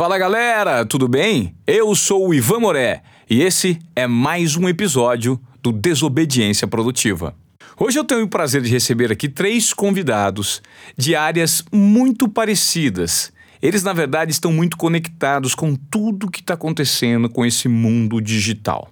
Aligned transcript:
Fala 0.00 0.16
galera, 0.16 0.86
tudo 0.86 1.06
bem? 1.06 1.54
Eu 1.66 1.94
sou 1.94 2.26
o 2.26 2.32
Ivan 2.32 2.60
Moré 2.60 3.02
e 3.28 3.42
esse 3.42 3.78
é 3.94 4.06
mais 4.06 4.56
um 4.56 4.66
episódio 4.66 5.38
do 5.62 5.70
Desobediência 5.70 6.66
Produtiva. 6.66 7.36
Hoje 7.78 7.98
eu 7.98 8.04
tenho 8.04 8.24
o 8.24 8.28
prazer 8.28 8.62
de 8.62 8.70
receber 8.70 9.12
aqui 9.12 9.28
três 9.28 9.74
convidados 9.74 10.62
de 10.96 11.14
áreas 11.14 11.62
muito 11.70 12.30
parecidas. 12.30 13.30
Eles, 13.60 13.82
na 13.82 13.92
verdade, 13.92 14.32
estão 14.32 14.50
muito 14.50 14.78
conectados 14.78 15.54
com 15.54 15.76
tudo 15.76 16.30
que 16.30 16.40
está 16.40 16.54
acontecendo 16.54 17.28
com 17.28 17.44
esse 17.44 17.68
mundo 17.68 18.22
digital. 18.22 18.88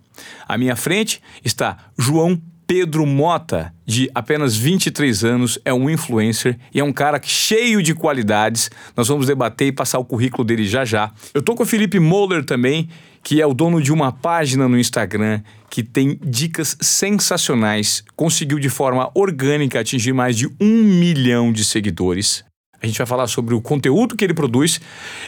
À 0.47 0.59
minha 0.59 0.77
frente 0.77 1.23
está 1.43 1.91
João 1.97 2.39
Pedro 2.69 3.07
Mota, 3.07 3.73
de 3.87 4.11
apenas 4.15 4.55
23 4.55 5.25
anos, 5.25 5.59
é 5.65 5.73
um 5.73 5.89
influencer 5.89 6.59
e 6.73 6.79
é 6.79 6.85
um 6.85 6.93
cara 6.93 7.19
cheio 7.25 7.83
de 7.83 7.95
qualidades. 7.95 8.71
Nós 8.95 9.09
vamos 9.09 9.27
debater 9.27 9.69
e 9.69 9.73
passar 9.73 9.99
o 9.99 10.05
currículo 10.05 10.45
dele 10.45 10.67
já 10.67 10.85
já. 10.85 11.11
Eu 11.33 11.41
tô 11.41 11.55
com 11.55 11.63
o 11.63 11.67
Felipe 11.67 11.99
Moller 11.99 12.45
também, 12.45 12.91
que 13.25 13.41
é 13.41 13.47
o 13.47 13.55
dono 13.55 13.81
de 13.81 13.91
uma 13.91 14.13
página 14.13 14.69
no 14.69 14.79
Instagram 14.79 15.41
que 15.71 15.83
tem 15.83 16.21
dicas 16.23 16.77
sensacionais. 16.79 18.05
Conseguiu 18.15 18.59
de 18.59 18.69
forma 18.69 19.11
orgânica 19.15 19.81
atingir 19.81 20.13
mais 20.13 20.37
de 20.37 20.47
um 20.61 20.83
milhão 20.83 21.51
de 21.51 21.65
seguidores. 21.65 22.45
A 22.83 22.87
gente 22.87 22.99
vai 22.99 23.07
falar 23.07 23.29
sobre 23.29 23.55
o 23.55 23.63
conteúdo 23.63 24.15
que 24.15 24.23
ele 24.23 24.35
produz. 24.35 24.79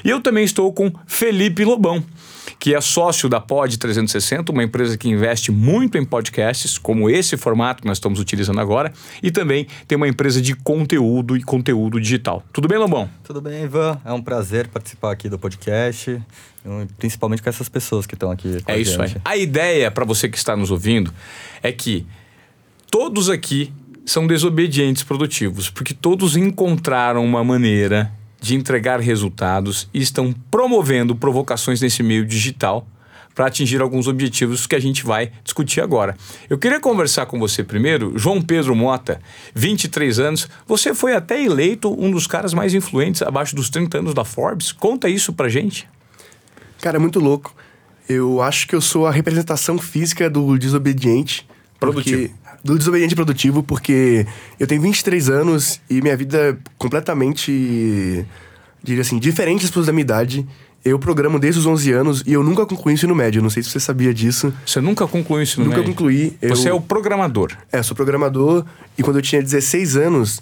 E 0.04 0.10
eu 0.10 0.20
também 0.20 0.44
estou 0.44 0.70
com 0.74 0.92
Felipe 1.06 1.64
Lobão 1.64 2.04
que 2.60 2.74
é 2.74 2.80
sócio 2.82 3.26
da 3.26 3.40
Pod 3.40 3.78
360, 3.78 4.52
uma 4.52 4.62
empresa 4.62 4.98
que 4.98 5.08
investe 5.08 5.50
muito 5.50 5.96
em 5.96 6.04
podcasts, 6.04 6.76
como 6.76 7.08
esse 7.08 7.38
formato 7.38 7.80
que 7.80 7.88
nós 7.88 7.96
estamos 7.96 8.20
utilizando 8.20 8.60
agora, 8.60 8.92
e 9.22 9.30
também 9.30 9.66
tem 9.88 9.96
uma 9.96 10.06
empresa 10.06 10.42
de 10.42 10.54
conteúdo 10.54 11.38
e 11.38 11.42
conteúdo 11.42 11.98
digital. 11.98 12.44
Tudo 12.52 12.68
bem, 12.68 12.76
Lobão? 12.76 13.08
Tudo 13.24 13.40
bem, 13.40 13.64
Ivan. 13.64 13.98
É 14.04 14.12
um 14.12 14.20
prazer 14.20 14.68
participar 14.68 15.10
aqui 15.12 15.26
do 15.30 15.38
podcast, 15.38 16.20
principalmente 16.98 17.40
com 17.42 17.48
essas 17.48 17.70
pessoas 17.70 18.04
que 18.04 18.12
estão 18.12 18.30
aqui 18.30 18.58
É 18.66 18.78
isso 18.78 19.00
aí. 19.00 19.16
A 19.24 19.38
ideia, 19.38 19.90
para 19.90 20.04
você 20.04 20.28
que 20.28 20.36
está 20.36 20.54
nos 20.54 20.70
ouvindo, 20.70 21.14
é 21.62 21.72
que 21.72 22.06
todos 22.90 23.30
aqui 23.30 23.72
são 24.04 24.26
desobedientes 24.26 25.02
produtivos, 25.02 25.70
porque 25.70 25.94
todos 25.94 26.36
encontraram 26.36 27.24
uma 27.24 27.42
maneira 27.42 28.12
de 28.40 28.54
entregar 28.54 29.00
resultados 29.00 29.88
e 29.92 30.00
estão 30.00 30.34
promovendo 30.50 31.14
provocações 31.14 31.80
nesse 31.80 32.02
meio 32.02 32.24
digital 32.24 32.86
para 33.34 33.46
atingir 33.46 33.80
alguns 33.80 34.08
objetivos 34.08 34.66
que 34.66 34.74
a 34.74 34.80
gente 34.80 35.04
vai 35.04 35.30
discutir 35.44 35.80
agora. 35.80 36.16
Eu 36.48 36.58
queria 36.58 36.80
conversar 36.80 37.26
com 37.26 37.38
você 37.38 37.62
primeiro, 37.62 38.12
João 38.18 38.42
Pedro 38.42 38.74
Mota, 38.74 39.20
23 39.54 40.18
anos. 40.18 40.48
Você 40.66 40.94
foi 40.94 41.14
até 41.14 41.42
eleito 41.42 41.94
um 41.98 42.10
dos 42.10 42.26
caras 42.26 42.52
mais 42.52 42.74
influentes 42.74 43.22
abaixo 43.22 43.54
dos 43.54 43.70
30 43.70 43.98
anos 43.98 44.14
da 44.14 44.24
Forbes. 44.24 44.72
Conta 44.72 45.08
isso 45.08 45.32
pra 45.32 45.48
gente. 45.48 45.88
Cara, 46.80 46.96
é 46.96 47.00
muito 47.00 47.20
louco. 47.20 47.54
Eu 48.08 48.42
acho 48.42 48.66
que 48.66 48.74
eu 48.74 48.80
sou 48.80 49.06
a 49.06 49.10
representação 49.10 49.78
física 49.78 50.28
do 50.28 50.58
desobediente. 50.58 51.46
Produtivo. 51.78 52.28
Porque, 52.28 52.34
do 52.62 52.76
desobediente 52.76 53.14
produtivo, 53.14 53.62
porque 53.62 54.26
eu 54.58 54.66
tenho 54.66 54.80
23 54.80 55.28
anos 55.30 55.80
e 55.88 56.00
minha 56.00 56.16
vida 56.16 56.38
é 56.38 56.56
completamente, 56.78 58.24
diria 58.82 59.00
assim, 59.02 59.18
diferente 59.18 59.62
das 59.62 59.70
pessoas 59.70 59.86
da 59.86 59.92
minha 59.92 60.02
idade. 60.02 60.46
Eu 60.82 60.98
programo 60.98 61.38
desde 61.38 61.60
os 61.60 61.66
11 61.66 61.92
anos 61.92 62.22
e 62.26 62.32
eu 62.32 62.42
nunca 62.42 62.64
concluí 62.64 62.94
ensino 62.94 63.14
médio. 63.14 63.42
Não 63.42 63.50
sei 63.50 63.62
se 63.62 63.68
você 63.68 63.80
sabia 63.80 64.14
disso. 64.14 64.52
Você 64.64 64.80
nunca 64.80 65.06
concluiu 65.06 65.42
ensino 65.42 65.64
nunca 65.64 65.76
médio? 65.76 65.90
Nunca 65.90 65.98
concluí. 65.98 66.36
Você 66.48 66.70
é 66.70 66.72
o 66.72 66.80
programador. 66.80 67.52
É, 67.70 67.82
sou 67.82 67.94
programador. 67.94 68.64
E 68.96 69.02
quando 69.02 69.16
eu 69.16 69.22
tinha 69.22 69.42
16 69.42 69.96
anos, 69.96 70.40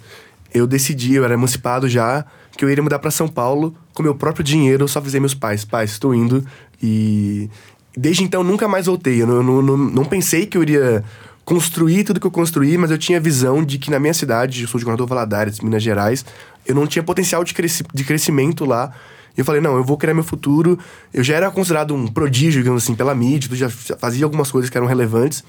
eu 0.54 0.64
decidi, 0.64 1.14
eu 1.14 1.24
era 1.24 1.34
emancipado 1.34 1.88
já, 1.88 2.24
que 2.56 2.64
eu 2.64 2.70
iria 2.70 2.82
mudar 2.82 3.00
para 3.00 3.10
São 3.10 3.26
Paulo 3.26 3.74
com 3.92 4.02
meu 4.02 4.14
próprio 4.14 4.44
dinheiro. 4.44 4.84
Eu 4.84 4.88
só 4.88 5.00
avisei 5.00 5.18
meus 5.18 5.34
pais: 5.34 5.64
pais, 5.64 5.90
estou 5.90 6.14
indo. 6.14 6.44
E 6.80 7.50
desde 7.96 8.22
então 8.22 8.44
nunca 8.44 8.68
mais 8.68 8.86
voltei. 8.86 9.20
Eu 9.20 9.26
não, 9.26 9.42
não, 9.42 9.62
não, 9.62 9.76
não 9.76 10.04
pensei 10.04 10.46
que 10.46 10.56
eu 10.56 10.62
iria 10.62 11.02
construir 11.48 12.04
tudo 12.04 12.20
que 12.20 12.26
eu 12.26 12.30
construí, 12.30 12.76
mas 12.76 12.90
eu 12.90 12.98
tinha 12.98 13.18
visão 13.18 13.64
de 13.64 13.78
que 13.78 13.90
na 13.90 13.98
minha 13.98 14.12
cidade, 14.12 14.60
eu 14.60 14.68
sou 14.68 14.78
de 14.78 14.84
Governador 14.84 15.08
Valadares, 15.08 15.60
Minas 15.60 15.82
Gerais, 15.82 16.22
eu 16.66 16.74
não 16.74 16.86
tinha 16.86 17.02
potencial 17.02 17.42
de, 17.42 17.54
cresci 17.54 17.82
de 17.94 18.04
crescimento 18.04 18.66
lá. 18.66 18.92
E 19.34 19.40
eu 19.40 19.46
falei, 19.46 19.58
não, 19.58 19.74
eu 19.74 19.82
vou 19.82 19.96
criar 19.96 20.12
meu 20.12 20.22
futuro. 20.22 20.78
Eu 21.10 21.24
já 21.24 21.36
era 21.36 21.50
considerado 21.50 21.94
um 21.94 22.06
prodígio, 22.06 22.60
digamos 22.60 22.82
assim, 22.82 22.94
pela 22.94 23.14
mídia, 23.14 23.48
já 23.56 23.70
fazia 23.70 24.26
algumas 24.26 24.50
coisas 24.50 24.68
que 24.68 24.76
eram 24.76 24.86
relevantes. 24.86 25.42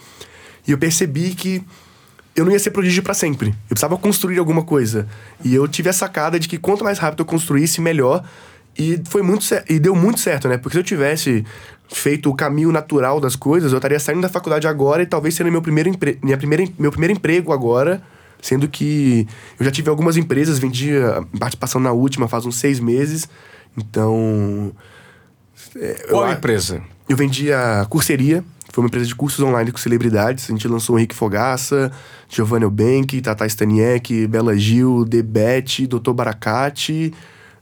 E 0.66 0.72
eu 0.72 0.78
percebi 0.78 1.36
que 1.36 1.62
eu 2.34 2.46
não 2.46 2.54
ia 2.54 2.60
ser 2.60 2.72
prodígio 2.72 3.04
para 3.04 3.14
sempre. 3.14 3.50
Eu 3.50 3.72
precisava 3.72 3.98
construir 3.98 4.40
alguma 4.40 4.64
coisa. 4.64 5.06
E 5.44 5.54
eu 5.54 5.68
tive 5.68 5.90
a 5.90 5.94
sacada 5.94 6.40
de 6.40 6.48
que 6.48 6.58
quanto 6.58 6.82
mais 6.82 6.98
rápido 6.98 7.20
eu 7.24 7.26
construísse, 7.26 7.82
melhor. 7.82 8.24
E 8.78 9.02
foi 9.10 9.22
muito 9.22 9.46
e 9.68 9.78
deu 9.78 9.94
muito 9.94 10.22
certo, 10.22 10.48
né? 10.48 10.58
Porque 10.58 10.78
se 10.78 10.80
eu 10.80 10.84
tivesse 10.84 11.44
feito 11.92 12.30
o 12.30 12.36
caminho 12.36 12.72
natural 12.72 13.20
das 13.20 13.36
coisas, 13.36 13.72
eu 13.72 13.78
estaria 13.78 14.00
saindo 14.00 14.22
da 14.22 14.30
faculdade 14.30 14.68
agora 14.68 15.02
e 15.02 15.06
talvez 15.06 15.36
sendo 15.36 15.52
meu 15.52 15.62
primeiro, 15.62 15.90
empre... 15.90 16.20
Minha 16.22 16.38
primeira... 16.38 16.66
meu 16.78 16.92
primeiro 16.92 17.14
emprego 17.14 17.52
agora. 17.52 18.02
Sendo 18.42 18.70
que 18.70 19.28
eu 19.60 19.66
já 19.66 19.72
tive 19.72 19.90
algumas 19.90 20.16
empresas, 20.16 20.60
vendia 20.60 21.22
participação 21.38 21.82
na 21.82 21.92
última 21.92 22.26
faz 22.28 22.46
uns 22.46 22.56
seis 22.56 22.80
meses. 22.80 23.28
Então. 23.78 24.72
É, 25.76 26.06
Qual 26.10 26.26
eu, 26.26 26.32
empresa? 26.32 26.82
Eu 27.10 27.18
vendia 27.18 27.86
curseria. 27.90 28.42
Foi 28.72 28.82
uma 28.82 28.88
empresa 28.88 29.08
de 29.08 29.16
cursos 29.16 29.44
online 29.44 29.74
com 29.74 29.78
celebridades. 29.78 30.46
A 30.46 30.54
gente 30.54 30.66
lançou 30.70 30.98
Henrique 30.98 31.16
Fogaça, 31.16 31.92
Giovanni 32.30 32.64
Eubank, 32.64 33.20
Tata 33.20 33.46
Staniek, 33.46 34.26
Bela 34.28 34.58
Gil, 34.58 35.04
Debete, 35.04 35.86
Doutor 35.86 36.14
Baracate 36.14 37.14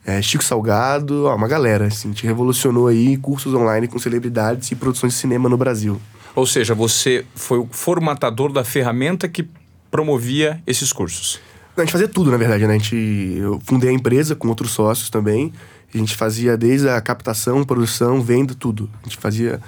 é, 0.07 0.21
Chico 0.21 0.43
Salgado, 0.43 1.25
ó, 1.25 1.35
uma 1.35 1.49
galera. 1.49 1.87
Assim, 1.87 2.07
a 2.07 2.11
gente 2.11 2.25
revolucionou 2.25 2.87
aí 2.87 3.17
cursos 3.17 3.53
online 3.53 3.89
com 3.89 3.99
celebridades 3.99 4.71
e 4.71 4.75
produções 4.75 5.13
de 5.13 5.19
cinema 5.19 5.49
no 5.49 5.57
Brasil. 5.57 6.01
Ou 6.33 6.47
seja, 6.47 6.73
você 6.73 7.25
foi 7.35 7.59
o 7.59 7.67
formatador 7.69 8.53
da 8.53 8.63
ferramenta 8.63 9.27
que 9.27 9.49
promovia 9.91 10.63
esses 10.65 10.93
cursos. 10.93 11.41
A 11.75 11.81
gente 11.81 11.91
fazia 11.91 12.07
tudo, 12.07 12.31
na 12.31 12.37
verdade, 12.37 12.65
né? 12.65 12.75
A 12.75 12.77
gente, 12.77 12.95
eu 12.95 13.59
fundei 13.65 13.89
a 13.89 13.93
empresa 13.93 14.33
com 14.33 14.47
outros 14.47 14.71
sócios 14.71 15.09
também. 15.09 15.51
A 15.93 15.97
gente 15.97 16.15
fazia 16.15 16.55
desde 16.55 16.87
a 16.87 16.99
captação, 17.01 17.63
produção, 17.65 18.21
venda, 18.21 18.55
tudo. 18.55 18.89
A 19.01 19.03
gente 19.03 19.17
fazia... 19.17 19.59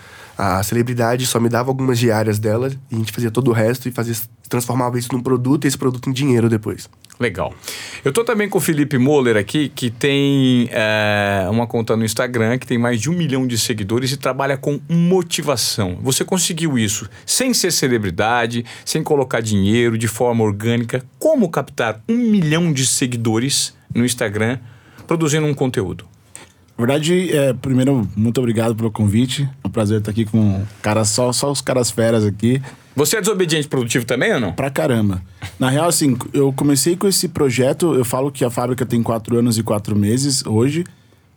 A 0.41 0.63
celebridade 0.63 1.25
só 1.25 1.37
me 1.37 1.49
dava 1.49 1.69
algumas 1.69 1.99
diárias 1.99 2.39
dela 2.39 2.71
e 2.89 2.95
a 2.95 2.97
gente 2.97 3.11
fazia 3.11 3.29
todo 3.29 3.49
o 3.49 3.53
resto 3.53 3.89
e 3.89 3.91
fazia, 3.91 4.15
transformava 4.47 4.97
isso 4.97 5.09
num 5.11 5.21
produto 5.21 5.65
e 5.65 5.67
esse 5.67 5.77
produto 5.77 6.09
em 6.09 6.13
dinheiro 6.13 6.47
depois. 6.47 6.89
Legal. 7.19 7.53
Eu 8.05 8.13
tô 8.13 8.23
também 8.23 8.47
com 8.47 8.57
o 8.57 8.61
Felipe 8.61 8.97
Moller 8.97 9.35
aqui, 9.35 9.67
que 9.67 9.91
tem 9.91 10.69
é, 10.71 11.45
uma 11.51 11.67
conta 11.67 11.97
no 11.97 12.05
Instagram, 12.05 12.57
que 12.57 12.65
tem 12.65 12.77
mais 12.77 13.01
de 13.01 13.09
um 13.09 13.13
milhão 13.13 13.45
de 13.45 13.57
seguidores 13.57 14.13
e 14.13 14.17
trabalha 14.17 14.55
com 14.55 14.79
motivação. 14.87 15.99
Você 16.01 16.23
conseguiu 16.23 16.79
isso 16.79 17.09
sem 17.25 17.53
ser 17.53 17.73
celebridade, 17.73 18.63
sem 18.85 19.03
colocar 19.03 19.41
dinheiro, 19.41 19.97
de 19.97 20.07
forma 20.07 20.45
orgânica. 20.45 21.03
Como 21.19 21.49
captar 21.49 22.01
um 22.07 22.15
milhão 22.15 22.71
de 22.71 22.87
seguidores 22.87 23.75
no 23.93 24.05
Instagram 24.05 24.57
produzindo 25.05 25.45
um 25.45 25.53
conteúdo? 25.53 26.08
Na 26.79 26.85
verdade, 26.85 27.35
é, 27.35 27.51
primeiro, 27.51 28.09
muito 28.15 28.37
obrigado 28.37 28.73
pelo 28.73 28.89
convite. 28.89 29.43
É 29.61 29.67
um 29.67 29.69
prazer 29.69 29.99
estar 29.99 30.11
aqui 30.11 30.23
com 30.23 30.63
cara, 30.81 31.03
só, 31.03 31.33
só 31.33 31.51
os 31.51 31.59
caras 31.59 31.91
feras 31.91 32.23
aqui. 32.23 32.61
Você 32.95 33.17
é 33.17 33.19
desobediente 33.19 33.67
produtivo 33.67 34.05
também 34.05 34.33
ou 34.33 34.39
não? 34.39 34.53
Pra 34.53 34.69
caramba. 34.69 35.21
Na 35.59 35.69
real, 35.69 35.89
assim, 35.89 36.17
eu 36.31 36.53
comecei 36.53 36.95
com 36.95 37.05
esse 37.05 37.27
projeto. 37.27 37.93
Eu 37.95 38.05
falo 38.05 38.31
que 38.31 38.45
a 38.45 38.49
fábrica 38.49 38.85
tem 38.85 39.03
quatro 39.03 39.37
anos 39.37 39.57
e 39.57 39.63
quatro 39.63 39.93
meses 39.93 40.45
hoje. 40.45 40.85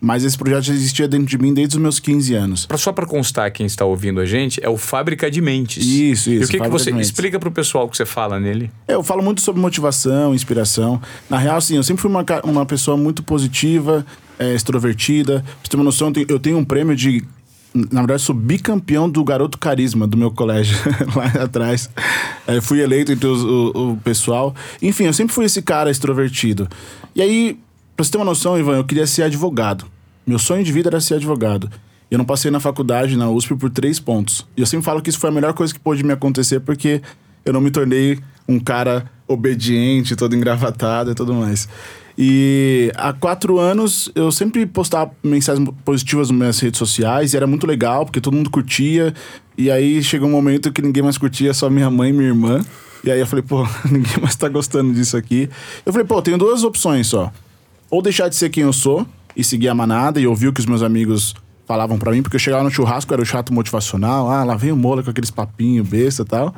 Mas 0.01 0.23
esse 0.23 0.39
projeto 0.39 0.63
já 0.63 0.75
existia 0.75 1.09
dentro 1.09 1.27
de 1.27 1.39
mim 1.39 1.53
desde 1.53 1.77
os 1.77 1.83
meus 1.83 1.99
15 1.99 2.35
anos. 2.35 2.67
Pra, 2.67 2.77
só 2.77 2.93
para 2.93 3.07
constar 3.07 3.51
quem 3.53 3.67
está 3.67 3.85
ouvindo 3.85 4.21
a 4.21 4.25
gente, 4.25 4.61
é 4.63 4.69
o 4.69 4.77
Fábrica 4.77 5.31
de 5.31 5.41
Mentes. 5.41 5.85
Isso, 5.85 6.31
isso. 6.31 6.31
E 6.31 6.45
o 6.45 6.49
que, 6.49 6.61
que 6.61 6.69
você 6.69 6.91
explica 6.93 7.39
pro 7.39 7.53
pessoal 7.53 7.87
o 7.87 7.89
que 7.89 7.97
você 7.97 8.05
fala 8.05 8.39
nele? 8.41 8.71
É, 8.87 8.95
eu 8.95 9.03
falo 9.05 9.23
muito 9.23 9.41
sobre 9.41 9.61
motivação, 9.61 10.35
inspiração. 10.35 11.01
Na 11.31 11.39
real, 11.39 11.57
assim, 11.57 11.77
eu 11.77 11.85
sempre 11.85 12.03
fui 12.03 12.11
uma, 12.11 12.25
uma 12.43 12.67
pessoa 12.67 12.97
muito 12.97 13.23
positiva, 13.23 14.05
é, 14.39 14.55
extrovertida. 14.55 15.41
Pra 15.41 15.55
você 15.63 15.71
ter 15.71 15.77
uma 15.77 15.85
noção, 15.85 16.13
eu 16.29 16.39
tenho 16.39 16.59
um 16.59 16.65
prêmio 16.65 16.95
de. 16.95 17.25
Na 17.75 18.01
verdade, 18.03 18.21
sou 18.21 18.35
bicampeão 18.35 19.09
do 19.09 19.25
Garoto 19.25 19.57
Carisma 19.57 20.07
do 20.07 20.17
meu 20.17 20.31
colégio, 20.31 20.77
lá 21.17 21.43
atrás. 21.43 21.89
É, 22.47 22.61
fui 22.61 22.81
eleito 22.81 23.13
entre 23.13 23.27
os, 23.27 23.43
o, 23.43 23.93
o 23.93 23.97
pessoal. 24.05 24.55
Enfim, 24.83 25.05
eu 25.05 25.13
sempre 25.13 25.35
fui 25.35 25.47
esse 25.47 25.63
cara 25.63 25.91
extrovertido. 25.91 26.69
E 27.15 27.23
aí, 27.23 27.59
pra 27.97 28.05
você 28.05 28.11
ter 28.11 28.19
uma 28.19 28.27
noção, 28.27 28.59
Ivan, 28.59 28.77
eu 28.77 28.85
queria 28.85 29.07
ser 29.07 29.23
advogado. 29.23 29.87
Meu 30.27 30.39
sonho 30.39 30.63
de 30.63 30.71
vida 30.71 30.91
era 30.91 31.01
ser 31.01 31.15
advogado. 31.15 31.71
Eu 32.11 32.19
não 32.19 32.27
passei 32.27 32.51
na 32.51 32.61
faculdade, 32.61 33.17
na 33.17 33.31
USP, 33.31 33.57
por 33.57 33.71
três 33.71 33.99
pontos. 33.99 34.47
E 34.55 34.61
eu 34.61 34.67
sempre 34.67 34.85
falo 34.85 35.01
que 35.01 35.09
isso 35.09 35.19
foi 35.19 35.31
a 35.31 35.33
melhor 35.33 35.55
coisa 35.55 35.73
que 35.73 35.81
pôde 35.81 36.05
me 36.05 36.13
acontecer, 36.13 36.61
porque 36.61 37.01
eu 37.43 37.55
não 37.55 37.61
me 37.61 37.71
tornei 37.71 38.19
um 38.47 38.61
cara 38.61 39.11
obediente, 39.27 40.15
todo 40.15 40.37
engravatado 40.37 41.13
e 41.13 41.15
tudo 41.15 41.33
mais. 41.33 41.67
E 42.17 42.93
há 42.97 43.13
quatro 43.13 43.59
anos 43.59 44.11
eu 44.15 44.31
sempre 44.31 44.67
postava 44.67 45.11
mensagens 45.23 45.69
positivas 45.85 46.31
nas 46.31 46.39
minhas 46.39 46.61
redes 46.61 46.79
sociais 46.79 47.33
e 47.33 47.37
era 47.37 47.47
muito 47.47 47.67
legal, 47.67 48.05
porque 48.05 48.21
todo 48.21 48.35
mundo 48.35 48.51
curtia. 48.51 49.15
E 49.57 49.71
aí 49.71 50.03
chegou 50.03 50.29
um 50.29 50.33
momento 50.33 50.73
que 50.73 50.83
ninguém 50.83 51.03
mais 51.03 51.19
curtia, 51.19 51.55
só 51.55 51.71
minha 51.71 51.91
mãe 51.91 52.11
e 52.11 52.13
minha 52.13 52.29
irmã. 52.29 52.61
E 53.05 53.11
aí 53.11 53.19
eu 53.19 53.27
falei, 53.27 53.43
pô, 53.43 53.67
ninguém 53.91 54.21
mais 54.21 54.37
tá 54.37 54.49
gostando 54.49 54.93
disso 54.93 55.17
aqui. 55.17 55.49
Eu 55.85 55.93
falei, 55.93 56.07
pô, 56.07 56.21
tenho 56.23 56.39
duas 56.39 56.63
opções 56.65 57.07
só. 57.07 57.33
Ou 57.91 58.01
deixar 58.01 58.29
de 58.29 58.37
ser 58.37 58.49
quem 58.51 58.63
eu 58.63 58.73
sou, 58.73 59.07
e 59.37 59.43
seguir 59.43 59.69
a 59.69 59.75
manada 59.75 60.21
e 60.21 60.27
ouvir 60.27 60.49
o 60.49 60.53
que 60.53 60.61
os 60.61 60.67
meus 60.67 60.83
amigos 60.83 61.35
falavam 61.67 61.99
pra 61.99 62.13
mim, 62.13 62.23
porque 62.23 62.37
eu 62.37 62.41
chegava 62.41 62.63
no 62.63 62.71
churrasco, 62.71 63.13
era 63.13 63.23
o 63.23 63.27
chato 63.27 63.53
motivacional, 63.53 64.31
ah, 64.31 64.45
lá 64.45 64.55
vem 64.57 64.73
o 64.73 64.77
Mola 64.77 65.03
com 65.03 65.11
aqueles 65.11 65.31
papinhos, 65.31 65.89
besta 65.89 66.23
e 66.23 66.27
tal. 66.27 66.55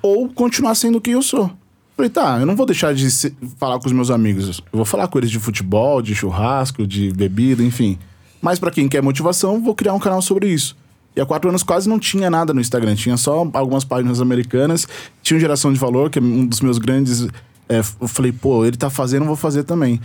Ou 0.00 0.28
continuar 0.28 0.74
sendo 0.74 1.00
quem 1.00 1.14
eu 1.14 1.22
sou. 1.22 1.50
Falei, 1.96 2.10
tá, 2.10 2.38
eu 2.40 2.46
não 2.46 2.56
vou 2.56 2.64
deixar 2.66 2.94
de 2.94 3.10
se- 3.10 3.34
falar 3.58 3.78
com 3.78 3.86
os 3.86 3.92
meus 3.92 4.10
amigos. 4.10 4.60
Eu 4.72 4.76
vou 4.78 4.84
falar 4.84 5.06
com 5.08 5.18
eles 5.18 5.30
de 5.30 5.38
futebol, 5.38 6.00
de 6.00 6.14
churrasco, 6.14 6.86
de 6.86 7.12
bebida, 7.12 7.62
enfim. 7.62 7.98
Mas 8.40 8.58
pra 8.58 8.70
quem 8.70 8.88
quer 8.88 9.02
motivação, 9.02 9.62
vou 9.62 9.74
criar 9.74 9.92
um 9.92 9.98
canal 10.00 10.20
sobre 10.22 10.48
isso. 10.48 10.76
E 11.14 11.20
há 11.20 11.26
quatro 11.26 11.48
anos 11.50 11.62
quase 11.62 11.88
não 11.88 11.98
tinha 11.98 12.30
nada 12.30 12.54
no 12.54 12.60
Instagram. 12.60 12.94
Tinha 12.94 13.16
só 13.18 13.46
algumas 13.52 13.84
páginas 13.84 14.20
americanas. 14.20 14.88
Tinha 15.22 15.38
Geração 15.38 15.72
de 15.72 15.78
Valor, 15.78 16.08
que 16.08 16.18
é 16.18 16.22
um 16.22 16.46
dos 16.46 16.60
meus 16.62 16.78
grandes... 16.78 17.28
é, 17.68 17.78
eu 18.00 18.08
falei, 18.08 18.32
pô, 18.32 18.64
ele 18.64 18.76
tá 18.76 18.88
fazendo, 18.88 19.26
vou 19.26 19.36
fazer 19.36 19.62
também. 19.64 20.00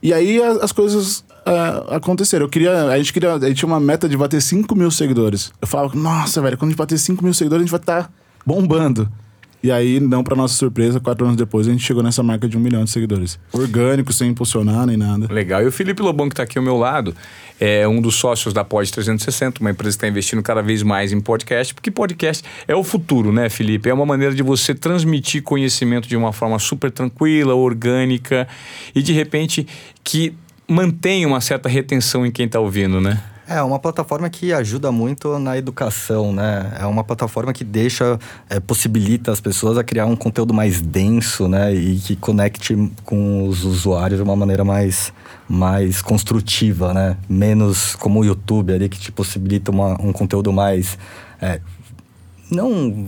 E 0.00 0.12
aí 0.12 0.40
a- 0.40 0.64
as 0.64 0.70
coisas 0.70 1.24
ah, 1.44 1.96
aconteceram. 1.96 2.46
Eu 2.46 2.48
queria. 2.48 2.84
A 2.84 2.96
gente 2.96 3.12
queria. 3.12 3.34
A 3.34 3.40
gente 3.40 3.56
tinha 3.58 3.66
uma 3.66 3.80
meta 3.80 4.08
de 4.08 4.16
bater 4.16 4.40
5 4.40 4.74
mil 4.76 4.90
seguidores. 4.92 5.52
Eu 5.60 5.66
falava, 5.66 5.94
nossa, 5.96 6.40
velho, 6.40 6.56
quando 6.56 6.68
a 6.68 6.70
gente 6.70 6.78
bater 6.78 6.98
5 6.98 7.24
mil 7.24 7.34
seguidores, 7.34 7.62
a 7.62 7.64
gente 7.64 7.70
vai 7.72 7.80
estar 7.80 8.12
bombando. 8.46 9.10
E 9.64 9.72
aí, 9.72 9.98
não 9.98 10.22
pra 10.22 10.36
nossa 10.36 10.52
surpresa, 10.52 11.00
quatro 11.00 11.24
anos 11.24 11.38
depois, 11.38 11.66
a 11.66 11.70
gente 11.70 11.82
chegou 11.82 12.02
nessa 12.02 12.22
marca 12.22 12.46
de 12.46 12.54
um 12.54 12.60
milhão 12.60 12.84
de 12.84 12.90
seguidores. 12.90 13.38
Orgânico, 13.50 14.12
sem 14.12 14.28
impulsionar 14.28 14.84
nem 14.84 14.94
nada. 14.94 15.26
Legal. 15.32 15.62
E 15.62 15.66
o 15.66 15.72
Felipe 15.72 16.02
Lobão, 16.02 16.28
que 16.28 16.34
está 16.34 16.42
aqui 16.42 16.58
ao 16.58 16.62
meu 16.62 16.76
lado, 16.76 17.16
é 17.58 17.88
um 17.88 17.98
dos 17.98 18.14
sócios 18.14 18.52
da 18.52 18.62
Pod 18.62 18.92
360, 18.92 19.62
uma 19.62 19.70
empresa 19.70 19.96
que 19.96 19.96
está 19.96 20.06
investindo 20.06 20.42
cada 20.42 20.60
vez 20.60 20.82
mais 20.82 21.14
em 21.14 21.20
podcast, 21.20 21.72
porque 21.72 21.90
podcast 21.90 22.44
é 22.68 22.76
o 22.76 22.84
futuro, 22.84 23.32
né, 23.32 23.48
Felipe? 23.48 23.88
É 23.88 23.94
uma 23.94 24.04
maneira 24.04 24.34
de 24.34 24.42
você 24.42 24.74
transmitir 24.74 25.42
conhecimento 25.42 26.06
de 26.06 26.14
uma 26.14 26.30
forma 26.30 26.58
super 26.58 26.90
tranquila, 26.90 27.54
orgânica 27.54 28.46
e, 28.94 29.00
de 29.00 29.14
repente, 29.14 29.66
que 30.04 30.34
mantém 30.68 31.24
uma 31.24 31.40
certa 31.40 31.70
retenção 31.70 32.26
em 32.26 32.30
quem 32.30 32.44
está 32.44 32.60
ouvindo, 32.60 33.00
né? 33.00 33.18
É 33.46 33.62
uma 33.62 33.78
plataforma 33.78 34.30
que 34.30 34.54
ajuda 34.54 34.90
muito 34.90 35.38
na 35.38 35.58
educação, 35.58 36.32
né? 36.32 36.72
É 36.80 36.86
uma 36.86 37.04
plataforma 37.04 37.52
que 37.52 37.62
deixa, 37.62 38.18
é, 38.48 38.58
possibilita 38.58 39.30
as 39.30 39.40
pessoas 39.40 39.76
a 39.76 39.84
criar 39.84 40.06
um 40.06 40.16
conteúdo 40.16 40.54
mais 40.54 40.80
denso, 40.80 41.46
né? 41.46 41.74
E 41.74 41.98
que 41.98 42.16
conecte 42.16 42.74
com 43.04 43.46
os 43.46 43.64
usuários 43.64 44.18
de 44.18 44.22
uma 44.22 44.34
maneira 44.34 44.64
mais, 44.64 45.12
mais 45.46 46.00
construtiva, 46.00 46.94
né? 46.94 47.18
Menos 47.28 47.94
como 47.96 48.20
o 48.20 48.24
YouTube 48.24 48.72
ali, 48.72 48.88
que 48.88 48.98
te 48.98 49.12
possibilita 49.12 49.70
uma, 49.70 50.00
um 50.00 50.12
conteúdo 50.12 50.50
mais... 50.50 50.98
é, 51.40 51.60
não 52.50 53.06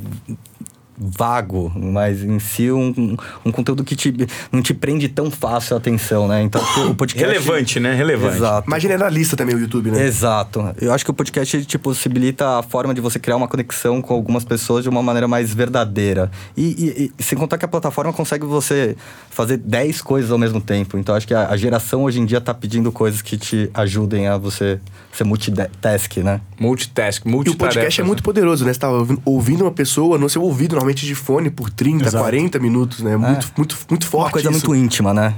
vago, 0.98 1.70
mas 1.74 2.22
em 2.22 2.38
si 2.38 2.70
um, 2.70 3.16
um, 3.44 3.52
conteúdo 3.52 3.84
que 3.84 3.94
te, 3.94 4.14
não 4.50 4.62
te 4.62 4.72
prende 4.74 5.08
tão 5.08 5.30
fácil 5.30 5.74
a 5.74 5.78
atenção, 5.78 6.26
né? 6.28 6.42
Então 6.42 6.60
o 6.88 6.94
podcast... 6.94 7.26
Relevante, 7.28 7.80
né? 7.80 7.94
Relevante. 7.94 8.36
Exato. 8.36 8.70
Mais 8.70 8.82
generalista 8.82 9.36
também 9.36 9.54
o 9.54 9.58
YouTube, 9.60 9.90
né? 9.90 10.02
Exato. 10.04 10.74
Eu 10.80 10.92
acho 10.92 11.04
que 11.04 11.10
o 11.10 11.14
podcast 11.14 11.64
te 11.64 11.78
possibilita 11.78 12.58
a 12.58 12.62
forma 12.62 12.94
de 12.94 13.00
você 13.00 13.18
criar 13.18 13.36
uma 13.36 13.48
conexão 13.48 14.00
com 14.00 14.14
algumas 14.14 14.44
pessoas 14.44 14.82
de 14.82 14.88
uma 14.88 15.02
maneira 15.02 15.28
mais 15.28 15.52
verdadeira. 15.52 16.30
E, 16.56 16.62
e- 16.64 17.12
e 17.18 17.22
sem 17.22 17.36
contar 17.38 17.58
que 17.58 17.64
a 17.64 17.68
plataforma 17.68 18.12
consegue 18.12 18.46
você 18.46 18.96
fazer 19.30 19.56
10 19.58 20.00
coisas 20.02 20.30
ao 20.30 20.38
mesmo 20.38 20.60
tempo. 20.60 20.96
Então 20.98 21.14
acho 21.14 21.26
que 21.26 21.34
a, 21.34 21.48
a 21.50 21.56
geração 21.56 22.04
hoje 22.04 22.20
em 22.20 22.24
dia 22.24 22.40
tá 22.40 22.54
pedindo 22.54 22.90
coisas 22.90 23.20
que 23.22 23.36
te 23.36 23.70
ajudem 23.74 24.28
a 24.28 24.36
você 24.36 24.78
ser 25.12 25.24
multitask, 25.24 26.16
né? 26.18 26.40
Multitask, 26.58 27.24
E 27.26 27.50
o 27.50 27.54
podcast 27.56 28.00
é 28.00 28.04
muito 28.04 28.22
poderoso, 28.22 28.64
né? 28.64 28.72
Você 28.72 28.80
tá 28.80 28.90
ouvindo- 28.90 29.22
ouvindo 29.24 29.62
uma 29.62 29.72
pessoa 29.72 30.18
no 30.18 30.28
seu 30.28 30.42
ouvido, 30.42 30.76
normalmente 30.86 31.04
de 31.04 31.14
fone, 31.14 31.50
por 31.50 31.70
30, 31.70 32.06
Exato. 32.06 32.24
40 32.24 32.58
minutos, 32.58 33.00
né? 33.00 33.16
Muito, 33.16 33.52
muito, 33.56 33.76
muito 33.90 34.06
forte 34.06 34.26
Uma 34.26 34.30
coisa 34.30 34.50
isso. 34.50 34.66
muito 34.70 34.74
íntima, 34.74 35.12
né? 35.12 35.34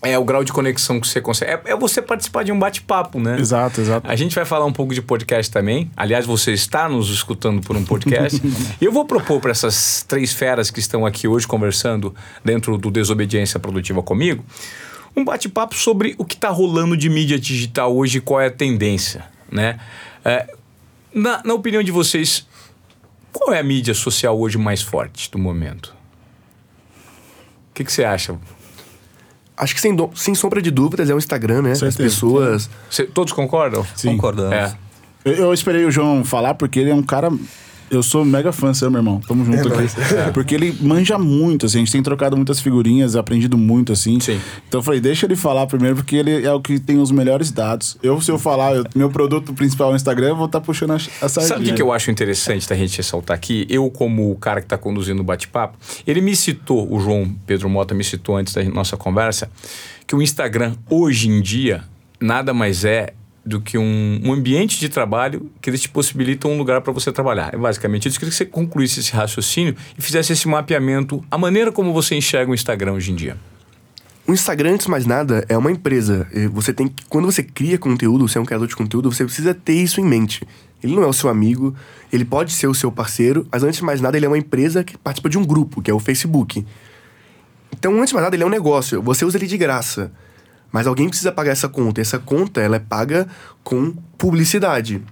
É 0.00 0.16
o 0.16 0.24
grau 0.24 0.44
de 0.44 0.52
conexão 0.52 1.00
que 1.00 1.08
você 1.08 1.20
consegue. 1.20 1.52
É, 1.52 1.72
é 1.72 1.76
você 1.76 2.00
participar 2.00 2.44
de 2.44 2.52
um 2.52 2.58
bate-papo, 2.58 3.18
né? 3.18 3.38
Exato, 3.38 3.80
exato. 3.80 4.08
A 4.08 4.14
gente 4.14 4.32
vai 4.32 4.44
falar 4.44 4.64
um 4.64 4.72
pouco 4.72 4.94
de 4.94 5.02
podcast 5.02 5.50
também. 5.50 5.90
Aliás, 5.96 6.24
você 6.24 6.52
está 6.52 6.88
nos 6.88 7.10
escutando 7.10 7.60
por 7.62 7.76
um 7.76 7.84
podcast. 7.84 8.40
e 8.80 8.84
eu 8.84 8.92
vou 8.92 9.04
propor 9.04 9.40
para 9.40 9.50
essas 9.50 10.04
três 10.06 10.32
feras 10.32 10.70
que 10.70 10.78
estão 10.78 11.04
aqui 11.04 11.26
hoje 11.26 11.48
conversando 11.48 12.14
dentro 12.44 12.78
do 12.78 12.92
Desobediência 12.92 13.58
Produtiva 13.58 14.00
comigo, 14.00 14.44
um 15.16 15.24
bate-papo 15.24 15.74
sobre 15.74 16.14
o 16.16 16.24
que 16.24 16.36
está 16.36 16.48
rolando 16.48 16.96
de 16.96 17.08
mídia 17.08 17.38
digital 17.38 17.94
hoje 17.94 18.18
e 18.18 18.20
qual 18.20 18.40
é 18.40 18.46
a 18.46 18.52
tendência, 18.52 19.24
né? 19.50 19.80
É, 20.24 20.46
na, 21.12 21.42
na 21.44 21.54
opinião 21.54 21.82
de 21.82 21.90
vocês, 21.90 22.46
qual 23.32 23.52
é 23.54 23.58
a 23.60 23.62
mídia 23.62 23.94
social 23.94 24.38
hoje 24.38 24.58
mais 24.58 24.82
forte 24.82 25.30
do 25.30 25.38
momento? 25.38 25.94
O 27.70 27.74
que, 27.74 27.84
que 27.84 27.92
você 27.92 28.04
acha? 28.04 28.36
Acho 29.56 29.74
que 29.74 29.80
sem, 29.80 29.94
do- 29.94 30.10
sem 30.14 30.34
sombra 30.34 30.60
de 30.62 30.70
dúvidas 30.70 31.08
é 31.10 31.14
o 31.14 31.18
Instagram, 31.18 31.62
né? 31.62 31.72
As 31.72 31.78
Certeza. 31.78 32.02
pessoas. 32.02 32.70
Cê- 32.90 33.04
todos 33.06 33.32
concordam? 33.32 33.84
Sim. 33.96 34.12
Concordamos. 34.12 34.52
É. 34.54 34.76
Eu, 35.24 35.32
eu 35.34 35.54
esperei 35.54 35.84
o 35.84 35.90
João 35.90 36.24
falar 36.24 36.54
porque 36.54 36.78
ele 36.78 36.90
é 36.90 36.94
um 36.94 37.02
cara. 37.02 37.30
Eu 37.90 38.02
sou 38.02 38.24
mega 38.24 38.52
fã 38.52 38.72
seu, 38.74 38.90
meu 38.90 38.98
irmão. 39.00 39.20
Tamo 39.26 39.44
junto 39.44 39.68
aqui. 39.72 39.88
Porque 40.34 40.54
ele 40.54 40.76
manja 40.80 41.18
muito, 41.18 41.66
assim. 41.66 41.78
A 41.78 41.80
gente 41.80 41.92
tem 41.92 42.02
trocado 42.02 42.36
muitas 42.36 42.60
figurinhas, 42.60 43.16
aprendido 43.16 43.56
muito, 43.56 43.92
assim. 43.92 44.20
Sim. 44.20 44.40
Então 44.68 44.80
eu 44.80 44.82
falei, 44.82 45.00
deixa 45.00 45.26
ele 45.26 45.36
falar 45.36 45.66
primeiro, 45.66 45.96
porque 45.96 46.16
ele 46.16 46.44
é 46.44 46.52
o 46.52 46.60
que 46.60 46.78
tem 46.78 46.98
os 46.98 47.10
melhores 47.10 47.50
dados. 47.50 47.96
Eu, 48.02 48.20
se 48.20 48.30
eu 48.30 48.38
falar, 48.38 48.74
eu- 48.76 48.84
meu 48.94 49.10
produto 49.10 49.52
principal 49.54 49.90
é 49.90 49.92
o 49.94 49.96
Instagram, 49.96 50.28
eu 50.28 50.36
vou 50.36 50.46
estar 50.46 50.60
puxando 50.60 50.90
a, 50.92 50.96
a 50.96 50.98
sardinha. 50.98 51.46
Sabe 51.46 51.62
o 51.62 51.64
que, 51.66 51.72
que 51.74 51.82
eu 51.82 51.92
acho 51.92 52.10
interessante 52.10 52.68
da 52.68 52.76
gente 52.76 52.96
ressaltar 52.96 53.34
aqui? 53.36 53.66
Eu, 53.70 53.90
como 53.90 54.30
o 54.30 54.36
cara 54.36 54.60
que 54.60 54.66
está 54.66 54.76
conduzindo 54.78 55.20
o 55.20 55.24
bate-papo, 55.24 55.78
ele 56.06 56.20
me 56.20 56.34
citou, 56.36 56.92
o 56.92 57.00
João 57.00 57.34
Pedro 57.46 57.68
Mota 57.68 57.94
me 57.94 58.04
citou 58.04 58.36
antes 58.36 58.52
da 58.54 58.62
nossa 58.64 58.96
conversa, 58.96 59.50
que 60.06 60.14
o 60.14 60.22
Instagram, 60.22 60.74
hoje 60.90 61.28
em 61.28 61.40
dia, 61.40 61.84
nada 62.20 62.52
mais 62.54 62.84
é 62.84 63.12
do 63.48 63.60
que 63.60 63.78
um, 63.78 64.20
um 64.22 64.32
ambiente 64.32 64.78
de 64.78 64.88
trabalho 64.88 65.50
que 65.60 65.70
eles 65.70 65.80
te 65.80 65.88
possibilitam 65.88 66.52
um 66.52 66.58
lugar 66.58 66.80
para 66.82 66.92
você 66.92 67.10
trabalhar. 67.10 67.52
É 67.54 67.56
basicamente 67.56 68.06
isso. 68.06 68.16
Eu 68.16 68.20
queria 68.20 68.30
que 68.30 68.36
você 68.36 68.44
concluísse 68.44 69.00
esse 69.00 69.12
raciocínio 69.12 69.74
e 69.96 70.02
fizesse 70.02 70.32
esse 70.32 70.46
mapeamento, 70.46 71.24
a 71.30 71.38
maneira 71.38 71.72
como 71.72 71.92
você 71.92 72.14
enxerga 72.14 72.50
o 72.50 72.54
Instagram 72.54 72.92
hoje 72.92 73.10
em 73.10 73.16
dia. 73.16 73.36
O 74.26 74.32
Instagram, 74.32 74.74
antes 74.74 74.84
de 74.84 74.90
mais 74.90 75.06
nada, 75.06 75.42
é 75.48 75.56
uma 75.56 75.72
empresa. 75.72 76.28
Você 76.52 76.72
tem 76.74 76.86
que, 76.86 77.06
quando 77.06 77.24
você 77.24 77.42
cria 77.42 77.78
conteúdo, 77.78 78.28
você 78.28 78.36
é 78.36 78.40
um 78.40 78.44
criador 78.44 78.68
de 78.68 78.76
conteúdo, 78.76 79.10
você 79.10 79.24
precisa 79.24 79.54
ter 79.54 79.72
isso 79.72 80.02
em 80.02 80.04
mente. 80.04 80.46
Ele 80.82 80.94
não 80.94 81.02
é 81.02 81.06
o 81.06 81.14
seu 81.14 81.30
amigo, 81.30 81.74
ele 82.12 82.26
pode 82.26 82.52
ser 82.52 82.66
o 82.66 82.74
seu 82.74 82.92
parceiro, 82.92 83.48
mas 83.50 83.62
antes 83.62 83.78
de 83.78 83.84
mais 83.84 84.02
nada, 84.02 84.18
ele 84.18 84.26
é 84.26 84.28
uma 84.28 84.36
empresa 84.36 84.84
que 84.84 84.98
participa 84.98 85.30
de 85.30 85.38
um 85.38 85.44
grupo, 85.44 85.80
que 85.80 85.90
é 85.90 85.94
o 85.94 85.98
Facebook. 85.98 86.64
Então, 87.72 87.94
antes 87.94 88.08
de 88.08 88.14
mais 88.14 88.24
nada, 88.24 88.36
ele 88.36 88.42
é 88.42 88.46
um 88.46 88.50
negócio. 88.50 89.00
Você 89.00 89.24
usa 89.24 89.38
ele 89.38 89.46
de 89.46 89.56
graça. 89.56 90.12
Mas 90.70 90.86
alguém 90.86 91.08
precisa 91.08 91.32
pagar 91.32 91.52
essa 91.52 91.68
conta. 91.68 92.00
E 92.00 92.02
essa 92.02 92.18
conta, 92.18 92.60
ela 92.60 92.76
é 92.76 92.80
paga 92.80 93.26
com 93.62 93.94
publicidade. 94.16 95.02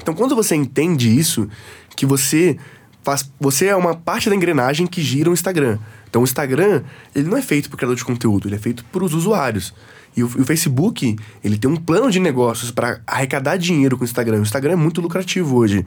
Então, 0.00 0.14
quando 0.14 0.34
você 0.34 0.54
entende 0.54 1.14
isso, 1.16 1.48
que 1.94 2.06
você 2.06 2.56
faz, 3.02 3.30
você 3.38 3.66
é 3.66 3.76
uma 3.76 3.94
parte 3.94 4.30
da 4.30 4.36
engrenagem 4.36 4.86
que 4.86 5.02
gira 5.02 5.30
o 5.30 5.32
Instagram. 5.32 5.78
Então, 6.08 6.22
o 6.22 6.24
Instagram, 6.24 6.82
ele 7.14 7.28
não 7.28 7.36
é 7.36 7.42
feito 7.42 7.68
por 7.68 7.76
criador 7.76 7.96
de 7.96 8.04
conteúdo, 8.04 8.48
ele 8.48 8.54
é 8.54 8.58
feito 8.58 8.84
por 8.86 9.02
os 9.02 9.14
usuários. 9.14 9.74
E 10.16 10.22
o, 10.22 10.30
e 10.36 10.40
o 10.40 10.44
Facebook, 10.44 11.16
ele 11.42 11.58
tem 11.58 11.70
um 11.70 11.76
plano 11.76 12.10
de 12.10 12.20
negócios 12.20 12.70
para 12.70 13.00
arrecadar 13.06 13.56
dinheiro 13.56 13.96
com 13.96 14.02
o 14.02 14.06
Instagram. 14.06 14.38
O 14.38 14.42
Instagram 14.42 14.72
é 14.72 14.76
muito 14.76 15.00
lucrativo 15.00 15.56
hoje. 15.56 15.86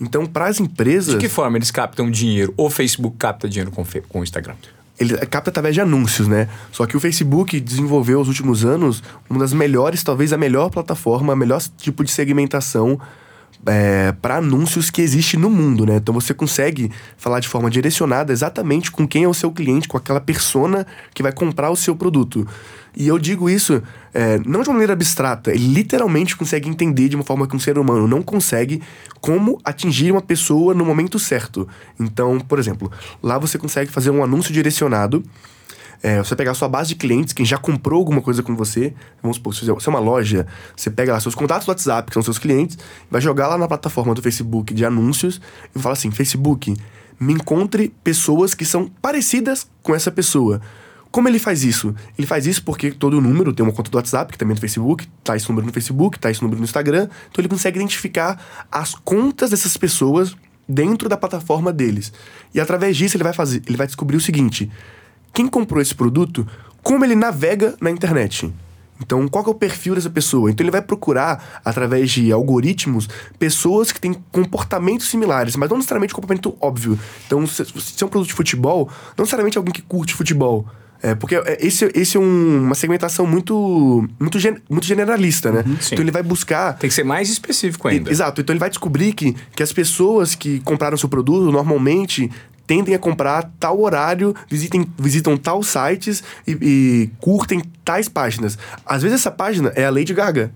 Então, 0.00 0.26
para 0.26 0.46
as 0.46 0.60
empresas, 0.60 1.14
De 1.14 1.20
que 1.20 1.28
forma 1.28 1.56
eles 1.56 1.70
captam 1.70 2.10
dinheiro? 2.10 2.52
O 2.56 2.68
Facebook 2.68 3.16
capta 3.16 3.48
dinheiro 3.48 3.70
com, 3.70 3.82
o 3.82 3.86
com 4.08 4.20
o 4.20 4.22
Instagram? 4.22 4.54
Ele 4.98 5.16
capta 5.26 5.50
através 5.50 5.74
de 5.74 5.80
anúncios, 5.80 6.26
né? 6.26 6.48
Só 6.72 6.86
que 6.86 6.96
o 6.96 7.00
Facebook 7.00 7.60
desenvolveu 7.60 8.18
aos 8.18 8.28
últimos 8.28 8.64
anos 8.64 9.02
uma 9.28 9.40
das 9.40 9.52
melhores, 9.52 10.02
talvez 10.02 10.32
a 10.32 10.38
melhor 10.38 10.70
plataforma, 10.70 11.32
a 11.32 11.36
melhor 11.36 11.60
tipo 11.76 12.02
de 12.02 12.10
segmentação 12.10 12.98
para 14.22 14.36
anúncios 14.36 14.90
que 14.90 15.02
existe 15.02 15.36
no 15.36 15.50
mundo, 15.50 15.84
né? 15.84 15.96
Então 15.96 16.14
você 16.14 16.32
consegue 16.32 16.90
falar 17.16 17.40
de 17.40 17.48
forma 17.48 17.68
direcionada 17.68 18.32
exatamente 18.32 18.90
com 18.90 19.06
quem 19.08 19.24
é 19.24 19.28
o 19.28 19.34
seu 19.34 19.50
cliente, 19.50 19.88
com 19.88 19.96
aquela 19.96 20.20
persona 20.20 20.86
que 21.12 21.22
vai 21.22 21.32
comprar 21.32 21.70
o 21.70 21.76
seu 21.76 21.96
produto. 21.96 22.46
E 22.96 23.06
eu 23.06 23.18
digo 23.18 23.50
isso 23.50 23.82
é, 24.14 24.38
não 24.38 24.62
de 24.62 24.68
uma 24.68 24.74
maneira 24.74 24.94
abstrata, 24.94 25.50
ele 25.50 25.66
literalmente 25.66 26.34
consegue 26.34 26.68
entender 26.68 27.10
de 27.10 27.16
uma 27.16 27.24
forma 27.24 27.46
que 27.46 27.54
um 27.54 27.58
ser 27.58 27.78
humano 27.78 28.08
não 28.08 28.22
consegue 28.22 28.82
como 29.20 29.60
atingir 29.62 30.10
uma 30.10 30.22
pessoa 30.22 30.72
no 30.72 30.84
momento 30.84 31.18
certo. 31.18 31.68
Então, 32.00 32.40
por 32.40 32.58
exemplo, 32.58 32.90
lá 33.22 33.38
você 33.38 33.58
consegue 33.58 33.90
fazer 33.90 34.10
um 34.10 34.24
anúncio 34.24 34.52
direcionado 34.52 35.22
é, 36.02 36.18
você 36.18 36.36
pegar 36.36 36.52
a 36.52 36.54
sua 36.54 36.68
base 36.68 36.90
de 36.90 36.94
clientes, 36.94 37.32
quem 37.32 37.44
já 37.44 37.58
comprou 37.58 37.98
alguma 37.98 38.20
coisa 38.20 38.42
com 38.42 38.54
você, 38.54 38.94
vamos 39.22 39.38
supor, 39.38 39.54
se 39.54 39.64
você 39.64 39.88
é 39.88 39.90
uma 39.90 39.98
loja, 39.98 40.46
você 40.76 40.90
pega 40.90 41.12
lá 41.12 41.20
seus 41.20 41.34
contatos 41.34 41.66
do 41.66 41.70
WhatsApp, 41.70 42.08
que 42.08 42.14
são 42.14 42.22
seus 42.22 42.38
clientes, 42.38 42.78
vai 43.10 43.20
jogar 43.20 43.48
lá 43.48 43.58
na 43.58 43.66
plataforma 43.66 44.14
do 44.14 44.22
Facebook 44.22 44.74
de 44.74 44.84
anúncios 44.84 45.40
e 45.74 45.78
fala 45.78 45.94
assim: 45.94 46.10
Facebook, 46.10 46.76
me 47.18 47.32
encontre 47.32 47.92
pessoas 48.04 48.54
que 48.54 48.64
são 48.64 48.88
parecidas 49.00 49.68
com 49.82 49.94
essa 49.94 50.10
pessoa. 50.10 50.60
Como 51.16 51.30
ele 51.30 51.38
faz 51.38 51.64
isso? 51.64 51.94
Ele 52.18 52.26
faz 52.26 52.44
isso 52.44 52.62
porque 52.62 52.90
todo 52.90 53.22
número 53.22 53.50
tem 53.50 53.64
uma 53.64 53.72
conta 53.72 53.90
do 53.90 53.96
WhatsApp, 53.96 54.30
que 54.30 54.36
também 54.36 54.52
é 54.52 54.56
do 54.56 54.60
Facebook, 54.60 55.08
tá 55.24 55.34
esse 55.34 55.48
número 55.48 55.66
no 55.66 55.72
Facebook, 55.72 56.18
tá 56.18 56.30
esse 56.30 56.42
número 56.42 56.58
no 56.58 56.64
Instagram, 56.66 57.04
então 57.30 57.40
ele 57.40 57.48
consegue 57.48 57.78
identificar 57.78 58.38
as 58.70 58.94
contas 58.94 59.48
dessas 59.48 59.78
pessoas 59.78 60.36
dentro 60.68 61.08
da 61.08 61.16
plataforma 61.16 61.72
deles. 61.72 62.12
E 62.52 62.60
através 62.60 62.98
disso 62.98 63.16
ele 63.16 63.24
vai 63.24 63.32
fazer, 63.32 63.62
ele 63.66 63.78
vai 63.78 63.86
descobrir 63.86 64.18
o 64.18 64.20
seguinte: 64.20 64.70
quem 65.32 65.48
comprou 65.48 65.80
esse 65.80 65.94
produto, 65.94 66.46
como 66.82 67.02
ele 67.02 67.16
navega 67.16 67.74
na 67.80 67.90
internet. 67.90 68.52
Então, 69.00 69.26
qual 69.26 69.46
é 69.46 69.48
o 69.48 69.54
perfil 69.54 69.94
dessa 69.94 70.10
pessoa? 70.10 70.50
Então, 70.50 70.64
ele 70.64 70.70
vai 70.70 70.82
procurar, 70.82 71.62
através 71.64 72.10
de 72.10 72.30
algoritmos, 72.30 73.08
pessoas 73.38 73.90
que 73.90 73.98
têm 73.98 74.12
comportamentos 74.30 75.08
similares, 75.08 75.56
mas 75.56 75.70
não 75.70 75.78
necessariamente 75.78 76.12
comportamento 76.12 76.54
óbvio. 76.60 76.98
Então, 77.26 77.46
se, 77.46 77.64
se 77.64 78.04
é 78.04 78.06
um 78.06 78.10
produto 78.10 78.28
de 78.28 78.34
futebol, 78.34 78.90
não 79.16 79.22
necessariamente 79.22 79.56
alguém 79.56 79.72
que 79.72 79.80
curte 79.80 80.12
futebol. 80.12 80.66
É, 81.06 81.14
porque 81.14 81.36
é, 81.36 81.58
esse, 81.60 81.90
esse 81.94 82.16
é 82.16 82.20
um- 82.20 82.64
uma 82.64 82.74
segmentação 82.74 83.26
muito, 83.26 84.08
muito, 84.18 84.38
gen- 84.38 84.58
muito 84.68 84.86
generalista, 84.86 85.52
né? 85.52 85.64
sim. 85.80 85.94
então, 85.94 86.02
ele 86.04 86.10
vai 86.10 86.22
buscar 86.22 86.72
Tem 86.78 86.88
que 86.88 86.94
ser 86.94 87.04
mais 87.04 87.30
específico 87.30 87.86
ainda. 87.88 88.10
Exato. 88.10 88.40
Então 88.40 88.52
ele 88.52 88.60
vai 88.60 88.68
descobrir 88.68 89.12
que, 89.12 89.34
que 89.54 89.62
as 89.62 89.72
pessoas 89.72 90.34
que 90.34 90.60
compraram 90.60 90.96
seu 90.96 91.08
produto 91.08 91.50
normalmente 91.52 92.30
tendem 92.66 92.94
a 92.94 92.98
comprar 92.98 93.50
tal 93.60 93.80
horário, 93.80 94.34
visitem, 94.50 94.84
visitam 94.98 95.36
tal 95.36 95.62
sites 95.62 96.24
e, 96.46 96.58
e 96.60 97.10
curtem 97.20 97.62
tais 97.84 98.08
páginas. 98.08 98.58
Às 98.84 99.02
vezes 99.02 99.20
essa 99.20 99.30
página 99.30 99.72
é 99.76 99.84
a 99.84 99.90
Lady 99.90 100.12
Gaga. 100.12 100.50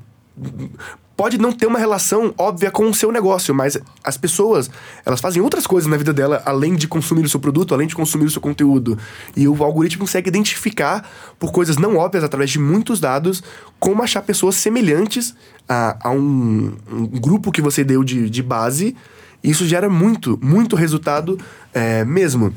Pode 1.21 1.37
não 1.37 1.53
ter 1.53 1.67
uma 1.67 1.79
relação 1.79 2.33
óbvia 2.39 2.71
com 2.71 2.89
o 2.89 2.95
seu 2.95 3.13
negócio, 3.13 3.55
mas 3.55 3.77
as 4.03 4.17
pessoas, 4.17 4.71
elas 5.05 5.21
fazem 5.21 5.43
outras 5.43 5.67
coisas 5.67 5.87
na 5.87 5.99
vida 5.99 6.15
dela 6.15 6.43
além 6.47 6.75
de 6.75 6.89
consumir 6.89 7.27
o 7.27 7.29
seu 7.29 7.39
produto, 7.39 7.75
além 7.75 7.87
de 7.87 7.95
consumir 7.95 8.25
o 8.25 8.31
seu 8.31 8.41
conteúdo. 8.41 8.97
E 9.37 9.47
o 9.47 9.63
algoritmo 9.63 10.07
consegue 10.07 10.31
identificar 10.31 11.07
por 11.39 11.53
coisas 11.53 11.77
não 11.77 11.99
óbvias 11.99 12.25
através 12.25 12.49
de 12.49 12.59
muitos 12.59 13.01
dados 13.01 13.43
como 13.79 14.03
achar 14.03 14.23
pessoas 14.23 14.55
semelhantes 14.55 15.35
a, 15.69 16.09
a 16.09 16.11
um, 16.11 16.73
um 16.91 17.07
grupo 17.07 17.53
que 17.53 17.61
você 17.61 17.85
deu 17.85 18.03
de, 18.03 18.31
de 18.31 18.43
base. 18.43 18.97
E 19.45 19.51
isso 19.51 19.67
gera 19.67 19.91
muito, 19.91 20.39
muito 20.43 20.75
resultado 20.75 21.39
é, 21.75 22.03
mesmo. 22.03 22.51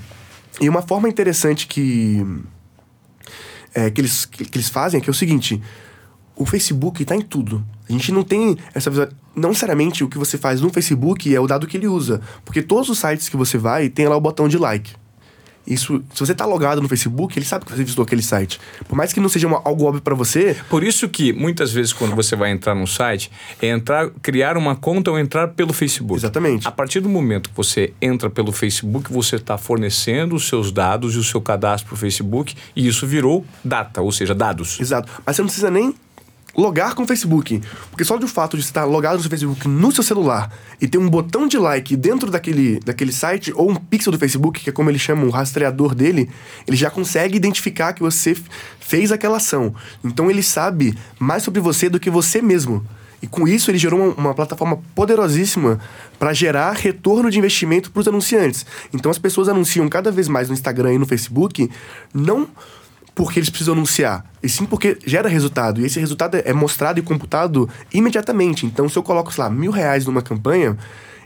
E 0.61 0.69
uma 0.69 0.81
forma 0.81 1.09
interessante 1.09 1.67
que, 1.67 2.25
é, 3.75 3.89
que, 3.89 3.99
eles, 3.99 4.23
que, 4.23 4.45
que 4.45 4.57
eles 4.57 4.69
fazem 4.69 5.01
é 5.01 5.03
que 5.03 5.09
é 5.09 5.11
o 5.11 5.13
seguinte: 5.13 5.61
o 6.35 6.45
Facebook 6.45 7.01
está 7.01 7.15
em 7.15 7.21
tudo. 7.21 7.63
A 7.87 7.91
gente 7.91 8.11
não 8.11 8.23
tem 8.23 8.57
essa 8.73 8.89
visão. 8.89 9.07
Não 9.35 9.49
necessariamente 9.49 10.03
o 10.03 10.07
que 10.09 10.17
você 10.17 10.37
faz 10.37 10.61
no 10.61 10.69
Facebook 10.69 11.33
é 11.33 11.39
o 11.39 11.47
dado 11.47 11.65
que 11.67 11.75
ele 11.77 11.87
usa. 11.87 12.21
Porque 12.45 12.61
todos 12.61 12.89
os 12.89 12.99
sites 12.99 13.27
que 13.29 13.35
você 13.37 13.57
vai 13.57 13.89
tem 13.89 14.07
lá 14.07 14.15
o 14.15 14.21
botão 14.21 14.47
de 14.47 14.57
like. 14.57 14.91
Isso, 15.65 16.03
se 16.13 16.19
você 16.19 16.35
tá 16.35 16.45
logado 16.45 16.81
no 16.81 16.89
Facebook, 16.89 17.39
ele 17.39 17.45
sabe 17.45 17.63
que 17.63 17.71
você 17.71 17.81
visitou 17.85 18.03
aquele 18.03 18.21
site. 18.21 18.59
Por 18.87 18.97
mais 18.97 19.13
que 19.13 19.21
não 19.21 19.29
seja 19.29 19.47
uma- 19.47 19.61
algo 19.63 19.85
óbvio 19.85 20.01
para 20.01 20.13
você, 20.13 20.57
Por 20.69 20.83
isso 20.83 21.07
que 21.07 21.31
muitas 21.31 21.71
vezes 21.71 21.93
quando 21.93 22.13
você 22.13 22.35
vai 22.35 22.51
entrar 22.51 22.75
num 22.75 22.85
site, 22.85 23.31
é 23.61 23.69
entrar, 23.69 24.09
criar 24.21 24.57
uma 24.57 24.75
conta 24.75 25.09
ou 25.09 25.17
entrar 25.17 25.47
pelo 25.49 25.71
Facebook. 25.71 26.19
Exatamente. 26.19 26.67
A 26.67 26.71
partir 26.71 26.99
do 26.99 27.07
momento 27.07 27.49
que 27.49 27.55
você 27.55 27.93
entra 28.01 28.29
pelo 28.29 28.51
Facebook, 28.51 29.09
você 29.11 29.37
está 29.37 29.57
fornecendo 29.57 30.35
os 30.35 30.49
seus 30.49 30.69
dados 30.69 31.15
e 31.15 31.17
o 31.17 31.23
seu 31.23 31.39
cadastro 31.39 31.87
para 31.87 31.95
o 31.95 31.97
Facebook 31.97 32.55
e 32.75 32.85
isso 32.85 33.07
virou 33.07 33.45
data, 33.63 34.01
ou 34.01 34.11
seja, 34.11 34.35
dados. 34.35 34.77
Exato. 34.81 35.09
Mas 35.25 35.37
você 35.37 35.41
não 35.43 35.47
precisa 35.47 35.71
nem 35.71 35.95
logar 36.55 36.95
com 36.95 37.03
o 37.03 37.07
Facebook. 37.07 37.61
Porque 37.89 38.03
só 38.03 38.17
do 38.17 38.27
fato 38.27 38.57
de 38.57 38.63
estar 38.63 38.85
logado 38.85 39.15
no 39.15 39.21
seu 39.21 39.29
Facebook 39.29 39.67
no 39.67 39.91
seu 39.91 40.03
celular 40.03 40.51
e 40.79 40.87
ter 40.87 40.97
um 40.97 41.09
botão 41.09 41.47
de 41.47 41.57
like 41.57 41.95
dentro 41.95 42.29
daquele, 42.29 42.79
daquele 42.79 43.11
site 43.11 43.51
ou 43.55 43.71
um 43.71 43.75
pixel 43.75 44.11
do 44.11 44.19
Facebook, 44.19 44.61
que 44.61 44.69
é 44.69 44.73
como 44.73 44.89
ele 44.89 44.99
chama 44.99 45.25
o 45.25 45.29
rastreador 45.29 45.95
dele, 45.95 46.29
ele 46.67 46.77
já 46.77 46.89
consegue 46.89 47.35
identificar 47.35 47.93
que 47.93 48.01
você 48.01 48.35
fez 48.79 49.11
aquela 49.11 49.37
ação. 49.37 49.73
Então 50.03 50.29
ele 50.29 50.43
sabe 50.43 50.97
mais 51.19 51.43
sobre 51.43 51.59
você 51.59 51.89
do 51.89 51.99
que 51.99 52.09
você 52.09 52.41
mesmo. 52.41 52.85
E 53.21 53.27
com 53.27 53.47
isso 53.47 53.71
ele 53.71 53.77
gerou 53.77 54.01
uma, 54.01 54.13
uma 54.15 54.33
plataforma 54.33 54.81
poderosíssima 54.93 55.79
para 56.19 56.33
gerar 56.33 56.73
retorno 56.73 57.31
de 57.31 57.39
investimento 57.39 57.89
para 57.89 58.01
os 58.01 58.07
anunciantes. 58.07 58.65
Então 58.93 59.09
as 59.09 59.17
pessoas 59.17 59.47
anunciam 59.47 59.87
cada 59.87 60.11
vez 60.11 60.27
mais 60.27 60.49
no 60.49 60.53
Instagram 60.53 60.93
e 60.93 60.97
no 60.97 61.05
Facebook, 61.05 61.69
não 62.13 62.49
porque 63.15 63.39
eles 63.39 63.49
precisam 63.49 63.73
anunciar, 63.73 64.25
e 64.41 64.49
sim 64.49 64.65
porque 64.65 64.97
gera 65.05 65.29
resultado. 65.29 65.81
E 65.81 65.85
esse 65.85 65.99
resultado 65.99 66.35
é 66.35 66.53
mostrado 66.53 66.99
e 66.99 67.03
computado 67.03 67.69
imediatamente. 67.93 68.65
Então, 68.65 68.89
se 68.89 68.97
eu 68.97 69.03
coloco, 69.03 69.33
sei 69.33 69.43
lá, 69.43 69.49
mil 69.49 69.71
reais 69.71 70.05
numa 70.05 70.21
campanha, 70.21 70.77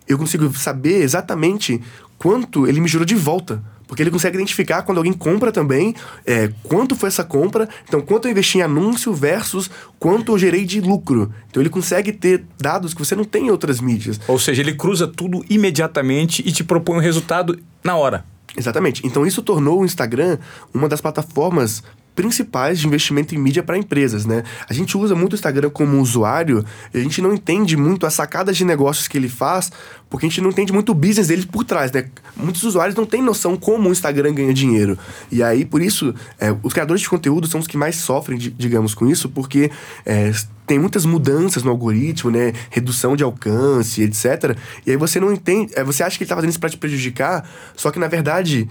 eu 0.08 0.18
consigo 0.18 0.52
saber 0.58 1.02
exatamente 1.02 1.82
quanto 2.18 2.68
ele 2.68 2.80
me 2.80 2.88
gerou 2.88 3.06
de 3.06 3.16
volta. 3.16 3.62
Porque 3.88 4.04
ele 4.04 4.12
consegue 4.12 4.36
identificar 4.36 4.82
quando 4.82 4.98
alguém 4.98 5.14
compra 5.14 5.50
também, 5.50 5.96
é, 6.26 6.52
quanto 6.64 6.94
foi 6.94 7.08
essa 7.08 7.24
compra, 7.24 7.70
então 7.88 8.02
quanto 8.02 8.28
eu 8.28 8.32
investi 8.32 8.58
em 8.58 8.62
anúncio 8.62 9.14
versus 9.14 9.72
quanto 9.98 10.34
eu 10.34 10.38
gerei 10.38 10.66
de 10.66 10.82
lucro. 10.82 11.32
Então 11.50 11.64
ele 11.64 11.70
consegue 11.70 12.12
ter 12.12 12.44
dados 12.60 12.94
que 12.94 13.00
você 13.00 13.16
não 13.16 13.24
tem 13.24 13.48
em 13.48 13.50
outras 13.50 13.80
mídias. 13.80 14.20
Ou 14.28 14.38
seja, 14.38 14.62
ele 14.62 14.74
cruza 14.74 15.08
tudo 15.08 15.44
imediatamente 15.50 16.44
e 16.46 16.52
te 16.52 16.66
propõe 16.66 16.98
um 16.98 17.02
resultado 17.02 17.58
na 17.82 17.96
hora. 17.96 18.26
Exatamente. 18.58 19.06
Então 19.06 19.26
isso 19.26 19.44
tornou 19.44 19.82
o 19.82 19.86
Instagram 19.86 20.40
uma 20.74 20.90
das 20.90 21.00
plataformas 21.00 21.84
principais 22.18 22.80
de 22.80 22.88
investimento 22.88 23.36
em 23.36 23.38
mídia 23.38 23.62
para 23.62 23.78
empresas, 23.78 24.26
né? 24.26 24.44
A 24.68 24.74
gente 24.74 24.98
usa 24.98 25.14
muito 25.14 25.34
o 25.34 25.36
Instagram 25.36 25.70
como 25.70 26.02
usuário 26.02 26.66
e 26.92 26.98
a 26.98 27.02
gente 27.02 27.22
não 27.22 27.32
entende 27.32 27.78
muito 27.78 28.08
as 28.08 28.16
sacadas 28.16 28.58
de 28.58 28.66
negócios 28.66 29.08
que 29.08 29.16
ele 29.16 29.30
faz, 29.30 29.72
porque 30.10 30.26
a 30.26 30.30
gente 30.30 30.42
não 30.42 30.50
entende 30.50 30.74
muito 30.74 30.92
o 30.92 30.96
business 30.96 31.28
dele 31.28 31.46
por 31.46 31.64
trás, 31.64 31.92
né? 31.92 32.06
Muitos 32.36 32.64
usuários 32.64 32.96
não 32.96 33.06
têm 33.06 33.22
noção 33.22 33.56
como 33.56 33.88
o 33.88 33.92
Instagram 33.92 34.34
ganha 34.34 34.52
dinheiro. 34.54 34.98
E 35.32 35.44
aí, 35.44 35.64
por 35.64 35.80
isso, 35.80 36.14
é, 36.40 36.54
os 36.64 36.74
criadores 36.74 37.02
de 37.02 37.10
conteúdo 37.10 37.48
são 37.48 37.60
os 37.60 37.68
que 37.68 37.78
mais 37.78 37.98
sofrem, 37.98 38.38
di- 38.40 38.50
digamos, 38.58 38.96
com 38.96 39.06
isso, 39.08 39.30
porque 39.30 39.70
é, 40.04 40.32
tem 40.66 40.80
muitas 40.80 41.06
mudanças 41.06 41.62
no 41.62 41.70
algoritmo, 41.70 42.32
né? 42.32 42.52
Redução 42.72 43.16
de 43.16 43.24
alcance, 43.24 44.02
etc. 44.02 44.58
E 44.88 44.92
aí 44.92 44.98
você 44.98 45.20
não 45.20 45.32
entende, 45.32 45.72
é, 45.76 45.84
você 45.84 46.02
acha 46.02 46.18
que 46.18 46.24
ele 46.24 46.30
tá 46.30 46.36
fazendo 46.36 46.50
isso 46.50 46.60
para 46.60 46.70
te 46.70 46.78
prejudicar, 46.78 47.48
só 47.76 47.92
que 47.92 48.00
na 48.00 48.08
verdade 48.08 48.68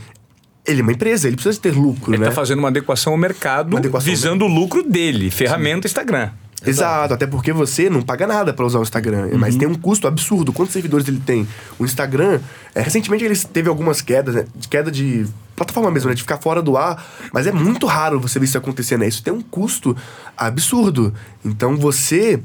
ele 0.66 0.80
é 0.80 0.82
uma 0.82 0.92
empresa, 0.92 1.28
ele 1.28 1.36
precisa 1.36 1.60
ter 1.60 1.72
lucro, 1.72 2.12
Ele 2.12 2.18
né? 2.18 2.28
está 2.28 2.34
fazendo 2.34 2.58
uma 2.58 2.68
adequação 2.68 3.12
ao 3.12 3.18
mercado, 3.18 3.76
adequação 3.76 4.08
ao 4.10 4.14
visando 4.14 4.44
o 4.44 4.48
lucro 4.48 4.82
dele, 4.82 5.30
ferramenta 5.30 5.86
Instagram. 5.86 6.30
Exato, 6.64 7.14
até 7.14 7.26
porque 7.26 7.52
você 7.52 7.88
não 7.88 8.02
paga 8.02 8.26
nada 8.26 8.52
para 8.52 8.64
usar 8.64 8.78
o 8.78 8.82
Instagram, 8.82 9.28
mas 9.38 9.56
tem 9.56 9.68
um 9.68 9.74
custo 9.74 10.08
absurdo. 10.08 10.52
Quantos 10.52 10.72
seguidores 10.72 11.06
ele 11.06 11.20
tem? 11.24 11.46
O 11.78 11.84
Instagram, 11.84 12.40
é, 12.74 12.80
recentemente 12.80 13.24
ele 13.24 13.36
teve 13.36 13.68
algumas 13.68 14.00
quedas, 14.00 14.34
né? 14.34 14.46
De 14.54 14.66
queda 14.66 14.90
de 14.90 15.26
plataforma 15.54 15.90
mesmo, 15.90 16.08
né? 16.08 16.14
De 16.14 16.22
ficar 16.22 16.38
fora 16.38 16.62
do 16.62 16.76
ar, 16.76 17.04
mas 17.32 17.46
é 17.46 17.52
muito 17.52 17.86
raro 17.86 18.18
você 18.18 18.38
ver 18.38 18.46
isso 18.46 18.58
acontecer, 18.58 18.98
né? 18.98 19.06
Isso 19.06 19.22
tem 19.22 19.32
um 19.32 19.42
custo 19.42 19.96
absurdo. 20.36 21.14
Então 21.44 21.76
você 21.76 22.40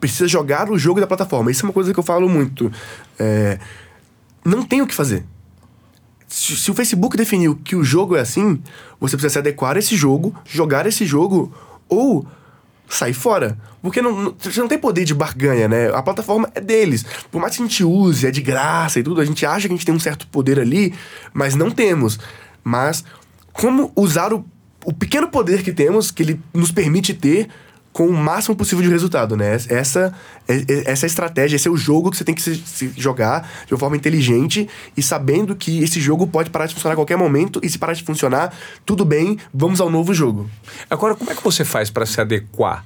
precisa 0.00 0.28
jogar 0.28 0.70
o 0.70 0.78
jogo 0.78 1.00
da 1.00 1.06
plataforma. 1.06 1.50
Isso 1.50 1.64
é 1.64 1.68
uma 1.68 1.72
coisa 1.72 1.92
que 1.94 1.98
eu 1.98 2.04
falo 2.04 2.28
muito. 2.28 2.70
É, 3.18 3.58
não 4.44 4.62
tem 4.62 4.82
o 4.82 4.86
que 4.86 4.94
fazer. 4.94 5.24
Se, 6.28 6.56
se 6.56 6.70
o 6.70 6.74
Facebook 6.74 7.16
definiu 7.16 7.56
que 7.56 7.74
o 7.74 7.82
jogo 7.82 8.14
é 8.14 8.20
assim, 8.20 8.62
você 9.00 9.16
precisa 9.16 9.32
se 9.32 9.38
adequar 9.38 9.76
a 9.76 9.78
esse 9.78 9.96
jogo, 9.96 10.34
jogar 10.44 10.86
esse 10.86 11.06
jogo 11.06 11.52
ou 11.88 12.26
sair 12.88 13.14
fora. 13.14 13.58
Porque 13.82 14.02
não, 14.02 14.34
você 14.38 14.60
não 14.60 14.68
tem 14.68 14.78
poder 14.78 15.04
de 15.04 15.14
barganha, 15.14 15.68
né? 15.68 15.88
A 15.94 16.02
plataforma 16.02 16.50
é 16.54 16.60
deles. 16.60 17.04
Por 17.30 17.40
mais 17.40 17.56
que 17.56 17.62
a 17.62 17.66
gente 17.66 17.84
use, 17.84 18.26
é 18.26 18.30
de 18.30 18.42
graça 18.42 19.00
e 19.00 19.02
tudo, 19.02 19.20
a 19.20 19.24
gente 19.24 19.44
acha 19.46 19.68
que 19.68 19.74
a 19.74 19.76
gente 19.76 19.86
tem 19.86 19.94
um 19.94 20.00
certo 20.00 20.26
poder 20.26 20.58
ali, 20.60 20.94
mas 21.32 21.54
não 21.54 21.70
temos. 21.70 22.18
Mas 22.62 23.04
como 23.52 23.92
usar 23.96 24.32
o, 24.32 24.44
o 24.84 24.92
pequeno 24.92 25.28
poder 25.28 25.62
que 25.62 25.72
temos, 25.72 26.10
que 26.10 26.22
ele 26.22 26.40
nos 26.52 26.70
permite 26.72 27.14
ter, 27.14 27.48
com 27.98 28.06
o 28.06 28.16
máximo 28.16 28.54
possível 28.54 28.84
de 28.84 28.88
resultado, 28.88 29.36
né? 29.36 29.54
Essa, 29.68 30.14
é, 30.46 30.54
é- 30.54 30.92
essa 30.92 31.04
é 31.04 31.08
estratégia, 31.08 31.56
esse 31.56 31.66
é 31.66 31.70
o 31.70 31.76
jogo 31.76 32.12
que 32.12 32.16
você 32.16 32.22
tem 32.22 32.32
que 32.32 32.40
se, 32.40 32.54
se 32.54 32.92
jogar 32.96 33.50
de 33.66 33.74
uma 33.74 33.80
forma 33.80 33.96
inteligente 33.96 34.68
e 34.96 35.02
sabendo 35.02 35.56
que 35.56 35.82
esse 35.82 36.00
jogo 36.00 36.24
pode 36.24 36.48
parar 36.48 36.66
de 36.66 36.74
funcionar 36.74 36.92
a 36.92 36.96
qualquer 36.96 37.16
momento 37.18 37.58
e 37.60 37.68
se 37.68 37.76
parar 37.76 37.94
de 37.94 38.04
funcionar, 38.04 38.54
tudo 38.86 39.04
bem, 39.04 39.36
vamos 39.52 39.80
ao 39.80 39.90
novo 39.90 40.14
jogo. 40.14 40.48
Agora, 40.88 41.16
como 41.16 41.32
é 41.32 41.34
que 41.34 41.42
você 41.42 41.64
faz 41.64 41.90
para 41.90 42.06
se 42.06 42.20
adequar 42.20 42.84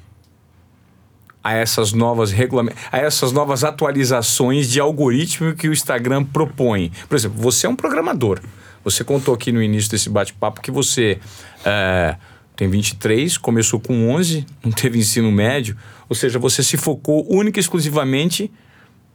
a 1.44 1.52
essas 1.52 1.92
novas 1.92 2.32
regulamentos, 2.32 2.82
a 2.90 2.96
essas 2.96 3.32
novas 3.32 3.64
atualizações 3.64 4.66
de 4.66 4.80
algoritmo 4.80 5.54
que 5.54 5.68
o 5.68 5.74
Instagram 5.74 6.24
propõe? 6.24 6.90
Por 7.06 7.16
exemplo, 7.16 7.38
você 7.38 7.66
é 7.66 7.68
um 7.68 7.76
programador. 7.76 8.40
Você 8.82 9.04
contou 9.04 9.34
aqui 9.34 9.52
no 9.52 9.62
início 9.62 9.90
desse 9.90 10.08
bate-papo 10.08 10.62
que 10.62 10.70
você 10.70 11.18
é, 11.66 12.16
tem 12.62 12.70
23, 12.70 13.38
começou 13.38 13.80
com 13.80 14.10
11, 14.10 14.46
não 14.62 14.70
teve 14.70 14.96
ensino 14.96 15.32
médio, 15.32 15.76
ou 16.08 16.14
seja, 16.14 16.38
você 16.38 16.62
se 16.62 16.76
focou 16.76 17.26
única 17.28 17.58
e 17.58 17.60
exclusivamente 17.60 18.52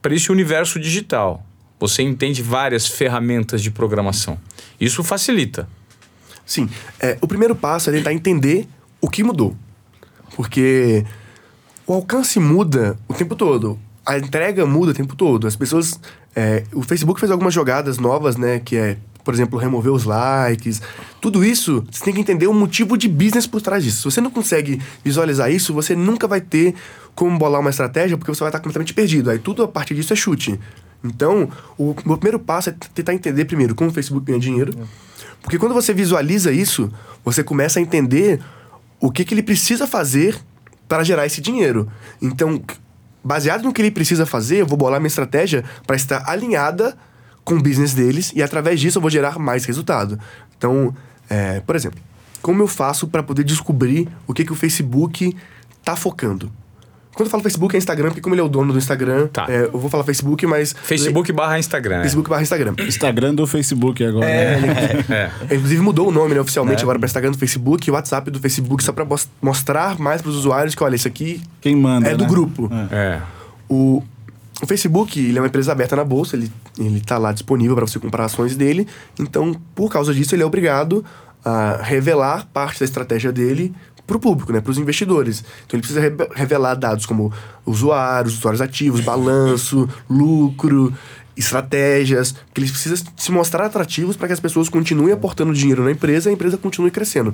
para 0.01 0.13
esse 0.13 0.29
universo 0.31 0.77
digital. 0.77 1.45
Você 1.79 2.01
entende 2.01 2.41
várias 2.41 2.87
ferramentas 2.87 3.61
de 3.61 3.71
programação. 3.71 4.37
Isso 4.81 5.01
facilita. 5.01 5.69
Sim, 6.45 6.69
é, 6.99 7.17
o 7.21 7.27
primeiro 7.27 7.55
passo 7.55 7.89
é 7.89 7.93
tentar 7.93 8.11
entender 8.11 8.67
o 8.99 9.09
que 9.09 9.23
mudou. 9.23 9.55
Porque 10.35 11.05
o 11.85 11.93
alcance 11.93 12.39
muda 12.39 12.99
o 13.07 13.13
tempo 13.13 13.33
todo. 13.35 13.79
A 14.05 14.17
entrega 14.17 14.65
muda 14.65 14.91
o 14.91 14.95
tempo 14.95 15.15
todo. 15.15 15.47
As 15.47 15.55
pessoas. 15.55 15.99
é, 16.35 16.63
o 16.73 16.81
Facebook 16.81 17.19
fez 17.19 17.31
algumas 17.31 17.53
jogadas 17.53 17.97
novas, 17.97 18.35
né? 18.35 18.59
Que 18.59 18.75
é, 18.75 18.97
por 19.27 19.33
exemplo, 19.33 19.59
remover 19.59 19.91
os 19.91 20.05
likes. 20.05 20.81
Tudo 21.19 21.43
isso, 21.43 21.83
você 21.91 22.05
tem 22.05 22.13
que 22.13 22.21
entender 22.21 22.47
o 22.47 22.53
motivo 22.53 22.97
de 22.97 23.09
business 23.09 23.45
por 23.45 23.61
trás 23.61 23.83
disso. 23.83 23.97
Se 23.97 24.03
você 24.05 24.21
não 24.21 24.31
consegue 24.31 24.81
visualizar 25.03 25.51
isso, 25.51 25.73
você 25.73 25.93
nunca 25.93 26.29
vai 26.29 26.39
ter 26.39 26.73
como 27.13 27.37
bolar 27.37 27.59
uma 27.59 27.69
estratégia, 27.69 28.17
porque 28.17 28.33
você 28.33 28.39
vai 28.39 28.47
estar 28.47 28.59
completamente 28.59 28.93
perdido. 28.93 29.29
Aí 29.29 29.37
tudo 29.37 29.63
a 29.63 29.67
partir 29.67 29.95
disso 29.95 30.13
é 30.13 30.15
chute. 30.15 30.57
Então, 31.03 31.49
o 31.77 31.93
meu 32.05 32.17
primeiro 32.17 32.39
passo 32.39 32.69
é 32.69 32.75
tentar 32.95 33.13
entender 33.13 33.43
primeiro 33.43 33.75
como 33.75 33.89
o 33.89 33.93
Facebook 33.93 34.25
ganha 34.25 34.39
dinheiro. 34.39 34.73
Porque 35.41 35.57
quando 35.59 35.73
você 35.73 35.93
visualiza 35.93 36.53
isso, 36.53 36.89
você 37.25 37.43
começa 37.43 37.79
a 37.79 37.81
entender 37.81 38.39
o 38.97 39.11
que, 39.11 39.25
que 39.25 39.33
ele 39.33 39.43
precisa 39.43 39.85
fazer 39.85 40.39
para 40.87 41.03
gerar 41.03 41.25
esse 41.25 41.41
dinheiro. 41.41 41.91
Então, 42.21 42.61
baseado 43.21 43.65
no 43.65 43.73
que 43.73 43.81
ele 43.81 43.91
precisa 43.91 44.25
fazer, 44.25 44.61
eu 44.61 44.65
vou 44.65 44.77
bolar 44.77 45.01
minha 45.01 45.09
estratégia 45.09 45.65
para 45.85 45.97
estar 45.97 46.23
alinhada 46.29 46.97
com 47.47 47.55
o 47.55 47.61
business 47.61 47.93
deles 47.93 48.33
e 48.35 48.43
através 48.43 48.77
disso 48.77 48.97
eu 48.97 49.01
vou 49.01 49.09
gerar 49.09 49.39
mais 49.39 49.63
resultado. 49.63 50.19
Então, 50.57 50.93
é, 51.29 51.61
por 51.61 51.77
exemplo, 51.77 51.97
como 52.41 52.61
eu 52.61 52.67
faço 52.67 53.07
para 53.07 53.23
poder 53.23 53.45
descobrir 53.45 54.09
o 54.27 54.33
que, 54.33 54.43
que 54.43 54.51
o 54.51 54.55
Facebook 54.55 55.33
tá 55.81 55.95
focando? 55.95 56.51
Quando 57.13 57.27
eu 57.27 57.31
falo 57.31 57.41
Facebook 57.41 57.73
é 57.73 57.77
Instagram, 57.79 58.09
porque 58.09 58.19
como 58.19 58.35
ele 58.35 58.41
é 58.41 58.43
o 58.43 58.49
dono 58.49 58.73
do 58.73 58.77
Instagram, 58.77 59.27
Tá. 59.27 59.45
é, 59.47 59.63
eu 59.63 59.79
vou 59.79 59.89
falar 59.89 60.03
Facebook, 60.03 60.45
mas. 60.45 60.75
Facebook 60.83 61.31
barra 61.31 61.57
Instagram. 61.57 62.01
Facebook 62.01 62.29
barra 62.29 62.41
Instagram. 62.41 62.75
Instagram 62.79 63.33
do 63.33 63.47
Facebook 63.47 64.03
agora. 64.03 64.25
né? 64.25 65.05
É. 65.09 65.31
É, 65.49 65.55
Inclusive 65.55 65.81
mudou 65.81 66.09
o 66.09 66.11
nome, 66.11 66.35
né, 66.35 66.41
oficialmente, 66.41 66.83
agora 66.83 66.99
para 66.99 67.05
Instagram 67.07 67.31
do 67.31 67.37
Facebook 67.37 67.87
e 67.87 67.91
o 67.91 67.93
WhatsApp 67.93 68.29
do 68.29 68.39
Facebook, 68.41 68.83
só 68.83 68.91
para 68.91 69.05
mostrar 69.41 69.97
mais 69.97 70.21
para 70.21 70.29
os 70.29 70.35
usuários 70.35 70.75
que, 70.75 70.83
olha, 70.83 70.95
isso 70.95 71.07
aqui 71.07 71.41
Quem 71.61 71.77
manda. 71.77 72.09
é 72.09 72.15
do 72.15 72.25
né? 72.25 72.29
grupo. 72.29 72.69
É. 72.91 73.19
O, 73.69 74.03
o 74.61 74.65
Facebook, 74.65 75.19
ele 75.19 75.37
é 75.37 75.41
uma 75.41 75.47
empresa 75.47 75.71
aberta 75.71 75.95
na 75.95 76.03
bolsa, 76.03 76.35
ele, 76.35 76.51
ele 76.79 76.99
tá 77.01 77.17
lá 77.17 77.31
disponível 77.31 77.75
para 77.75 77.85
você 77.85 77.99
comprar 77.99 78.25
ações 78.25 78.55
dele. 78.55 78.87
Então, 79.19 79.53
por 79.75 79.91
causa 79.91 80.13
disso, 80.13 80.33
ele 80.33 80.43
é 80.43 80.45
obrigado 80.45 81.05
a 81.45 81.77
revelar 81.83 82.47
parte 82.51 82.79
da 82.79 82.85
estratégia 82.85 83.31
dele 83.31 83.73
para 84.05 84.17
o 84.17 84.19
público, 84.19 84.51
né, 84.51 84.59
para 84.61 84.71
os 84.71 84.77
investidores. 84.77 85.43
Então, 85.65 85.77
ele 85.77 85.81
precisa 85.81 85.99
re- 86.01 86.15
revelar 86.33 86.75
dados 86.75 87.05
como 87.05 87.31
usuários, 87.65 88.37
usuários 88.37 88.61
ativos, 88.61 89.01
balanço, 89.01 89.87
lucro, 90.09 90.93
estratégias, 91.35 92.33
que 92.53 92.59
ele 92.61 92.69
precisa 92.69 93.03
se 93.15 93.31
mostrar 93.31 93.65
atrativos 93.65 94.15
para 94.17 94.27
que 94.27 94.33
as 94.33 94.39
pessoas 94.39 94.69
continuem 94.69 95.13
aportando 95.13 95.53
dinheiro 95.53 95.83
na 95.83 95.91
empresa 95.91 96.29
e 96.29 96.31
a 96.31 96.33
empresa 96.33 96.57
continue 96.57 96.89
crescendo. 96.89 97.33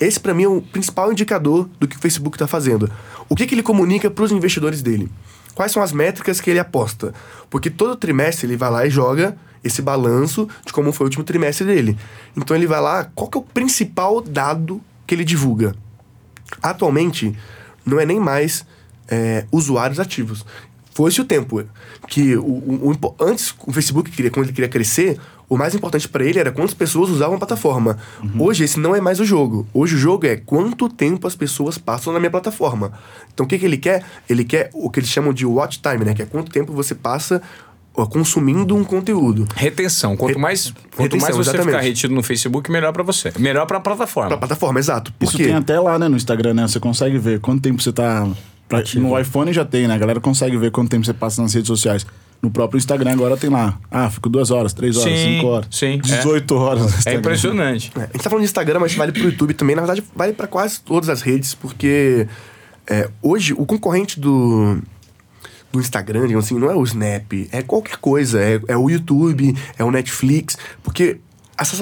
Esse, 0.00 0.18
para 0.18 0.34
mim, 0.34 0.42
é 0.42 0.48
o 0.48 0.60
principal 0.60 1.12
indicador 1.12 1.68
do 1.78 1.86
que 1.86 1.96
o 1.96 1.98
Facebook 2.00 2.36
está 2.36 2.46
fazendo. 2.46 2.90
O 3.28 3.36
que, 3.36 3.46
que 3.46 3.54
ele 3.54 3.62
comunica 3.62 4.10
para 4.10 4.24
os 4.24 4.32
investidores 4.32 4.82
dele? 4.82 5.08
Quais 5.54 5.72
são 5.72 5.82
as 5.82 5.92
métricas 5.92 6.40
que 6.40 6.50
ele 6.50 6.58
aposta? 6.58 7.14
Porque 7.48 7.70
todo 7.70 7.96
trimestre 7.96 8.46
ele 8.46 8.56
vai 8.56 8.70
lá 8.70 8.86
e 8.86 8.90
joga 8.90 9.36
esse 9.62 9.80
balanço 9.80 10.48
de 10.66 10.72
como 10.72 10.92
foi 10.92 11.04
o 11.04 11.08
último 11.08 11.24
trimestre 11.24 11.66
dele. 11.66 11.96
Então 12.36 12.56
ele 12.56 12.66
vai 12.66 12.80
lá, 12.80 13.04
qual 13.14 13.28
que 13.30 13.38
é 13.38 13.40
o 13.40 13.44
principal 13.44 14.20
dado 14.20 14.80
que 15.06 15.14
ele 15.14 15.24
divulga? 15.24 15.74
Atualmente, 16.62 17.36
não 17.84 17.98
é 18.00 18.06
nem 18.06 18.18
mais 18.20 18.64
é, 19.08 19.46
usuários 19.50 20.00
ativos. 20.00 20.44
Foi-se 20.92 21.20
o 21.20 21.24
tempo 21.24 21.64
que 22.08 22.36
o, 22.36 22.44
o- 22.44 22.92
o 22.92 23.14
antes 23.24 23.54
o 23.66 23.72
Facebook 23.72 24.10
queria 24.10 24.30
quando 24.30 24.46
ele 24.46 24.52
queria 24.52 24.68
crescer, 24.68 25.18
o 25.48 25.56
mais 25.56 25.74
importante 25.74 26.08
para 26.08 26.24
ele 26.24 26.38
era 26.38 26.50
quantas 26.50 26.74
pessoas 26.74 27.10
usavam 27.10 27.36
a 27.36 27.38
plataforma. 27.38 27.98
Hoje 28.38 28.64
esse 28.64 28.78
não 28.80 28.94
é 28.96 29.00
mais 29.00 29.20
o 29.20 29.24
jogo. 29.24 29.66
Hoje 29.74 29.94
o 29.94 29.98
jogo 29.98 30.26
é 30.26 30.36
quanto 30.36 30.88
tempo 30.88 31.26
as 31.26 31.36
pessoas 31.36 31.76
passam 31.78 32.12
na 32.12 32.18
minha 32.18 32.30
plataforma. 32.30 32.92
Então 33.32 33.44
o 33.44 33.48
que, 33.48 33.58
que 33.58 33.64
ele 33.66 33.76
quer? 33.76 34.02
Ele 34.28 34.44
quer 34.44 34.70
o 34.72 34.88
que 34.90 35.00
eles 35.00 35.10
chamam 35.10 35.32
de 35.32 35.44
watch 35.46 35.80
time, 35.80 36.04
né? 36.04 36.14
Que 36.14 36.22
é 36.22 36.26
quanto 36.26 36.50
tempo 36.50 36.72
você 36.72 36.94
passa 36.94 37.42
consumindo 38.10 38.74
um 38.74 38.82
conteúdo. 38.82 39.46
Retenção. 39.54 40.16
Quanto 40.16 40.34
Re- 40.34 40.40
mais, 40.40 40.72
quanto 40.96 41.02
retenção, 41.12 41.20
mais 41.20 41.36
você 41.36 41.50
exatamente. 41.50 41.74
ficar 41.76 41.80
retido 41.86 42.14
no 42.14 42.22
Facebook, 42.22 42.70
melhor 42.70 42.92
pra 42.92 43.02
você. 43.04 43.32
Melhor 43.38 43.66
pra 43.66 43.78
plataforma. 43.78 44.30
Pra 44.30 44.38
plataforma, 44.38 44.80
exato. 44.80 45.12
Por 45.12 45.26
Isso 45.26 45.36
quê? 45.36 45.44
tem 45.44 45.54
até 45.54 45.78
lá, 45.78 45.96
né, 45.98 46.08
no 46.08 46.16
Instagram, 46.16 46.54
né? 46.54 46.66
Você 46.66 46.80
consegue 46.80 47.18
ver 47.18 47.38
quanto 47.40 47.62
tempo 47.62 47.80
você 47.80 47.92
tá. 47.92 48.26
no 48.96 49.18
iPhone 49.18 49.52
já 49.52 49.64
tem, 49.64 49.86
né? 49.86 49.94
A 49.94 49.98
galera 49.98 50.20
consegue 50.20 50.56
ver 50.56 50.72
quanto 50.72 50.90
tempo 50.90 51.06
você 51.06 51.14
passa 51.14 51.40
nas 51.40 51.54
redes 51.54 51.68
sociais. 51.68 52.04
No 52.44 52.50
próprio 52.50 52.76
Instagram 52.76 53.12
agora 53.12 53.36
tem 53.38 53.48
lá. 53.48 53.78
Ah, 53.90 54.10
fico 54.10 54.28
duas 54.28 54.50
horas, 54.50 54.74
três 54.74 54.96
horas, 54.98 55.10
Sim, 55.18 55.36
cinco 55.36 55.46
horas. 55.46 55.66
sim, 55.70 55.94
é. 55.94 55.96
18 55.96 56.54
horas. 56.54 56.82
no 56.82 56.88
É 56.88 56.90
Instagram. 56.98 57.18
impressionante. 57.20 57.92
É, 57.96 58.00
a 58.00 58.02
gente 58.04 58.18
tá 58.22 58.28
falando 58.30 58.40
de 58.40 58.44
Instagram, 58.50 58.80
mas 58.80 58.94
vale 58.94 59.12
pro 59.12 59.22
YouTube 59.22 59.54
também. 59.54 59.74
Na 59.74 59.80
verdade, 59.80 60.04
vale 60.14 60.34
para 60.34 60.46
quase 60.46 60.78
todas 60.82 61.08
as 61.08 61.22
redes, 61.22 61.54
porque 61.54 62.28
é, 62.86 63.08
hoje 63.22 63.54
o 63.54 63.64
concorrente 63.64 64.20
do, 64.20 64.76
do 65.72 65.80
Instagram, 65.80 66.26
digamos 66.26 66.44
assim, 66.44 66.58
não 66.58 66.70
é 66.70 66.74
o 66.76 66.84
Snap, 66.84 67.32
é 67.50 67.62
qualquer 67.62 67.96
coisa. 67.96 68.38
É, 68.42 68.60
é 68.68 68.76
o 68.76 68.90
YouTube, 68.90 69.56
é 69.78 69.82
o 69.82 69.90
Netflix, 69.90 70.58
porque 70.82 71.16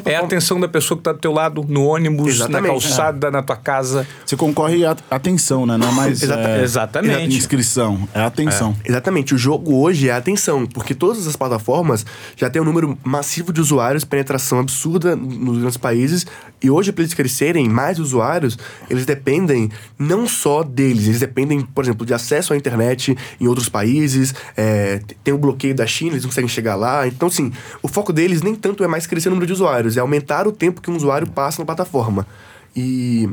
É 0.05 0.17
a 0.17 0.21
atenção 0.21 0.61
da 0.61 0.69
pessoa 0.69 0.99
que 0.99 1.05
tá 1.05 1.13
do 1.13 1.19
teu 1.19 1.33
lado, 1.33 1.65
no 1.67 1.85
ônibus, 1.87 2.35
Exatamente. 2.35 2.63
na 2.63 2.69
calçada, 2.69 3.31
na 3.31 3.43
tua 3.43 3.57
casa. 3.57 4.07
Você 4.25 4.37
concorre 4.37 4.85
à 4.85 4.95
atenção, 5.11 5.65
né? 5.65 5.77
Não 5.79 5.89
é 5.89 5.93
mais 5.93 6.23
Exata- 6.23 6.41
é, 6.49 6.63
Exatamente. 6.63 7.37
inscrição, 7.37 8.09
é 8.15 8.21
atenção. 8.21 8.77
Exatamente, 8.85 9.35
o 9.35 9.39
jogo 9.39 9.75
hoje 9.81 10.09
é 10.09 10.13
a 10.13 10.17
atenção, 10.19 10.67
porque 10.67 10.95
todas 10.95 11.27
as 11.27 11.37
plataformas 11.37 12.05
já 12.37 12.51
têm 12.51 12.61
um 12.61 12.65
número 12.65 12.99
massivo 13.03 13.53
de 13.53 13.61
usuários, 13.61 14.05
penetração 14.05 14.59
absurda 14.59 15.17
nos 15.17 15.59
grandes 15.59 15.77
países, 15.79 16.27
e 16.62 16.70
hoje, 16.70 16.92
para 16.92 17.03
eles 17.03 17.14
crescerem 17.14 17.68
mais 17.68 17.98
usuários, 17.98 18.59
eles 18.88 19.05
dependem 19.05 19.70
não 19.98 20.27
só 20.27 20.62
deles, 20.62 21.07
eles 21.07 21.20
dependem, 21.20 21.61
por 21.61 21.85
exemplo, 21.85 22.07
de 22.07 22.14
acesso 22.14 22.53
à 22.53 22.57
internet 22.57 23.16
em 23.40 23.46
outros 23.46 23.68
países, 23.68 24.35
é, 24.57 25.01
tem 25.25 25.35
o 25.35 25.38
bloqueio 25.38 25.75
da 25.75 25.87
China, 25.87 26.12
eles 26.12 26.22
não 26.22 26.31
conseguem 26.31 26.48
chegar 26.48 26.75
lá. 26.77 27.07
Então, 27.07 27.29
assim, 27.29 27.53
o 27.83 27.88
foco 27.88 28.12
deles 28.12 28.42
nem 28.42 28.55
tanto 28.55 28.85
é 28.85 28.88
mais 28.88 29.07
crescer 29.07 29.29
o 29.29 29.31
número 29.31 29.46
de 29.46 29.53
usuários, 29.53 29.96
é 29.96 30.01
aumentar 30.01 30.46
o 30.46 30.53
tempo 30.53 30.81
que 30.81 30.90
um 30.90 30.96
usuário 30.96 31.27
passa 31.27 31.61
na 31.61 31.66
plataforma. 31.66 32.27
E 32.75 33.29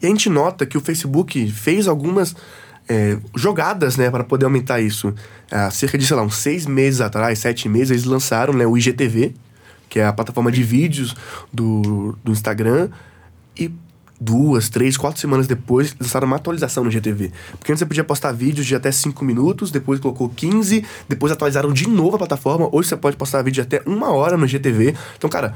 e 0.00 0.06
a 0.06 0.08
gente 0.08 0.28
nota 0.28 0.66
que 0.66 0.76
o 0.76 0.80
Facebook 0.80 1.50
fez 1.50 1.88
algumas 1.88 2.34
é, 2.88 3.18
jogadas, 3.34 3.96
né, 3.96 4.10
para 4.10 4.24
poder 4.24 4.44
aumentar 4.44 4.80
isso. 4.80 5.14
Há 5.50 5.70
cerca 5.70 5.96
de, 5.98 6.06
sei 6.06 6.16
lá, 6.16 6.22
uns 6.22 6.36
seis 6.36 6.66
meses 6.66 7.00
atrás, 7.00 7.38
sete 7.38 7.68
meses, 7.68 7.90
eles 7.90 8.04
lançaram 8.04 8.52
né, 8.52 8.66
o 8.66 8.76
IGTV, 8.76 9.34
que 9.88 10.00
é 10.00 10.06
a 10.06 10.12
plataforma 10.12 10.50
de 10.50 10.62
vídeos 10.62 11.14
do, 11.52 12.16
do 12.24 12.32
Instagram, 12.32 12.88
e 13.58 13.70
duas, 14.20 14.68
três, 14.68 14.96
quatro 14.96 15.20
semanas 15.20 15.46
depois 15.46 15.94
lançaram 16.00 16.26
uma 16.26 16.36
atualização 16.36 16.84
no 16.84 16.90
IGTV. 16.90 17.32
Porque 17.58 17.72
antes 17.72 17.80
você 17.80 17.86
podia 17.86 18.04
postar 18.04 18.32
vídeos 18.32 18.66
de 18.66 18.74
até 18.74 18.90
cinco 18.90 19.24
minutos, 19.24 19.70
depois 19.70 20.00
colocou 20.00 20.28
15, 20.28 20.84
depois 21.08 21.32
atualizaram 21.32 21.72
de 21.72 21.88
novo 21.88 22.16
a 22.16 22.18
plataforma. 22.18 22.68
Hoje 22.72 22.88
você 22.88 22.96
pode 22.96 23.16
postar 23.16 23.42
vídeo 23.42 23.62
de 23.62 23.76
até 23.76 23.88
uma 23.88 24.10
hora 24.12 24.36
no 24.36 24.46
IGTV. 24.46 24.94
Então, 25.16 25.28
cara, 25.28 25.54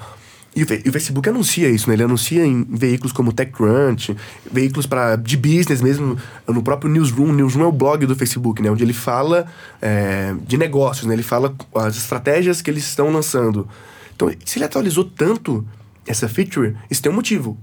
e 0.54 0.64
o, 0.64 0.66
e 0.84 0.88
o 0.88 0.92
Facebook 0.92 1.28
anuncia 1.28 1.68
isso, 1.68 1.88
né? 1.88 1.94
Ele 1.94 2.02
anuncia 2.02 2.44
em 2.44 2.64
veículos 2.68 3.12
como 3.12 3.32
TechCrunch, 3.32 4.16
veículos 4.50 4.84
para 4.84 5.16
de 5.16 5.36
business 5.36 5.80
mesmo, 5.80 6.18
no 6.46 6.62
próprio 6.62 6.90
Newsroom. 6.90 7.32
Newsroom 7.32 7.64
é 7.64 7.68
o 7.68 7.72
blog 7.72 8.04
do 8.04 8.16
Facebook, 8.16 8.60
né? 8.60 8.70
Onde 8.70 8.82
ele 8.82 8.92
fala 8.92 9.46
é, 9.80 10.34
de 10.46 10.58
negócios, 10.58 11.06
né? 11.06 11.14
Ele 11.14 11.22
fala 11.22 11.54
as 11.74 11.96
estratégias 11.96 12.60
que 12.60 12.70
eles 12.70 12.84
estão 12.84 13.12
lançando. 13.12 13.68
Então, 14.20 14.30
se 14.44 14.58
ele 14.58 14.66
atualizou 14.66 15.04
tanto 15.04 15.66
essa 16.06 16.28
feature, 16.28 16.76
isso 16.90 17.00
tem 17.00 17.10
um 17.10 17.14
motivo. 17.14 17.56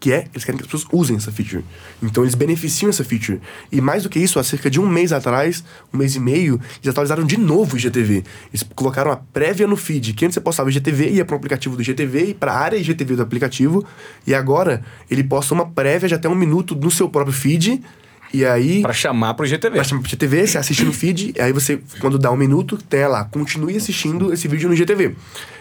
Que 0.00 0.12
é, 0.12 0.26
eles 0.32 0.44
querem 0.44 0.56
que 0.58 0.64
as 0.64 0.70
pessoas 0.70 0.86
usem 0.90 1.16
essa 1.16 1.30
feature. 1.30 1.62
Então 2.02 2.24
eles 2.24 2.34
beneficiam 2.34 2.88
essa 2.88 3.04
feature. 3.04 3.38
E 3.70 3.82
mais 3.82 4.02
do 4.02 4.08
que 4.08 4.18
isso, 4.18 4.38
há 4.38 4.42
cerca 4.42 4.70
de 4.70 4.80
um 4.80 4.88
mês 4.88 5.12
atrás, 5.12 5.62
um 5.92 5.98
mês 5.98 6.16
e 6.16 6.20
meio, 6.20 6.58
eles 6.76 6.88
atualizaram 6.88 7.22
de 7.22 7.36
novo 7.36 7.74
o 7.74 7.78
IGTV. 7.78 8.24
Eles 8.48 8.66
colocaram 8.74 9.12
a 9.12 9.16
prévia 9.16 9.66
no 9.66 9.76
feed, 9.76 10.14
que 10.14 10.24
antes 10.24 10.34
você 10.34 10.40
postava 10.40 10.68
o 10.68 10.72
IGTV, 10.72 11.10
ia 11.10 11.24
para 11.24 11.34
o 11.34 11.36
aplicativo 11.36 11.76
do 11.76 11.82
IGTV 11.82 12.30
e 12.30 12.34
para 12.34 12.52
a 12.52 12.58
área 12.58 12.78
IGTV 12.78 13.16
do 13.16 13.22
aplicativo. 13.22 13.84
E 14.26 14.34
agora 14.34 14.82
ele 15.10 15.22
posta 15.22 15.52
uma 15.52 15.66
prévia 15.66 16.08
de 16.08 16.14
até 16.14 16.28
um 16.28 16.34
minuto 16.34 16.74
no 16.74 16.90
seu 16.90 17.08
próprio 17.08 17.34
feed. 17.34 17.82
E 18.32 18.44
aí. 18.44 18.80
Pra 18.82 18.92
chamar 18.92 19.34
pro 19.34 19.46
GTV. 19.46 19.76
Vai 19.76 19.84
chamar 19.84 20.02
pro 20.02 20.08
IGTV, 20.10 20.46
você 20.46 20.58
assiste 20.58 20.84
no 20.84 20.92
feed, 20.92 21.34
aí 21.40 21.52
você, 21.52 21.80
quando 22.00 22.18
dá 22.18 22.30
um 22.30 22.36
minuto, 22.36 22.76
tem 22.76 23.06
lá, 23.06 23.24
continue 23.24 23.76
assistindo 23.76 24.32
esse 24.32 24.46
vídeo 24.46 24.68
no 24.68 24.74
IGTV. 24.74 25.16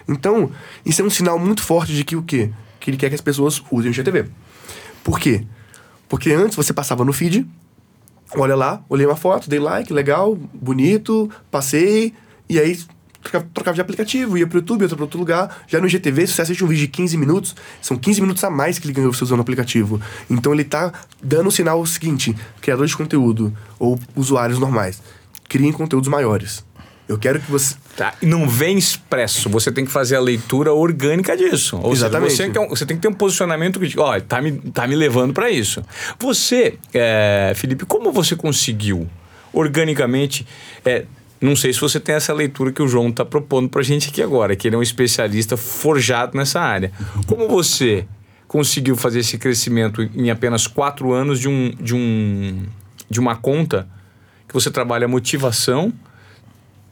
Então, 0.08 0.51
isso 0.86 1.01
é 1.01 1.05
um 1.05 1.10
sinal 1.10 1.39
muito 1.39 1.63
forte 1.63 1.93
de 1.93 2.03
que 2.03 2.15
o 2.15 2.21
quê? 2.21 2.51
Que 2.79 2.91
ele 2.91 2.97
quer 2.97 3.10
que 3.10 3.15
as 3.15 3.21
pessoas 3.21 3.62
usem 3.71 3.91
o 3.91 3.93
IGTV. 3.93 4.25
Por 5.03 5.19
quê? 5.19 5.43
Porque 6.08 6.32
antes 6.32 6.55
você 6.55 6.73
passava 6.73 7.03
no 7.03 7.13
feed, 7.13 7.45
olha 8.36 8.55
lá, 8.55 8.84
olhei 8.89 9.05
uma 9.05 9.15
foto, 9.15 9.49
dei 9.49 9.60
like, 9.60 9.91
legal, 9.91 10.36
bonito, 10.36 11.29
passei, 11.49 12.13
e 12.47 12.60
aí 12.60 12.79
trocava, 13.53 13.75
de 13.75 13.82
aplicativo, 13.82 14.38
ia 14.38 14.47
pro 14.47 14.60
YouTube, 14.60 14.82
ia 14.82 14.89
pra 14.89 15.01
outro 15.01 15.19
lugar. 15.19 15.63
Já 15.67 15.79
no 15.79 15.88
IGTV, 15.88 16.27
se 16.27 16.34
você 16.34 16.41
assiste 16.41 16.63
um 16.63 16.67
vídeo 16.67 16.82
de 16.82 16.88
15 16.88 17.17
minutos, 17.17 17.55
são 17.82 17.97
15 17.97 18.21
minutos 18.21 18.43
a 18.43 18.49
mais 18.49 18.79
que 18.79 18.86
ele 18.86 18.93
ganhou 18.93 19.13
você 19.13 19.23
usando 19.23 19.39
o 19.39 19.41
aplicativo. 19.41 20.01
Então 20.29 20.53
ele 20.53 20.63
tá 20.63 20.91
dando 21.21 21.47
o 21.47 21.51
sinal 21.51 21.86
seguinte: 21.86 22.36
criadores 22.62 22.91
de 22.91 22.97
conteúdo 22.97 23.53
ou 23.77 23.99
usuários 24.15 24.60
normais, 24.60 25.01
criem 25.47 25.71
conteúdos 25.71 26.10
maiores. 26.10 26.63
Eu 27.08 27.17
quero 27.17 27.39
que 27.39 27.49
você. 27.49 27.75
Tá, 27.97 28.13
não 28.21 28.47
vem 28.47 28.77
expresso, 28.77 29.49
você 29.49 29.71
tem 29.71 29.84
que 29.84 29.91
fazer 29.91 30.15
a 30.15 30.19
leitura 30.21 30.71
orgânica 30.71 31.36
disso. 31.36 31.77
Ou 31.82 31.91
Exatamente. 31.91 32.36
seja, 32.36 32.43
você, 32.45 32.60
tem, 32.60 32.69
você 32.69 32.86
tem 32.86 32.97
que 32.97 33.01
ter 33.01 33.08
um 33.08 33.13
posicionamento 33.13 33.79
que, 33.79 33.99
ó, 33.99 34.19
tá 34.21 34.39
me, 34.39 34.51
tá 34.53 34.88
me 34.88 34.95
levando 34.95 35.34
para 35.34 35.49
isso. 35.49 35.84
Você, 36.19 36.77
é, 36.93 37.51
Felipe, 37.55 37.84
como 37.86 38.12
você 38.12 38.36
conseguiu 38.36 39.10
organicamente. 39.51 40.45
é, 40.86 41.05
não 41.41 41.56
sei 41.56 41.71
se 41.71 41.80
você 41.80 41.99
tem 41.99 42.15
essa 42.15 42.34
leitura 42.34 42.71
que 42.71 42.82
o 42.82 42.88
João 42.88 43.10
está 43.10 43.23
propondo 43.23 43.69
para 43.69 43.82
a 43.82 43.84
gente 43.84 44.10
aqui 44.10 44.21
agora, 44.21 44.56
que 44.56 44.67
ele 44.67 44.75
é 44.75 44.80
um 44.80 44.84
especialista 44.84 45.56
forjado 45.56 46.38
nessa 46.38 46.60
área. 46.60 46.91
Como 47.25 47.47
você 47.47 48.06
conseguiu 48.47 48.95
fazer 48.95 49.19
esse 49.19 49.38
crescimento 49.38 50.02
em 50.02 50.30
apenas 50.30 50.67
quatro 50.67 51.13
anos 51.13 51.39
de, 51.39 51.47
um, 51.47 51.71
de, 51.80 51.95
um, 51.95 52.65
de 53.10 53.19
uma 53.19 53.36
conta 53.36 53.88
que 54.47 54.54
você 54.54 54.69
trabalha 54.69 55.08
motivação 55.08 55.93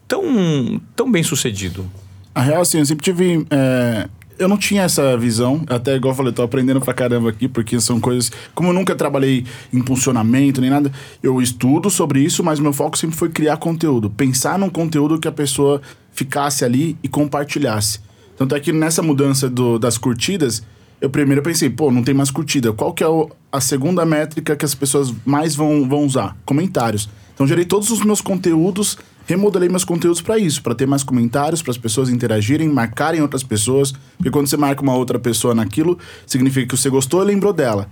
tão, 0.08 0.80
tão 0.96 1.12
bem 1.12 1.24
sucedido? 1.24 1.90
A 2.34 2.42
real, 2.42 2.62
assim, 2.62 2.78
eu 2.78 2.86
sempre 2.86 3.04
tive. 3.04 3.46
é, 3.50 4.08
eu 4.40 4.48
não 4.48 4.58
tinha 4.58 4.84
essa 4.84 5.18
visão. 5.18 5.64
Até 5.68 5.96
igual 5.96 6.12
eu 6.14 6.16
falei, 6.16 6.32
tô 6.32 6.44
aprendendo 6.44 6.80
pra 6.82 6.94
caramba 6.94 7.30
aqui, 7.30 7.48
porque 7.48 7.80
são 7.80 8.00
coisas. 8.00 8.32
Como 8.54 8.70
eu 8.70 8.74
nunca 8.74 8.96
trabalhei 8.96 9.46
em 9.74 9.84
funcionamento 9.86 10.62
nem 10.62 10.70
nada, 10.70 10.92
eu 11.22 11.42
estudo 11.42 11.90
sobre 11.90 12.20
isso, 12.22 12.44
mas 12.44 12.60
meu 12.60 12.74
foco 12.74 12.98
sempre 12.98 13.16
foi 13.16 13.30
criar 13.30 13.58
conteúdo. 13.58 14.10
Pensar 14.10 14.58
num 14.58 14.70
conteúdo 14.70 15.20
que 15.20 15.28
a 15.28 15.32
pessoa 15.32 15.82
ficasse 16.12 16.66
ali 16.66 16.98
e 17.04 17.08
compartilhasse. 17.08 18.00
Tanto 18.38 18.56
é 18.56 18.60
que 18.60 18.72
nessa 18.72 19.02
mudança 19.02 19.50
do, 19.50 19.80
das 19.80 19.98
curtidas, 19.98 20.64
eu 21.02 21.10
primeiro 21.10 21.42
pensei, 21.42 21.70
pô, 21.70 21.92
não 21.92 22.04
tem 22.04 22.14
mais 22.14 22.32
curtida. 22.32 22.72
Qual 22.72 22.94
que 22.94 23.04
é 23.04 23.08
o, 23.08 23.30
a 23.52 23.60
segunda 23.60 24.06
métrica 24.06 24.56
que 24.56 24.66
as 24.66 24.76
pessoas 24.76 25.14
mais 25.26 25.56
vão, 25.56 25.88
vão 25.88 26.06
usar? 26.06 26.36
Comentários. 26.46 27.10
Então 27.38 27.46
gerei 27.46 27.66
todos 27.66 27.92
os 27.92 28.04
meus 28.04 28.20
conteúdos, 28.20 28.98
remodelei 29.28 29.70
meus 29.70 29.86
conteúdos 29.86 30.22
para 30.22 30.40
isso, 30.40 30.64
para 30.64 30.74
ter 30.74 30.88
mais 30.88 31.04
comentários, 31.04 31.62
para 31.62 31.70
as 31.70 31.78
pessoas 31.78 32.10
interagirem, 32.10 32.68
marcarem 32.68 33.22
outras 33.22 33.44
pessoas, 33.44 33.94
porque 34.18 34.32
quando 34.32 34.48
você 34.48 34.58
marca 34.58 34.82
uma 34.82 34.96
outra 34.96 35.20
pessoa 35.20 35.54
naquilo, 35.54 36.00
significa 36.26 36.66
que 36.66 36.76
você 36.76 36.90
gostou 36.90 37.22
e 37.22 37.28
lembrou 37.28 37.54
dela. 37.54 37.88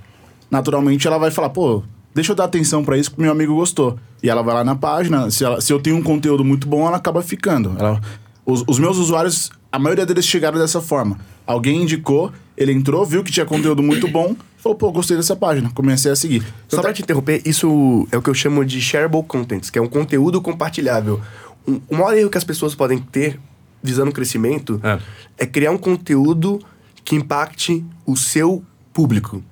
Naturalmente 0.49 1.05
ela 1.05 1.19
vai 1.19 1.29
falar, 1.29 1.51
pô, 1.51 1.83
deixa 2.11 2.31
eu 2.31 2.35
dar 2.35 2.45
atenção 2.45 2.83
para 2.83 2.97
isso 2.97 3.11
que 3.11 3.21
meu 3.21 3.31
amigo 3.31 3.53
gostou. 3.53 3.99
E 4.23 4.29
ela 4.31 4.41
vai 4.41 4.55
lá 4.55 4.63
na 4.63 4.75
página, 4.75 5.29
se, 5.29 5.45
ela, 5.45 5.61
se 5.61 5.71
eu 5.71 5.79
tenho 5.79 5.95
um 5.95 6.01
conteúdo 6.01 6.43
muito 6.43 6.67
bom, 6.67 6.87
ela 6.87 6.97
acaba 6.97 7.21
ficando. 7.21 7.75
Ela, 7.77 8.01
os, 8.43 8.63
os 8.65 8.79
meus 8.79 8.97
usuários, 8.97 9.51
a 9.71 9.77
maioria 9.77 10.07
deles 10.07 10.25
chegaram 10.25 10.57
dessa 10.57 10.81
forma. 10.81 11.19
Alguém 11.45 11.83
indicou, 11.83 12.31
ele 12.57 12.71
entrou, 12.71 13.05
viu 13.05 13.23
que 13.23 13.31
tinha 13.31 13.45
conteúdo 13.45 13.83
muito 13.83 14.07
bom, 14.07 14.35
falou, 14.65 14.75
pô, 14.75 14.91
gostei 14.91 15.15
dessa 15.15 15.35
página, 15.35 15.69
comecei 15.75 16.11
a 16.11 16.15
seguir. 16.15 16.43
Só 16.67 16.81
pra 16.81 16.91
te 16.91 17.03
interromper, 17.03 17.41
isso 17.45 18.07
é 18.11 18.17
o 18.17 18.21
que 18.21 18.29
eu 18.29 18.33
chamo 18.33 18.65
de 18.65 18.81
shareable 18.81 19.23
contents, 19.23 19.69
que 19.69 19.77
é 19.77 19.81
um 19.81 19.87
conteúdo 19.87 20.41
compartilhável. 20.41 21.21
Um, 21.67 21.79
o 21.87 21.95
maior 21.95 22.17
erro 22.17 22.29
que 22.31 22.37
as 22.37 22.43
pessoas 22.43 22.73
podem 22.73 22.97
ter 22.97 23.39
visando 23.83 24.09
o 24.09 24.13
crescimento 24.13 24.81
É. 24.83 24.99
é 25.37 25.45
criar 25.45 25.71
um 25.71 25.77
conteúdo 25.77 26.59
que 27.03 27.15
impacte 27.15 27.85
o 28.05 28.15
seu 28.17 28.63
público. 28.91 29.43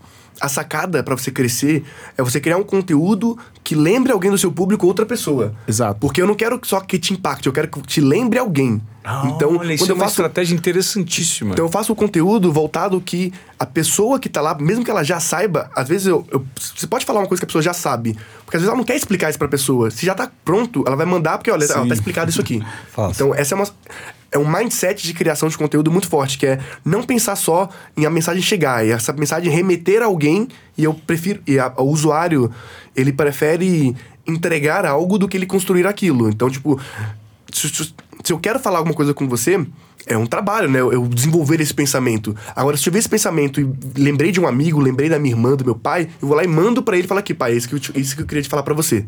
A 0.41 0.49
sacada 0.49 1.03
para 1.03 1.15
você 1.15 1.31
crescer 1.31 1.83
é 2.17 2.23
você 2.23 2.39
criar 2.39 2.57
um 2.57 2.63
conteúdo 2.63 3.37
que 3.63 3.75
lembre 3.75 4.11
alguém 4.11 4.31
do 4.31 4.37
seu 4.37 4.51
público 4.51 4.85
ou 4.85 4.89
outra 4.89 5.05
pessoa. 5.05 5.53
Exato. 5.67 5.99
Porque 5.99 6.19
eu 6.19 6.25
não 6.25 6.33
quero 6.33 6.59
só 6.63 6.79
que 6.79 6.97
te 6.97 7.13
impacte, 7.13 7.45
eu 7.45 7.53
quero 7.53 7.67
que 7.67 7.79
te 7.83 8.01
lembre 8.01 8.39
alguém. 8.39 8.81
Então, 9.25 9.57
Olha, 9.57 9.73
isso 9.73 9.83
quando 9.83 9.89
é 9.89 9.91
eu 9.91 9.95
uma 9.95 10.03
faço 10.05 10.13
estratégia 10.13 10.55
interessantíssima. 10.55 11.51
então 11.53 11.65
eu 11.65 11.71
faço 11.71 11.91
o 11.91 11.95
conteúdo 11.95 12.51
voltado 12.53 13.01
que 13.01 13.33
a 13.59 13.65
pessoa 13.65 14.17
que 14.19 14.29
tá 14.29 14.39
lá, 14.41 14.55
mesmo 14.55 14.83
que 14.85 14.89
ela 14.89 15.03
já 15.03 15.19
saiba, 15.19 15.69
às 15.75 15.87
vezes 15.89 16.07
eu, 16.07 16.25
eu- 16.31 16.45
você 16.55 16.87
pode 16.87 17.05
falar 17.05 17.19
uma 17.19 17.27
coisa 17.27 17.41
que 17.41 17.45
a 17.45 17.47
pessoa 17.47 17.61
já 17.61 17.73
sabe, 17.73 18.17
porque 18.45 18.55
às 18.57 18.61
vezes 18.61 18.67
ela 18.67 18.77
não 18.77 18.83
quer 18.85 18.95
explicar 18.95 19.29
isso 19.29 19.37
pra 19.39 19.47
pessoa. 19.47 19.91
Se 19.91 20.05
já 20.05 20.15
tá 20.15 20.31
pronto, 20.45 20.83
ela 20.87 20.95
vai 20.95 21.05
mandar 21.05 21.37
porque 21.37 21.51
olha, 21.51 21.65
ó, 21.75 21.85
tá 21.85 21.93
explicado 21.93 22.29
isso 22.29 22.39
aqui. 22.41 22.61
Então 23.11 23.35
essa 23.35 23.53
é 23.53 23.55
uma 23.57 23.67
é 24.31 24.37
um 24.39 24.49
mindset 24.51 25.05
de 25.05 25.13
criação 25.13 25.47
de 25.47 25.55
conteúdo 25.55 25.91
muito 25.91 26.07
forte, 26.07 26.39
que 26.39 26.47
é 26.47 26.59
não 26.83 27.03
pensar 27.03 27.35
só 27.35 27.69
em 27.95 28.05
a 28.07 28.09
mensagem 28.09 28.41
chegar, 28.41 28.83
e 28.83 28.89
essa 28.89 29.13
mensagem 29.13 29.51
remeter 29.53 30.01
a 30.01 30.05
alguém, 30.05 30.47
e 30.75 30.83
eu 30.85 30.93
prefiro 30.95 31.39
e 31.45 31.59
a- 31.59 31.71
o 31.77 31.83
usuário, 31.83 32.49
ele 32.95 33.13
prefere 33.13 33.95
entregar 34.25 34.87
algo 34.87 35.19
do 35.19 35.27
que 35.27 35.37
ele 35.37 35.45
construir 35.45 35.85
aquilo. 35.85 36.29
Então, 36.29 36.49
tipo, 36.49 36.79
se, 38.23 38.31
eu 38.33 38.39
quero 38.39 38.59
falar 38.59 38.77
alguma 38.79 38.95
coisa 38.95 39.13
com 39.13 39.27
você, 39.27 39.65
é 40.07 40.17
um 40.17 40.25
trabalho, 40.25 40.69
né? 40.69 40.79
Eu, 40.79 41.07
desenvolver 41.07 41.59
esse 41.61 41.73
pensamento. 41.73 42.35
Agora, 42.55 42.77
se 42.77 42.87
eu 42.87 42.93
ver 42.93 42.99
esse 42.99 43.09
pensamento 43.09 43.59
e 43.61 43.69
lembrei 43.99 44.31
de 44.31 44.39
um 44.39 44.47
amigo, 44.47 44.79
lembrei 44.79 45.09
da 45.09 45.19
minha 45.19 45.33
irmã, 45.33 45.55
do 45.55 45.63
meu 45.65 45.75
pai, 45.75 46.09
eu 46.21 46.27
vou 46.27 46.35
lá 46.37 46.43
e 46.43 46.47
mando 46.47 46.81
pra 46.81 46.95
ele 46.95 47.05
e 47.05 47.07
falo 47.07 47.19
aqui, 47.19 47.33
pai, 47.33 47.53
isso 47.53 47.67
que 47.67 47.75
eu, 47.75 47.79
te- 47.79 47.99
isso 47.99 48.15
que 48.15 48.21
eu 48.21 48.25
queria 48.25 48.41
te 48.43 48.49
falar 48.49 48.63
pra 48.63 48.73
você. 48.73 49.05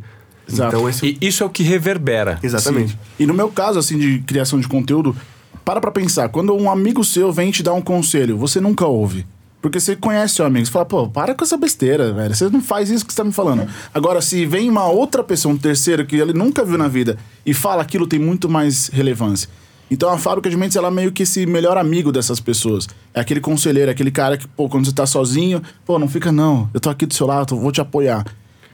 Exato. 0.48 0.76
Então, 0.76 0.88
esse... 0.90 1.18
E 1.20 1.28
isso 1.28 1.42
é 1.44 1.46
o 1.46 1.50
que 1.50 1.64
reverbera. 1.64 2.40
Exatamente. 2.44 2.92
Sim. 2.92 2.98
E 3.20 3.26
no 3.26 3.34
meu 3.34 3.50
caso, 3.50 3.80
assim, 3.80 3.98
de 3.98 4.20
criação 4.20 4.60
de 4.60 4.68
conteúdo, 4.68 5.16
para 5.64 5.82
pra 5.82 5.92
pensar. 5.92 6.30
Quando 6.30 6.54
um 6.56 6.70
amigo 6.70 7.04
seu 7.04 7.32
vem 7.34 7.50
te 7.50 7.64
dar 7.64 7.74
um 7.74 7.82
conselho, 7.82 8.38
você 8.38 8.62
nunca 8.62 8.86
ouve. 8.86 9.26
Porque 9.66 9.80
você 9.80 9.96
conhece 9.96 10.36
seu 10.36 10.46
amigo. 10.46 10.64
Você 10.64 10.72
fala, 10.72 10.86
pô, 10.86 11.10
para 11.10 11.34
com 11.34 11.44
essa 11.44 11.58
besteira, 11.58 12.14
velho. 12.14 12.36
Você 12.36 12.48
não 12.50 12.62
faz 12.62 12.92
isso 12.92 13.04
que 13.04 13.12
você 13.12 13.18
tá 13.18 13.24
me 13.24 13.32
falando. 13.32 13.68
Agora, 13.92 14.22
se 14.22 14.46
vem 14.46 14.70
uma 14.70 14.86
outra 14.86 15.24
pessoa, 15.24 15.56
um 15.56 15.58
terceiro, 15.58 16.06
que 16.06 16.18
ele 16.18 16.34
nunca 16.34 16.64
viu 16.64 16.78
na 16.78 16.88
vida, 16.88 17.18
e 17.44 17.52
fala 17.52 17.82
aquilo, 17.82 18.06
tem 18.06 18.20
muito 18.20 18.48
mais 18.48 18.90
relevância. 18.90 19.50
Então 19.90 20.08
a 20.12 20.20
fábrica 20.20 20.52
de 20.52 20.56
mentes, 20.56 20.78
ela 20.78 20.90
é 20.90 20.92
meio 20.92 21.12
que 21.12 21.24
esse 21.24 21.48
melhor 21.48 21.80
amigo 21.80 22.12
dessas 22.12 22.40
pessoas. 22.40 22.88
É 23.12 23.20
aquele 23.20 23.40
conselheiro, 23.40 23.90
é 23.90 23.94
aquele 23.94 24.12
cara 24.12 24.38
que, 24.38 24.48
pô, 24.48 24.70
quando 24.70 24.86
você 24.86 24.94
tá 24.94 25.08
sozinho, 25.08 25.64
pô, 25.84 25.98
não 25.98 26.08
fica 26.08 26.32
não. 26.32 26.70
Eu 26.72 26.80
tô 26.80 26.92
aqui 26.92 27.08
do 27.08 27.16
seu 27.16 27.26
lado, 27.26 27.58
vou 27.58 27.72
te 27.72 27.82
apoiar. 27.82 28.24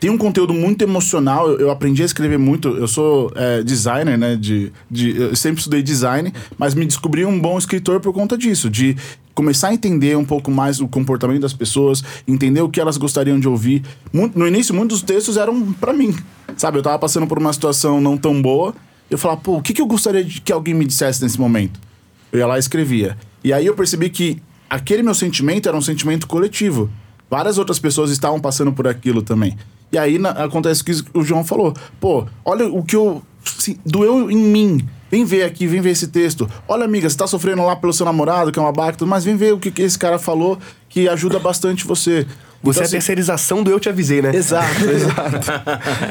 Tem 0.02 0.10
um 0.10 0.18
conteúdo 0.18 0.52
muito 0.52 0.82
emocional, 0.82 1.48
eu, 1.48 1.60
eu 1.60 1.70
aprendi 1.70 2.02
a 2.02 2.06
escrever 2.06 2.40
muito. 2.40 2.70
Eu 2.70 2.88
sou 2.88 3.32
é, 3.36 3.62
designer, 3.62 4.18
né? 4.18 4.36
De, 4.36 4.74
de, 4.90 5.16
eu 5.16 5.36
sempre 5.36 5.60
estudei 5.60 5.84
design, 5.84 6.34
mas 6.58 6.74
me 6.74 6.88
descobri 6.88 7.24
um 7.24 7.40
bom 7.40 7.56
escritor 7.56 8.00
por 8.00 8.12
conta 8.12 8.36
disso, 8.36 8.68
de 8.68 8.98
começar 9.36 9.68
a 9.68 9.74
entender 9.76 10.18
um 10.18 10.26
pouco 10.26 10.50
mais 10.50 10.82
o 10.82 10.88
comportamento 10.88 11.42
das 11.42 11.54
pessoas, 11.54 12.04
entender 12.28 12.62
o 12.62 12.68
que 12.70 12.82
elas 12.82 12.98
gostariam 12.98 13.40
de 13.40 13.48
ouvir. 13.48 13.84
Muito- 14.12 14.40
no 14.40 14.48
início, 14.48 14.74
muitos 14.74 15.04
textos 15.04 15.38
eram 15.38 15.72
pra 15.74 15.94
mim, 15.94 16.16
sabe? 16.58 16.80
Eu 16.80 16.82
tava 16.82 16.98
passando 16.98 17.28
por 17.28 17.38
uma 17.38 17.54
situação 17.54 18.02
não 18.02 18.18
tão 18.18 18.42
boa, 18.42 18.74
eu 19.08 19.20
falava, 19.20 19.40
pô, 19.40 19.58
o 19.58 19.62
que, 19.62 19.72
que 19.72 19.84
eu 19.84 19.86
gostaria 19.86 20.24
de 20.24 20.42
que 20.42 20.52
alguém 20.52 20.74
me 20.74 20.84
dissesse 20.84 21.22
nesse 21.22 21.40
momento? 21.40 21.80
Eu 22.32 22.40
ia 22.40 22.48
lá 22.48 22.56
e 22.58 22.60
escrevia. 22.60 23.16
E 23.44 23.54
aí 23.54 23.68
eu 23.68 23.76
percebi 23.76 24.10
que 24.10 24.42
aquele 24.68 25.04
meu 25.04 25.14
sentimento 25.14 25.70
era 25.70 25.78
um 25.78 25.82
sentimento 25.82 26.26
coletivo. 26.26 26.90
Várias 27.30 27.60
outras 27.60 27.78
pessoas 27.78 28.10
estavam 28.10 28.40
passando 28.40 28.74
por 28.74 28.88
aquilo 28.88 29.22
também. 29.22 29.56
E 29.92 29.98
aí 29.98 30.18
na- 30.18 30.30
acontece 30.32 30.82
o 30.82 30.86
que 30.86 30.94
o 31.14 31.24
João 31.24 31.44
falou. 31.44 31.74
Pô, 32.00 32.26
olha 32.46 32.66
o 32.68 32.84
que 32.84 32.96
eu. 32.96 33.22
assim, 33.58 33.78
doeu 33.86 34.30
em 34.32 34.38
mim. 34.38 34.88
Vem 35.10 35.26
ver 35.26 35.44
aqui, 35.44 35.68
vem 35.68 35.82
ver 35.82 35.90
esse 35.90 36.08
texto. 36.08 36.50
Olha, 36.68 36.86
amiga, 36.86 37.10
você 37.10 37.18
tá 37.18 37.28
sofrendo 37.28 37.66
lá 37.66 37.76
pelo 37.76 37.92
seu 37.92 38.06
namorado, 38.06 38.50
que 38.52 38.58
é 38.58 38.62
uma 38.62 38.72
baca, 38.72 39.06
mas 39.06 39.26
vem 39.26 39.36
ver 39.36 39.54
o 39.54 39.60
que, 39.60 39.70
que 39.70 39.82
esse 39.82 40.00
cara 40.00 40.18
falou 40.18 40.58
que 40.88 41.10
ajuda 41.10 41.38
bastante 41.40 41.86
você. 41.86 42.26
Você 42.64 42.80
Então, 42.80 42.82
é 42.82 42.84
a 42.84 42.86
assim, 42.86 42.92
terceirização 42.92 43.64
do 43.64 43.72
eu 43.72 43.80
te 43.80 43.90
avisei, 43.90 44.22
né? 44.22 44.34
Exato, 44.34 44.86
exato. 44.90 45.52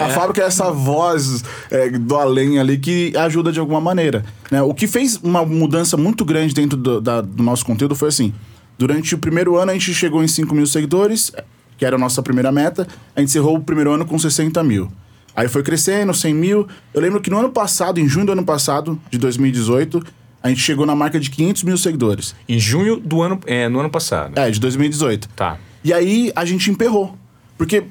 A 0.02 0.08
fábrica 0.10 0.42
é 0.42 0.46
essa 0.46 0.70
voz 0.70 1.42
é, 1.70 1.88
do 1.90 2.16
além 2.16 2.58
ali 2.58 2.76
que 2.76 3.16
ajuda 3.16 3.50
de 3.52 3.60
alguma 3.60 3.80
maneira. 3.80 4.22
Né? 4.50 4.60
O 4.60 4.74
que 4.74 4.86
fez 4.86 5.16
uma 5.22 5.46
mudança 5.46 5.96
muito 5.96 6.22
grande 6.24 6.52
dentro 6.52 6.76
do, 6.76 7.00
da- 7.00 7.20
do 7.22 7.42
nosso 7.42 7.64
conteúdo 7.64 7.94
foi 7.94 8.08
assim: 8.08 8.34
durante 8.76 9.14
o 9.14 9.18
primeiro 9.18 9.56
ano 9.56 9.70
a 9.70 9.74
gente 9.74 9.94
chegou 9.94 10.22
em 10.24 10.28
5 10.28 10.54
mil 10.54 10.66
seguidores, 10.66 11.32
que 11.80 11.86
era 11.86 11.96
a 11.96 11.98
nossa 11.98 12.22
primeira 12.22 12.52
meta, 12.52 12.86
a 13.16 13.20
gente 13.20 13.30
encerrou 13.30 13.56
o 13.56 13.60
primeiro 13.60 13.90
ano 13.90 14.04
com 14.04 14.18
60 14.18 14.62
mil. 14.62 14.92
Aí 15.34 15.48
foi 15.48 15.62
crescendo, 15.62 16.12
100 16.12 16.34
mil. 16.34 16.68
Eu 16.92 17.00
lembro 17.00 17.22
que 17.22 17.30
no 17.30 17.38
ano 17.38 17.48
passado, 17.48 17.98
em 17.98 18.06
junho 18.06 18.26
do 18.26 18.32
ano 18.32 18.44
passado, 18.44 19.00
de 19.10 19.16
2018, 19.16 20.04
a 20.42 20.50
gente 20.50 20.60
chegou 20.60 20.84
na 20.84 20.94
marca 20.94 21.18
de 21.18 21.30
500 21.30 21.62
mil 21.62 21.78
seguidores. 21.78 22.34
Em 22.46 22.58
junho 22.58 22.96
do 22.98 23.22
ano, 23.22 23.40
é, 23.46 23.66
no 23.66 23.80
ano 23.80 23.88
passado. 23.88 24.38
É, 24.38 24.50
de 24.50 24.60
2018. 24.60 25.30
Tá. 25.30 25.56
E 25.82 25.90
aí 25.90 26.30
a 26.36 26.44
gente 26.44 26.70
emperrou. 26.70 27.16
Porque 27.56 27.84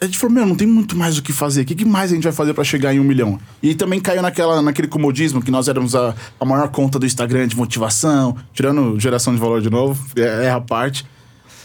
a 0.00 0.04
gente 0.04 0.16
falou, 0.16 0.34
meu, 0.36 0.46
não 0.46 0.54
tem 0.54 0.68
muito 0.68 0.96
mais 0.96 1.18
o 1.18 1.22
que 1.24 1.32
fazer. 1.32 1.62
O 1.62 1.64
que, 1.64 1.84
mais 1.84 2.12
a 2.12 2.14
gente 2.14 2.22
vai 2.22 2.32
fazer 2.32 2.54
pra 2.54 2.62
chegar 2.62 2.94
em 2.94 3.00
um 3.00 3.04
milhão? 3.04 3.36
E 3.60 3.74
também 3.74 3.98
caiu 3.98 4.22
naquela, 4.22 4.62
naquele 4.62 4.86
comodismo 4.86 5.42
que 5.42 5.50
nós 5.50 5.66
éramos 5.66 5.96
a, 5.96 6.14
a 6.38 6.44
maior 6.44 6.68
conta 6.68 7.00
do 7.00 7.06
Instagram 7.06 7.48
de 7.48 7.56
motivação, 7.56 8.36
tirando 8.52 9.00
geração 9.00 9.34
de 9.34 9.40
valor 9.40 9.60
de 9.60 9.70
novo, 9.70 10.00
é, 10.14 10.46
é 10.46 10.50
a 10.52 10.60
parte. 10.60 11.04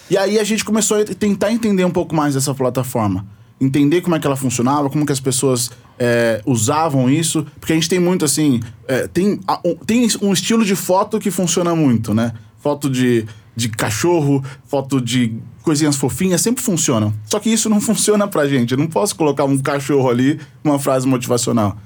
E 0.09 0.17
aí 0.17 0.39
a 0.39 0.43
gente 0.43 0.63
começou 0.63 0.99
a 1.01 1.05
tentar 1.05 1.51
entender 1.51 1.83
um 1.85 1.91
pouco 1.91 2.15
mais 2.15 2.33
dessa 2.33 2.53
plataforma. 2.53 3.25
Entender 3.59 4.01
como 4.01 4.15
é 4.15 4.19
que 4.19 4.27
ela 4.27 4.35
funcionava, 4.35 4.89
como 4.89 5.05
que 5.05 5.11
as 5.11 5.19
pessoas 5.19 5.71
é, 5.99 6.41
usavam 6.45 7.09
isso. 7.09 7.45
Porque 7.59 7.73
a 7.73 7.75
gente 7.75 7.89
tem 7.89 7.99
muito 7.99 8.23
assim. 8.23 8.61
é, 8.87 9.07
tem, 9.07 9.39
a- 9.47 9.59
um, 9.65 9.75
tem 9.75 10.07
um 10.21 10.31
estilo 10.31 10.63
de 10.63 10.75
foto 10.75 11.19
que 11.19 11.31
funciona 11.31 11.75
muito, 11.75 12.13
né? 12.13 12.33
Foto 12.59 12.89
de, 12.89 13.25
de 13.55 13.67
cachorro, 13.69 14.43
foto 14.67 15.01
de 15.01 15.33
coisinhas 15.63 15.97
fofinhas, 15.97 16.39
sempre 16.39 16.63
funcionam. 16.63 17.13
Só 17.25 17.39
que 17.39 17.49
isso 17.49 17.69
não 17.69 17.81
funciona 17.81 18.27
pra 18.27 18.47
gente. 18.47 18.71
Eu 18.71 18.77
não 18.77 18.87
posso 18.87 19.15
colocar 19.15 19.43
um 19.43 19.57
cachorro 19.57 20.09
ali 20.09 20.39
uma 20.63 20.79
frase 20.79 21.05
motivacional. 21.07 21.77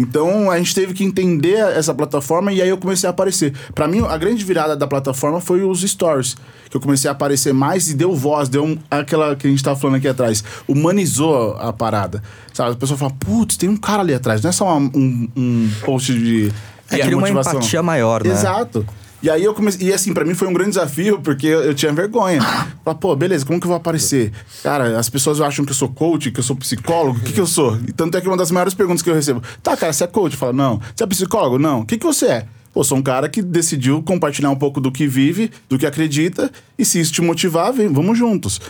Então 0.00 0.50
a 0.50 0.56
gente 0.56 0.74
teve 0.74 0.94
que 0.94 1.04
entender 1.04 1.56
essa 1.58 1.92
plataforma 1.92 2.50
e 2.52 2.62
aí 2.62 2.68
eu 2.68 2.78
comecei 2.78 3.06
a 3.06 3.10
aparecer. 3.10 3.52
Pra 3.74 3.86
mim, 3.86 4.00
a 4.08 4.16
grande 4.16 4.42
virada 4.44 4.74
da 4.74 4.86
plataforma 4.86 5.40
foi 5.40 5.62
os 5.62 5.82
stories. 5.82 6.36
Que 6.70 6.76
eu 6.76 6.80
comecei 6.80 7.08
a 7.08 7.12
aparecer 7.12 7.52
mais 7.52 7.88
e 7.90 7.94
deu 7.94 8.14
voz, 8.14 8.48
deu 8.48 8.64
um- 8.64 8.78
aquela 8.90 9.36
que 9.36 9.46
a 9.46 9.50
gente 9.50 9.62
tava 9.62 9.78
falando 9.78 9.96
aqui 9.96 10.08
atrás. 10.08 10.42
Humanizou 10.66 11.56
a 11.60 11.72
parada. 11.72 12.22
Sabe? 12.52 12.72
A 12.72 12.76
pessoa 12.76 12.96
fala, 12.96 13.12
putz, 13.18 13.56
tem 13.56 13.68
um 13.68 13.76
cara 13.76 14.02
ali 14.02 14.14
atrás. 14.14 14.40
Não 14.42 14.48
é 14.50 14.52
só 14.52 14.64
uma- 14.78 14.90
um, 14.94 15.28
um 15.36 15.70
post 15.84 16.12
de. 16.14 16.50
É, 16.90 16.96
cria 17.04 17.16
uma 17.16 17.26
empatia 17.60 17.82
maior, 17.82 18.24
né? 18.24 18.32
Exato. 18.32 18.86
E 19.22 19.28
aí 19.28 19.44
eu 19.44 19.52
comecei. 19.52 19.88
E 19.88 19.92
assim, 19.92 20.14
pra 20.14 20.24
mim 20.24 20.34
foi 20.34 20.48
um 20.48 20.52
grande 20.52 20.70
desafio, 20.70 21.20
porque 21.20 21.46
eu, 21.46 21.62
eu 21.62 21.74
tinha 21.74 21.92
vergonha. 21.92 22.40
Falar, 22.84 22.96
pô, 22.96 23.14
beleza, 23.14 23.44
como 23.44 23.60
que 23.60 23.66
eu 23.66 23.68
vou 23.68 23.76
aparecer? 23.76 24.32
Cara, 24.62 24.98
as 24.98 25.10
pessoas 25.10 25.40
acham 25.40 25.64
que 25.64 25.72
eu 25.72 25.76
sou 25.76 25.88
coach, 25.88 26.30
que 26.30 26.40
eu 26.40 26.44
sou 26.44 26.56
psicólogo, 26.56 27.18
o 27.18 27.22
que, 27.22 27.32
que 27.32 27.40
eu 27.40 27.46
sou? 27.46 27.78
E 27.86 27.92
tanto 27.92 28.16
é 28.16 28.20
que 28.20 28.26
uma 28.26 28.36
das 28.36 28.50
maiores 28.50 28.72
perguntas 28.72 29.02
que 29.02 29.10
eu 29.10 29.14
recebo: 29.14 29.42
tá, 29.62 29.76
cara, 29.76 29.92
você 29.92 30.04
é 30.04 30.06
coach? 30.06 30.36
Fala, 30.36 30.52
não. 30.52 30.80
Você 30.94 31.04
é 31.04 31.06
psicólogo? 31.06 31.58
Não. 31.58 31.80
O 31.80 31.86
que, 31.86 31.98
que 31.98 32.06
você 32.06 32.26
é? 32.26 32.46
Pô, 32.72 32.84
sou 32.84 32.96
um 32.96 33.02
cara 33.02 33.28
que 33.28 33.42
decidiu 33.42 34.02
compartilhar 34.02 34.50
um 34.50 34.56
pouco 34.56 34.80
do 34.80 34.92
que 34.92 35.06
vive, 35.06 35.50
do 35.68 35.76
que 35.76 35.86
acredita, 35.86 36.50
e 36.78 36.84
se 36.84 37.00
isso 37.00 37.12
te 37.12 37.20
motivar, 37.20 37.72
vem, 37.72 37.88
vamos 37.88 38.16
juntos. 38.16 38.60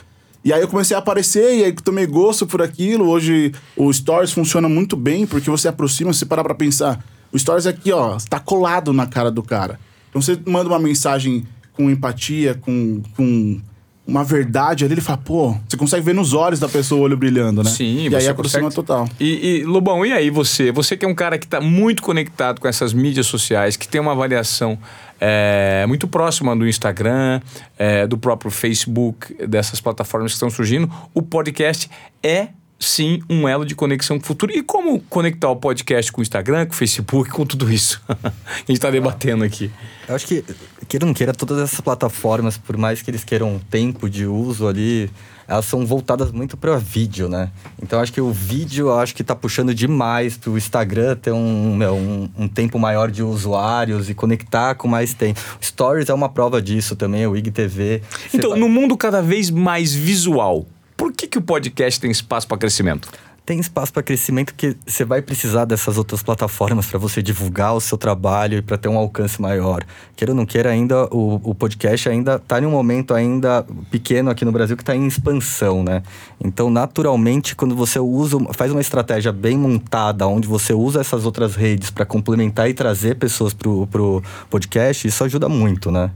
E 0.43 0.55
aí 0.55 0.61
eu 0.63 0.69
comecei 0.69 0.97
a 0.97 1.01
aparecer 1.01 1.59
e 1.59 1.65
aí 1.65 1.73
tomei 1.73 2.07
gosto 2.07 2.47
por 2.47 2.63
aquilo. 2.63 3.07
Hoje 3.09 3.53
o 3.77 3.93
Stories 3.93 4.33
funciona 4.33 4.71
muito 4.71 4.97
bem 4.97 5.27
porque 5.27 5.51
você 5.51 5.69
aproxima, 5.69 6.15
você 6.15 6.25
para 6.25 6.43
pra 6.43 6.55
pensar. 6.55 7.05
O 7.31 7.39
Stories 7.39 7.67
aqui, 7.67 7.93
ó, 7.93 8.17
tá 8.29 8.41
colado 8.41 8.91
na 8.93 9.07
cara 9.07 9.31
do 9.31 9.43
cara. 9.43 9.79
Então 10.11 10.21
você 10.21 10.39
manda 10.47 10.69
uma 10.69 10.79
mensagem 10.79 11.45
com 11.73 11.89
empatia, 11.89 12.55
com, 12.55 13.01
com 13.17 13.61
uma 14.07 14.25
verdade 14.25 14.85
ali, 14.85 14.95
ele 14.95 15.01
fala, 15.01 15.19
pô, 15.19 15.57
você 15.69 15.77
consegue 15.77 16.05
ver 16.05 16.15
nos 16.15 16.33
olhos 16.35 16.59
da 16.59 16.69
pessoa 16.69 17.01
o 17.01 17.05
olho 17.05 17.17
brilhando, 17.17 17.63
né? 17.63 17.71
Sim, 17.71 18.09
e 18.09 18.15
aí 18.17 18.27
aproxima 18.27 18.65
consegue- 18.65 18.75
total. 18.75 19.09
E, 19.21 19.61
e, 19.61 19.65
Lobão, 19.65 20.05
e 20.05 20.13
aí 20.13 20.31
você? 20.31 20.73
Você 20.73 20.97
que 20.97 21.05
é 21.05 21.09
um 21.09 21.15
cara 21.15 21.39
que 21.39 21.45
está 21.47 21.61
muito 21.61 22.03
conectado 22.03 22.61
com 22.61 22.67
essas 22.67 22.93
mídias 22.93 23.27
sociais, 23.27 23.77
que 23.77 23.87
tem 23.87 24.01
uma 24.01 24.11
avaliação 24.13 24.77
é, 25.21 25.85
muito 25.87 26.09
próxima 26.09 26.57
do 26.57 26.67
Instagram, 26.67 27.41
é, 27.79 28.05
do 28.07 28.19
próprio 28.19 28.51
Facebook, 28.51 29.47
dessas 29.47 29.81
plataformas 29.81 30.33
que 30.33 30.37
estão 30.37 30.51
surgindo, 30.51 30.91
o 31.15 31.23
podcast 31.23 31.89
é 32.23 32.49
sim 32.81 33.23
um 33.29 33.47
elo 33.47 33.65
de 33.67 33.75
conexão 33.75 34.19
com 34.19 34.25
o 34.25 34.27
futuro. 34.27 34.51
E 34.53 34.63
como 34.63 34.99
conectar 35.03 35.51
o 35.51 35.57
podcast 35.57 36.11
com 36.11 36.21
o 36.21 36.23
Instagram, 36.23 36.65
com 36.67 36.73
o 36.73 36.77
Facebook, 36.77 37.31
com 37.31 37.45
tudo 37.45 37.71
isso? 37.71 38.01
a 38.09 38.31
gente 38.61 38.73
está 38.73 38.91
debatendo 38.91 39.45
aqui. 39.45 39.71
Eu 40.09 40.15
acho 40.15 40.27
que, 40.27 40.43
queira 40.89 41.05
ou 41.05 41.09
não 41.09 41.15
queira, 41.15 41.35
todas 41.35 41.59
essas 41.59 41.81
plataformas, 41.81 42.57
por 42.57 42.77
mais 42.79 43.03
que 43.03 43.11
eles 43.11 43.23
queiram 43.23 43.55
um 43.55 43.59
tempo 43.59 44.09
de 44.09 44.25
uso 44.27 44.67
ali, 44.67 45.11
elas 45.47 45.67
são 45.67 45.85
voltadas 45.85 46.33
muito 46.33 46.57
para 46.57 46.79
vídeo, 46.79 47.29
né? 47.29 47.51
Então 47.83 48.01
acho 48.01 48.13
que 48.13 48.21
o 48.21 48.33
vídeo, 48.33 48.91
acho 48.95 49.15
que 49.15 49.23
tá 49.23 49.35
puxando 49.37 49.75
demais 49.75 50.39
pro 50.39 50.57
Instagram 50.57 51.17
ter 51.17 51.33
um, 51.33 51.75
meu, 51.77 51.95
um, 51.95 52.31
um 52.39 52.49
tempo 52.49 52.79
maior 52.79 53.11
de 53.11 53.23
usuários 53.23 54.09
e 54.09 54.15
conectar 54.15 54.75
com 54.77 54.89
mais 54.89 55.13
tempo. 55.13 55.39
Stories 55.61 56.09
é 56.09 56.15
uma 56.15 56.29
prova 56.31 56.63
disso 56.63 56.97
também, 56.97 57.27
o 57.27 57.37
IGTV. 57.37 58.01
Então, 58.33 58.51
vai- 58.51 58.59
no 58.59 58.69
mundo 58.69 58.97
cada 58.97 59.21
vez 59.21 59.51
mais 59.51 59.93
visual, 59.93 60.67
por 61.11 61.17
que, 61.17 61.27
que 61.27 61.39
o 61.39 61.43
podcast 61.43 62.01
tem 62.01 62.11
espaço 62.11 62.47
para 62.47 62.57
crescimento? 62.59 63.11
tem 63.51 63.59
espaço 63.59 63.93
para 63.93 64.03
crescimento 64.05 64.55
porque 64.55 64.77
você 64.87 65.05
vai 65.05 65.21
precisar 65.21 65.65
dessas 65.65 65.99
outras 65.99 66.23
plataformas 66.23 66.87
para 66.87 67.01
você 67.01 67.21
divulgar 67.21 67.75
o 67.75 67.81
seu 67.81 67.99
trabalho 67.99 68.59
e 68.59 68.63
para 68.63 68.79
ter 68.79 68.89
um 68.89 68.97
alcance 68.97 69.43
maior. 69.43 69.83
Queira 70.15 70.31
ou 70.31 70.37
não 70.37 70.47
queira, 70.47 70.71
ainda 70.71 71.07
o, 71.07 71.41
o 71.43 71.53
podcast 71.53 72.09
ainda 72.09 72.37
está 72.37 72.61
em 72.61 72.67
um 72.67 72.71
momento 72.71 73.13
ainda 73.13 73.67
pequeno 73.91 74.31
aqui 74.31 74.45
no 74.45 74.53
Brasil 74.53 74.77
que 74.77 74.85
está 74.85 74.95
em 74.95 75.05
expansão, 75.05 75.83
né? 75.83 76.05
Então, 76.41 76.71
naturalmente, 76.71 77.57
quando 77.57 77.75
você 77.75 77.99
usa, 77.99 78.39
faz 78.53 78.71
uma 78.71 78.81
estratégia 78.81 79.33
bem 79.33 79.59
montada, 79.59 80.29
onde 80.29 80.47
você 80.47 80.73
usa 80.73 81.01
essas 81.01 81.27
outras 81.27 81.57
redes 81.57 81.91
para 81.91 82.07
complementar 82.07 82.71
e 82.71 82.75
trazer 82.75 83.17
pessoas 83.17 83.53
pro, 83.53 83.85
pro 83.89 84.23
podcast, 84.49 85.09
isso 85.09 85.25
ajuda 85.25 85.49
muito, 85.49 85.91
né? 85.91 86.13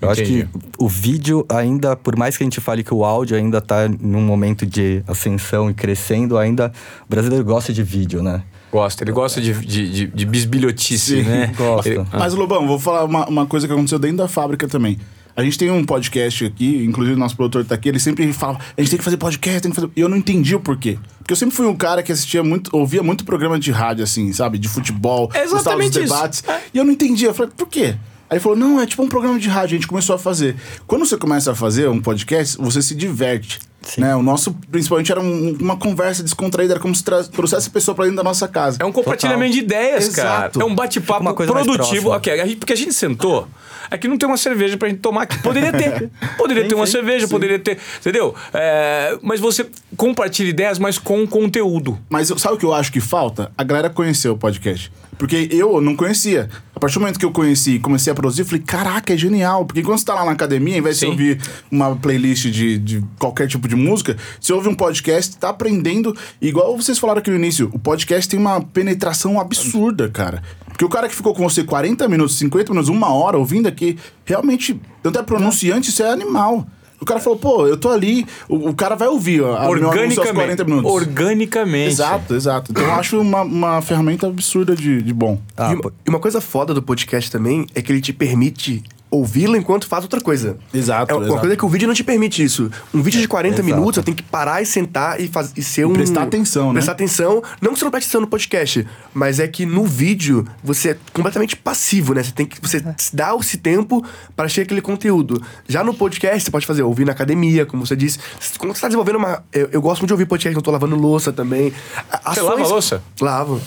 Eu 0.00 0.10
acho 0.10 0.20
Entendi. 0.22 0.44
que 0.52 0.58
o 0.78 0.88
vídeo 0.88 1.46
ainda, 1.48 1.96
por 1.96 2.14
mais 2.16 2.36
que 2.36 2.42
a 2.42 2.46
gente 2.46 2.60
fale 2.60 2.82
que 2.84 2.92
o 2.92 3.04
áudio 3.04 3.36
ainda 3.36 3.58
está 3.58 3.88
num 3.88 4.20
momento 4.20 4.66
de 4.66 5.02
ascensão 5.08 5.70
e 5.70 5.74
crescendo, 5.74 6.36
ainda 6.36 6.72
o 7.06 7.08
brasileiro 7.08 7.44
gosta 7.44 7.72
de 7.72 7.82
vídeo, 7.82 8.22
né? 8.22 8.42
Gosta, 8.70 9.04
ele 9.04 9.12
gosta 9.12 9.40
de, 9.40 9.52
de, 9.64 9.88
de, 9.90 10.06
de 10.08 10.26
bisbilhotice, 10.26 11.16
Sim, 11.16 11.22
né? 11.22 11.52
gosta. 11.56 11.88
Ele- 11.88 12.04
Mas, 12.12 12.34
Lobão, 12.34 12.66
vou 12.66 12.78
falar 12.78 13.04
uma, 13.04 13.26
uma 13.28 13.46
coisa 13.46 13.66
que 13.66 13.72
aconteceu 13.72 13.98
dentro 13.98 14.18
da 14.18 14.28
fábrica 14.28 14.66
também. 14.68 14.98
A 15.36 15.42
gente 15.42 15.58
tem 15.58 15.70
um 15.70 15.84
podcast 15.84 16.44
aqui, 16.44 16.84
inclusive 16.84 17.16
o 17.16 17.18
nosso 17.18 17.34
produtor 17.36 17.64
tá 17.64 17.74
aqui, 17.74 17.88
ele 17.88 17.98
sempre 17.98 18.32
fala, 18.32 18.58
a 18.76 18.80
gente 18.80 18.90
tem 18.90 18.98
que 18.98 19.04
fazer 19.04 19.16
podcast, 19.16 19.62
tem 19.62 19.70
que 19.70 19.74
fazer... 19.74 19.90
E 19.96 20.00
eu 20.00 20.08
não 20.08 20.16
entendi 20.16 20.54
o 20.54 20.60
porquê. 20.60 20.96
Porque 21.18 21.32
eu 21.32 21.36
sempre 21.36 21.56
fui 21.56 21.66
um 21.66 21.74
cara 21.74 22.02
que 22.04 22.12
assistia 22.12 22.42
muito, 22.44 22.70
ouvia 22.76 23.02
muito 23.02 23.24
programa 23.24 23.58
de 23.58 23.70
rádio, 23.72 24.04
assim, 24.04 24.32
sabe? 24.32 24.58
De 24.58 24.68
futebol, 24.68 25.28
É 25.34 25.40
gostava 25.40 25.60
exatamente 25.60 25.92
dos 25.94 26.04
isso. 26.04 26.14
debates. 26.14 26.44
E 26.72 26.78
eu 26.78 26.84
não 26.84 26.92
entendia, 26.92 27.28
eu 27.28 27.34
falei, 27.34 27.50
por 27.56 27.66
quê? 27.68 27.96
Aí 28.34 28.38
ele 28.38 28.42
falou, 28.42 28.58
não, 28.58 28.80
é 28.80 28.86
tipo 28.86 29.00
um 29.00 29.08
programa 29.08 29.38
de 29.38 29.48
rádio, 29.48 29.76
a 29.76 29.78
gente 29.78 29.86
começou 29.86 30.16
a 30.16 30.18
fazer. 30.18 30.56
Quando 30.88 31.06
você 31.06 31.16
começa 31.16 31.52
a 31.52 31.54
fazer 31.54 31.88
um 31.88 32.00
podcast, 32.00 32.56
você 32.58 32.82
se 32.82 32.92
diverte. 32.92 33.60
Sim. 33.86 34.00
Né? 34.00 34.14
O 34.16 34.22
nosso, 34.22 34.52
principalmente, 34.70 35.12
era 35.12 35.20
um- 35.20 35.56
uma 35.60 35.76
conversa 35.76 36.22
descontraída, 36.22 36.74
era 36.74 36.80
como 36.80 36.94
se 36.94 37.04
trouxesse 37.04 37.68
a 37.68 37.70
pessoa 37.70 37.94
pra 37.94 38.04
dentro 38.04 38.16
da 38.18 38.22
nossa 38.24 38.48
casa. 38.48 38.78
É 38.80 38.84
um 38.84 38.92
compartilhamento 38.92 39.52
de 39.52 39.58
ideias, 39.60 40.08
cara. 40.08 40.28
Exato. 40.46 40.60
É 40.62 40.64
um 40.64 40.74
bate-papo 40.74 41.18
Fica 41.20 41.30
uma 41.30 41.34
coisa 41.34 41.52
mais 41.52 41.66
produtivo. 41.66 42.10
Ok, 42.10 42.32
a 42.40 42.46
gente- 42.46 42.56
porque 42.56 42.72
a 42.72 42.76
gente 42.76 42.92
sentou. 42.94 43.46
Aqui 43.90 44.08
não 44.08 44.16
tem 44.16 44.26
uma 44.26 44.38
cerveja 44.38 44.76
pra 44.78 44.88
gente 44.88 45.00
tomar. 45.00 45.22
aqui. 45.22 45.38
Poderia 45.42 45.70
ter. 45.72 46.10
Poderia 46.38 46.62
Sim, 46.62 46.68
ter 46.70 46.74
uma 46.74 46.86
sim, 46.86 46.92
cerveja, 46.92 47.28
poderia 47.28 47.58
ter. 47.58 47.78
Entendeu? 48.00 48.34
É, 48.52 49.16
mas 49.22 49.38
você 49.40 49.66
compartilha 49.96 50.48
ideias, 50.48 50.78
mas 50.78 50.98
com 50.98 51.26
conteúdo. 51.26 51.98
Mas 52.08 52.30
eu- 52.30 52.38
sabe 52.38 52.54
o 52.54 52.58
que 52.58 52.64
eu 52.64 52.72
acho 52.72 52.90
que 52.90 53.00
falta? 53.00 53.52
A 53.56 53.62
galera 53.62 53.90
conhecer 53.90 54.28
o 54.30 54.36
podcast. 54.36 54.90
Porque 55.18 55.48
eu 55.52 55.80
não 55.80 55.94
conhecia. 55.94 56.48
A 56.74 56.80
partir 56.80 56.94
do 56.94 57.00
momento 57.02 57.18
que 57.20 57.24
eu 57.24 57.30
conheci 57.30 57.72
e 57.76 57.78
comecei 57.78 58.10
a 58.10 58.16
produzir, 58.16 58.42
eu 58.42 58.46
falei, 58.46 58.62
caraca, 58.66 59.14
é 59.14 59.16
genial. 59.16 59.64
Porque 59.64 59.80
quando 59.80 59.98
você 59.98 60.04
tá 60.04 60.12
lá 60.14 60.24
na 60.24 60.32
academia, 60.32 60.74
ao 60.74 60.80
invés 60.80 60.98
de 60.98 61.06
ouvir 61.06 61.38
uma 61.70 61.94
playlist 61.94 62.46
de, 62.50 62.78
de 62.78 63.04
qualquer 63.18 63.46
tipo 63.46 63.68
de 63.68 63.73
música, 63.76 64.16
você 64.40 64.52
ouve 64.52 64.68
um 64.68 64.74
podcast, 64.74 65.36
tá 65.36 65.48
aprendendo. 65.50 66.16
Igual 66.40 66.76
vocês 66.76 66.98
falaram 66.98 67.18
aqui 67.20 67.30
no 67.30 67.36
início, 67.36 67.70
o 67.72 67.78
podcast 67.78 68.28
tem 68.28 68.38
uma 68.38 68.60
penetração 68.60 69.40
absurda, 69.40 70.08
cara. 70.08 70.42
Porque 70.68 70.84
o 70.84 70.88
cara 70.88 71.08
que 71.08 71.14
ficou 71.14 71.34
com 71.34 71.48
você 71.48 71.62
40 71.62 72.08
minutos, 72.08 72.36
50 72.36 72.72
minutos, 72.72 72.88
uma 72.88 73.12
hora 73.12 73.38
ouvindo 73.38 73.68
aqui, 73.68 73.96
realmente, 74.24 74.80
tanto 75.02 75.18
é 75.18 75.22
pronunciante, 75.22 75.90
isso 75.90 76.02
é 76.02 76.10
animal. 76.10 76.66
O 77.00 77.04
cara 77.04 77.20
falou, 77.20 77.38
pô, 77.38 77.66
eu 77.66 77.76
tô 77.76 77.90
ali, 77.90 78.24
o, 78.48 78.70
o 78.70 78.74
cara 78.74 78.94
vai 78.94 79.06
ouvir 79.08 79.42
ó, 79.42 79.54
a- 79.54 79.64
aos 79.66 79.78
40 79.78 79.86
Organicamente. 79.88 80.64
minutos. 80.64 80.90
Organicamente. 80.90 81.88
Exato, 81.90 82.34
exato. 82.34 82.70
Então 82.72 82.82
eu 82.82 82.92
acho 82.94 83.20
uma, 83.20 83.42
uma 83.42 83.82
ferramenta 83.82 84.26
absurda 84.26 84.74
de, 84.74 85.02
de 85.02 85.12
bom. 85.12 85.38
Ah, 85.56 85.72
e, 85.72 85.74
uma, 85.74 85.92
e 86.06 86.10
uma 86.10 86.18
coisa 86.18 86.40
foda 86.40 86.72
do 86.72 86.82
podcast 86.82 87.30
também 87.30 87.66
é 87.74 87.82
que 87.82 87.92
ele 87.92 88.00
te 88.00 88.12
permite 88.12 88.82
ouvi-lo 89.14 89.56
enquanto 89.56 89.86
faz 89.86 90.02
outra 90.04 90.20
coisa. 90.20 90.56
Exato, 90.72 91.12
É 91.12 91.14
uma 91.16 91.24
exato. 91.26 91.40
coisa 91.40 91.56
que 91.56 91.64
o 91.64 91.68
vídeo 91.68 91.86
não 91.88 91.94
te 91.94 92.02
permite 92.04 92.42
isso. 92.42 92.70
Um 92.92 93.02
vídeo 93.02 93.20
de 93.20 93.28
40 93.28 93.54
Exato. 93.60 93.64
minutos, 93.74 93.96
eu 93.98 94.02
tenho 94.02 94.16
que 94.16 94.22
parar 94.22 94.60
e 94.62 94.66
sentar 94.66 95.20
e, 95.20 95.28
faz, 95.28 95.52
e 95.56 95.62
ser 95.62 95.86
um... 95.86 95.92
prestar 95.92 96.22
atenção, 96.22 96.68
né? 96.68 96.74
Prestar 96.74 96.92
atenção. 96.92 97.42
Não 97.60 97.72
que 97.72 97.78
você 97.78 97.84
não 97.84 97.90
preste 97.90 98.06
atenção 98.06 98.20
no 98.20 98.26
podcast, 98.26 98.86
mas 99.12 99.38
é 99.38 99.46
que 99.48 99.64
no 99.66 99.84
vídeo 99.84 100.44
você 100.62 100.90
é 100.90 100.96
completamente 101.12 101.56
passivo, 101.56 102.14
né? 102.14 102.22
Você 102.22 102.32
tem 102.32 102.46
que... 102.46 102.60
Você 102.60 102.84
dá 103.12 103.34
esse 103.40 103.58
tempo 103.58 104.04
para 104.36 104.46
achar 104.46 104.62
aquele 104.62 104.80
conteúdo. 104.80 105.42
Já 105.68 105.82
no 105.84 105.94
podcast, 105.94 106.44
você 106.44 106.50
pode 106.50 106.66
fazer 106.66 106.82
ouvir 106.82 107.04
na 107.04 107.12
academia, 107.12 107.64
como 107.66 107.84
você 107.86 107.94
disse. 107.96 108.18
Quando 108.58 108.74
você 108.74 108.80
tá 108.80 108.88
desenvolvendo 108.88 109.16
uma... 109.16 109.42
Eu, 109.52 109.68
eu 109.72 109.80
gosto 109.82 110.00
muito 110.00 110.08
de 110.08 110.14
ouvir 110.14 110.26
podcast, 110.26 110.54
eu 110.56 110.62
tô 110.62 110.70
lavando 110.70 110.96
louça 110.96 111.32
também. 111.32 111.72
A- 112.10 112.34
Você 112.34 112.40
lava 112.40 112.62
a 112.62 112.66
louça? 112.66 113.02
Lavo. 113.20 113.60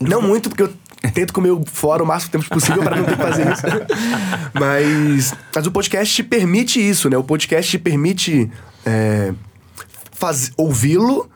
Não 0.00 0.22
muito, 0.22 0.48
porque 0.48 0.62
eu 0.62 0.72
tento 1.12 1.32
comer 1.32 1.52
fora 1.66 2.02
o 2.02 2.06
máximo 2.06 2.32
tempo 2.32 2.48
possível 2.48 2.82
para 2.82 2.96
não 2.96 3.04
ter 3.04 3.16
que 3.16 3.22
fazer 3.22 3.52
isso. 3.52 3.62
mas, 4.54 5.34
mas 5.54 5.66
o 5.66 5.70
podcast 5.70 6.14
te 6.14 6.22
permite 6.22 6.80
isso, 6.80 7.08
né? 7.08 7.16
O 7.16 7.24
podcast 7.24 7.70
te 7.70 7.78
permite 7.78 8.50
é, 8.84 9.32
ouvi-lo 10.56 11.30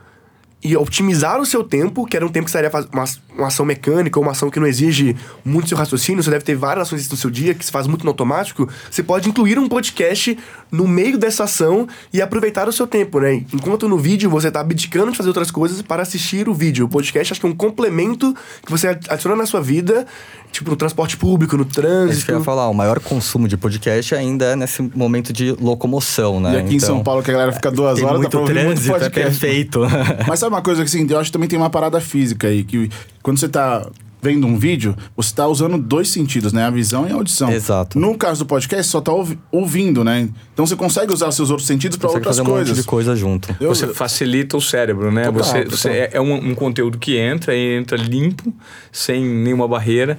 e 0.62 0.76
otimizar 0.76 1.40
o 1.40 1.46
seu 1.46 1.64
tempo, 1.64 2.04
que 2.06 2.16
era 2.16 2.26
um 2.26 2.28
tempo 2.28 2.44
que 2.44 2.50
você 2.50 2.68
fazer 2.68 2.88
uma, 2.92 3.04
uma 3.34 3.46
ação 3.46 3.64
mecânica 3.64 4.18
ou 4.18 4.22
uma 4.22 4.32
ação 4.32 4.50
que 4.50 4.60
não 4.60 4.66
exige 4.66 5.16
muito 5.42 5.68
seu 5.68 5.76
raciocínio, 5.76 6.22
você 6.22 6.30
deve 6.30 6.44
ter 6.44 6.54
várias 6.54 6.86
ações 6.86 7.08
no 7.08 7.16
seu 7.16 7.30
dia, 7.30 7.54
que 7.54 7.64
se 7.64 7.70
faz 7.70 7.86
muito 7.86 8.04
no 8.04 8.10
automático, 8.10 8.68
você 8.90 9.02
pode 9.02 9.28
incluir 9.28 9.58
um 9.58 9.68
podcast 9.68 10.36
no 10.70 10.86
meio 10.86 11.16
dessa 11.16 11.44
ação 11.44 11.88
e 12.12 12.20
aproveitar 12.20 12.68
o 12.68 12.72
seu 12.72 12.86
tempo, 12.86 13.20
né? 13.20 13.42
Enquanto 13.54 13.88
no 13.88 13.98
vídeo 13.98 14.28
você 14.28 14.50
tá 14.50 14.60
abdicando 14.60 15.10
de 15.10 15.16
fazer 15.16 15.28
outras 15.28 15.50
coisas 15.50 15.80
para 15.80 16.02
assistir 16.02 16.48
o 16.48 16.54
vídeo. 16.54 16.84
O 16.84 16.88
podcast 16.88 17.32
acho 17.32 17.40
que 17.40 17.46
é 17.46 17.50
um 17.50 17.56
complemento 17.56 18.36
que 18.64 18.70
você 18.70 18.88
adiciona 18.88 19.36
na 19.36 19.46
sua 19.46 19.62
vida, 19.62 20.06
tipo 20.50 20.70
no 20.70 20.76
transporte 20.76 21.16
público, 21.16 21.56
no 21.56 21.62
É 21.62 21.66
isso 21.66 21.72
que 21.74 21.80
eu 21.80 21.84
trânsito. 21.84 22.32
ia 22.32 22.40
falar, 22.40 22.68
o 22.68 22.74
maior 22.74 23.00
consumo 23.00 23.46
de 23.48 23.56
podcast 23.56 24.14
ainda 24.14 24.46
é 24.46 24.56
nesse 24.56 24.82
momento 24.82 25.32
de 25.32 25.52
locomoção, 25.52 26.40
né? 26.40 26.54
E 26.54 26.56
aqui 26.58 26.74
em 26.76 26.80
São 26.80 27.02
Paulo, 27.02 27.22
que 27.22 27.30
a 27.30 27.34
galera 27.34 27.52
fica 27.52 27.70
duas 27.70 28.02
horas, 28.02 28.18
muito 28.18 28.24
tá 28.24 28.30
pra 28.30 28.40
ouvir 28.40 28.64
muito 28.64 28.82
trânsito, 28.82 28.96
é 28.96 28.98
podcast. 29.00 29.40
perfeito. 29.40 29.80
Mas 30.26 30.38
sabe 30.40 30.54
uma 30.54 30.62
coisa 30.62 30.82
que 30.82 30.88
assim, 30.88 31.06
eu 31.08 31.18
acho 31.18 31.28
que 31.30 31.32
também 31.32 31.48
tem 31.48 31.58
uma 31.58 31.70
parada 31.70 32.00
física 32.00 32.48
aí, 32.48 32.64
que 32.64 32.90
quando 33.22 33.38
você 33.38 33.48
tá 33.48 33.86
vendo 34.22 34.46
um 34.46 34.56
vídeo, 34.58 34.94
você 35.16 35.34
tá 35.34 35.46
usando 35.46 35.78
dois 35.78 36.08
sentidos, 36.08 36.52
né? 36.52 36.64
A 36.64 36.70
visão 36.70 37.06
e 37.08 37.12
a 37.12 37.14
audição. 37.14 37.50
Exato. 37.50 37.98
No 37.98 38.16
caso 38.16 38.40
do 38.44 38.46
podcast, 38.46 38.84
você 38.86 38.90
só 38.92 39.00
tá 39.00 39.12
ouvi- 39.12 39.38
ouvindo, 39.50 40.04
né? 40.04 40.28
Então 40.52 40.66
você 40.66 40.76
consegue 40.76 41.12
usar 41.12 41.30
seus 41.32 41.50
outros 41.50 41.66
sentidos 41.66 41.96
Consegue 41.96 42.16
outras 42.18 42.36
fazer 42.36 42.48
um 42.48 42.52
coisas. 42.52 42.68
monte 42.70 42.80
de 42.80 42.86
coisa 42.86 43.16
junto. 43.16 43.54
Eu- 43.60 43.74
Você 43.74 43.86
facilita 43.88 44.56
o 44.56 44.60
cérebro, 44.60 45.10
né? 45.10 45.24
Total, 45.24 45.42
você, 45.44 45.58
total. 45.64 45.70
você 45.78 45.88
é, 45.90 46.10
é 46.14 46.20
um, 46.20 46.34
um 46.50 46.54
conteúdo 46.54 46.98
que 46.98 47.16
entra 47.16 47.54
e 47.54 47.76
entra 47.78 47.96
limpo, 47.96 48.52
sem 48.92 49.24
nenhuma 49.24 49.66
barreira. 49.68 50.18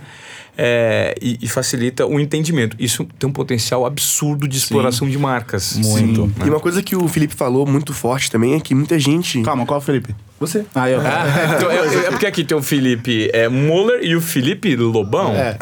é, 0.58 1.16
e, 1.22 1.38
e 1.42 1.48
facilita 1.48 2.06
o 2.06 2.20
entendimento. 2.20 2.76
Isso 2.78 3.08
tem 3.18 3.28
um 3.28 3.32
potencial 3.34 3.86
absurdo 3.86 4.48
de 4.48 4.58
exploração 4.58 5.10
de 5.10 5.18
marcas. 5.18 5.78
Muito. 5.78 6.30
E 6.46 6.50
uma 6.50 6.60
coisa 6.60 6.84
que 6.84 6.96
o 6.96 7.08
Felipe 7.08 7.34
falou 7.34 7.66
muito 7.66 7.94
forte 7.94 8.30
também 8.30 8.54
é 8.54 8.60
que 8.60 8.76
muita 8.76 9.00
gente. 9.00 9.42
Calma, 9.44 9.66
qual 9.66 9.80
é 9.80 9.82
o 9.82 9.86
Felipe? 9.86 10.14
Você. 10.42 10.66
Ah, 10.74 10.90
eu. 10.90 11.00
Ah, 11.06 11.56
então, 11.56 11.70
é, 11.70 12.08
é 12.08 12.10
porque 12.10 12.26
aqui 12.26 12.44
tem 12.44 12.58
o 12.58 12.64
Felipe 12.64 13.30
é, 13.32 13.48
Moller 13.48 14.00
e 14.02 14.16
o 14.16 14.22
Felipe 14.22 14.76
Lobão. 14.76 15.34
É. 15.36 15.56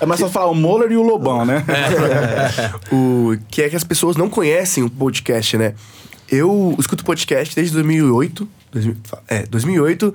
É 0.00 0.06
mais 0.06 0.18
só 0.18 0.28
falar 0.30 0.50
o 0.50 0.54
Moller 0.54 0.90
e 0.90 0.96
o 0.96 1.02
Lobão, 1.02 1.44
né? 1.44 1.62
o 2.90 3.36
que 3.50 3.62
é 3.62 3.68
que 3.68 3.76
as 3.76 3.84
pessoas 3.84 4.16
não 4.16 4.30
conhecem 4.30 4.82
o 4.82 4.88
podcast, 4.88 5.58
né? 5.58 5.74
Eu 6.30 6.74
escuto 6.78 7.04
podcast 7.04 7.54
desde 7.54 7.74
2008, 7.74 8.48
2000, 8.72 8.96
é, 9.28 9.42
2008, 9.46 10.14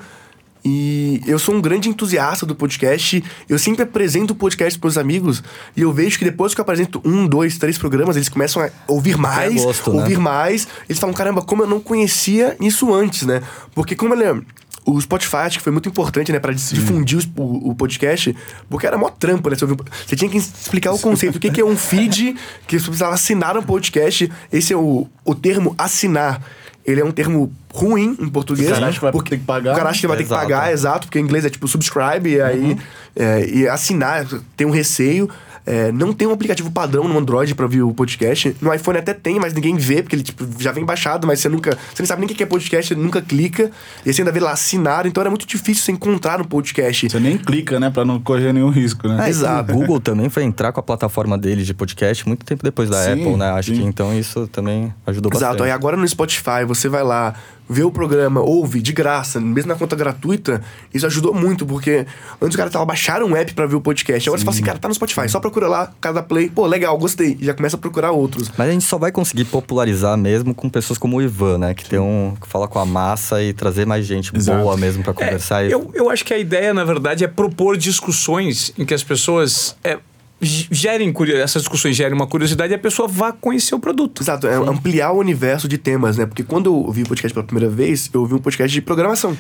e 0.64 1.22
eu 1.26 1.40
sou 1.40 1.56
um 1.56 1.62
grande 1.62 1.90
entusiasta 1.90 2.46
do 2.46 2.54
podcast. 2.56 3.24
Eu 3.50 3.58
sempre 3.58 3.84
apresento 3.84 4.34
o 4.34 4.36
podcast 4.36 4.78
para 4.80 4.88
os 4.88 4.98
amigos 4.98 5.44
e 5.76 5.82
eu 5.82 5.92
vejo 5.92 6.18
que 6.20 6.26
depois 6.26 6.54
que 6.54 6.62
eu 6.62 6.64
apresento 6.64 7.02
um, 7.04 7.26
dois, 7.28 7.58
três 7.58 7.78
programas, 7.78 8.16
eles 8.16 8.30
começam 8.30 8.62
a 8.64 8.70
ouvir 8.88 9.18
mais, 9.18 9.64
gosto, 9.64 9.92
né? 9.94 10.02
ouvir 10.04 10.18
mais. 10.20 10.68
Eles 10.88 11.00
falam, 11.00 11.14
caramba, 11.14 11.42
como 11.42 11.64
eu 11.64 11.68
não 11.68 11.80
conhecia 11.80 12.56
isso 12.62 12.94
antes, 12.94 13.24
né? 13.26 13.42
Porque 13.74 13.96
como 13.96 14.14
ele 14.14 14.24
é 14.24 14.36
o 14.84 15.00
Spotify 15.00 15.38
acho 15.38 15.58
que 15.60 15.64
foi 15.64 15.72
muito 15.72 15.88
importante, 15.88 16.32
né, 16.32 16.40
pra 16.40 16.52
dis- 16.52 16.72
difundir 16.72 17.20
o, 17.38 17.70
o 17.70 17.76
podcast, 17.76 18.36
porque 18.68 18.88
era 18.88 18.98
mó 18.98 19.10
trampo, 19.10 19.48
né? 19.48 19.56
Você, 19.56 19.64
ouvir 19.66 19.80
um- 19.80 19.86
você 20.08 20.16
tinha 20.16 20.30
que 20.30 20.38
explicar 20.38 20.92
o 20.92 20.98
conceito. 21.00 21.36
o 21.36 21.40
que, 21.40 21.52
que 21.52 21.62
é 21.62 21.66
um 21.66 21.78
feed, 21.78 22.36
que 22.68 22.80
você 22.80 22.86
precisava 22.88 23.14
assinar 23.14 23.56
um 23.58 23.62
podcast. 23.62 24.32
Esse 24.52 24.74
é 24.74 24.78
o, 24.78 25.08
o 25.24 25.36
termo 25.36 25.76
assinar. 25.78 26.42
Ele 26.86 27.00
é 27.02 27.06
um 27.06 27.12
termo 27.12 27.52
ruim 27.74 28.18
em 28.20 28.28
português. 28.30 28.70
O 28.70 28.74
cara 28.74 28.88
acha 28.88 28.98
que 28.98 29.02
vai 29.04 29.12
porque- 29.12 29.30
ter 29.32 29.38
que 29.38 29.46
pagar. 29.46 29.74
O 29.74 29.76
cara 29.78 29.90
acha 29.90 30.02
que 30.02 30.08
vai 30.08 30.18
ter 30.18 30.24
que 30.24 30.28
Exato. 30.30 30.42
pagar, 30.42 30.74
exato, 30.74 31.08
porque 31.08 31.20
em 31.20 31.24
inglês 31.24 31.46
é 31.46 31.50
tipo 31.50 31.68
subscribe, 31.68 32.28
e 32.30 32.42
aí 32.42 32.78
é, 33.16 33.46
e 33.48 33.68
assinar, 33.68 34.26
tem 34.58 34.66
um 34.68 34.72
receio. 34.72 35.30
É, 35.66 35.92
não 35.92 36.14
tem 36.14 36.28
um 36.28 36.32
aplicativo 36.32 36.72
padrão 36.72 37.08
no 37.08 37.18
Android 37.18 37.54
pra 37.54 37.66
ouvir 37.66 37.82
o 37.82 37.94
podcast. 37.94 38.56
No 38.62 38.74
iPhone 38.74 38.98
até 38.98 39.14
tem, 39.14 39.40
mas 39.40 39.54
ninguém 39.54 39.76
vê, 39.76 40.02
porque 40.02 40.16
ele 40.16 40.24
tipo, 40.24 40.46
já 40.60 40.72
vem 40.72 40.84
baixado, 40.84 41.28
mas 41.28 41.40
você 41.40 41.50
nunca. 41.50 41.72
Você 41.72 42.02
nem 42.02 42.08
sabe 42.08 42.22
nem 42.22 42.32
o 42.32 42.36
que 42.36 42.44
é 42.44 42.46
podcast, 42.46 42.94
nunca 42.96 43.22
clica. 43.22 43.72
E 44.06 44.14
você 44.14 44.22
ainda 44.22 44.32
vê 44.32 44.40
lá 44.40 44.52
assinar, 44.52 45.06
então 45.06 45.22
era 45.22 45.30
muito 45.30 45.46
difícil 45.46 45.84
você 45.84 45.92
encontrar 45.92 46.40
no 46.40 46.46
podcast. 46.46 47.10
Você 47.10 47.20
nem 47.20 47.38
clica, 47.38 47.80
né? 47.80 47.90
Pra 47.90 48.04
não 48.04 48.20
correr 48.20 48.54
nenhum 48.54 48.70
risco, 48.70 49.08
né? 49.08 49.26
É, 49.26 49.30
Exato. 49.30 49.72
O 49.72 49.76
Google 49.76 50.00
também 50.00 50.30
foi 50.30 50.44
entrar 50.44 50.72
com 50.72 50.80
a 50.80 50.84
plataforma 50.84 51.38
dele 51.38 51.64
de 51.64 51.74
podcast 51.74 52.28
muito 52.28 52.46
tempo 52.46 52.64
depois 52.64 52.90
da 52.90 53.04
Sim, 53.04 53.12
Apple, 53.14 53.38
né? 53.38 53.52
Acho 53.52 53.74
sim. 53.74 53.82
que 53.82 53.86
então 53.86 54.18
isso 54.18 54.48
também 54.48 54.94
ajudou 55.06 55.32
Exato. 55.32 55.54
bastante. 55.54 55.68
Aí 55.68 55.72
agora 55.72 55.96
no 55.96 56.08
Spotify 56.08 56.66
você 56.66 56.90
vai 56.90 57.04
lá, 57.04 57.36
vê 57.70 57.84
o 57.84 57.92
programa, 57.92 58.42
ouve 58.42 58.82
de 58.82 58.92
graça, 58.92 59.40
mesmo 59.40 59.70
na 59.70 59.76
conta 59.76 59.96
gratuita, 59.96 60.62
isso 60.94 61.06
ajudou 61.06 61.34
muito, 61.34 61.66
porque 61.66 62.06
antes 62.42 62.56
o 62.56 62.58
cara 62.58 62.70
tava 62.70 62.86
baixando 62.86 63.26
um 63.26 63.36
app 63.36 63.54
pra 63.54 63.66
ver 63.66 63.76
o 63.76 63.82
podcast. 63.82 64.28
Agora 64.28 64.40
você 64.40 64.46
fala 64.46 64.56
assim, 64.56 64.64
cara, 64.64 64.78
tá 64.78 64.88
no 64.88 64.94
Spotify, 64.94 65.30
só 65.30 65.40
procura 65.40 65.68
lá, 65.68 65.92
cada 66.02 66.22
play, 66.22 66.50
pô, 66.50 66.66
legal, 66.68 66.98
gostei. 66.98 67.38
E 67.40 67.46
já 67.46 67.54
começa 67.54 67.76
a 67.78 67.80
procurar 67.80 68.12
outros. 68.12 68.52
Mas 68.58 68.70
a 68.70 68.72
gente 68.72 68.84
só 68.86 68.98
vai 68.98 69.12
conseguir 69.12 69.46
popularizar 69.46 70.18
mesmo 70.18 70.54
com 70.54 70.70
pessoas 70.70 71.00
como 71.00 71.18
o 71.18 71.22
Ivan, 71.22 71.58
né? 71.60 71.74
Que 71.74 71.86
tem 71.88 72.00
um. 72.00 72.36
que 72.42 72.48
fala 72.48 72.68
com 72.68 72.78
a 72.80 72.86
massa 72.86 73.42
e 73.42 73.54
trazer 73.54 73.86
mais 73.86 74.06
gente 74.06 74.36
Exato. 74.36 74.62
boa 74.62 74.76
mesmo 74.76 75.04
pra 75.04 75.14
conversar. 75.14 75.66
e- 75.66 75.72
eu, 75.72 75.90
eu 75.94 76.10
acho 76.10 76.26
que 76.26 76.34
a 76.34 76.38
ideia, 76.38 76.74
na 76.74 76.84
verdade, 76.84 77.24
é 77.24 77.28
propor 77.28 77.78
discussões 77.78 78.74
em 78.78 78.86
que 78.86 78.94
as 78.94 79.04
pessoas 79.04 79.76
é, 79.84 79.98
gerem 80.42 81.14
essas 81.36 81.62
discussões 81.62 81.96
gerem 81.96 82.14
uma 82.14 82.26
curiosidade 82.28 82.74
e 82.74 82.76
a 82.76 82.80
pessoa 82.80 83.08
vá 83.08 83.32
conhecer 83.32 83.76
o 83.76 83.80
produto. 83.80 84.24
Exato, 84.24 84.48
é 84.48 84.56
ampliar 84.56 85.12
o 85.12 85.20
universo 85.20 85.68
de 85.68 85.78
temas, 85.78 86.18
né? 86.18 86.26
Porque 86.26 86.44
quando 86.44 86.66
eu 86.68 86.74
ouvi 86.76 87.04
o 87.04 87.08
podcast 87.08 87.34
pela 87.34 87.46
primeira 87.46 87.70
vez, 87.70 88.10
eu 88.14 88.22
ouvi 88.22 88.34
um 88.34 88.40
podcast 88.40 88.74
de 88.74 88.82
programação. 88.82 89.38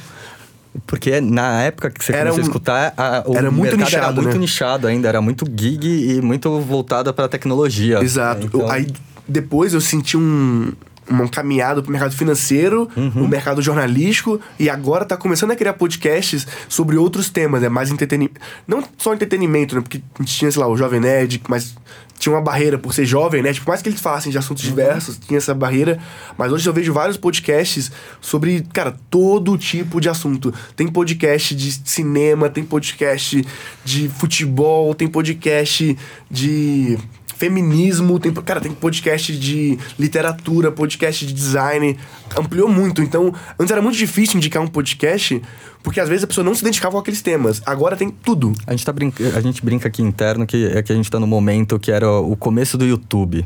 Porque 0.88 1.20
na 1.20 1.64
época 1.64 1.90
que 1.90 2.04
você 2.04 2.14
Era 2.14 2.30
começou 2.30 2.40
a 2.40 2.44
um- 2.44 2.48
escutar, 2.48 2.94
a- 2.96 3.24
o 3.28 3.36
era 3.36 3.52
muito 3.52 3.76
mercado 3.76 3.94
era 3.94 4.00
nichado, 4.08 4.22
muito 4.22 4.34
né? 4.36 4.40
nichado 4.40 4.88
ainda, 4.88 5.10
era 5.10 5.22
muito 5.22 5.46
gig 5.54 5.86
e 5.86 6.22
muito 6.22 6.60
voltada 6.62 7.12
pra 7.12 7.28
tecnologia. 7.28 8.00
Exato. 8.02 8.46
Então, 8.46 8.62
Eu- 8.62 8.70
aí 8.72 8.88
depois 9.28 9.74
eu 9.74 9.82
senti 9.82 10.16
um 10.16 10.72
uma 11.12 11.28
caminhada 11.28 11.82
pro 11.82 11.92
mercado 11.92 12.16
financeiro, 12.16 12.90
Uhum. 12.96 13.26
o 13.26 13.28
mercado 13.28 13.62
jornalístico, 13.62 14.40
e 14.60 14.70
agora 14.70 15.06
tá 15.06 15.18
começando 15.18 15.52
a 15.52 15.56
criar 15.56 15.74
podcasts 15.74 16.48
sobre 16.70 16.98
outros 16.98 17.30
temas, 17.30 17.62
né? 17.62 17.70
Mais 17.70 17.92
entretenimento. 17.92 18.40
Não 18.68 18.84
só 18.98 19.14
entretenimento, 19.14 19.76
né? 19.76 19.82
Porque 19.82 20.02
a 20.20 20.24
gente 20.24 20.36
tinha, 20.38 20.52
sei 20.52 20.62
lá, 20.62 20.68
o 20.68 20.78
Jovem 20.78 21.00
Nerd, 21.00 21.42
mas 21.48 21.76
tinha 22.18 22.34
uma 22.36 22.42
barreira 22.42 22.78
por 22.78 22.94
ser 22.94 23.04
jovem, 23.04 23.42
né? 23.42 23.52
Tipo, 23.52 23.66
por 23.66 23.72
mais 23.72 23.82
que 23.82 23.90
eles 23.90 24.00
falassem 24.00 24.32
de 24.32 24.38
assuntos 24.38 24.64
Uhum. 24.64 24.70
diversos, 24.70 25.18
tinha 25.18 25.40
essa 25.40 25.56
barreira. 25.56 25.98
Mas 26.38 26.52
hoje 26.52 26.70
eu 26.70 26.74
vejo 26.74 26.94
vários 26.94 27.18
podcasts 27.18 27.92
sobre, 28.22 28.62
cara, 28.74 28.96
todo 29.10 29.58
tipo 29.58 30.00
de 30.00 30.08
assunto. 30.08 30.54
Tem 30.76 30.88
podcast 30.88 31.56
de 31.56 31.72
cinema, 31.84 32.48
tem 32.48 32.64
podcast 32.64 33.44
de 33.84 34.08
futebol, 34.10 34.94
tem 34.94 35.08
podcast 35.08 35.98
de 36.30 36.98
feminismo, 37.42 38.20
tem, 38.20 38.32
cara, 38.32 38.62
tem 38.62 38.72
podcast 38.72 39.36
de 39.36 39.76
literatura, 39.98 40.72
podcast 40.72 41.26
de 41.26 41.34
design, 41.34 41.98
ampliou 42.38 42.70
muito. 42.70 43.02
Então, 43.02 43.34
antes 43.60 43.72
era 43.72 43.82
muito 43.82 43.98
difícil 43.98 44.38
indicar 44.38 44.62
um 44.62 44.68
podcast, 44.68 45.42
porque 45.82 46.00
às 46.00 46.08
vezes 46.08 46.24
a 46.24 46.28
pessoa 46.28 46.46
não 46.46 46.54
se 46.54 46.62
identificava 46.62 46.94
com 46.94 47.00
aqueles 47.00 47.24
temas. 47.24 47.60
Agora 47.66 47.98
tem 47.98 48.12
tudo. 48.12 48.54
A 48.68 48.72
gente, 48.72 48.86
tá 48.86 48.94
brinca... 48.94 49.24
a 49.36 49.42
gente 49.42 49.66
brinca 49.66 49.88
aqui 49.88 50.04
interno 50.04 50.46
que 50.46 50.68
é 50.68 50.84
que 50.84 50.94
a 50.94 50.96
gente 50.96 51.10
tá 51.10 51.20
no 51.20 51.26
momento 51.26 51.80
que 51.80 51.92
era 51.92 52.12
o 52.12 52.36
começo 52.36 52.78
do 52.78 52.86
YouTube. 52.86 53.44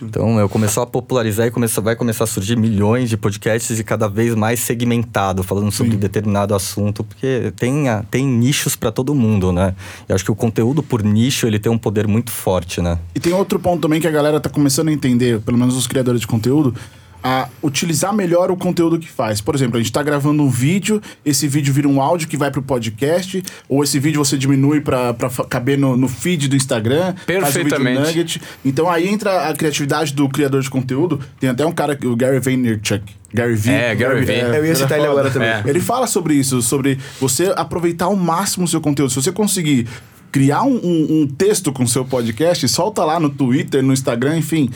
Então, 0.00 0.38
eu 0.38 0.48
começou 0.48 0.82
a 0.82 0.86
popularizar 0.86 1.46
e 1.46 1.50
começou, 1.50 1.82
vai 1.82 1.94
começar 1.96 2.24
a 2.24 2.26
surgir 2.26 2.56
milhões 2.56 3.10
de 3.10 3.16
podcasts 3.16 3.78
e 3.78 3.84
cada 3.84 4.08
vez 4.08 4.34
mais 4.34 4.60
segmentado, 4.60 5.42
falando 5.42 5.70
sobre 5.72 5.96
determinado 5.96 6.54
assunto, 6.54 7.02
porque 7.04 7.52
tem, 7.56 7.88
a- 7.88 8.02
tem 8.10 8.26
nichos 8.26 8.76
para 8.76 8.90
todo 8.92 9.14
mundo, 9.14 9.52
né? 9.52 9.74
Eu 10.08 10.14
acho 10.14 10.24
que 10.24 10.30
o 10.30 10.34
conteúdo 10.36 10.82
por 10.82 11.02
nicho, 11.02 11.46
ele 11.46 11.58
tem 11.58 11.70
um 11.70 11.78
poder 11.78 12.06
muito 12.06 12.30
forte, 12.30 12.80
né? 12.80 12.98
E 13.14 13.20
tem 13.20 13.32
outro 13.32 13.58
ponto 13.58 13.80
também 13.82 14.00
que 14.00 14.06
a 14.06 14.10
galera 14.10 14.40
tá 14.40 14.48
começando 14.48 14.88
a 14.88 14.92
entender, 14.92 15.40
pelo 15.40 15.58
menos 15.58 15.76
os 15.76 15.86
criadores 15.86 16.20
de 16.20 16.26
conteúdo, 16.26 16.74
a 17.22 17.48
utilizar 17.62 18.12
melhor 18.12 18.50
o 18.50 18.56
conteúdo 18.56 18.98
que 18.98 19.08
faz. 19.08 19.40
Por 19.40 19.54
exemplo, 19.54 19.76
a 19.76 19.80
gente 19.80 19.92
tá 19.92 20.02
gravando 20.02 20.42
um 20.42 20.48
vídeo, 20.50 21.00
esse 21.24 21.46
vídeo 21.46 21.72
vira 21.72 21.86
um 21.88 22.00
áudio 22.00 22.26
que 22.26 22.36
vai 22.36 22.50
pro 22.50 22.60
podcast, 22.62 23.42
ou 23.68 23.84
esse 23.84 23.98
vídeo 23.98 24.24
você 24.24 24.36
diminui 24.36 24.82
fa- 25.30 25.44
caber 25.44 25.78
no, 25.78 25.96
no 25.96 26.08
feed 26.08 26.48
do 26.48 26.56
Instagram. 26.56 27.14
Faz 27.14 27.38
um 27.38 27.42
Perfeitamente. 27.42 27.96
vídeo 27.98 28.06
nugget. 28.06 28.42
Então 28.64 28.90
aí 28.90 29.08
entra 29.08 29.48
a 29.48 29.54
criatividade 29.54 30.12
do 30.14 30.28
criador 30.28 30.62
de 30.62 30.68
conteúdo. 30.70 31.20
Tem 31.38 31.48
até 31.50 31.64
um 31.64 31.72
cara, 31.72 31.96
o 32.04 32.16
Gary 32.16 32.40
Vaynerchuk. 32.40 33.04
Gary 33.32 33.54
V. 33.54 33.70
É, 33.70 33.94
Gary 33.94 34.24
V. 34.24 34.32
Eu 34.40 34.66
ia 34.66 34.74
citar 34.74 34.98
ele 34.98 35.06
agora 35.06 35.30
também. 35.30 35.48
É. 35.48 35.62
Ele 35.64 35.80
fala 35.80 36.06
sobre 36.06 36.34
isso, 36.34 36.60
sobre 36.60 36.98
você 37.20 37.52
aproveitar 37.56 38.06
ao 38.06 38.16
máximo 38.16 38.64
o 38.64 38.68
seu 38.68 38.80
conteúdo. 38.80 39.10
Se 39.10 39.16
você 39.16 39.32
conseguir 39.32 39.86
criar 40.30 40.62
um, 40.64 40.74
um- 40.76 41.22
um 41.22 41.26
texto 41.26 41.72
com 41.72 41.84
o 41.84 41.88
seu 41.88 42.04
podcast, 42.04 42.66
solta 42.68 43.04
lá 43.04 43.20
no 43.20 43.30
Twitter, 43.30 43.82
no 43.82 43.92
Instagram, 43.92 44.38
enfim. 44.38 44.68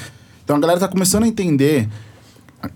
Então 0.44 0.56
a 0.56 0.60
galera 0.60 0.78
tá 0.78 0.86
começando 0.88 1.24
a 1.24 1.26
entender. 1.26 1.88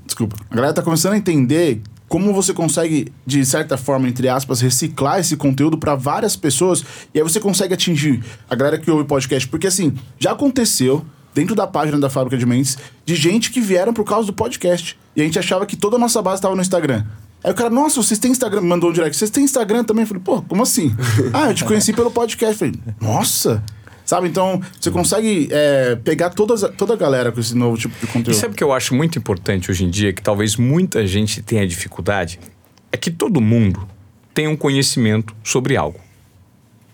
Desculpa. 0.04 0.36
A 0.50 0.54
galera 0.54 0.72
tá 0.72 0.82
começando 0.82 1.14
a 1.14 1.16
entender 1.16 1.80
como 2.08 2.32
você 2.32 2.52
consegue, 2.52 3.12
de 3.24 3.46
certa 3.46 3.76
forma, 3.76 4.08
entre 4.08 4.28
aspas, 4.28 4.60
reciclar 4.60 5.20
esse 5.20 5.36
conteúdo 5.36 5.78
para 5.78 5.94
várias 5.94 6.34
pessoas. 6.34 6.84
E 7.14 7.18
aí 7.18 7.22
você 7.22 7.38
consegue 7.38 7.72
atingir 7.72 8.22
a 8.48 8.54
galera 8.56 8.78
que 8.78 8.90
ouve 8.90 9.04
podcast. 9.04 9.48
Porque 9.48 9.68
assim, 9.68 9.94
já 10.18 10.32
aconteceu 10.32 11.04
dentro 11.32 11.54
da 11.54 11.66
página 11.66 11.98
da 12.00 12.10
Fábrica 12.10 12.36
de 12.36 12.44
Mentes 12.44 12.76
de 13.06 13.14
gente 13.14 13.52
que 13.52 13.60
vieram 13.60 13.94
por 13.94 14.04
causa 14.04 14.26
do 14.26 14.32
podcast. 14.32 14.98
E 15.14 15.20
a 15.20 15.24
gente 15.24 15.38
achava 15.38 15.64
que 15.64 15.76
toda 15.76 15.96
a 15.96 15.98
nossa 15.98 16.20
base 16.20 16.38
estava 16.38 16.54
no 16.56 16.60
Instagram. 16.60 17.04
Aí 17.42 17.52
o 17.52 17.54
cara, 17.54 17.70
nossa, 17.70 18.02
vocês 18.02 18.18
têm 18.18 18.32
Instagram? 18.32 18.62
Mandou 18.62 18.90
um 18.90 18.92
direct. 18.92 19.16
Vocês 19.16 19.30
têm 19.30 19.44
Instagram 19.44 19.84
também? 19.84 20.02
Eu 20.02 20.08
falei, 20.08 20.22
pô, 20.22 20.42
como 20.42 20.62
assim? 20.62 20.94
ah, 21.32 21.50
eu 21.50 21.54
te 21.54 21.64
conheci 21.64 21.92
pelo 21.92 22.10
podcast. 22.10 22.62
Eu 22.62 22.72
falei, 22.72 22.94
nossa! 23.00 23.62
Sabe? 24.10 24.26
Então, 24.26 24.60
você 24.80 24.90
consegue 24.90 25.48
é, 25.52 25.94
pegar 25.94 26.30
todas, 26.30 26.62
toda 26.76 26.94
a 26.94 26.96
galera 26.96 27.30
com 27.30 27.38
esse 27.38 27.56
novo 27.56 27.78
tipo 27.78 27.94
de 27.96 28.06
E 28.06 28.08
conteúdo. 28.08 28.34
sabe 28.36 28.54
o 28.54 28.56
que 28.56 28.64
eu 28.64 28.72
acho 28.72 28.92
muito 28.92 29.16
importante 29.16 29.70
hoje 29.70 29.84
em 29.84 29.88
dia, 29.88 30.12
que 30.12 30.20
talvez 30.20 30.56
muita 30.56 31.06
gente 31.06 31.40
tenha 31.40 31.64
dificuldade? 31.64 32.40
É 32.90 32.96
que 32.96 33.08
todo 33.08 33.40
mundo 33.40 33.86
tem 34.34 34.48
um 34.48 34.56
conhecimento 34.56 35.32
sobre 35.44 35.76
algo. 35.76 36.00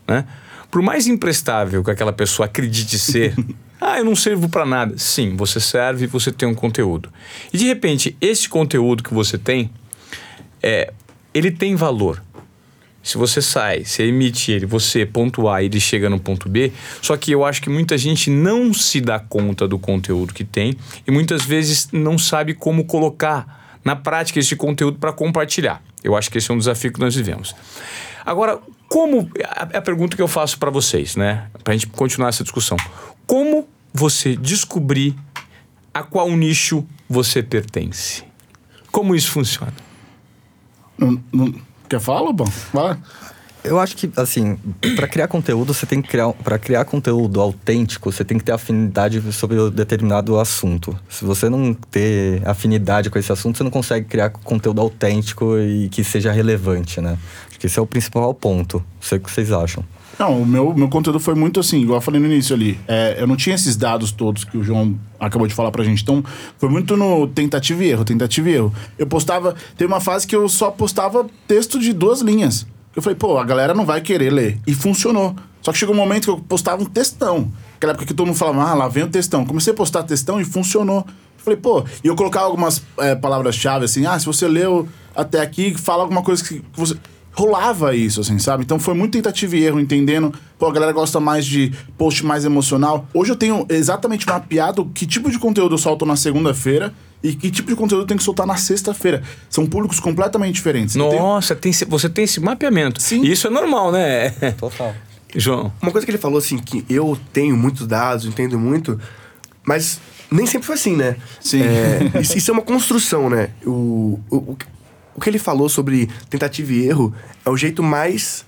Né? 0.07 0.27
Por 0.71 0.83
mais 0.83 1.07
imprestável 1.07 1.83
que 1.83 1.91
aquela 1.91 2.13
pessoa 2.13 2.45
acredite 2.45 2.99
ser, 2.99 3.35
ah, 3.81 3.97
eu 3.97 4.05
não 4.05 4.15
sirvo 4.15 4.51
para 4.51 4.67
nada. 4.67 4.99
Sim, 4.99 5.37
você 5.37 5.59
serve, 5.59 6.07
você 6.07 6.31
tem 6.31 6.47
um 6.47 6.55
conteúdo. 6.55 7.11
E 7.51 7.57
de 7.57 7.65
repente, 7.65 8.15
esse 8.21 8.47
conteúdo 8.47 9.03
que 9.03 9.15
você 9.15 9.39
tem, 9.39 9.71
é, 10.63 10.93
ele 11.33 11.51
tem 11.51 11.77
valor. 11.77 12.23
Se 13.07 13.16
você 13.16 13.40
sai, 13.40 13.85
você 13.85 14.03
emite 14.03 14.51
ele, 14.51 14.66
você 14.66 15.07
pontuar 15.07 15.62
e 15.62 15.66
ele 15.66 15.79
chega 15.79 16.11
no 16.11 16.19
ponto 16.19 16.49
B, 16.49 16.73
só 17.01 17.16
que 17.16 17.31
eu 17.31 17.45
acho 17.45 17.62
que 17.62 17.71
muita 17.71 17.97
gente 17.97 18.29
não 18.31 18.75
se 18.75 19.01
dá 19.01 19.21
conta 19.21 19.69
do 19.69 19.79
conteúdo 19.79 20.35
que 20.35 20.42
tem 20.42 20.75
e 21.07 21.11
muitas 21.12 21.45
vezes 21.45 21.88
não 21.92 22.19
sabe 22.19 22.53
como 22.53 22.85
colocar 22.85 23.79
na 23.85 23.95
prática 23.95 24.40
esse 24.40 24.57
conteúdo 24.57 24.99
para 24.99 25.12
compartilhar. 25.12 25.81
Eu 26.03 26.16
acho 26.16 26.29
que 26.29 26.38
esse 26.38 26.51
é 26.51 26.55
um 26.55 26.59
desafio 26.59 26.92
que 26.92 26.99
nós 26.99 27.14
vivemos. 27.14 27.55
Agora, 28.25 28.59
como 28.88 29.31
é 29.71 29.77
a 29.77 29.83
pergunta 29.83 30.16
que 30.16 30.23
eu 30.23 30.27
faço 30.27 30.59
para 30.59 30.73
vocês, 30.73 31.14
né? 31.14 31.47
Para 31.62 31.75
a 31.75 31.77
gente 31.77 31.87
continuar 31.87 32.31
essa 32.31 32.42
discussão. 32.42 32.77
Como 33.25 33.69
você 33.95 34.35
descobrir 34.35 35.14
a 35.95 36.03
qual 36.03 36.29
nicho 36.33 36.85
você 37.09 37.40
pertence? 37.40 38.25
Como 38.90 39.14
isso 39.14 39.31
funciona? 39.31 39.73
Não- 40.99 41.23
não- 41.33 41.55
quer 41.88 42.01
falar, 42.01 42.20
Lobão? 42.20 42.46
Vai. 42.72 42.99
Eu 43.66 43.81
acho 43.81 43.96
que, 43.96 44.09
assim, 44.16 44.57
para 44.94 45.09
criar 45.09 45.27
conteúdo, 45.27 45.75
você 45.75 45.85
tem 45.85 46.01
que 46.01 46.09
criar. 46.09 46.33
para 46.33 46.57
criar 46.57 46.85
conteúdo 46.85 47.40
autêntico, 47.40 48.12
você 48.12 48.25
tem 48.25 48.38
que 48.38 48.44
ter 48.44 48.53
afinidade 48.53 49.20
sobre 49.33 49.61
um 49.61 49.68
determinado 49.68 50.38
assunto. 50.38 50.96
Se 51.09 51.25
você 51.25 51.49
não 51.49 51.75
ter 51.75 52.47
afinidade 52.47 53.11
com 53.11 53.18
esse 53.18 53.32
assunto, 53.32 53.59
você 53.59 53.64
não 53.64 53.70
consegue 53.70 54.07
criar 54.07 54.30
conteúdo 54.30 54.80
autêntico 54.80 55.59
e 55.59 55.89
que 55.89 56.05
seja 56.05 56.30
relevante, 56.30 57.01
né? 57.01 57.18
Acho 57.49 57.59
que 57.59 57.66
esse 57.66 57.76
é 57.76 57.82
o 57.82 57.87
principal 57.87 58.32
ponto. 58.32 58.78
Não 58.78 59.03
sei 59.03 59.18
o 59.18 59.20
que 59.20 59.30
vocês 59.30 59.51
acham. 59.51 59.84
Não, 60.19 60.43
o 60.43 60.47
meu, 60.47 60.73
meu 60.75 60.89
conteúdo 60.89 61.21
foi 61.21 61.35
muito 61.35 61.61
assim, 61.61 61.83
igual 61.83 61.99
eu 61.99 62.01
falei 62.01 62.21
no 62.21 62.27
início 62.27 62.55
ali. 62.55 62.79
É, 62.89 63.17
eu 63.19 63.27
não 63.27 63.37
tinha 63.37 63.55
esses 63.55 63.77
dados 63.77 64.11
todos 64.11 64.45
que 64.45 64.57
o 64.57 64.62
João 64.62 64.99
acabou 65.21 65.47
de 65.47 65.55
falar 65.55 65.71
pra 65.71 65.85
gente. 65.85 66.03
Então, 66.03 66.25
foi 66.57 66.69
muito 66.71 66.97
no 66.97 67.27
tentativa 67.27 67.85
e 67.85 67.91
erro, 67.91 68.05
tentativa 68.05 68.49
e 68.49 68.55
erro. 68.55 68.75
Eu 68.99 69.07
postava. 69.07 69.55
Teve 69.77 69.93
uma 69.93 70.01
fase 70.01 70.27
que 70.27 70.35
eu 70.35 70.49
só 70.49 70.71
postava 70.71 71.27
texto 71.47 71.79
de 71.79 71.93
duas 71.93 72.23
linhas. 72.23 72.67
Eu 72.95 73.03
falei, 73.03 73.17
pô, 73.17 73.37
a 73.37 73.45
galera 73.45 73.75
não 73.75 73.85
vai 73.85 74.01
querer 74.01 74.33
ler. 74.33 74.59
E 74.67 74.75
funcionou. 74.75 75.37
Só 75.61 75.71
que 75.71 75.79
chegou 75.79 75.95
um 75.95 75.99
momento 75.99 76.25
que 76.25 76.31
eu 76.31 76.39
postava 76.39 76.83
um 76.83 76.87
textão. 76.87 77.53
Aquela 77.77 77.93
época 77.93 78.07
que 78.07 78.14
todo 78.14 78.27
mundo 78.27 78.37
falava, 78.37 78.71
ah, 78.71 78.75
lá 78.75 78.89
vem 78.89 79.05
o 79.05 79.09
textão. 79.09 79.45
Comecei 79.45 79.73
a 79.73 79.77
postar 79.77 80.03
textão 80.05 80.41
e 80.41 80.45
funcionou. 80.45 81.05
Eu 81.07 81.45
falei, 81.45 81.59
pô, 81.59 81.85
e 82.03 82.07
eu 82.07 82.17
colocava 82.17 82.47
algumas 82.47 82.83
é, 82.99 83.14
palavras-chave 83.14 83.85
assim, 83.85 84.07
ah, 84.07 84.19
se 84.19 84.25
você 84.25 84.49
leu 84.49 84.89
até 85.14 85.41
aqui, 85.41 85.75
fala 85.75 86.05
alguma 86.05 86.23
coisa 86.23 86.43
que 86.43 86.62
você. 86.73 86.97
Rolava 87.37 87.95
isso, 87.95 88.22
assim, 88.22 88.39
sabe? 88.39 88.64
Então 88.64 88.78
foi 88.78 88.95
muito 88.95 89.12
tentativa 89.12 89.55
e 89.57 89.64
erro, 89.64 89.78
entendendo. 89.78 90.32
Pô, 90.59 90.66
a 90.66 90.72
galera 90.72 90.91
gosta 90.93 91.20
mais 91.20 91.45
de 91.45 91.70
post 91.99 92.24
mais 92.24 92.47
emocional. 92.47 93.07
Hoje 93.12 93.30
eu 93.30 93.37
tenho 93.37 93.66
exatamente 93.68 94.26
mapeado 94.26 94.87
que 94.95 95.07
tipo 95.07 95.30
de 95.30 95.39
conteúdo 95.39 95.74
eu 95.74 95.78
solto 95.78 96.07
na 96.07 96.16
segunda-feira 96.16 96.95
e 97.22 97.34
que 97.34 97.51
tipo 97.51 97.68
de 97.68 97.76
conteúdo 97.76 98.05
eu 98.05 98.07
tenho 98.07 98.16
que 98.16 98.24
soltar 98.24 98.47
na 98.47 98.57
sexta-feira. 98.57 99.22
São 99.51 99.66
públicos 99.66 100.01
completamente 100.01 100.55
diferentes. 100.55 100.95
Nossa, 100.95 101.55
tem 101.55 101.72
você 101.87 102.09
tem 102.09 102.24
esse 102.24 102.41
mapeamento. 102.41 103.03
Sim. 103.03 103.22
E 103.22 103.32
Isso 103.32 103.49
é 103.49 103.51
normal, 103.51 103.93
né? 103.93 104.30
Total. 104.57 104.95
João. 105.34 105.70
Uma 105.82 105.93
coisa 105.93 106.07
que 106.07 106.11
ele 106.11 106.18
falou 106.18 106.39
assim, 106.39 106.57
que 106.57 106.87
eu 106.89 107.18
tenho 107.34 107.55
muitos 107.55 107.87
dados, 107.87 108.24
entendo 108.24 108.59
muito, 108.59 108.99
mas 109.62 110.01
nem 110.30 110.47
sempre 110.47 110.66
foi 110.66 110.76
assim, 110.76 110.97
né? 110.97 111.16
Sim. 111.39 111.62
É, 111.62 112.20
isso, 112.20 112.39
isso 112.39 112.51
é 112.51 112.55
uma 112.55 112.62
construção, 112.62 113.28
né? 113.28 113.51
O, 113.66 114.18
o, 114.30 114.57
o, 115.17 115.21
que 115.21 115.29
ele 115.31 115.39
falou 115.39 115.69
sobre 115.69 116.09
tentativa 116.31 116.73
e 116.73 116.87
erro 116.87 117.14
é 117.45 117.51
o 117.51 117.57
jeito 117.57 117.83
mais 117.83 118.45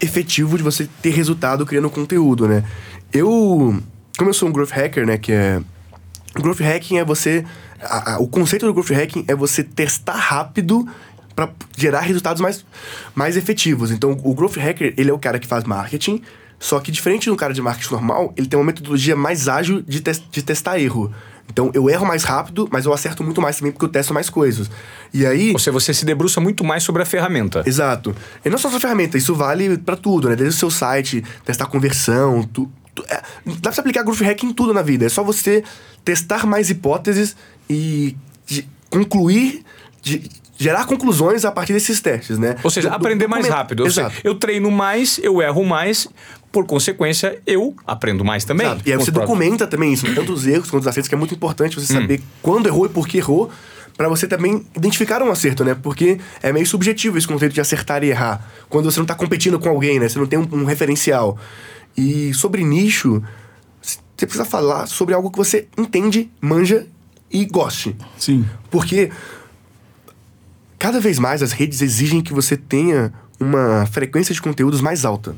efetivo 0.00 0.56
de 0.56 0.62
você 0.62 0.88
ter 1.00 1.10
resultado 1.10 1.64
criando 1.66 1.88
conteúdo, 1.90 2.48
né? 2.48 2.64
Eu, 3.12 3.78
como 4.18 4.30
eu 4.30 4.34
sou 4.34 4.48
um 4.48 4.52
growth 4.52 4.70
hacker, 4.70 5.06
né, 5.06 5.18
que 5.18 5.32
é 5.32 5.60
growth 6.34 6.60
hacking 6.60 6.98
é 6.98 7.04
você. 7.04 7.44
a- 7.80 8.14
a- 8.14 8.18
o 8.20 8.26
conceito 8.28 8.64
do 8.66 8.72
growth 8.72 8.90
hacking 8.90 9.24
é 9.28 9.34
você 9.34 9.62
testar 9.64 10.14
rápido 10.14 10.86
para 11.34 11.50
gerar 11.76 12.00
resultados 12.00 12.40
mais, 12.40 12.64
mais 13.14 13.36
efetivos. 13.36 13.90
Então, 13.90 14.12
o 14.22 14.34
growth 14.34 14.56
hacker, 14.56 14.94
ele 14.96 15.10
é 15.10 15.12
o 15.12 15.18
cara 15.18 15.38
que 15.38 15.46
faz 15.48 15.64
marketing, 15.64 16.22
só 16.60 16.78
que 16.78 16.92
diferente 16.92 17.28
do 17.28 17.34
cara 17.36 17.52
de 17.52 17.60
marketing 17.60 17.92
normal, 17.94 18.32
ele 18.36 18.46
tem 18.46 18.58
uma 18.58 18.64
metodologia 18.66 19.16
mais 19.16 19.48
ágil 19.48 19.82
de, 19.82 20.00
tes- 20.00 20.22
de 20.30 20.42
testar 20.42 20.78
erro. 20.78 21.12
Então, 21.48 21.70
eu 21.74 21.90
erro 21.90 22.06
mais 22.06 22.22
rápido, 22.24 22.66
mas 22.72 22.86
eu 22.86 22.92
acerto 22.94 23.22
muito 23.22 23.40
mais 23.40 23.56
também 23.58 23.72
porque 23.72 23.84
eu 23.84 23.88
testo 23.88 24.14
mais 24.14 24.30
coisas. 24.30 24.70
E 25.12 25.26
aí. 25.26 25.52
Ou 25.52 25.58
seja, 25.58 25.72
você 25.72 25.92
se 25.92 26.04
debruça 26.04 26.40
muito 26.40 26.64
mais 26.64 26.82
sobre 26.82 27.02
a 27.02 27.04
ferramenta. 27.04 27.62
Exato. 27.66 28.14
E 28.44 28.48
não 28.48 28.56
só 28.56 28.70
sua 28.70 28.80
ferramenta, 28.80 29.18
isso 29.18 29.34
vale 29.34 29.76
pra 29.76 29.96
tudo, 29.96 30.28
né? 30.30 30.36
Desde 30.36 30.54
o 30.54 30.58
seu 30.58 30.70
site, 30.70 31.22
testar 31.44 31.66
conversão, 31.66 32.42
tu, 32.44 32.70
tu- 32.94 33.04
é, 33.08 33.16
dá 33.44 33.54
pra 33.62 33.72
você 33.72 33.80
aplicar 33.80 34.02
Growth 34.02 34.20
Hack 34.22 34.42
em 34.44 34.52
tudo 34.52 34.72
na 34.72 34.80
vida. 34.82 35.04
É 35.04 35.08
só 35.10 35.22
você 35.22 35.62
testar 36.04 36.46
mais 36.46 36.70
hipóteses 36.70 37.36
e 37.68 38.16
de- 38.46 38.66
concluir, 38.88 39.62
de- 40.00 40.30
gerar 40.56 40.86
conclusões 40.86 41.44
a 41.44 41.50
partir 41.52 41.72
desses 41.74 42.00
testes, 42.00 42.38
né? 42.38 42.56
Ou 42.62 42.70
seja, 42.70 42.88
Do- 42.88 42.92
do- 42.92 42.96
aprender 42.96 43.26
mais 43.26 43.42
documento. 43.42 43.58
rápido. 43.58 43.84
Seja, 43.84 44.02
Exato. 44.02 44.16
eu 44.24 44.34
treino 44.36 44.70
mais, 44.70 45.18
eu 45.22 45.42
erro 45.42 45.64
mais, 45.64 46.06
por 46.52 46.66
consequência, 46.66 47.40
eu 47.46 47.74
aprendo 47.86 48.24
mais 48.24 48.44
também. 48.44 48.66
Exato. 48.66 48.82
E 48.86 48.92
aí 48.92 48.98
você 48.98 49.04
os 49.04 49.10
próprios- 49.10 49.38
documenta 49.38 49.66
também 49.66 49.92
isso, 49.92 50.06
tanto 50.14 50.32
os 50.32 50.46
erros 50.46 50.70
quanto 50.70 50.82
os 50.82 50.86
acertos, 50.86 51.08
que 51.08 51.14
é 51.14 51.18
muito 51.18 51.34
importante 51.34 51.74
você 51.80 51.92
Hum. 51.96 52.00
saber 52.02 52.20
quando 52.42 52.66
errou 52.66 52.84
e 52.86 52.88
por 52.90 53.08
que 53.08 53.16
errou, 53.18 53.50
pra 53.96 54.08
você 54.08 54.26
também 54.26 54.64
identificar 54.76 55.22
um 55.22 55.30
acerto, 55.30 55.64
né? 55.64 55.74
Porque 55.74 56.18
é 56.42 56.52
meio 56.52 56.66
subjetivo 56.66 57.16
esse 57.18 57.26
conceito 57.26 57.52
de 57.54 57.60
acertar 57.60 58.04
e 58.04 58.08
errar. 58.10 58.46
Quando 58.68 58.90
você 58.90 58.98
não 58.98 59.06
tá 59.06 59.14
competindo 59.14 59.58
com 59.58 59.68
alguém, 59.68 59.98
né? 59.98 60.08
Você 60.08 60.18
não 60.18 60.26
tem 60.26 60.38
um, 60.38 60.46
um 60.52 60.64
referencial. 60.64 61.38
E 61.96 62.32
sobre 62.34 62.64
nicho, 62.64 63.22
você 63.82 64.26
precisa 64.26 64.44
falar 64.44 64.86
sobre 64.86 65.14
algo 65.14 65.30
que 65.30 65.36
você 65.38 65.66
entende, 65.76 66.30
manja 66.40 66.86
e 67.30 67.44
goste. 67.46 67.96
Sim. 68.18 68.44
Porque 68.70 69.10
cada 70.78 71.00
vez 71.00 71.18
mais 71.18 71.42
as 71.42 71.52
redes 71.52 71.80
exigem 71.82 72.20
que 72.20 72.32
você 72.32 72.56
tenha 72.56 73.12
uma 73.38 73.86
frequência 73.86 74.34
de 74.34 74.40
conteúdos 74.40 74.80
mais 74.80 75.04
alta. 75.04 75.34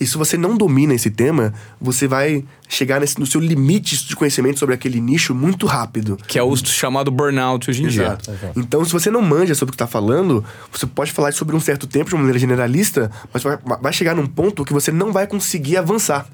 E 0.00 0.06
se 0.06 0.16
você 0.16 0.36
não 0.36 0.56
domina 0.56 0.94
esse 0.94 1.10
tema, 1.10 1.52
você 1.80 2.06
vai 2.06 2.44
chegar 2.68 3.00
nesse- 3.00 3.18
no 3.18 3.26
seu 3.26 3.40
limite 3.40 4.06
de 4.06 4.14
conhecimento 4.14 4.58
sobre 4.58 4.74
aquele 4.74 5.00
nicho 5.00 5.34
muito 5.34 5.66
rápido. 5.66 6.16
Que 6.28 6.38
é 6.38 6.42
o 6.42 6.54
chamado 6.56 7.10
burnout 7.10 7.68
hoje 7.68 7.82
em 7.82 7.88
dia. 7.88 8.02
Exato. 8.04 8.30
Então, 8.54 8.84
se 8.84 8.92
você 8.92 9.10
não 9.10 9.20
manja 9.22 9.54
sobre 9.56 9.70
o 9.70 9.72
que 9.72 9.82
está 9.82 9.88
falando, 9.88 10.44
você 10.70 10.86
pode 10.86 11.10
falar 11.10 11.32
sobre 11.32 11.56
um 11.56 11.60
certo 11.60 11.86
tempo 11.86 12.08
de 12.10 12.14
uma 12.14 12.20
maneira 12.20 12.38
generalista, 12.38 13.10
mas 13.34 13.42
vai, 13.42 13.58
vai 13.82 13.92
chegar 13.92 14.14
num 14.14 14.26
ponto 14.26 14.64
que 14.64 14.72
você 14.72 14.92
não 14.92 15.12
vai 15.12 15.26
conseguir 15.26 15.76
avançar. 15.76 16.26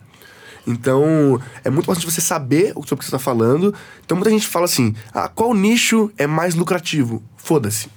Então, 0.67 1.41
é 1.63 1.69
muito 1.71 1.85
importante 1.85 2.11
você 2.11 2.21
saber 2.21 2.73
sobre 2.75 2.95
o 2.95 2.97
que 2.97 3.05
você 3.05 3.09
está 3.09 3.19
falando. 3.19 3.75
Então, 4.05 4.17
muita 4.17 4.31
gente 4.31 4.47
fala 4.47 4.65
assim: 4.65 4.95
ah, 5.13 5.29
qual 5.29 5.53
nicho 5.55 6.11
é 6.17 6.27
mais 6.27 6.55
lucrativo? 6.55 7.23
Foda-se. 7.37 7.89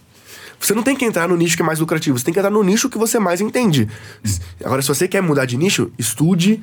Você 0.59 0.73
não 0.73 0.83
tem 0.83 0.95
que 0.95 1.05
entrar 1.05 1.27
no 1.27 1.35
nicho 1.35 1.55
que 1.55 1.61
é 1.61 1.65
mais 1.65 1.79
lucrativo, 1.79 2.17
você 2.17 2.25
tem 2.25 2.33
que 2.33 2.39
entrar 2.39 2.51
no 2.51 2.63
nicho 2.63 2.89
que 2.89 2.97
você 2.97 3.19
mais 3.19 3.41
entende. 3.41 3.87
Agora, 4.63 4.81
se 4.81 4.87
você 4.87 5.07
quer 5.07 5.21
mudar 5.21 5.45
de 5.45 5.57
nicho, 5.57 5.91
estude, 5.97 6.61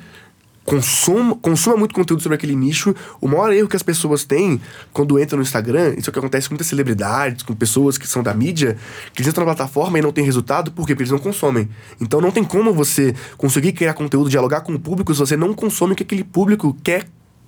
consuma, 0.65 1.35
consuma 1.35 1.77
muito 1.77 1.93
conteúdo 1.93 2.21
sobre 2.21 2.35
aquele 2.35 2.55
nicho. 2.55 2.93
O 3.21 3.27
maior 3.27 3.53
erro 3.53 3.69
que 3.69 3.75
as 3.75 3.83
pessoas 3.83 4.25
têm 4.25 4.59
quando 4.91 5.19
entram 5.19 5.37
no 5.37 5.43
Instagram, 5.43 5.93
isso 5.97 6.09
é 6.09 6.11
o 6.11 6.13
que 6.13 6.19
acontece 6.19 6.49
com 6.49 6.55
muitas 6.55 6.67
celebridades, 6.67 7.43
com 7.43 7.53
pessoas 7.53 7.97
que 7.97 8.07
são 8.07 8.23
da 8.23 8.33
mídia, 8.33 8.75
que 9.13 9.21
eles 9.21 9.29
entram 9.29 9.45
na 9.45 9.53
plataforma 9.53 9.99
e 9.99 10.01
não 10.01 10.11
tem 10.11 10.25
resultado, 10.25 10.71
por 10.71 10.85
quê? 10.85 10.93
Porque 10.93 11.03
eles 11.03 11.11
não 11.11 11.19
consomem. 11.19 11.69
Então 12.01 12.19
não 12.19 12.31
tem 12.31 12.43
como 12.43 12.73
você 12.73 13.13
conseguir 13.37 13.71
criar 13.73 13.93
conteúdo, 13.93 14.29
dialogar 14.29 14.61
com 14.61 14.73
o 14.73 14.79
público 14.79 15.13
se 15.13 15.19
você 15.19 15.37
não 15.37 15.53
consome 15.53 15.93
o 15.93 15.95
que 15.95 16.03
aquele 16.03 16.23
público 16.23 16.75
quer. 16.83 17.05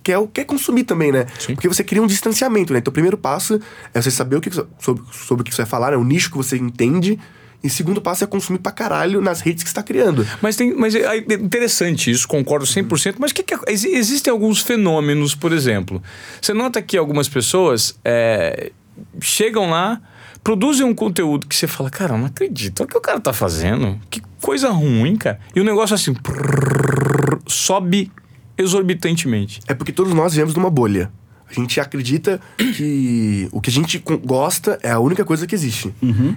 Quer, 0.07 0.25
quer 0.33 0.45
consumir 0.45 0.85
também, 0.85 1.11
né? 1.11 1.25
Porque 1.55 1.67
você 1.67 1.83
cria 1.83 2.01
um 2.01 2.07
distanciamento, 2.07 2.71
né? 2.71 2.79
Então, 2.79 2.89
o 2.91 2.93
primeiro 2.93 3.17
passo 3.17 3.59
é 3.93 4.01
você 4.01 4.09
saber 4.09 4.37
o 4.37 4.41
que, 4.41 4.49
sobre, 4.79 5.03
sobre 5.11 5.41
o 5.41 5.43
que 5.43 5.53
você 5.53 5.63
vai 5.63 5.69
falar, 5.69 5.91
é 5.91 5.97
o 5.97 6.03
nicho 6.05 6.31
que 6.31 6.37
você 6.37 6.55
entende. 6.55 7.19
E 7.61 7.69
segundo 7.69 7.99
passo 7.99 8.23
é 8.23 8.27
consumir 8.27 8.59
pra 8.59 8.71
caralho 8.71 9.19
nas 9.19 9.41
redes 9.41 9.63
que 9.63 9.69
você 9.69 9.71
está 9.73 9.83
criando. 9.83 10.25
Mas, 10.41 10.55
tem, 10.55 10.73
mas 10.73 10.95
é 10.95 11.17
interessante 11.17 12.09
isso, 12.09 12.25
concordo 12.25 12.65
100%. 12.65 13.15
Mas 13.19 13.33
que 13.33 13.43
que 13.43 13.53
é- 13.53 13.59
exi- 13.67 13.89
existem 13.95 14.31
alguns 14.31 14.61
fenômenos, 14.61 15.35
por 15.35 15.51
exemplo. 15.51 16.01
Você 16.41 16.53
nota 16.53 16.81
que 16.81 16.95
algumas 16.95 17.27
pessoas 17.27 17.99
é, 18.05 18.71
chegam 19.19 19.69
lá, 19.71 19.99
produzem 20.41 20.85
um 20.85 20.95
conteúdo 20.95 21.47
que 21.47 21.55
você 21.55 21.67
fala, 21.67 21.89
cara, 21.89 22.15
não 22.17 22.27
acredito, 22.27 22.79
olha 22.79 22.85
o 22.87 22.89
que 22.91 22.97
o 22.97 23.01
cara 23.01 23.19
tá 23.19 23.33
fazendo. 23.33 23.99
Que 24.09 24.21
coisa 24.39 24.69
ruim, 24.69 25.17
cara. 25.17 25.39
E 25.53 25.59
o 25.59 25.63
negócio 25.65 25.93
assim, 25.95 26.13
prrr, 26.13 27.39
sobe 27.45 28.09
exorbitantemente. 28.57 29.59
É 29.67 29.73
porque 29.73 29.91
todos 29.91 30.13
nós 30.13 30.33
vivemos 30.33 30.55
numa 30.55 30.69
bolha. 30.69 31.11
A 31.49 31.53
gente 31.53 31.79
acredita 31.79 32.41
que 32.75 33.47
o 33.53 33.61
que 33.61 33.69
a 33.69 33.73
gente 33.73 34.03
gosta 34.25 34.77
é 34.83 34.91
a 34.91 34.99
única 34.99 35.23
coisa 35.23 35.47
que 35.47 35.55
existe. 35.55 35.93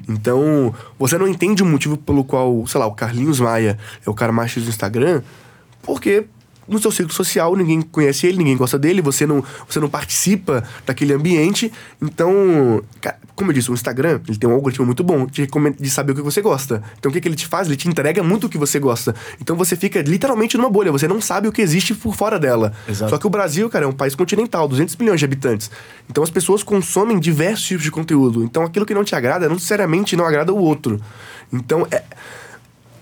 Então, 0.09 0.73
você 0.99 1.19
não 1.19 1.27
entende 1.27 1.63
o 1.65 1.67
motivo 1.67 1.97
pelo 1.97 2.23
qual, 2.23 2.65
sei 2.67 2.79
lá, 2.79 2.87
o 2.87 2.93
Carlinhos 2.93 3.41
Maia 3.41 3.77
é 4.07 4.09
o 4.09 4.15
cara 4.15 4.31
mais 4.31 4.53
X 4.53 4.63
do 4.63 4.69
Instagram, 4.69 5.23
porque 5.83 6.27
no 6.71 6.79
seu 6.79 6.91
círculo 6.91 7.15
social 7.15 7.55
ninguém 7.57 7.83
conhece 7.83 8.27
ele, 8.27 8.39
ninguém 8.39 8.57
gosta 8.57 8.79
dele, 8.79 9.03
você 9.03 9.27
não, 9.27 9.45
você 9.69 9.79
não 9.81 9.89
participa 9.89 10.63
daquele 10.87 11.13
ambiente. 11.13 11.73
Então, 12.01 12.83
como 13.35 13.51
eu 13.51 13.55
disse, 13.55 13.71
o 13.71 13.75
Instagram 13.75 14.21
ele 14.29 14.39
tem 14.39 14.49
um 14.49 14.53
algoritmo 14.53 14.87
muito 14.87 15.03
bom 15.03 15.27
de, 15.27 15.49
de 15.79 15.91
saber 15.91 16.13
o 16.13 16.15
que 16.15 16.23
você 16.23 16.41
gosta. 16.41 16.83
Então, 16.99 17.11
o 17.11 17.13
que, 17.13 17.21
que 17.21 17.29
ele 17.29 17.35
te 17.37 17.47
faz? 17.47 17.67
Ele 17.67 17.77
te 17.77 17.89
entrega 17.89 18.23
muito 18.23 18.47
o 18.47 18.49
que 18.49 18.59
você 18.59 18.79
gosta. 18.79 19.15
Então, 19.41 19.57
você 19.57 19.75
fica 19.77 20.01
literalmente 20.03 20.57
numa 20.57 20.71
bolha, 20.71 20.93
você 20.93 21.09
não 21.09 21.21
sabe 21.21 21.49
o 21.49 21.53
que 21.53 21.61
existe 21.63 21.95
por 21.95 22.15
fora 22.15 22.39
dela. 22.39 22.73
Exato. 22.89 23.11
Só 23.11 23.19
que 23.19 23.27
o 23.27 23.31
Brasil, 23.31 23.69
cara, 23.69 23.85
é 23.85 23.89
um 23.89 23.93
país 23.93 24.15
continental, 24.15 24.69
200 24.69 24.95
milhões 24.97 25.19
de 25.19 25.25
habitantes. 25.25 25.71
Então, 26.09 26.23
as 26.23 26.31
pessoas 26.31 26.63
consomem 26.63 27.19
diversos 27.19 27.67
tipos 27.67 27.83
de 27.85 27.91
conteúdo. 27.91 28.45
Então, 28.45 28.63
aquilo 28.63 28.85
que 28.87 28.95
não 28.95 29.05
te 29.05 29.15
agrada, 29.15 29.49
não 29.49 29.55
necessariamente 29.55 30.15
não 30.17 30.25
agrada 30.27 30.53
o 30.53 30.59
outro. 30.59 31.01
Então, 31.53 31.87
é, 31.91 32.03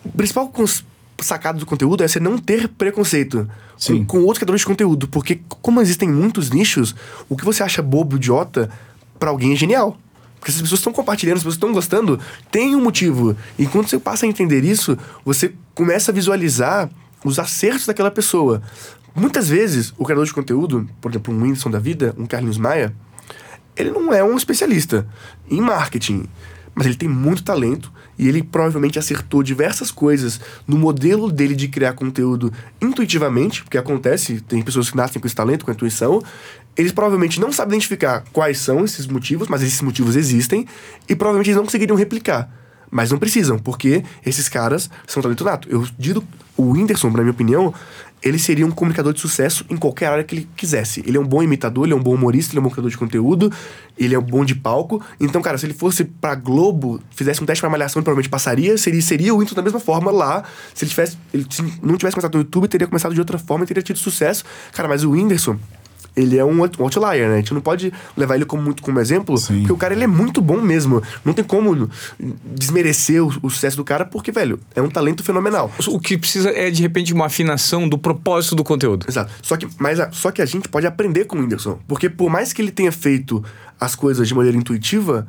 o 0.04 0.10
principal 0.12 0.48
cons- 0.48 0.84
sacado 1.20 1.58
do 1.58 1.66
conteúdo 1.66 2.02
é 2.04 2.08
você 2.08 2.20
não 2.20 2.38
ter 2.38 2.68
preconceito 2.68 3.48
com, 3.86 4.04
com 4.04 4.18
outros 4.18 4.38
criadores 4.38 4.60
de 4.60 4.66
conteúdo. 4.66 5.08
Porque, 5.08 5.40
como 5.48 5.80
existem 5.80 6.08
muitos 6.08 6.50
nichos, 6.50 6.94
o 7.28 7.36
que 7.36 7.44
você 7.44 7.62
acha 7.62 7.82
bobo, 7.82 8.16
idiota, 8.16 8.70
pra 9.18 9.30
alguém 9.30 9.52
é 9.52 9.56
genial. 9.56 9.96
Porque 10.38 10.52
as 10.52 10.60
pessoas 10.60 10.80
estão 10.80 10.92
compartilhando, 10.92 11.36
as 11.36 11.42
pessoas 11.42 11.56
estão 11.56 11.72
gostando, 11.72 12.20
tem 12.50 12.76
um 12.76 12.80
motivo. 12.80 13.36
E 13.58 13.66
quando 13.66 13.88
você 13.88 13.98
passa 13.98 14.24
a 14.24 14.28
entender 14.28 14.64
isso, 14.64 14.96
você 15.24 15.52
começa 15.74 16.10
a 16.10 16.14
visualizar 16.14 16.88
os 17.24 17.38
acertos 17.38 17.86
daquela 17.86 18.10
pessoa. 18.10 18.62
Muitas 19.14 19.48
vezes, 19.48 19.92
o 19.98 20.04
criador 20.04 20.24
de 20.24 20.32
conteúdo, 20.32 20.88
por 21.00 21.10
exemplo, 21.10 21.34
um 21.34 21.42
Whindersson 21.42 21.70
da 21.70 21.80
vida, 21.80 22.14
um 22.16 22.26
Carlinhos 22.26 22.58
Maia, 22.58 22.94
ele 23.76 23.90
não 23.90 24.12
é 24.12 24.22
um 24.22 24.36
especialista 24.36 25.06
em 25.50 25.60
marketing, 25.60 26.28
mas 26.78 26.86
ele 26.86 26.94
tem 26.94 27.08
muito 27.08 27.42
talento 27.42 27.92
e 28.16 28.28
ele 28.28 28.40
provavelmente 28.40 29.00
acertou 29.00 29.42
diversas 29.42 29.90
coisas 29.90 30.40
no 30.64 30.78
modelo 30.78 31.28
dele 31.28 31.56
de 31.56 31.66
criar 31.66 31.94
conteúdo 31.94 32.52
intuitivamente, 32.80 33.64
porque 33.64 33.76
acontece, 33.76 34.40
tem 34.42 34.62
pessoas 34.62 34.88
que 34.88 34.96
nascem 34.96 35.20
com 35.20 35.26
esse 35.26 35.34
talento, 35.34 35.64
com 35.64 35.72
a 35.72 35.74
intuição. 35.74 36.22
Eles 36.76 36.92
provavelmente 36.92 37.40
não 37.40 37.50
sabem 37.50 37.74
identificar 37.74 38.22
quais 38.32 38.58
são 38.60 38.84
esses 38.84 39.08
motivos, 39.08 39.48
mas 39.48 39.60
esses 39.60 39.82
motivos 39.82 40.14
existem 40.14 40.68
e 41.08 41.16
provavelmente 41.16 41.48
eles 41.48 41.56
não 41.56 41.64
conseguiriam 41.64 41.96
replicar. 41.96 42.48
Mas 42.88 43.10
não 43.10 43.18
precisam, 43.18 43.58
porque 43.58 44.04
esses 44.24 44.48
caras 44.48 44.88
são 45.04 45.20
talento 45.20 45.42
nato. 45.42 45.68
Eu 45.68 45.84
digo, 45.98 46.22
o 46.56 46.70
Whindersson, 46.70 47.10
na 47.10 47.18
minha 47.18 47.32
opinião, 47.32 47.74
ele 48.22 48.38
seria 48.38 48.66
um 48.66 48.70
comunicador 48.70 49.12
de 49.12 49.20
sucesso 49.20 49.64
em 49.70 49.76
qualquer 49.76 50.06
área 50.06 50.24
que 50.24 50.34
ele 50.34 50.48
quisesse. 50.56 51.02
Ele 51.06 51.16
é 51.16 51.20
um 51.20 51.26
bom 51.26 51.42
imitador, 51.42 51.84
ele 51.84 51.92
é 51.92 51.96
um 51.96 52.02
bom 52.02 52.14
humorista, 52.14 52.52
ele 52.52 52.58
é 52.58 52.60
um 52.60 52.64
bom 52.64 52.70
criador 52.70 52.90
de 52.90 52.98
conteúdo, 52.98 53.52
ele 53.96 54.14
é 54.14 54.18
um 54.18 54.22
bom 54.22 54.44
de 54.44 54.54
palco. 54.54 55.02
Então, 55.20 55.40
cara, 55.40 55.56
se 55.58 55.66
ele 55.66 55.74
fosse 55.74 56.04
pra 56.04 56.34
Globo, 56.34 57.00
fizesse 57.10 57.42
um 57.42 57.46
teste 57.46 57.60
pra 57.60 57.70
malhação, 57.70 58.00
ele 58.00 58.04
provavelmente 58.04 58.28
passaria, 58.28 58.76
seria, 58.76 59.02
seria 59.02 59.34
o 59.34 59.38
Whindersson 59.38 59.56
da 59.56 59.62
mesma 59.62 59.80
forma 59.80 60.10
lá. 60.10 60.44
Se 60.74 60.84
ele 60.84 60.90
tivesse, 60.90 61.18
ele 61.32 61.46
se 61.50 61.62
não 61.82 61.96
tivesse 61.96 62.14
começado 62.14 62.34
no 62.34 62.40
YouTube, 62.40 62.68
teria 62.68 62.86
começado 62.86 63.14
de 63.14 63.20
outra 63.20 63.38
forma 63.38 63.64
e 63.64 63.66
teria 63.66 63.82
tido 63.82 63.98
sucesso. 63.98 64.44
Cara, 64.72 64.88
mas 64.88 65.04
o 65.04 65.10
Whindersson, 65.10 65.58
ele 66.18 66.36
é 66.38 66.44
um 66.44 66.62
out- 66.62 66.80
outlier, 66.80 67.28
né? 67.28 67.34
A 67.34 67.36
gente 67.38 67.54
não 67.54 67.60
pode 67.60 67.92
levar 68.16 68.34
ele 68.34 68.44
como, 68.44 68.62
muito 68.62 68.82
como 68.82 68.98
exemplo, 69.00 69.36
Sim. 69.38 69.58
porque 69.60 69.72
o 69.72 69.76
cara 69.76 69.94
ele 69.94 70.04
é 70.04 70.06
muito 70.06 70.40
bom 70.40 70.60
mesmo. 70.60 71.02
Não 71.24 71.32
tem 71.32 71.44
como 71.44 71.88
desmerecer 72.44 73.22
o, 73.24 73.28
o 73.42 73.50
sucesso 73.50 73.76
do 73.76 73.84
cara, 73.84 74.04
porque, 74.04 74.30
velho, 74.32 74.58
é 74.74 74.82
um 74.82 74.88
talento 74.88 75.22
fenomenal. 75.22 75.70
O 75.88 76.00
que 76.00 76.16
precisa 76.18 76.50
é, 76.50 76.70
de 76.70 76.82
repente, 76.82 77.12
uma 77.12 77.26
afinação 77.26 77.88
do 77.88 77.98
propósito 77.98 78.54
do 78.54 78.64
conteúdo. 78.64 79.06
Exato. 79.08 79.32
Só 79.42 79.56
que, 79.56 79.68
mas 79.78 80.00
a, 80.00 80.10
só 80.12 80.30
que 80.30 80.42
a 80.42 80.46
gente 80.46 80.68
pode 80.68 80.86
aprender 80.86 81.24
com 81.24 81.36
o 81.36 81.40
Whindersson. 81.40 81.78
Porque 81.86 82.08
por 82.08 82.30
mais 82.30 82.52
que 82.52 82.60
ele 82.62 82.70
tenha 82.70 82.92
feito 82.92 83.42
as 83.80 83.94
coisas 83.94 84.26
de 84.26 84.34
maneira 84.34 84.56
intuitiva, 84.56 85.26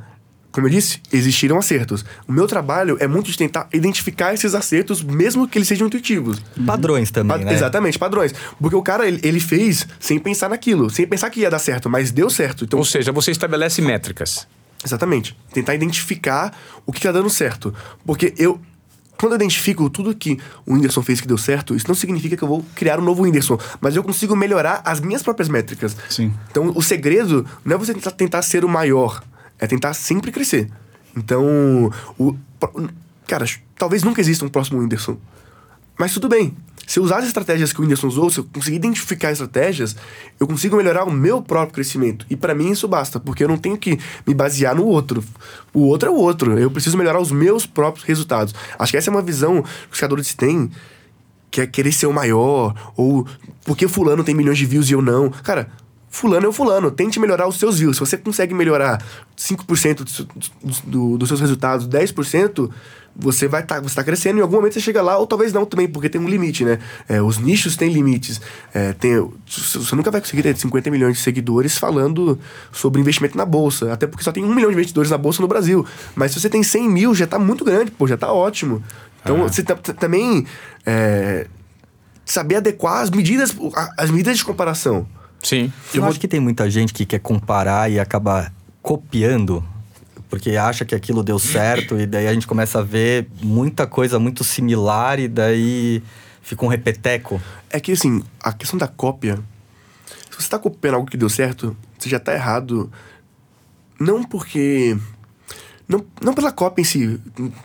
como 0.51 0.65
eu 0.67 0.71
disse, 0.71 0.99
existiram 1.13 1.57
acertos. 1.57 2.03
O 2.27 2.31
meu 2.31 2.47
trabalho 2.47 2.97
é 2.99 3.07
muito 3.07 3.29
de 3.31 3.37
tentar 3.37 3.67
identificar 3.71 4.33
esses 4.33 4.55
acertos, 4.55 5.01
mesmo 5.03 5.47
que 5.47 5.57
eles 5.57 5.67
sejam 5.67 5.87
intuitivos. 5.87 6.41
Padrões 6.65 7.11
também, 7.11 7.37
Pa- 7.37 7.45
né? 7.45 7.53
Exatamente, 7.53 7.99
padrões. 7.99 8.33
Porque 8.59 8.75
o 8.75 8.81
cara, 8.81 9.07
ele, 9.07 9.19
ele 9.23 9.39
fez 9.39 9.87
sem 9.99 10.17
pensar 10.17 10.49
naquilo, 10.49 10.89
sem 10.89 11.05
pensar 11.07 11.29
que 11.29 11.41
ia 11.41 11.49
dar 11.49 11.59
certo, 11.59 11.89
mas 11.89 12.11
deu 12.11 12.29
certo. 12.29 12.63
Então, 12.65 12.79
Ou 12.79 12.85
seja, 12.85 13.11
você 13.11 13.29
estabelece 13.31 13.81
métricas. 13.81 14.47
Exatamente. 14.83 15.37
Tentar 15.53 15.75
identificar 15.75 16.57
o 16.85 16.91
que 16.91 17.01
tá 17.01 17.11
dando 17.11 17.29
certo. 17.29 17.73
Porque 18.05 18.33
eu. 18.37 18.59
Quando 19.19 19.33
eu 19.33 19.35
identifico 19.35 19.89
tudo 19.89 20.15
que 20.15 20.39
o 20.65 20.73
Whindersson 20.73 21.01
fez 21.01 21.19
que 21.19 21.27
deu 21.27 21.37
certo, 21.37 21.75
isso 21.75 21.85
não 21.89 21.93
significa 21.93 22.37
que 22.37 22.41
eu 22.43 22.47
vou 22.47 22.65
criar 22.73 22.97
um 22.99 23.03
novo 23.03 23.23
Whindersson. 23.23 23.59
Mas 23.81 23.93
eu 23.97 24.01
consigo 24.01 24.33
melhorar 24.33 24.81
as 24.85 25.01
minhas 25.01 25.21
próprias 25.21 25.49
métricas. 25.49 25.93
Sim. 26.09 26.33
Então, 26.49 26.71
o 26.73 26.81
segredo 26.81 27.45
não 27.65 27.75
é 27.75 27.77
você 27.77 27.93
tentar, 27.93 28.11
tentar 28.11 28.41
ser 28.41 28.63
o 28.63 28.69
maior. 28.69 29.21
É 29.59 29.67
tentar 29.67 29.93
sempre 29.93 30.31
crescer. 30.31 30.69
Então, 31.15 31.91
o, 32.17 32.35
cara, 33.27 33.45
talvez 33.77 34.03
nunca 34.03 34.21
exista 34.21 34.45
um 34.45 34.49
próximo 34.49 34.79
Whindersson. 34.79 35.17
Mas 35.97 36.13
tudo 36.13 36.29
bem. 36.29 36.55
Se 36.87 36.97
eu 36.97 37.03
usar 37.03 37.17
as 37.19 37.27
estratégias 37.27 37.71
que 37.71 37.79
o 37.79 37.83
Whindersson 37.83 38.07
usou, 38.07 38.29
se 38.31 38.39
eu 38.39 38.45
conseguir 38.45 38.77
identificar 38.77 39.31
estratégias, 39.31 39.95
eu 40.39 40.47
consigo 40.47 40.75
melhorar 40.75 41.03
o 41.03 41.11
meu 41.11 41.39
próprio 41.39 41.75
crescimento. 41.75 42.25
E 42.29 42.35
pra 42.35 42.55
mim 42.55 42.71
isso 42.71 42.87
basta, 42.87 43.19
porque 43.19 43.43
eu 43.43 43.47
não 43.47 43.57
tenho 43.57 43.77
que 43.77 43.99
me 44.25 44.33
basear 44.33 44.75
no 44.75 44.85
outro. 44.85 45.23
O 45.71 45.81
outro 45.81 46.09
é 46.09 46.11
o 46.11 46.15
outro. 46.15 46.57
Eu 46.57 46.71
preciso 46.71 46.97
melhorar 46.97 47.19
os 47.19 47.31
meus 47.31 47.65
próprios 47.67 48.07
resultados. 48.07 48.55
Acho 48.79 48.91
que 48.91 48.97
essa 48.97 49.09
é 49.09 49.13
uma 49.13 49.21
visão 49.21 49.61
que 49.61 49.91
os 49.91 49.97
criadores 49.97 50.33
têm, 50.33 50.71
que 51.51 51.61
é 51.61 51.67
querer 51.67 51.91
ser 51.91 52.07
o 52.07 52.13
maior, 52.13 52.73
ou 52.95 53.27
porque 53.65 53.87
fulano 53.87 54.23
tem 54.23 54.33
milhões 54.33 54.57
de 54.57 54.65
views 54.65 54.89
e 54.89 54.93
eu 54.93 55.01
não. 55.01 55.29
Cara, 55.29 55.69
fulano 56.09 56.45
é 56.45 56.49
o 56.49 56.53
fulano, 56.53 56.89
tente 56.91 57.19
melhorar 57.19 57.47
os 57.47 57.57
seus 57.59 57.79
views. 57.79 57.97
Se 57.97 57.99
você 58.01 58.17
consegue 58.17 58.53
melhorar 58.53 59.03
5% 59.37 60.03
do, 60.03 60.81
do- 60.85 61.17
dos 61.17 61.27
seus 61.27 61.39
resultados, 61.39 61.87
10%, 61.87 62.69
você 63.15 63.47
vai 63.47 63.61
estar 63.61 63.81
você 63.81 63.95
tá 63.95 64.03
crescendo 64.03 64.37
e 64.37 64.39
em 64.39 64.41
algum 64.41 64.55
momento 64.55 64.73
você 64.73 64.79
chega 64.79 65.01
lá, 65.01 65.17
ou 65.17 65.27
talvez 65.27 65.51
não 65.51 65.65
também, 65.65 65.87
porque 65.87 66.07
tem 66.09 66.21
um 66.21 66.27
limite, 66.29 66.63
né? 66.63 66.79
É, 67.07 67.21
os 67.21 67.37
nichos 67.37 67.75
têm 67.75 67.91
limites. 67.91 68.39
É, 68.73 68.93
tem, 68.93 69.29
você 69.45 69.95
nunca 69.95 70.09
vai 70.09 70.21
conseguir 70.21 70.41
ter 70.43 70.55
50 70.55 70.89
milhões 70.89 71.17
de 71.17 71.23
seguidores 71.23 71.77
falando 71.77 72.39
sobre 72.71 73.01
investimento 73.01 73.37
na 73.37 73.45
bolsa, 73.45 73.91
até 73.91 74.07
porque 74.07 74.23
só 74.23 74.31
tem 74.31 74.43
um 74.45 74.53
milhão 74.55 74.69
de 74.69 74.75
investidores 74.75 75.11
na 75.11 75.17
bolsa 75.17 75.41
no 75.41 75.47
Brasil. 75.47 75.85
Mas 76.15 76.31
se 76.31 76.39
você 76.39 76.49
tem 76.49 76.63
100 76.63 76.89
mil, 76.89 77.13
já 77.15 77.27
tá 77.27 77.37
muito 77.37 77.65
grande, 77.65 77.91
pô, 77.91 78.07
já 78.07 78.15
tá 78.17 78.31
ótimo. 78.31 78.81
Então, 79.21 79.37
você 79.49 79.63
tá- 79.63 79.75
tá- 79.75 79.93
também 79.93 80.45
é, 80.85 81.45
saber 82.25 82.55
adequar 82.55 83.01
as 83.01 83.09
medidas, 83.09 83.53
as 83.97 84.09
medidas 84.09 84.37
de 84.37 84.45
comparação. 84.45 85.05
Sim. 85.43 85.71
Eu 85.93 86.05
acho 86.05 86.19
que 86.19 86.27
tem 86.27 86.39
muita 86.39 86.69
gente 86.69 86.93
que 86.93 87.05
quer 87.05 87.19
comparar 87.19 87.89
e 87.89 87.99
acaba 87.99 88.51
copiando, 88.81 89.63
porque 90.29 90.55
acha 90.55 90.85
que 90.85 90.93
aquilo 90.93 91.23
deu 91.23 91.39
certo, 91.39 91.99
e 91.99 92.05
daí 92.05 92.27
a 92.27 92.33
gente 92.33 92.47
começa 92.47 92.79
a 92.79 92.83
ver 92.83 93.27
muita 93.41 93.87
coisa 93.87 94.19
muito 94.19 94.43
similar, 94.43 95.19
e 95.19 95.27
daí 95.27 96.03
fica 96.41 96.65
um 96.65 96.67
repeteco. 96.67 97.41
É 97.69 97.79
que, 97.79 97.91
assim, 97.91 98.23
a 98.41 98.51
questão 98.51 98.77
da 98.77 98.87
cópia. 98.87 99.39
Se 100.31 100.43
você 100.43 100.49
tá 100.49 100.57
copiando 100.57 100.95
algo 100.95 101.09
que 101.09 101.17
deu 101.17 101.29
certo, 101.29 101.75
você 101.97 102.09
já 102.09 102.19
tá 102.19 102.33
errado. 102.33 102.91
Não 103.99 104.23
porque. 104.23 104.97
Não, 105.87 106.05
não 106.21 106.33
pela 106.33 106.51
cópia 106.51 106.81
em 106.81 106.85
si. 106.85 107.19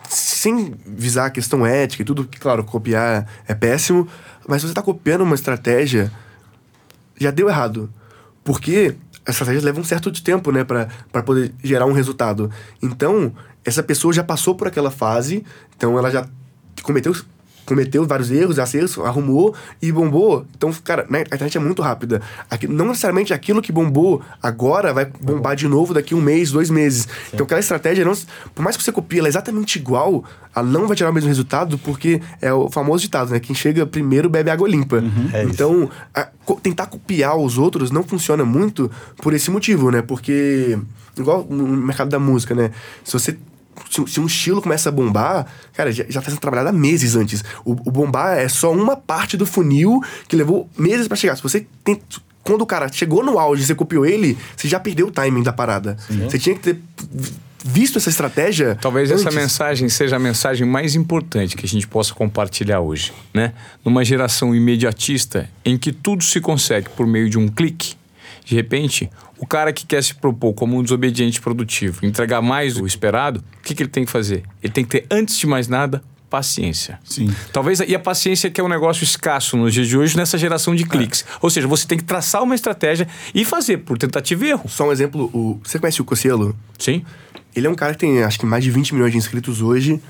Sem 0.09 0.75
visar 0.87 1.27
a 1.27 1.31
questão 1.31 1.65
ética 1.65 2.03
e 2.03 2.05
tudo, 2.05 2.25
que, 2.25 2.39
claro, 2.39 2.65
copiar 2.65 3.27
é 3.47 3.55
péssimo. 3.55 4.09
Mas 4.49 4.63
se 4.63 4.69
você 4.69 4.75
tá 4.75 4.83
copiando 4.83 5.23
uma 5.23 5.35
estratégia, 5.35 6.11
já 7.19 7.31
deu 7.31 7.49
errado. 7.49 7.91
Porque 8.43 8.97
as 9.27 9.35
estratégias 9.35 9.65
levam 9.65 9.81
um 9.81 9.85
certo 9.85 10.11
de 10.11 10.23
tempo, 10.23 10.53
né, 10.53 10.65
pra 10.65 11.23
poder 11.25 11.55
gerar 11.63 11.87
um 11.87 11.93
resultado. 11.93 12.51
Então, 12.83 13.33
essa 13.65 13.83
pessoa 13.83 14.13
já 14.13 14.23
passou 14.23 14.55
por 14.55 14.69
aquela 14.69 14.91
fase, 14.91 15.45
então 15.77 15.99
ela 15.99 16.11
já 16.11 16.27
cometeu 16.83 17.15
cometeu 17.65 18.07
vários 18.07 18.31
erros, 18.31 18.59
acertos, 18.59 18.99
arrumou 18.99 19.55
e 19.81 19.91
bombou. 19.91 20.47
Então, 20.57 20.73
cara, 20.85 21.07
né, 21.09 21.21
a 21.31 21.35
internet 21.35 21.57
é 21.57 21.61
muito 21.61 21.81
rápida. 21.83 22.21
Aqui, 22.51 22.67
não 22.67 22.87
necessariamente 22.89 23.33
aquilo 23.33 23.61
que 23.63 23.73
bombou 23.73 24.21
agora 24.43 24.93
vai 24.93 25.05
bombar 25.07 25.57
de 25.57 25.67
novo 25.69 25.95
daqui 25.95 26.15
um 26.15 26.21
mês, 26.21 26.51
dois 26.51 26.71
meses. 26.71 27.09
Então, 27.33 27.45
aquela 27.45 27.61
estratégia, 27.61 28.05
não, 28.05 28.13
por 28.55 28.63
mais 28.63 28.77
que 28.77 28.83
você 28.83 28.93
copie 28.93 29.19
ela 29.19 29.29
exatamente 29.29 29.79
igual, 29.79 30.25
ela 30.55 30.67
não 30.67 30.87
vai 30.87 30.97
tirar 30.97 31.11
o 31.11 31.13
mesmo 31.13 31.29
resultado, 31.29 31.79
porque 31.79 32.21
é 32.41 32.53
o 32.53 32.71
famoso 32.71 33.03
ditado, 33.03 33.31
né? 33.31 33.41
Quem 33.41 33.55
chega 33.55 33.85
primeiro 33.87 34.29
bebe 34.29 34.51
água 34.51 34.69
limpa. 34.69 35.03
É 35.33 35.43
isso. 35.45 35.53
então, 35.53 35.91
a- 36.15 36.29
co- 36.45 36.61
tentar 36.63 36.87
copiar 36.87 37.37
os 37.37 37.59
outros 37.59 37.91
não 37.91 38.03
funciona 38.03 38.45
muito 38.45 38.91
por 39.19 39.33
esse 39.33 39.51
motivo, 39.51 39.91
né? 39.91 40.03
Porque, 40.03 40.79
igual 41.17 41.47
no 41.49 41.67
mercado 41.67 42.09
da 42.11 42.19
música, 42.19 42.55
né? 42.55 42.71
Se 43.03 43.13
você 43.13 43.37
se, 43.91 44.07
se 44.07 44.21
um 44.21 44.27
estilo 44.27 44.61
começa 44.61 44.89
a 44.89 44.93
bombar, 44.93 45.47
cara, 45.73 45.93
já, 45.93 46.05
já 46.09 46.21
tá 46.21 46.31
sendo 46.31 46.41
trabalhado 46.41 46.69
há 46.71 46.73
meses 46.73 47.17
antes. 47.17 47.45
O, 47.65 47.73
o 47.73 47.91
bombar 47.91 48.39
é 48.39 48.49
só 48.49 48.73
uma 48.73 48.97
parte 48.97 49.37
do 49.37 49.47
funil 49.47 50.03
que 50.29 50.37
levou 50.37 50.69
meses 50.77 51.09
pra 51.09 51.17
chegar. 51.17 51.37
Se 51.37 51.43
você 51.43 51.67
tem. 51.83 52.01
Quando 52.43 52.61
o 52.61 52.67
cara 52.67 52.93
chegou 52.93 53.25
no 53.25 53.39
auge 53.39 53.63
e 53.63 53.67
você 53.67 53.75
copiou 53.75 54.05
ele, 54.05 54.37
você 54.55 54.69
já 54.69 54.79
perdeu 54.79 55.07
o 55.07 55.11
timing 55.11 55.43
da 55.43 55.53
parada. 55.53 55.97
Você 56.29 56.39
tinha 56.39 56.55
que 56.55 56.61
ter 56.61 56.79
visto 57.65 57.97
essa 57.97 58.11
estratégia. 58.11 58.77
Talvez 58.79 59.11
essa 59.11 59.29
antes. 59.29 59.35
mensagem 59.35 59.89
seja 59.89 60.17
a 60.17 60.19
mensagem 60.19 60.67
mais 60.67 60.95
importante 60.95 61.57
que 61.57 61.65
a 61.65 61.69
gente 61.69 61.87
possa 61.87 62.13
compartilhar 62.13 62.81
hoje, 62.81 63.13
né? 63.33 63.55
Numa 63.83 64.05
geração 64.05 64.55
imediatista 64.55 65.49
em 65.65 65.79
que 65.79 65.91
tudo 65.91 66.23
se 66.23 66.41
consegue 66.41 66.91
por 66.91 67.07
meio 67.07 67.31
de 67.31 67.39
um 67.39 67.49
clique, 67.49 67.95
de 68.45 68.55
repente, 68.55 69.11
o 69.39 69.47
cara 69.47 69.73
que 69.73 69.87
quer 69.87 70.03
se 70.03 70.15
propor 70.15 70.53
como 70.53 70.77
um 70.77 70.83
desobediente 70.83 71.41
produtivo, 71.41 72.05
entregar 72.05 72.43
mais 72.43 72.75
do 72.75 72.87
esperado, 72.87 73.43
o 73.59 73.63
que, 73.63 73.75
que 73.75 73.83
ele 73.83 73.91
tem 73.91 74.05
que 74.05 74.11
fazer? 74.11 74.43
Ele 74.63 74.73
tem 74.73 74.85
que 74.85 74.91
ter, 74.91 75.07
antes 75.11 75.39
de 75.39 75.47
mais 75.47 75.67
nada, 75.67 76.03
paciência. 76.29 76.99
Sim. 77.05 77.33
Talvez, 77.53 77.79
e 77.81 77.95
a 77.95 77.99
paciência 77.99 78.51
que 78.51 78.61
é 78.61 78.65
um 78.65 78.69
negócio 78.69 79.05
escasso 79.05 79.57
nos 79.57 79.73
dias 79.73 79.87
de 79.87 79.97
hoje 79.97 80.17
nessa 80.17 80.37
geração 80.37 80.75
de 80.75 80.85
cliques. 80.85 81.25
Ou 81.41 81.49
seja, 81.49 81.69
você 81.69 81.87
tem 81.87 81.97
que 81.97 82.05
traçar 82.05 82.43
uma 82.43 82.57
estratégia 82.57 83.07
e 83.33 83.45
fazer 83.45 83.79
por 83.79 83.97
tentativa 83.97 84.45
e 84.45 84.51
erro. 84.51 84.69
Só 84.69 84.89
um 84.89 84.93
exemplo, 84.93 85.31
o, 85.33 85.61
você 85.63 85.79
conhece 85.79 86.03
o 86.03 86.05
Cocielo? 86.05 86.57
Sim? 86.77 87.05
Ele 87.55 87.69
é 87.69 87.71
um 87.71 87.75
cara 87.75 87.95
que 87.95 88.01
tem, 88.01 88.23
acho 88.25 88.39
que, 88.39 88.45
mais 88.45 88.65
de 88.65 88.71
20 88.71 88.95
milhões 88.95 89.13
de 89.13 89.19
inscritos 89.19 89.63
hoje. 89.63 90.01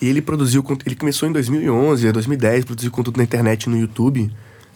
E 0.00 0.06
ele 0.06 0.20
produziu... 0.20 0.62
Ele 0.84 0.94
começou 0.94 1.26
em 1.26 1.32
2011, 1.32 2.12
2010, 2.12 2.64
produziu 2.66 2.90
conteúdo 2.90 3.16
na 3.16 3.24
internet, 3.24 3.68
no 3.70 3.78
YouTube. 3.78 4.30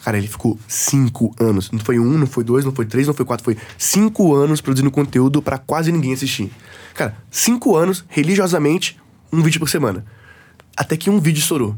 Cara, 0.05 0.19
ele 0.19 0.29
ficou 0.29 0.59
cinco 0.69 1.35
anos. 1.41 1.71
Não 1.71 1.81
foi 1.81 1.99
um, 1.99 2.17
não 2.17 2.27
foi 2.27 2.45
dois, 2.45 2.65
não 2.65 2.73
foi 2.73 2.87
três, 2.87 3.07
não 3.07 3.15
foi 3.15 3.25
quatro. 3.25 3.45
Foi 3.45 3.57
cinco 3.77 4.35
anos 4.35 4.61
produzindo 4.61 4.91
conteúdo 4.91 5.43
pra 5.43 5.59
quase 5.59 5.91
ninguém 5.91 6.13
assistir. 6.13 6.53
Cara, 6.95 7.17
cinco 7.31 7.77
anos, 7.77 8.05
religiosamente, 8.09 8.99
um 9.33 9.43
vídeo 9.43 9.59
por 9.59 9.69
semana. 9.69 10.05
Até 10.77 10.97
que 10.97 11.11
um 11.11 11.19
vídeo 11.19 11.41
estourou. 11.41 11.77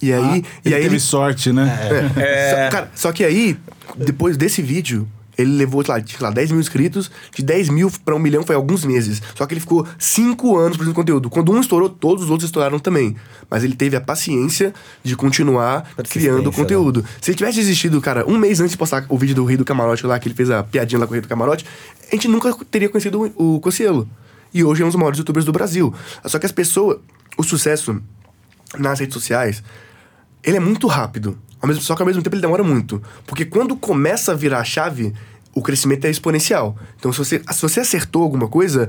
E 0.00 0.12
aí... 0.12 0.42
Ah, 0.44 0.60
e 0.64 0.68
ele 0.68 0.74
aí 0.74 0.82
teve 0.82 0.98
sorte, 0.98 1.52
né? 1.52 1.66
Só, 2.50 2.70
cara, 2.70 2.90
só 2.94 3.12
que 3.12 3.22
aí, 3.22 3.56
depois 3.96 4.36
desse 4.36 4.62
vídeo, 4.62 5.06
ele 5.36 5.56
levou, 5.56 5.84
sei 5.84 5.94
lá, 5.94 6.02
sei 6.06 6.18
lá, 6.20 6.30
10 6.30 6.50
mil 6.50 6.60
inscritos. 6.60 7.10
De 7.34 7.42
10 7.42 7.68
mil 7.68 7.90
pra 8.04 8.14
um 8.14 8.18
milhão 8.18 8.42
foi 8.42 8.56
alguns 8.56 8.84
meses. 8.84 9.22
Só 9.34 9.46
que 9.46 9.54
ele 9.54 9.60
ficou 9.60 9.86
5 9.98 10.56
anos 10.56 10.76
produzindo 10.76 10.94
conteúdo. 10.94 11.30
Quando 11.30 11.52
um 11.52 11.60
estourou, 11.60 11.88
todos 11.88 12.24
os 12.24 12.30
outros 12.30 12.48
estouraram 12.48 12.78
também. 12.78 13.16
Mas 13.48 13.64
ele 13.64 13.74
teve 13.74 13.96
a 13.96 14.00
paciência 14.00 14.72
de 15.02 15.14
continuar 15.16 15.88
criando 16.08 16.50
né? 16.50 16.56
conteúdo. 16.56 17.04
Se 17.20 17.30
ele 17.30 17.38
tivesse 17.38 17.58
desistido, 17.58 18.00
cara, 18.00 18.28
um 18.28 18.38
mês 18.38 18.60
antes 18.60 18.72
de 18.72 18.78
postar 18.78 19.04
o 19.08 19.18
vídeo 19.18 19.34
do 19.34 19.44
Rei 19.44 19.56
do 19.56 19.64
Camarote 19.64 20.06
lá, 20.06 20.18
que 20.18 20.28
ele 20.28 20.34
fez 20.34 20.50
a 20.50 20.62
piadinha 20.62 20.98
lá 20.98 21.06
com 21.06 21.12
o 21.12 21.14
Rei 21.14 21.22
do 21.22 21.28
Camarote, 21.28 21.64
a 22.10 22.14
gente 22.14 22.28
nunca 22.28 22.54
teria 22.70 22.88
conhecido 22.88 23.32
o 23.36 23.52
o 23.52 23.60
Cocielo. 23.60 24.08
E 24.54 24.62
hoje 24.62 24.82
é 24.82 24.84
um 24.84 24.88
dos 24.88 24.96
maiores 24.96 25.18
youtubers 25.18 25.44
do 25.44 25.52
Brasil. 25.52 25.94
Só 26.24 26.38
que 26.38 26.46
as 26.46 26.52
pessoas, 26.52 26.98
o 27.36 27.42
sucesso 27.42 28.00
nas 28.78 29.00
redes 29.00 29.14
sociais, 29.14 29.62
ele 30.42 30.56
é 30.56 30.60
muito 30.60 30.86
rápido. 30.86 31.38
Só 31.80 31.94
que 31.94 32.02
ao 32.02 32.06
mesmo 32.06 32.22
tempo 32.22 32.34
ele 32.34 32.42
demora 32.42 32.64
muito. 32.64 33.02
Porque 33.26 33.44
quando 33.44 33.76
começa 33.76 34.32
a 34.32 34.34
virar 34.34 34.60
a 34.60 34.64
chave, 34.64 35.12
o 35.54 35.62
crescimento 35.62 36.04
é 36.06 36.10
exponencial. 36.10 36.76
Então, 36.98 37.12
se 37.12 37.18
você, 37.18 37.42
se 37.50 37.62
você 37.62 37.80
acertou 37.80 38.22
alguma 38.22 38.48
coisa, 38.48 38.88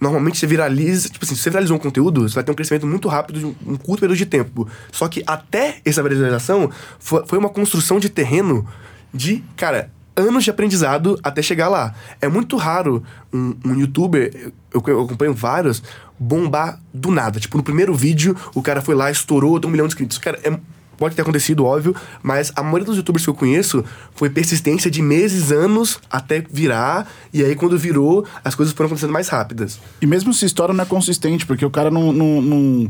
normalmente 0.00 0.38
você 0.38 0.46
viraliza. 0.46 1.08
Tipo 1.08 1.24
assim, 1.24 1.34
se 1.34 1.42
você 1.42 1.50
viralizou 1.50 1.76
um 1.76 1.80
conteúdo, 1.80 2.28
você 2.28 2.34
vai 2.34 2.44
ter 2.44 2.50
um 2.50 2.54
crescimento 2.54 2.86
muito 2.86 3.08
rápido 3.08 3.38
de 3.38 3.46
um, 3.46 3.76
curto 3.76 4.00
período 4.00 4.16
de 4.16 4.26
tempo. 4.26 4.68
Só 4.90 5.08
que 5.08 5.22
até 5.26 5.80
essa 5.84 6.02
viralização 6.02 6.70
foi, 6.98 7.38
uma 7.38 7.50
construção 7.50 8.00
de 8.00 8.08
terreno 8.08 8.66
de, 9.12 9.44
cara, 9.56 9.90
anos 10.16 10.44
de 10.44 10.50
aprendizado 10.50 11.18
até 11.22 11.42
chegar 11.42 11.68
lá. 11.68 11.94
É 12.20 12.28
muito 12.28 12.56
raro 12.56 13.02
um, 13.32 13.54
um 13.64 13.78
youtuber, 13.78 14.52
eu, 14.72 14.82
eu 14.86 15.02
acompanho 15.02 15.34
vários, 15.34 15.82
bombar 16.18 16.80
do 16.92 17.10
nada. 17.10 17.38
Tipo, 17.38 17.56
no 17.58 17.62
primeiro 17.62 17.94
vídeo, 17.94 18.36
o 18.54 18.62
cara 18.62 18.80
foi 18.80 18.94
lá, 18.94 19.10
estourou, 19.10 19.60
tem 19.60 19.68
um 19.68 19.72
milhão 19.72 19.86
de 19.86 19.92
inscritos. 19.92 20.18
Cara, 20.18 20.38
é 20.42 20.58
pode 20.98 21.14
ter 21.14 21.22
acontecido, 21.22 21.64
óbvio, 21.64 21.94
mas 22.22 22.52
a 22.54 22.62
maioria 22.62 22.84
dos 22.84 22.96
youtubers 22.98 23.24
que 23.24 23.30
eu 23.30 23.34
conheço 23.34 23.82
foi 24.14 24.28
persistência 24.28 24.90
de 24.90 25.00
meses, 25.00 25.50
anos 25.50 25.98
até 26.10 26.44
virar, 26.50 27.10
e 27.32 27.42
aí 27.42 27.54
quando 27.54 27.78
virou, 27.78 28.26
as 28.44 28.54
coisas 28.54 28.74
foram 28.74 28.88
acontecendo 28.88 29.12
mais 29.12 29.28
rápidas. 29.28 29.78
E 30.02 30.06
mesmo 30.06 30.34
se 30.34 30.44
história 30.44 30.74
não 30.74 30.82
é 30.82 30.86
consistente, 30.86 31.46
porque 31.46 31.64
o 31.64 31.70
cara 31.70 31.90
não, 31.90 32.12
não, 32.12 32.42
não 32.42 32.88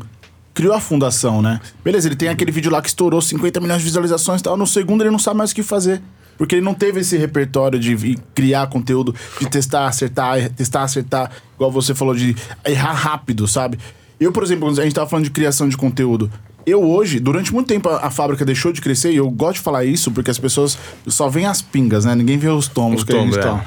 criou 0.55 0.75
a 0.75 0.81
fundação, 0.81 1.41
né? 1.41 1.61
Beleza, 1.85 2.09
ele 2.09 2.17
tem 2.17 2.29
aquele 2.29 2.51
vídeo 2.51 2.73
lá 2.73 2.83
que 2.83 2.89
estourou 2.89 3.21
50 3.23 3.61
milhões 3.61 3.79
de 3.79 3.85
visualizações 3.85 4.41
e 4.41 4.45
tal. 4.45 4.57
No 4.57 4.67
segundo 4.67 5.03
ele 5.03 5.11
não 5.11 5.19
sabe 5.19 5.37
mais 5.39 5.53
o 5.53 5.55
que 5.55 5.63
fazer. 5.63 6.03
Porque 6.37 6.55
ele 6.55 6.63
não 6.65 6.73
teve 6.75 7.01
esse 7.01 7.17
repertório 7.17 7.79
de 7.81 8.17
criar 8.35 8.69
conteúdo, 8.69 9.13
de 9.41 9.49
testar, 9.51 9.87
acertar, 9.89 10.39
er- 10.39 10.49
testar, 10.51 10.83
acertar, 10.85 11.31
igual 11.57 11.71
você 11.71 11.95
falou, 11.97 12.15
de 12.15 12.35
errar 12.65 12.93
rápido, 12.93 13.47
sabe? 13.49 13.77
Eu, 14.21 14.31
por 14.33 14.43
exemplo, 14.45 14.69
a 14.69 14.75
gente 14.85 14.95
tava 14.95 15.09
falando 15.11 15.25
de 15.25 15.31
criação 15.33 15.69
de 15.69 15.77
conteúdo. 15.77 16.31
Eu 16.69 16.83
hoje, 16.83 17.19
durante 17.21 17.53
muito 17.53 17.67
tempo, 17.67 17.89
a, 17.89 18.07
a 18.07 18.11
fábrica 18.11 18.45
deixou 18.45 18.73
de 18.73 18.81
crescer, 18.81 19.13
e 19.13 19.17
eu 19.17 19.31
gosto 19.31 19.55
de 19.55 19.61
falar 19.61 19.85
isso 19.85 20.11
porque 20.11 20.31
as 20.31 20.39
pessoas 20.39 20.79
só 21.07 21.29
veem 21.29 21.47
as 21.47 21.63
pingas, 21.63 22.05
né? 22.05 22.15
Ninguém 22.15 22.39
vê 22.39 22.49
os 22.49 22.69
tombos 22.69 23.01
Os 23.01 23.05
que 23.05 23.13
a 23.13 23.17
gente 23.21 23.33
tombos, 23.33 23.39
é. 23.39 23.49
toma. 23.49 23.65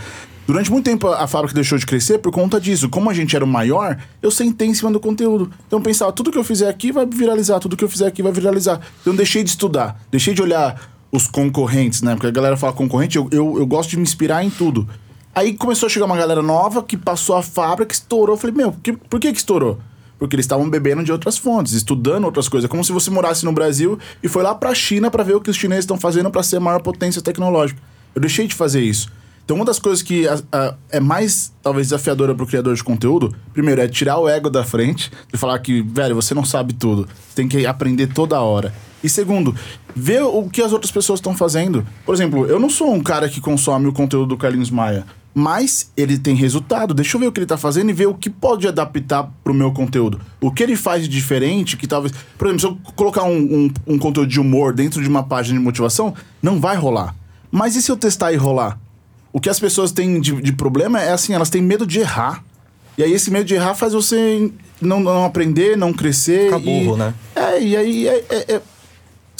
Durante 0.47 0.71
muito 0.71 0.85
tempo 0.85 1.07
a 1.07 1.23
a 1.23 1.27
fábrica 1.27 1.53
deixou 1.53 1.77
de 1.77 1.85
crescer 1.85 2.17
por 2.17 2.31
conta 2.31 2.59
disso. 2.59 2.89
Como 2.89 3.09
a 3.09 3.13
gente 3.13 3.35
era 3.35 3.45
o 3.45 3.47
maior, 3.47 3.97
eu 4.21 4.29
sentei 4.31 4.67
em 4.67 4.73
cima 4.73 4.91
do 4.91 4.99
conteúdo. 4.99 5.49
Então 5.67 5.79
eu 5.79 5.83
pensava, 5.83 6.11
tudo 6.11 6.31
que 6.31 6.37
eu 6.37 6.43
fizer 6.43 6.67
aqui 6.67 6.91
vai 6.91 7.05
viralizar, 7.05 7.59
tudo 7.59 7.77
que 7.77 7.83
eu 7.83 7.89
fizer 7.89 8.07
aqui 8.07 8.21
vai 8.21 8.31
viralizar. 8.31 8.81
Então 9.01 9.13
eu 9.13 9.17
deixei 9.17 9.43
de 9.43 9.49
estudar, 9.51 10.01
deixei 10.11 10.33
de 10.33 10.41
olhar 10.41 10.89
os 11.11 11.27
concorrentes, 11.27 12.01
né? 12.01 12.15
Porque 12.15 12.27
a 12.27 12.31
galera 12.31 12.57
fala 12.57 12.73
concorrente, 12.73 13.17
eu, 13.17 13.29
eu, 13.31 13.57
eu 13.59 13.65
gosto 13.65 13.91
de 13.91 13.97
me 13.97 14.03
inspirar 14.03 14.43
em 14.43 14.49
tudo. 14.49 14.87
Aí 15.33 15.53
começou 15.53 15.87
a 15.87 15.89
chegar 15.89 16.05
uma 16.05 16.17
galera 16.17 16.41
nova 16.41 16.83
que 16.83 16.97
passou 16.97 17.35
a 17.37 17.43
fábrica, 17.43 17.93
estourou. 17.93 18.35
Eu 18.35 18.39
falei, 18.39 18.55
meu, 18.55 18.73
que- 18.83 18.93
por 18.93 19.19
que 19.19 19.31
que 19.31 19.37
estourou? 19.37 19.77
Porque 20.21 20.35
eles 20.35 20.43
estavam 20.45 20.69
bebendo 20.69 21.03
de 21.03 21.11
outras 21.11 21.35
fontes, 21.35 21.73
estudando 21.73 22.25
outras 22.25 22.47
coisas. 22.47 22.69
Como 22.69 22.83
se 22.85 22.91
você 22.91 23.09
morasse 23.09 23.43
no 23.43 23.51
Brasil 23.51 23.97
e 24.21 24.27
foi 24.27 24.43
lá 24.43 24.53
pra 24.53 24.71
China 24.75 25.09
pra 25.09 25.23
ver 25.23 25.35
o 25.35 25.41
que 25.41 25.49
os 25.49 25.57
chineses 25.57 25.81
estão 25.83 25.97
fazendo 25.97 26.29
pra 26.29 26.43
ser 26.43 26.57
a 26.57 26.59
maior 26.59 26.79
potência 26.79 27.23
tecnológica. 27.23 27.81
Eu 28.13 28.21
deixei 28.21 28.45
de 28.45 28.53
fazer 28.53 28.81
isso. 28.81 29.09
Então, 29.43 29.55
uma 29.55 29.65
das 29.65 29.79
coisas 29.79 30.03
que 30.03 30.27
a- 30.27 30.39
a- 30.51 30.75
é 30.91 30.99
mais, 30.99 31.51
talvez, 31.63 31.87
desafiadora 31.87 32.35
pro 32.35 32.45
criador 32.45 32.75
de 32.75 32.83
conteúdo, 32.83 33.35
primeiro, 33.51 33.81
é 33.81 33.87
tirar 33.87 34.19
o 34.19 34.29
ego 34.29 34.47
da 34.47 34.63
frente, 34.63 35.11
de 35.33 35.39
falar 35.39 35.57
que, 35.57 35.81
velho, 35.81 36.13
você 36.13 36.35
não 36.35 36.45
sabe 36.45 36.73
tudo. 36.73 37.09
Tem 37.33 37.47
que 37.47 37.65
aprender 37.65 38.05
toda 38.13 38.39
hora. 38.39 38.71
E 39.03 39.09
segundo, 39.09 39.55
ver 39.95 40.21
o 40.23 40.49
que 40.49 40.61
as 40.61 40.71
outras 40.71 40.91
pessoas 40.91 41.19
estão 41.19 41.35
fazendo. 41.35 41.85
Por 42.05 42.13
exemplo, 42.13 42.45
eu 42.45 42.59
não 42.59 42.69
sou 42.69 42.93
um 42.93 43.01
cara 43.01 43.27
que 43.29 43.41
consome 43.41 43.87
o 43.87 43.93
conteúdo 43.93 44.27
do 44.29 44.37
Carlinhos 44.37 44.69
Maia. 44.69 45.05
Mas 45.33 45.89
ele 45.95 46.17
tem 46.17 46.35
resultado. 46.35 46.93
Deixa 46.93 47.15
eu 47.15 47.21
ver 47.21 47.27
o 47.27 47.31
que 47.31 47.39
ele 47.39 47.45
tá 47.47 47.57
fazendo 47.57 47.89
e 47.89 47.93
ver 47.93 48.07
o 48.07 48.13
que 48.13 48.29
pode 48.29 48.67
adaptar 48.67 49.31
pro 49.43 49.53
meu 49.53 49.71
conteúdo. 49.71 50.19
O 50.41 50.51
que 50.51 50.61
ele 50.61 50.75
faz 50.75 51.03
de 51.03 51.09
diferente, 51.09 51.77
que 51.77 51.87
talvez. 51.87 52.13
Por 52.37 52.47
exemplo, 52.47 52.59
se 52.59 52.65
eu 52.67 52.93
colocar 52.95 53.23
um, 53.23 53.37
um, 53.37 53.71
um 53.87 53.97
conteúdo 53.97 54.29
de 54.29 54.39
humor 54.41 54.73
dentro 54.73 55.01
de 55.01 55.07
uma 55.07 55.23
página 55.23 55.57
de 55.57 55.63
motivação, 55.63 56.13
não 56.43 56.59
vai 56.59 56.75
rolar. 56.75 57.15
Mas 57.49 57.75
e 57.77 57.81
se 57.81 57.89
eu 57.89 57.95
testar 57.95 58.33
e 58.33 58.35
rolar? 58.35 58.77
O 59.31 59.39
que 59.39 59.49
as 59.49 59.57
pessoas 59.59 59.93
têm 59.93 60.19
de, 60.19 60.41
de 60.41 60.51
problema 60.51 61.01
é 61.01 61.13
assim, 61.13 61.33
elas 61.33 61.49
têm 61.49 61.61
medo 61.61 61.87
de 61.87 61.99
errar. 61.99 62.43
E 62.97 63.03
aí 63.03 63.13
esse 63.13 63.31
medo 63.31 63.45
de 63.45 63.53
errar 63.55 63.73
faz 63.73 63.93
você 63.93 64.51
não, 64.81 64.99
não 64.99 65.23
aprender, 65.23 65.77
não 65.77 65.93
crescer. 65.93 66.45
Fica 66.53 66.59
e- 66.59 66.83
burro, 66.83 66.97
né? 66.97 67.13
É, 67.33 67.61
e 67.61 67.77
aí 67.77 68.07
é- 68.07 68.25
é- 68.29 68.53
é- 68.55 68.61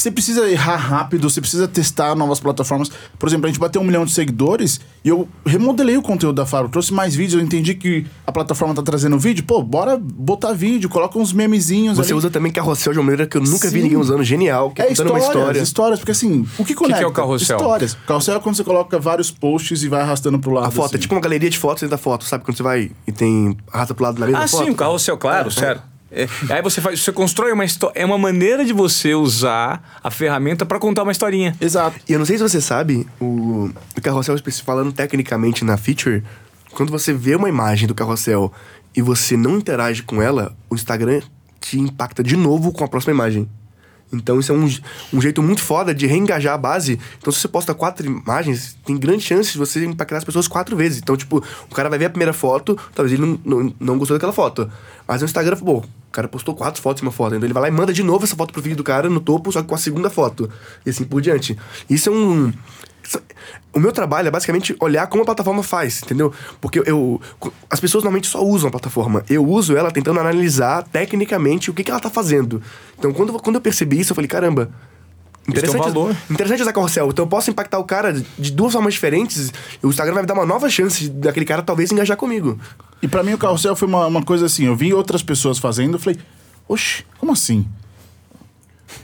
você 0.02 0.12
precisa 0.12 0.50
errar 0.50 0.78
rápido, 0.78 1.30
você 1.30 1.40
precisa 1.42 1.68
testar 1.68 2.16
novas 2.16 2.40
plataformas. 2.40 2.90
Por 3.20 3.28
exemplo, 3.30 3.46
a 3.46 3.50
gente 3.50 3.60
bateu 3.60 3.82
um 3.82 3.86
milhão 3.86 4.04
de 4.06 4.12
seguidores 4.12 4.80
e 5.04 5.10
eu 5.10 5.28
remodelei 5.46 5.98
o 5.98 6.02
conteúdo 6.02 6.36
da 6.36 6.46
fábrica, 6.46 6.72
trouxe 6.74 6.94
mais 6.94 7.14
vídeos, 7.16 7.40
eu 7.40 7.46
entendi 7.46 7.76
que 7.76 8.06
a 8.26 8.32
plataforma 8.32 8.74
tá 8.74 8.82
trazendo 8.82 9.18
vídeo. 9.20 9.44
Pô, 9.44 9.62
bora 9.62 9.98
botar 9.98 10.54
vídeo, 10.54 10.90
coloca 10.90 11.18
uns 11.20 11.32
memezinhos 11.34 11.98
Você 11.98 12.12
ali. 12.12 12.18
usa 12.18 12.30
também 12.30 12.52
carrossel 12.52 12.94
de 12.94 13.00
uma 13.00 13.06
maneira 13.06 13.28
que 13.28 13.38
eu 13.38 13.42
nunca 13.42 13.70
vi 13.70 13.78
Sim. 13.78 13.84
ninguém 13.84 13.98
usando, 13.98 14.24
genial, 14.24 14.72
que 14.72 14.82
é 14.82 14.86
É 14.86 14.88
contando 14.90 15.08
histórias, 15.08 15.24
uma 15.26 15.40
história. 15.42 15.62
histórias, 15.62 16.00
porque 16.00 16.12
assim, 16.12 16.46
o 16.58 16.66
que 16.66 16.74
conecta? 16.74 17.00
que 17.00 17.06
é 17.06 17.08
o 17.08 17.12
carrossel? 17.12 17.58
Histórias. 17.58 17.98
Carrossel 18.08 18.36
é 18.36 18.40
quando 18.40 18.56
você 18.56 18.64
coloca 18.64 19.00
vários 19.00 19.30
posts 19.32 19.84
e 19.84 19.88
vai 19.90 20.02
arrastando 20.02 20.40
pro 20.40 20.52
lado. 20.52 20.68
A 20.68 20.72
foto 20.72 20.86
assim. 20.88 20.96
é 20.96 21.00
tipo 21.00 21.14
uma 21.14 21.22
galeria 21.22 21.50
de 21.50 21.58
fotos 21.58 21.82
dentro 21.82 21.92
da 21.96 22.02
foto, 22.02 22.26
sabe? 22.26 22.44
Quando 22.44 22.58
você 22.58 22.64
vai 22.64 22.92
e 23.08 23.12
tem 23.12 23.56
arrasta 23.72 23.94
pro 23.94 24.04
lado 24.06 24.20
da 24.20 24.26
mesma 24.26 24.44
Ah, 24.44 24.48
foto. 24.48 24.66
sim, 24.66 24.72
o 24.72 24.76
carrossel, 24.76 25.18
claro, 25.18 25.50
É, 25.50 25.52
sério. 25.52 25.82
É, 26.12 26.28
aí 26.50 26.62
você 26.62 26.82
faz, 26.82 27.00
você 27.00 27.12
constrói 27.12 27.54
uma 27.54 27.64
história. 27.64 28.02
É 28.02 28.06
uma 28.06 28.18
maneira 28.18 28.66
de 28.66 28.74
você 28.74 29.16
usar 29.16 30.00
a 30.04 30.12
ferramenta 30.12 30.66
pra 30.66 30.78
contar 30.78 31.04
uma 31.04 31.12
historinha. 31.12 31.56
Exato. 31.60 32.00
E 32.08 32.14
eu 32.14 32.20
não 32.20 32.26
sei 32.26 32.38
se 32.38 32.44
você 32.44 32.60
sabe, 32.60 33.08
o, 33.20 33.72
o 33.98 34.02
carrossel, 34.02 34.36
falando 34.64 34.92
tecnicamente 34.92 35.64
na 35.64 35.78
feature, 35.78 36.24
quando 36.74 36.92
você 36.92 37.14
vê 37.14 37.36
uma 37.36 37.50
imagem 37.50 37.88
do 37.88 37.96
carrossel 37.96 38.52
e 38.96 39.02
você 39.02 39.38
não 39.38 39.58
interage 39.58 40.04
com 40.04 40.22
ela, 40.22 40.56
o 40.70 40.76
Instagram 40.76 41.22
te 41.60 41.80
impacta 41.80 42.22
de 42.24 42.36
novo 42.36 42.72
com 42.72 42.84
a 42.84 42.88
próxima 42.88 43.14
imagem. 43.14 43.48
Então 44.14 44.40
isso 44.40 44.52
é 44.52 44.56
um, 44.56 44.68
um 45.14 45.22
jeito 45.22 45.42
muito 45.42 45.62
foda 45.62 45.94
de 45.94 46.06
reengajar 46.06 46.54
a 46.54 46.58
base. 46.58 47.00
Então 47.20 47.32
se 47.32 47.40
você 47.40 47.48
posta 47.48 47.74
quatro 47.74 48.06
imagens, 48.06 48.78
tem 48.86 48.98
grande 48.98 49.24
chance 49.24 49.52
de 49.52 49.58
você 49.58 49.86
impactar 49.86 50.18
as 50.18 50.24
pessoas 50.24 50.48
quatro 50.48 50.76
vezes. 50.76 51.00
Então, 51.00 51.16
tipo, 51.16 51.44
o 51.70 51.76
cara 51.76 51.90
vai 51.90 51.98
ver 51.98 52.06
a 52.06 52.10
primeira 52.10 52.34
foto, 52.34 52.78
talvez 52.94 53.18
ele 53.18 53.26
não, 53.26 53.40
não, 53.44 53.76
não 53.80 53.98
gostou 53.98 54.18
daquela 54.18 54.34
foto. 54.34 54.70
Mas 55.08 55.22
no 55.22 55.26
Instagram, 55.26 55.58
pô, 55.58 55.78
o 55.78 56.12
cara 56.12 56.28
postou 56.28 56.56
quatro 56.56 56.82
fotos 56.82 57.02
em 57.02 57.06
uma 57.06 57.12
foto. 57.12 57.36
Então 57.36 57.46
ele 57.46 57.54
vai 57.54 57.64
lá 57.64 57.68
e 57.70 57.72
manda 57.72 57.94
de 57.94 58.04
novo 58.04 58.24
essa 58.26 58.36
foto 58.36 58.52
pro 58.52 58.62
vídeo 58.62 58.78
do 58.78 58.84
cara 58.84 59.10
no 59.10 59.20
topo, 59.20 59.52
só 59.52 59.62
que 59.62 59.68
com 59.68 59.76
a 59.76 59.78
segunda 59.78 60.10
foto. 60.10 60.50
E 60.86 60.90
assim 60.90 61.04
por 61.04 61.22
diante. 61.22 61.58
Isso 61.90 62.10
é 62.10 62.12
um... 62.12 62.52
O 63.74 63.80
meu 63.80 63.92
trabalho 63.92 64.28
é 64.28 64.32
basicamente 64.32 64.76
olhar 64.80 65.08
como 65.08 65.24
a 65.24 65.26
plataforma 65.26 65.64
faz, 65.64 66.02
entendeu? 66.04 66.34
Porque 66.60 66.84
eu, 66.86 67.22
as 67.70 67.80
pessoas 67.80 68.04
normalmente 68.04 68.28
só 68.28 68.44
usam 68.44 68.68
a 68.68 68.72
plataforma. 68.72 69.24
Eu 69.30 69.46
uso 69.46 69.78
ela 69.78 69.90
tentando 69.92 70.20
analisar 70.20 70.84
tecnicamente 70.84 71.70
o 71.70 71.74
que, 71.74 71.84
que 71.84 71.90
ela 71.90 72.00
tá 72.00 72.10
fazendo. 72.10 72.62
Então, 73.00 73.14
quando, 73.14 73.34
quando 73.40 73.56
eu 73.56 73.62
percebi 73.62 74.00
isso, 74.00 74.12
eu 74.12 74.16
falei, 74.16 74.28
caramba, 74.28 74.70
interessante, 75.48 75.84
valor. 75.84 76.16
interessante 76.30 76.62
usar 76.62 76.74
carrossel. 76.74 77.10
Então, 77.10 77.24
eu 77.24 77.30
posso 77.30 77.50
impactar 77.50 77.80
o 77.80 77.86
cara 77.86 78.12
de 78.12 78.52
duas 78.52 78.74
formas 78.74 78.94
diferentes. 78.94 79.54
O 79.82 79.88
Instagram 79.88 80.16
vai 80.16 80.24
me 80.24 80.28
dar 80.28 80.34
uma 80.34 80.46
nova 80.46 80.70
chance 80.70 81.08
daquele 81.08 81.46
cara 81.46 81.62
talvez 81.62 81.92
engajar 81.94 82.18
comigo. 82.18 82.60
E 83.02 83.08
pra 83.08 83.24
mim 83.24 83.34
o 83.34 83.38
carrossel 83.38 83.76
foi 83.76 83.88
uma, 83.88 84.06
uma 84.06 84.24
coisa 84.24 84.48
assim, 84.48 84.66
eu 84.66 84.76
vi 84.76 84.94
outras 84.94 85.24
pessoas 85.24 85.58
fazendo, 85.58 85.96
eu 85.96 86.00
falei, 86.00 86.20
oxe, 86.68 87.06
como 87.18 87.32
assim? 87.32 87.66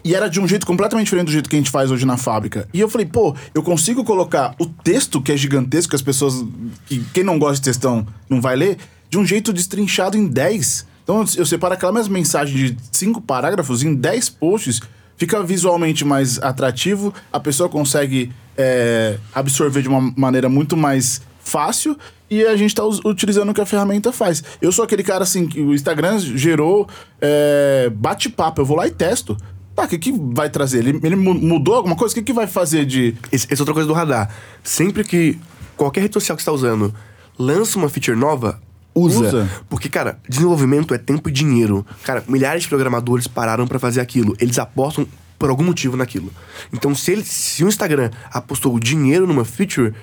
E 0.03 0.15
era 0.15 0.29
de 0.29 0.39
um 0.39 0.47
jeito 0.47 0.65
completamente 0.65 1.05
diferente 1.05 1.25
do 1.27 1.31
jeito 1.31 1.49
que 1.49 1.55
a 1.55 1.59
gente 1.59 1.71
faz 1.71 1.91
hoje 1.91 2.05
na 2.05 2.17
fábrica. 2.17 2.67
E 2.73 2.79
eu 2.79 2.89
falei, 2.89 3.05
pô, 3.05 3.35
eu 3.53 3.61
consigo 3.63 4.03
colocar 4.03 4.55
o 4.59 4.65
texto, 4.65 5.21
que 5.21 5.31
é 5.31 5.37
gigantesco, 5.37 5.89
que 5.91 5.95
as 5.95 6.01
pessoas. 6.01 6.45
Que, 6.85 7.03
quem 7.13 7.23
não 7.23 7.37
gosta 7.39 7.55
de 7.55 7.61
textão 7.63 8.05
não 8.29 8.39
vai 8.41 8.55
ler, 8.55 8.77
de 9.09 9.17
um 9.17 9.25
jeito 9.25 9.51
destrinchado 9.53 10.17
em 10.17 10.27
10. 10.27 10.85
Então 11.03 11.23
eu 11.37 11.45
separo 11.45 11.73
aquela 11.73 11.91
mesma 11.93 12.13
mensagem 12.13 12.55
de 12.55 12.77
cinco 12.91 13.21
parágrafos 13.21 13.81
em 13.81 13.95
10 13.95 14.29
posts, 14.29 14.81
fica 15.15 15.41
visualmente 15.41 16.03
mais 16.03 16.37
atrativo, 16.39 17.13
a 17.31 17.39
pessoa 17.39 17.69
consegue 17.69 18.29
é, 18.57 19.17
absorver 19.33 19.81
de 19.81 19.87
uma 19.87 20.13
maneira 20.17 20.49
muito 20.49 20.75
mais 20.75 21.21
fácil 21.39 21.97
e 22.29 22.43
a 22.43 22.57
gente 22.57 22.75
tá 22.75 22.83
us- 22.83 22.99
utilizando 23.05 23.49
o 23.49 23.53
que 23.53 23.61
a 23.61 23.65
ferramenta 23.65 24.11
faz. 24.11 24.43
Eu 24.61 24.69
sou 24.69 24.83
aquele 24.83 25.01
cara 25.01 25.23
assim, 25.23 25.47
que 25.47 25.61
o 25.61 25.73
Instagram 25.73 26.19
gerou 26.19 26.89
é, 27.21 27.89
bate-papo, 27.95 28.59
eu 28.59 28.65
vou 28.65 28.75
lá 28.75 28.85
e 28.85 28.91
testo. 28.91 29.37
Tá, 29.77 29.83
o 29.85 29.87
que, 29.87 29.97
que 29.99 30.11
vai 30.11 30.49
trazer? 30.49 30.79
Ele, 30.79 30.99
ele 31.03 31.15
mu- 31.15 31.35
mudou 31.35 31.75
alguma 31.75 31.95
coisa? 31.95 32.11
O 32.11 32.15
que, 32.15 32.23
que 32.23 32.33
vai 32.33 32.47
fazer 32.47 32.83
de. 32.85 33.15
Esse- 33.31 33.45
Essa 33.49 33.61
é 33.61 33.63
outra 33.63 33.73
coisa 33.75 33.87
do 33.87 33.93
radar. 33.93 34.27
Sempre 34.63 35.03
que 35.03 35.37
qualquer 35.75 36.01
rede 36.01 36.13
social 36.15 36.35
que 36.35 36.41
você 36.41 36.49
está 36.49 36.51
usando 36.51 36.93
lança 37.37 37.77
uma 37.77 37.87
feature 37.87 38.17
nova, 38.17 38.59
usa. 38.95 39.19
Usa. 39.27 39.49
Porque, 39.69 39.87
cara, 39.87 40.17
desenvolvimento 40.27 40.93
é 40.95 40.97
tempo 40.97 41.29
e 41.29 41.31
dinheiro. 41.31 41.85
Cara, 42.03 42.23
milhares 42.27 42.63
de 42.63 42.69
programadores 42.69 43.27
pararam 43.27 43.67
para 43.67 43.77
fazer 43.77 44.01
aquilo. 44.01 44.35
Eles 44.39 44.57
apostam 44.57 45.07
por 45.37 45.51
algum 45.51 45.63
motivo 45.63 45.95
naquilo. 45.95 46.31
Então, 46.73 46.95
se, 46.95 47.11
ele, 47.11 47.23
se 47.23 47.63
o 47.63 47.67
Instagram 47.67 48.09
apostou 48.31 48.79
dinheiro 48.79 49.27
numa 49.27 49.45
feature, 49.45 49.93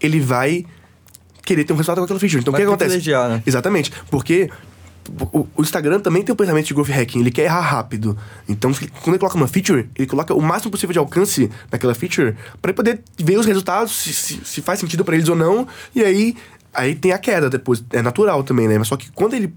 ele 0.00 0.18
vai 0.18 0.64
querer 1.44 1.64
ter 1.64 1.74
um 1.74 1.76
resultado 1.76 1.98
com 1.98 2.04
aquela 2.04 2.18
feature. 2.18 2.40
Então, 2.40 2.52
Vai 2.52 2.62
o 2.62 2.64
que 2.64 2.68
acontece? 2.68 2.88
privilegiar, 2.92 3.28
né? 3.28 3.42
Exatamente. 3.46 3.92
Porque 4.10 4.48
o, 5.32 5.46
o 5.56 5.62
Instagram 5.62 6.00
também 6.00 6.22
tem 6.22 6.32
o 6.32 6.36
pensamento 6.36 6.66
de 6.66 6.74
growth 6.74 6.88
hacking, 6.88 7.20
ele 7.20 7.30
quer 7.30 7.44
errar 7.44 7.60
rápido. 7.60 8.16
Então, 8.48 8.72
quando 8.72 9.08
ele 9.08 9.18
coloca 9.18 9.36
uma 9.36 9.48
feature, 9.48 9.88
ele 9.96 10.06
coloca 10.06 10.34
o 10.34 10.40
máximo 10.40 10.70
possível 10.70 10.92
de 10.92 10.98
alcance 10.98 11.50
naquela 11.70 11.94
feature 11.94 12.34
para 12.60 12.72
poder 12.72 13.02
ver 13.18 13.38
os 13.38 13.46
resultados, 13.46 13.92
se, 13.92 14.12
se, 14.12 14.40
se 14.44 14.62
faz 14.62 14.78
sentido 14.78 15.04
para 15.04 15.14
eles 15.14 15.28
ou 15.28 15.36
não. 15.36 15.66
E 15.94 16.02
aí, 16.04 16.36
aí 16.72 16.94
tem 16.94 17.12
a 17.12 17.18
queda 17.18 17.48
depois. 17.48 17.82
É 17.92 18.02
natural 18.02 18.42
também, 18.42 18.68
né? 18.68 18.78
Mas 18.78 18.88
só 18.88 18.96
que 18.96 19.10
quando 19.12 19.34
ele 19.34 19.52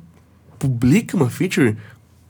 publica 0.57 1.17
uma 1.17 1.29
feature, 1.29 1.75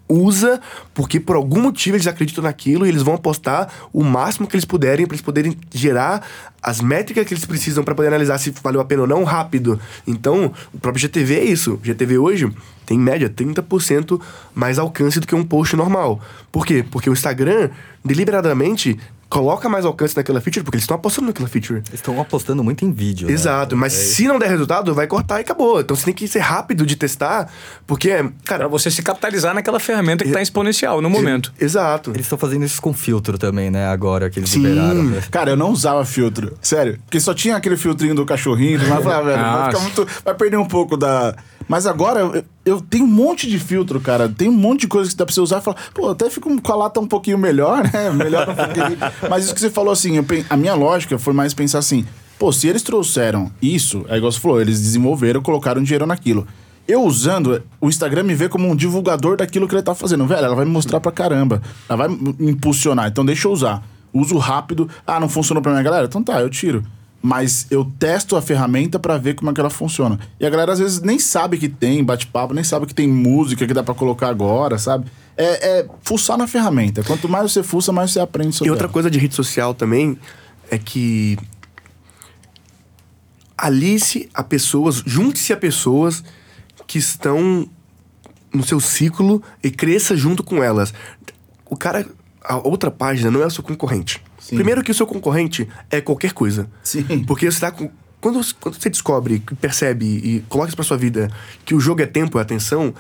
usa 0.08 0.60
porque 0.94 1.20
por 1.20 1.36
algum 1.36 1.62
motivo 1.62 1.96
eles 1.96 2.08
acreditam 2.08 2.44
naquilo 2.44 2.86
e 2.86 2.90
eles 2.90 3.02
vão 3.02 3.16
apostar 3.16 3.72
o 3.92 4.04
máximo 4.04 4.48
que 4.48 4.56
eles 4.56 4.66
puderem 4.66 5.06
para 5.06 5.16
eles 5.16 5.24
poderem 5.24 5.58
gerar 5.74 6.26
as 6.62 6.82
métricas 6.82 7.26
que 7.26 7.34
eles 7.34 7.46
precisam 7.46 7.84
para 7.84 7.96
poder 7.96 8.10
analisar 8.10 8.38
se 8.38 8.54
valeu 8.64 8.80
a 8.80 8.86
pena 8.86 9.02
ou 9.02 9.08
não 9.08 9.24
rápido. 9.24 9.80
Então, 10.08 10.54
o 10.74 10.80
próprio 10.80 11.02
GTV 11.02 11.40
é 11.40 11.44
isso. 11.44 11.80
GTV 11.84 12.18
hoje 12.18 12.52
tem 12.86 12.98
em 12.98 13.02
média 13.02 13.30
30% 13.30 14.20
mais 14.54 14.78
alcance 14.78 15.20
do 15.20 15.28
que 15.28 15.36
um 15.36 15.44
post 15.44 15.76
normal. 15.76 16.22
Por 16.52 16.66
quê? 16.66 16.86
Porque 16.90 17.10
o 17.10 17.14
Instagram 17.14 17.70
deliberadamente 18.04 19.00
coloca 19.34 19.68
mais 19.68 19.84
alcance 19.84 20.16
naquela 20.16 20.40
feature, 20.40 20.64
porque 20.64 20.76
eles 20.76 20.84
estão 20.84 20.96
apostando 20.96 21.26
naquela 21.28 21.50
feature. 21.50 21.80
Eles 21.80 21.96
estão 21.96 22.22
apostando 22.22 22.64
muito 22.64 22.86
em 22.86 22.92
vídeo. 22.92 23.28
né? 23.28 23.34
Exato, 23.34 23.76
mas 23.76 23.92
É, 23.92 23.98
se 23.98 24.28
não 24.28 24.38
der 24.38 24.48
resultado, 24.48 24.94
vai 24.94 25.08
cortar 25.08 25.40
e 25.40 25.42
acabou. 25.42 25.82
Então 25.82 25.98
você 25.98 26.06
tem 26.06 26.14
que 26.14 26.28
ser 26.28 26.38
rápido 26.40 26.86
de 26.86 26.96
testar, 26.96 27.52
porque, 27.88 28.10
Pra 28.14 28.32
cara, 28.46 28.68
você 28.68 28.92
se 28.92 29.02
capitalizar 29.02 29.56
naquela 29.56 29.80
ferramenta 29.80 30.24
que 30.24 30.32
tá 30.32 30.40
exponencial 30.40 31.02
no 31.02 31.10
momento. 31.10 31.52
exato. 31.60 32.12
Eles 32.12 32.28
estão 32.28 32.38
fazendo 32.38 32.64
isso 32.64 32.80
com 32.80 32.94
filtro 32.94 33.40
também, 33.40 33.72
né? 33.72 33.88
Agora 33.88 34.30
que 34.30 34.40
eles 34.40 34.52
Sim. 34.52 34.60
liberaram. 34.68 35.04
né? 35.04 35.24
Cara, 35.32 35.50
eu 35.50 35.58
não 35.58 35.72
usava 35.72 36.06
filtro. 36.06 36.56
Sério. 36.62 37.00
Porque 37.06 37.20
só 37.20 37.34
tinha 37.34 37.56
aquele 37.56 37.76
filtrinho 37.76 38.14
do 38.14 38.26
cachorrinho. 38.28 38.80
Falei, 38.80 38.94
ah, 38.94 39.22
velho, 39.22 39.24
vai, 39.24 39.38
Nossa. 39.38 39.66
ficar 39.72 39.80
muito, 39.82 40.08
vai 40.24 40.36
perder 40.36 40.58
um 40.58 40.66
pouco 40.68 40.96
da. 40.96 41.36
Mas 41.68 41.86
agora 41.86 42.20
eu, 42.20 42.44
eu 42.66 42.82
tenho 42.82 43.06
um 43.06 43.08
monte 43.08 43.50
de 43.50 43.60
filtro, 43.60 44.00
cara. 44.00 44.30
Tem 44.30 44.50
um 44.50 44.54
monte 44.54 44.82
de 44.82 44.88
coisa 44.88 45.10
que 45.10 45.16
dá 45.16 45.26
pra 45.26 45.34
você 45.34 45.42
usar 45.42 45.60
e 45.60 45.62
falar, 45.62 45.78
pô, 45.94 46.10
até 46.10 46.30
fico 46.30 46.62
com 46.62 46.72
a 46.72 46.76
lata 46.76 47.00
um 47.00 47.08
pouquinho 47.08 47.38
melhor, 47.38 47.84
né? 47.84 48.10
Melhor 48.12 48.50
um 48.50 48.56
pouquinho. 48.56 48.98
Mas 49.30 49.46
isso 49.46 49.54
que 49.54 49.60
você 49.60 49.70
falou 49.70 49.92
assim, 49.92 50.18
eu 50.18 50.26
a 50.50 50.58
minha 50.58 50.74
lógica 50.74 51.18
foi 51.18 51.34
mais 51.34 51.54
pensar 51.54 51.80
assim, 51.80 52.06
pô, 52.40 52.52
se 52.52 52.68
eles 52.68 52.82
trouxeram 52.82 53.52
isso, 53.62 54.06
é 54.10 54.18
igual 54.18 54.32
você 54.32 54.40
falou, 54.40 54.62
eles 54.62 54.80
desenvolveram, 54.82 55.42
colocaram 55.42 55.82
dinheiro 55.82 56.06
naquilo. 56.06 56.48
Eu 56.86 57.04
usando, 57.04 57.64
o 57.80 57.88
Instagram 57.88 58.24
me 58.24 58.36
vê 58.36 58.50
como 58.50 58.70
um 58.70 58.76
divulgador 58.76 59.38
daquilo 59.38 59.68
que 59.68 59.76
ele 59.76 59.82
tá 59.82 59.96
fazendo. 59.96 60.26
Velho, 60.28 60.46
ela 60.46 60.56
vai 60.56 60.66
me 60.66 60.72
mostrar 60.72 61.00
pra 61.00 61.12
caramba. 61.14 61.62
Ela 61.88 62.08
vai 62.08 62.10
me 62.10 62.52
impulsionar. 62.52 63.08
Então 63.08 63.26
deixa 63.26 63.48
eu 63.48 63.54
usar. 63.54 63.82
Uso 64.14 64.38
rápido. 64.38 64.90
Ah, 65.08 65.18
não 65.18 65.30
funcionou 65.30 65.62
pra 65.62 65.72
minha 65.72 65.84
galera? 65.84 66.06
Então 66.06 66.22
tá, 66.22 66.42
eu 66.42 66.50
tiro. 66.50 66.84
Mas 67.26 67.68
eu 67.72 67.86
testo 67.98 68.36
a 68.36 68.42
ferramenta 68.42 69.00
pra 69.00 69.18
ver 69.18 69.34
como 69.36 69.50
é 69.50 69.54
que 69.54 69.60
ela 69.62 69.70
funciona. 69.70 70.20
E 70.38 70.46
a 70.46 70.50
galera 70.50 70.74
às 70.74 70.80
vezes 70.80 71.00
nem 71.02 71.18
sabe 71.18 71.58
que 71.58 71.70
tem 71.70 72.04
bate-papo, 72.04 72.54
nem 72.54 72.66
sabe 72.66 72.86
que 72.86 72.94
tem 72.94 73.08
música 73.08 73.66
que 73.66 73.74
dá 73.74 73.82
pra 73.82 73.96
colocar 73.96 74.28
agora, 74.28 74.78
sabe? 74.78 75.10
É, 75.38 75.80
é 75.80 75.88
fuçar 76.02 76.38
na 76.38 76.48
ferramenta. 76.48 77.02
Quanto 77.02 77.30
mais 77.30 77.50
você 77.50 77.64
fuça, 77.64 77.94
mais 77.94 78.12
você 78.12 78.20
aprende 78.20 78.54
sobre 78.58 78.68
E 78.68 78.72
outra 78.72 78.88
ela. 78.88 78.94
coisa 78.94 79.10
de 79.10 79.18
rede 79.18 79.34
social 79.36 79.74
também 79.74 80.20
é 80.70 80.78
que 80.78 81.38
alice 83.58 84.30
a 84.34 84.44
pessoas, 84.44 85.02
junte-se 85.06 85.54
a 85.54 85.58
pessoas 85.58 86.24
que 86.86 86.98
estão 86.98 87.68
no 88.54 88.64
seu 88.64 88.80
ciclo 88.82 89.42
e 89.64 89.72
cresça 89.72 90.16
junto 90.18 90.44
com 90.44 90.62
elas. 90.62 90.94
O 91.70 91.78
cara, 91.78 92.06
a 92.44 92.58
outra 92.58 92.92
página 92.92 93.32
não 93.32 93.42
é 93.42 93.46
o 93.46 93.50
seu 93.52 93.64
concorrente. 93.64 94.22
Sim. 94.44 94.56
Primeiro 94.58 94.84
que 94.84 94.92
o 94.92 94.94
seu 94.94 95.08
concorrente 95.08 95.70
é 95.90 96.02
qualquer 96.02 96.34
coisa. 96.34 96.68
Sim. 96.84 97.24
Porque 97.26 97.50
você 97.50 97.62
tá 97.62 97.72
com. 97.72 97.90
Quando, 98.20 98.42
quando 98.60 98.80
você 98.80 98.90
descobre, 98.90 99.42
percebe 99.60 100.06
e 100.06 100.46
coloca 100.50 100.70
isso 100.70 100.76
pra 100.76 100.86
sua 100.86 100.98
vida 100.98 101.30
que 101.66 101.74
o 101.74 101.80
jogo 101.80 102.02
é 102.02 102.06
tempo, 102.06 102.40
é 102.40 102.42
atenção, 102.42 102.94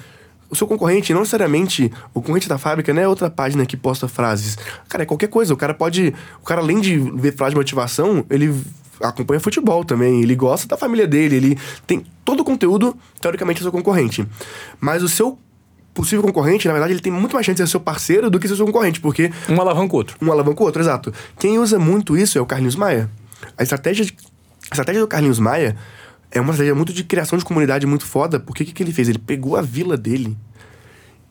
o 0.49 0.55
seu 0.55 0.67
concorrente, 0.67 1.13
não 1.13 1.21
necessariamente 1.21 1.91
o 2.13 2.21
concorrente 2.21 2.47
da 2.47 2.57
fábrica, 2.57 2.93
não 2.93 3.01
é 3.01 3.07
outra 3.07 3.29
página 3.29 3.65
que 3.65 3.75
posta 3.75 4.07
frases. 4.07 4.57
Cara, 4.87 5.03
é 5.03 5.05
qualquer 5.05 5.27
coisa. 5.27 5.53
O 5.53 5.57
cara 5.57 5.73
pode. 5.73 6.13
O 6.41 6.45
cara, 6.45 6.61
além 6.61 6.79
de 6.79 6.97
ver 6.97 7.35
frase 7.35 7.51
de 7.51 7.57
motivação, 7.57 8.25
ele 8.29 8.55
acompanha 9.01 9.39
futebol 9.39 9.83
também. 9.83 10.21
Ele 10.21 10.35
gosta 10.35 10.67
da 10.67 10.77
família 10.77 11.07
dele. 11.07 11.35
Ele 11.35 11.59
tem 11.85 12.05
todo 12.23 12.41
o 12.41 12.43
conteúdo, 12.43 12.95
teoricamente, 13.19 13.59
é 13.59 13.63
seu 13.63 13.71
concorrente. 13.71 14.25
Mas 14.79 15.03
o 15.03 15.09
seu 15.09 15.37
possível 15.93 16.23
concorrente, 16.23 16.67
na 16.67 16.73
verdade, 16.73 16.93
ele 16.93 17.01
tem 17.01 17.11
muito 17.11 17.33
mais 17.33 17.45
chance 17.45 17.55
de 17.55 17.61
ser 17.67 17.71
seu 17.71 17.79
parceiro 17.79 18.29
do 18.29 18.39
que 18.39 18.47
ser 18.47 18.55
seu 18.55 18.65
concorrente, 18.65 18.99
porque 18.99 19.31
Um 19.49 19.59
alavanca 19.61 19.93
o 19.93 19.97
outro. 19.97 20.17
um 20.21 20.31
alavanca 20.31 20.61
o 20.61 20.65
outro, 20.65 20.81
exato. 20.81 21.13
Quem 21.37 21.59
usa 21.59 21.77
muito 21.77 22.17
isso 22.17 22.37
é 22.37 22.41
o 22.41 22.45
Carlinhos 22.45 22.75
Maia. 22.75 23.09
A 23.57 23.63
estratégia, 23.63 24.05
de- 24.05 24.15
a 24.71 24.73
estratégia 24.73 25.01
do 25.01 25.07
Carlinhos 25.07 25.39
Maia 25.39 25.75
é 26.31 26.41
uma 26.41 26.51
estratégia 26.51 26.73
muito 26.75 26.91
de 26.93 27.03
criação 27.03 27.37
de 27.37 27.45
comunidade 27.45 27.85
muito 27.85 28.05
foda, 28.05 28.39
porque 28.39 28.63
o 28.63 28.65
que, 28.65 28.71
que 28.73 28.81
ele 28.83 28.91
fez? 28.93 29.07
Ele 29.09 29.19
pegou 29.19 29.55
a 29.55 29.61
vila 29.61 29.95
dele 29.95 30.35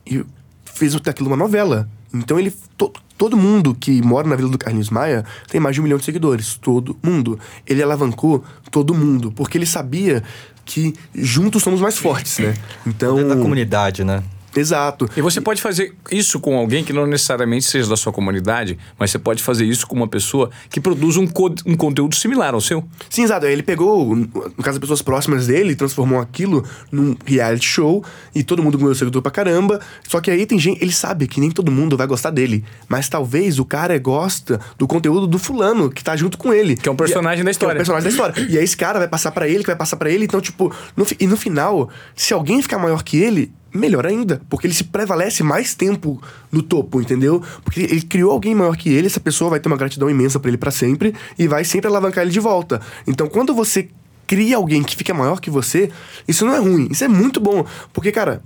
e 0.07 0.25
fez 0.65 0.95
daquilo 1.01 1.29
uma 1.29 1.37
novela. 1.37 1.89
Então 2.15 2.39
ele. 2.39 2.53
to- 2.77 2.93
todo 3.17 3.37
mundo 3.37 3.75
que 3.75 4.03
mora 4.03 4.27
na 4.29 4.35
vila 4.37 4.49
do 4.49 4.59
Carlinhos 4.59 4.91
Maia 4.91 5.25
tem 5.49 5.61
mais 5.61 5.75
de 5.75 5.81
um 5.81 5.85
milhão 5.85 5.99
de 5.99 6.05
seguidores. 6.05 6.55
Todo 6.57 6.97
mundo. 7.03 7.39
Ele 7.67 7.83
alavancou 7.83 8.45
todo 8.71 8.93
mundo, 8.95 9.33
porque 9.33 9.57
ele 9.59 9.67
sabia 9.67 10.23
que 10.65 10.93
juntos 11.15 11.63
somos 11.63 11.81
mais 11.81 11.97
fortes, 11.97 12.39
né? 12.39 12.55
Então. 12.87 13.17
Dentro 13.17 13.35
da 13.35 13.41
comunidade, 13.41 14.05
né? 14.05 14.23
Exato. 14.55 15.09
E 15.17 15.21
você 15.23 15.41
pode 15.41 15.61
fazer 15.63 15.95
isso 16.11 16.39
com 16.41 16.57
alguém 16.57 16.85
que 16.85 16.93
não 16.93 17.07
necessariamente 17.07 17.65
seja 17.65 17.89
da 17.89 17.97
sua 17.97 18.13
comunidade, 18.13 18.79
mas 18.99 19.11
você 19.11 19.19
pode 19.19 19.43
fazer 19.43 19.65
isso 19.65 19.87
com 19.87 19.97
uma 19.97 20.09
pessoa 20.09 20.51
que 20.71 20.81
produz 20.81 21.17
um, 21.17 21.27
co- 21.27 21.55
um 21.67 21.77
conteúdo 21.77 22.15
similar 22.15 22.55
ao 22.55 22.61
seu. 22.61 22.85
Sim, 23.09 23.23
exato. 23.25 23.47
Ele 23.47 23.63
pegou, 23.63 24.15
no 24.15 24.29
caso, 24.63 24.77
as 24.77 24.79
pessoas 24.79 25.03
próximas 25.03 25.47
dele, 25.47 25.75
transformou 25.75 26.21
aquilo 26.21 26.65
num 26.91 27.17
reality 27.25 27.67
show 27.67 28.05
e 28.35 28.43
todo 28.43 28.63
mundo 28.63 28.77
ganhou 28.79 28.95
seguidor 28.95 29.23
pra 29.23 29.31
caramba. 29.31 29.81
Só 30.07 30.21
que 30.21 30.31
aí 30.31 30.45
tem 30.47 30.59
gente, 30.59 30.83
ele 30.83 30.93
sabe 30.93 31.27
que 31.27 31.41
nem 31.41 31.51
todo 31.51 31.71
mundo 31.73 31.97
vai 31.97 32.07
gostar 32.07 32.31
dele. 32.31 32.65
Mas 32.89 33.09
talvez 33.09 33.59
o 33.59 33.65
cara 33.65 33.99
gosta 33.99 34.61
do 34.79 34.87
conteúdo 34.87 35.27
do 35.27 35.39
fulano 35.39 35.91
que 35.91 36.05
tá 36.05 36.15
junto 36.17 36.37
com 36.39 36.53
ele. 36.53 36.77
Que 36.77 36.89
é 36.89 36.93
um 36.93 36.97
personagem 36.97 37.41
E- 37.41 37.45
da 37.45 37.51
história. 37.51 37.73
É 37.73 37.77
um 37.77 37.79
personagem 37.79 38.05
da 38.05 38.11
história. 38.11 38.47
E 38.51 38.59
aí 38.59 38.65
esse 38.65 38.77
cara 38.77 38.99
vai 38.99 39.09
passar 39.09 39.31
pra 39.33 39.49
ele, 39.49 39.61
que 39.61 39.67
vai 39.69 39.77
passar 39.77 39.97
pra 39.97 40.11
ele. 40.11 40.25
Então, 40.25 40.41
tipo, 40.41 40.75
no, 40.97 41.07
e 41.19 41.27
no 41.27 41.37
final, 41.37 41.89
se 42.15 42.35
alguém 42.35 42.61
ficar 42.61 42.79
maior 42.79 43.03
que 43.03 43.17
ele. 43.17 43.51
Melhor 43.75 44.07
ainda, 44.07 44.43
porque 44.51 44.67
ele 44.67 44.75
se 44.75 44.85
prevalece 44.85 45.43
mais 45.43 45.75
tempo 45.75 46.23
no 46.51 46.63
topo, 46.63 47.01
entendeu? 47.01 47.43
Porque 47.65 47.81
ele 47.81 48.03
criou 48.03 48.31
alguém 48.33 48.55
maior 48.55 48.77
que 48.77 48.91
ele, 48.91 49.07
essa 49.07 49.21
pessoa 49.21 49.51
vai 49.51 49.61
ter 49.61 49.69
uma 49.69 49.77
gratidão 49.77 50.11
imensa 50.11 50.39
pra 50.39 50.49
ele 50.49 50.59
pra 50.59 50.71
sempre 50.71 51.15
e 51.39 51.49
vai 51.49 51.65
sempre 51.65 51.89
alavancar 51.89 52.23
ele 52.23 52.31
de 52.31 52.41
volta. 52.41 52.81
Então, 53.07 53.29
quando 53.29 53.55
você 53.55 53.89
cria 54.27 54.57
alguém 54.57 54.83
que 54.83 54.97
fica 54.97 55.15
maior 55.15 55.41
que 55.41 55.51
você, 55.51 55.91
isso 56.27 56.45
não 56.45 56.55
é 56.55 56.59
ruim, 56.59 56.89
isso 56.91 57.05
é 57.05 57.09
muito 57.09 57.41
bom. 57.41 57.65
Porque, 57.93 58.13
cara, 58.13 58.43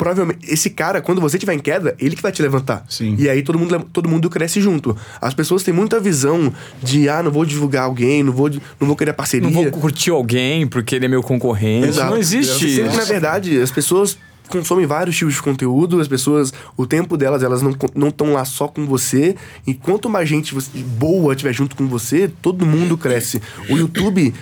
provavelmente 0.00 0.50
esse 0.50 0.70
cara, 0.70 1.02
quando 1.02 1.20
você 1.20 1.36
estiver 1.36 1.52
em 1.52 1.58
queda, 1.58 1.94
ele 1.98 2.16
que 2.16 2.22
vai 2.22 2.32
te 2.32 2.40
levantar. 2.40 2.84
Sim. 2.88 3.16
E 3.18 3.28
aí 3.28 3.42
todo 3.42 3.58
mundo, 3.58 3.86
todo 3.92 4.08
mundo 4.08 4.30
cresce 4.30 4.58
junto. 4.58 4.96
As 5.20 5.34
pessoas 5.34 5.62
têm 5.62 5.74
muita 5.74 6.00
visão 6.00 6.50
de, 6.82 7.06
ah, 7.06 7.22
não 7.22 7.30
vou 7.30 7.44
divulgar 7.44 7.84
alguém, 7.84 8.22
não 8.22 8.32
vou, 8.32 8.48
não 8.48 8.86
vou 8.86 8.96
querer 8.96 9.12
parceria. 9.12 9.46
Não 9.46 9.54
vou 9.54 9.70
curtir 9.70 10.10
alguém 10.10 10.66
porque 10.66 10.94
ele 10.94 11.04
é 11.04 11.08
meu 11.08 11.22
concorrente. 11.22 11.88
Exato. 11.88 12.10
Não 12.10 12.16
existe 12.16 12.76
Sendo 12.76 12.90
que, 12.90 12.96
na 12.96 13.04
verdade, 13.04 13.60
as 13.60 13.70
pessoas 13.70 14.16
consomem 14.50 14.84
vários 14.86 15.16
tipos 15.16 15.34
de 15.34 15.42
conteúdo, 15.42 16.00
as 16.00 16.08
pessoas, 16.08 16.52
o 16.76 16.86
tempo 16.86 17.16
delas, 17.16 17.42
elas 17.42 17.62
não 17.62 17.74
não 17.94 18.08
estão 18.08 18.32
lá 18.32 18.44
só 18.44 18.68
com 18.68 18.84
você. 18.86 19.36
E 19.66 19.72
quanto 19.74 20.08
mais 20.10 20.28
gente 20.28 20.52
você- 20.54 20.70
boa 20.78 21.34
tiver 21.34 21.52
junto 21.52 21.74
com 21.76 21.86
você, 21.86 22.30
todo 22.42 22.66
mundo 22.66 22.96
cresce. 22.98 23.40
O 23.68 23.76
YouTube 23.76 24.34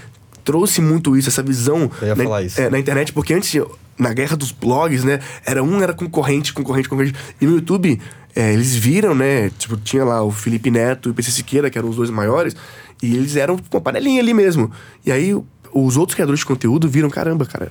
trouxe 0.45 0.81
muito 0.81 1.17
isso, 1.17 1.29
essa 1.29 1.43
visão 1.43 1.91
na, 2.15 2.43
isso. 2.43 2.61
é, 2.61 2.71
na 2.71 2.79
internet, 2.79 3.13
porque 3.13 3.35
antes, 3.35 3.53
na 3.99 4.13
guerra 4.15 4.37
dos 4.37 4.51
blogs, 4.51 5.05
né, 5.05 5.21
era 5.45 5.63
um 5.63 5.81
era 5.83 5.93
concorrente, 5.93 6.53
concorrente, 6.53 6.89
concorrente. 6.89 7.15
E 7.41 7.45
no 7.47 7.53
YouTube, 7.57 8.01
é, 8.35 8.53
eles 8.55 8.75
viram, 8.75 9.15
né, 9.15 9.51
tipo, 9.59 9.77
tinha 9.77 10.05
lá 10.05 10.23
o 10.23 10.31
Felipe 10.31 10.71
Neto 10.71 11.09
e 11.09 11.13
o 11.13 11.15
PC 11.15 11.31
Siqueira, 11.33 11.69
que 11.69 11.77
eram 11.77 11.91
os 11.91 11.97
dois 11.97 12.09
maiores, 12.09 12.57
e 13.03 13.15
eles 13.15 13.37
eram 13.37 13.59
com 13.59 13.77
uma 13.77 13.81
panelinha 13.83 14.23
ali 14.23 14.33
mesmo. 14.33 14.71
E 15.05 15.13
aí, 15.13 15.35
os 15.71 15.97
outros 15.99 16.15
criadores 16.15 16.41
de 16.41 16.47
conteúdo 16.47 16.89
viram, 16.89 17.11
caramba, 17.11 17.45
cara, 17.45 17.71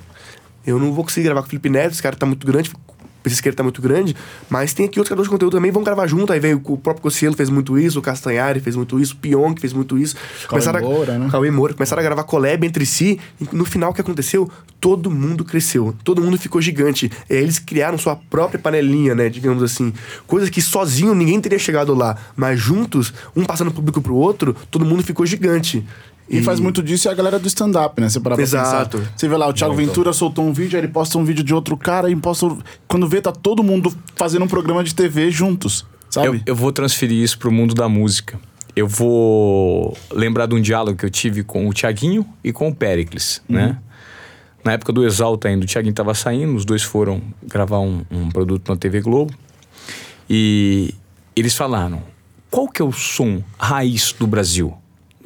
eu 0.68 0.78
não 0.78 0.92
vou 0.92 1.04
conseguir 1.04 1.24
gravar 1.24 1.40
com 1.40 1.46
o 1.46 1.50
Felipe 1.50 1.70
Neto, 1.70 1.92
esse 1.92 2.02
cara 2.02 2.16
tá 2.16 2.26
muito 2.26 2.46
grande, 2.46 2.70
o 2.70 2.98
PC 3.22 3.36
Siqueira 3.36 3.56
tá 3.56 3.62
muito 3.62 3.82
grande, 3.82 4.14
mas 4.48 4.72
tem 4.72 4.86
aqui 4.86 4.98
outros 4.98 5.08
criadores 5.08 5.28
de 5.28 5.32
conteúdo 5.32 5.52
também, 5.52 5.70
vão 5.70 5.82
gravar 5.82 6.06
junto, 6.06 6.32
aí 6.32 6.40
veio 6.40 6.60
o 6.64 6.78
próprio 6.78 7.02
Cossielo 7.02 7.36
fez 7.36 7.50
muito 7.50 7.78
isso, 7.78 7.98
o 7.98 8.02
Castanhari 8.02 8.60
fez 8.60 8.76
muito 8.76 8.98
isso, 9.00 9.14
o 9.14 9.16
Pion 9.16 9.54
que 9.54 9.60
fez 9.60 9.72
muito 9.72 9.98
isso. 9.98 10.16
Cauê 10.48 10.80
Moura, 10.80 11.18
né? 11.18 11.28
Cauê 11.30 11.50
Moura, 11.50 11.74
começaram 11.74 12.00
a 12.00 12.04
gravar 12.04 12.24
collab 12.24 12.66
entre 12.66 12.86
si, 12.86 13.18
e 13.40 13.48
no 13.52 13.64
final 13.64 13.90
o 13.90 13.94
que 13.94 14.00
aconteceu? 14.00 14.50
Todo 14.80 15.10
mundo 15.10 15.44
cresceu, 15.44 15.94
todo 16.04 16.22
mundo 16.22 16.38
ficou 16.38 16.60
gigante. 16.62 17.10
E 17.28 17.34
aí 17.34 17.42
eles 17.42 17.58
criaram 17.58 17.98
sua 17.98 18.14
própria 18.14 18.58
panelinha, 18.58 19.14
né, 19.14 19.28
digamos 19.28 19.62
assim. 19.62 19.92
Coisa 20.26 20.50
que 20.50 20.62
sozinho 20.62 21.14
ninguém 21.14 21.40
teria 21.40 21.58
chegado 21.58 21.94
lá, 21.94 22.16
mas 22.36 22.60
juntos, 22.60 23.12
um 23.34 23.44
passando 23.44 23.72
público 23.72 24.00
pro 24.00 24.14
outro, 24.14 24.54
todo 24.70 24.84
mundo 24.84 25.02
ficou 25.02 25.26
gigante. 25.26 25.84
E 26.30 26.42
faz 26.42 26.60
muito 26.60 26.82
disso 26.82 27.08
é 27.08 27.12
a 27.12 27.14
galera 27.14 27.38
do 27.38 27.48
stand-up, 27.48 28.00
né? 28.00 28.08
Você 28.08 28.20
parar 28.20 28.36
pra 28.36 28.42
Exato. 28.42 28.98
pensar. 28.98 29.12
Você 29.16 29.28
vê 29.28 29.36
lá, 29.36 29.48
o 29.48 29.52
Thiago 29.52 29.74
Ventura 29.74 30.12
soltou 30.12 30.44
um 30.44 30.52
vídeo, 30.52 30.76
aí 30.76 30.84
ele 30.84 30.92
posta 30.92 31.16
um 31.16 31.24
vídeo 31.24 31.42
de 31.42 31.54
outro 31.54 31.76
cara 31.76 32.10
e 32.10 32.16
posta. 32.16 32.46
Quando 32.86 33.08
vê, 33.08 33.20
tá 33.20 33.32
todo 33.32 33.62
mundo 33.62 33.92
fazendo 34.14 34.44
um 34.44 34.48
programa 34.48 34.84
de 34.84 34.94
TV 34.94 35.30
juntos, 35.30 35.86
sabe? 36.10 36.26
Eu, 36.26 36.40
eu 36.46 36.54
vou 36.54 36.70
transferir 36.70 37.22
isso 37.22 37.38
pro 37.38 37.50
mundo 37.50 37.74
da 37.74 37.88
música. 37.88 38.38
Eu 38.76 38.86
vou 38.86 39.96
lembrar 40.12 40.46
de 40.46 40.54
um 40.54 40.60
diálogo 40.60 40.98
que 40.98 41.04
eu 41.04 41.10
tive 41.10 41.42
com 41.42 41.66
o 41.66 41.72
Tiaguinho 41.72 42.26
e 42.44 42.52
com 42.52 42.68
o 42.68 42.74
Pericles, 42.74 43.42
né? 43.48 43.78
Na 44.62 44.72
época 44.72 44.92
do 44.92 45.04
Exalta 45.04 45.48
ainda, 45.48 45.64
o 45.64 45.66
Tiaguinho 45.66 45.94
tava 45.94 46.12
saindo, 46.14 46.54
os 46.54 46.64
dois 46.64 46.82
foram 46.82 47.22
gravar 47.42 47.80
um, 47.80 48.04
um 48.10 48.28
produto 48.28 48.68
na 48.68 48.76
TV 48.76 49.00
Globo. 49.00 49.32
E 50.28 50.94
eles 51.34 51.54
falaram: 51.56 52.02
qual 52.50 52.68
que 52.68 52.82
é 52.82 52.84
o 52.84 52.92
som 52.92 53.42
raiz 53.58 54.12
do 54.12 54.26
Brasil? 54.26 54.76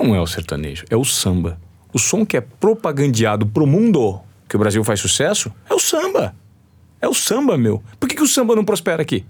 Não 0.03 0.17
é 0.17 0.21
o 0.21 0.27
sertanejo, 0.27 0.85
é 0.91 0.97
o 0.97 1.05
samba. 1.05 1.61
O 1.93 1.99
som 1.99 2.27
que 2.27 2.37
é 2.37 2.41
propagandeado 2.41 3.47
pro 3.47 3.67
mundo 3.67 4.21
que 4.49 4.57
o 4.57 4.59
Brasil 4.59 4.83
faz 4.83 4.99
sucesso 4.99 5.53
é 5.71 5.75
o 5.75 5.79
samba. 5.79 6.35
É 7.01 7.09
o 7.09 7.15
samba, 7.15 7.57
meu. 7.57 7.83
Por 8.01 8.09
que, 8.09 8.17
que 8.17 8.23
o 8.23 8.27
samba 8.27 8.57
não 8.57 8.65
prospera 8.65 9.03
aqui? 9.03 9.25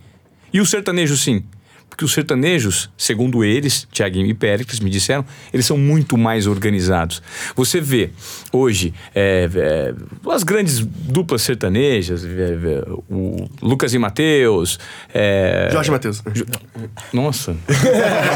E 0.52 0.60
o 0.60 0.66
sertanejo 0.66 1.16
sim? 1.16 1.44
Porque 1.93 2.07
os 2.07 2.12
sertanejos, 2.14 2.88
segundo 2.97 3.45
eles, 3.45 3.86
Tiaguinho 3.93 4.24
e 4.24 4.32
Péricles 4.32 4.80
me 4.80 4.88
disseram, 4.88 5.26
eles 5.53 5.66
são 5.66 5.76
muito 5.76 6.16
mais 6.16 6.47
organizados. 6.47 7.22
Você 7.55 7.82
vê 7.82 8.09
hoje 8.51 8.95
é, 9.14 9.47
é, 9.55 9.95
as 10.30 10.43
grandes 10.43 10.78
duplas 10.78 11.43
sertanejas, 11.43 12.24
é, 12.24 12.28
é, 12.28 12.84
o 13.11 13.47
Lucas 13.61 13.93
e 13.93 13.99
Matheus. 13.99 14.78
é, 15.12 15.68
Jorge 15.70 15.90
Matheus. 15.90 16.22
Nossa. 17.12 17.55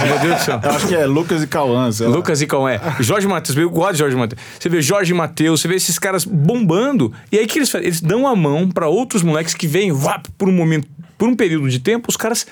Meu 0.06 0.18
Deus 0.18 0.38
do 0.38 0.44
céu. 0.44 0.60
Eu 0.62 0.70
acho 0.72 0.88
que 0.88 0.94
é 0.94 1.06
Lucas 1.06 1.42
e 1.42 1.46
Cauã. 1.46 1.88
Lucas 2.00 2.42
e 2.42 2.46
Cauã. 2.46 2.78
Jorge 3.00 3.26
Matheus, 3.26 3.56
eu 3.56 3.70
gosto 3.70 3.92
de 3.92 4.00
Jorge 4.00 4.16
Matheus. 4.16 4.42
Você 4.60 4.68
vê 4.68 4.82
Jorge 4.82 5.14
Matheus, 5.14 5.62
você 5.62 5.68
vê 5.68 5.76
esses 5.76 5.98
caras 5.98 6.26
bombando. 6.26 7.10
E 7.32 7.38
aí 7.38 7.46
o 7.46 7.48
que 7.48 7.58
eles 7.58 7.70
fazem? 7.70 7.86
Eles 7.86 8.02
dão 8.02 8.28
a 8.28 8.36
mão 8.36 8.68
pra 8.68 8.86
outros 8.86 9.22
moleques 9.22 9.54
que 9.54 9.66
vêm, 9.66 9.92
vá, 9.92 10.20
por 10.36 10.46
um 10.46 10.52
momento, 10.52 10.86
por 11.16 11.26
um 11.26 11.34
período 11.34 11.70
de 11.70 11.78
tempo, 11.78 12.10
os 12.10 12.18
caras 12.18 12.46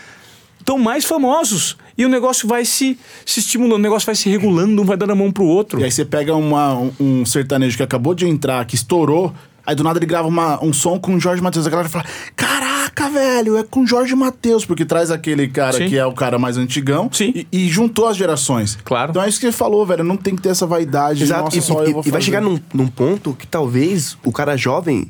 estão 0.65 0.79
mais 0.79 1.05
famosos. 1.05 1.77
E 1.97 2.05
o 2.05 2.09
negócio 2.09 2.49
vai 2.49 2.65
se, 2.65 2.99
se 3.25 3.39
estimulando, 3.41 3.75
o 3.79 3.83
negócio 3.83 4.07
vai 4.07 4.15
se 4.15 4.29
regulando, 4.31 4.81
um 4.81 4.85
vai 4.85 4.97
dando 4.97 5.13
a 5.13 5.15
mão 5.15 5.31
pro 5.31 5.45
outro. 5.45 5.79
E 5.81 5.85
aí 5.85 5.91
você 5.93 6.05
pega 6.05 6.35
uma- 6.35 6.75
um, 6.75 6.93
um 6.99 7.25
sertanejo 7.27 7.77
que 7.77 7.83
acabou 7.83 8.15
de 8.15 8.27
entrar, 8.27 8.65
que 8.65 8.75
estourou, 8.75 9.33
aí 9.65 9.77
do 9.77 9.85
nada 9.85 9.99
ele 9.99 10.07
grava 10.07 10.27
uma- 10.27 10.63
um 10.65 10.73
som 10.73 10.99
com 10.99 11.15
o 11.15 11.21
Jorge 11.21 11.41
Matheus. 11.43 11.67
A 11.67 11.71
galera 11.71 11.89
fala: 11.89 12.05
Caraca, 12.35 13.09
velho, 13.11 13.57
é 13.57 13.63
com 13.63 13.87
Jorge 13.87 14.15
Matheus, 14.15 14.65
porque 14.65 14.85
traz 14.85 15.11
aquele 15.11 15.47
cara 15.49 15.73
Sim. 15.77 15.89
que 15.89 15.97
é 15.99 16.05
o 16.07 16.13
cara 16.13 16.39
mais 16.39 16.57
antigão 16.57 17.09
Sim. 17.13 17.33
E, 17.35 17.47
e 17.53 17.69
juntou 17.69 18.07
as 18.09 18.17
gerações. 18.17 18.77
Claro. 18.85 19.11
Então 19.11 19.23
é 19.23 19.29
isso 19.29 19.39
que 19.39 19.47
você 19.47 19.53
falou, 19.53 19.85
velho. 19.87 20.03
Não 20.03 20.17
tem 20.17 20.35
que 20.35 20.43
ter 20.43 20.49
essa 20.49 20.67
vaidade. 20.67 21.23
Exato. 21.23 21.45
Nossa, 21.45 21.59
e, 21.59 21.63
só 21.63 21.85
e- 21.85 21.89
eu 21.89 21.93
vou 21.93 22.03
e 22.05 22.11
vai 22.11 22.21
fazer. 22.21 22.25
chegar 22.25 22.41
num, 22.41 22.59
num 22.73 22.87
ponto 22.89 23.35
que 23.39 23.47
talvez 23.47 24.17
o 24.25 24.33
cara 24.33 24.57
jovem 24.57 25.09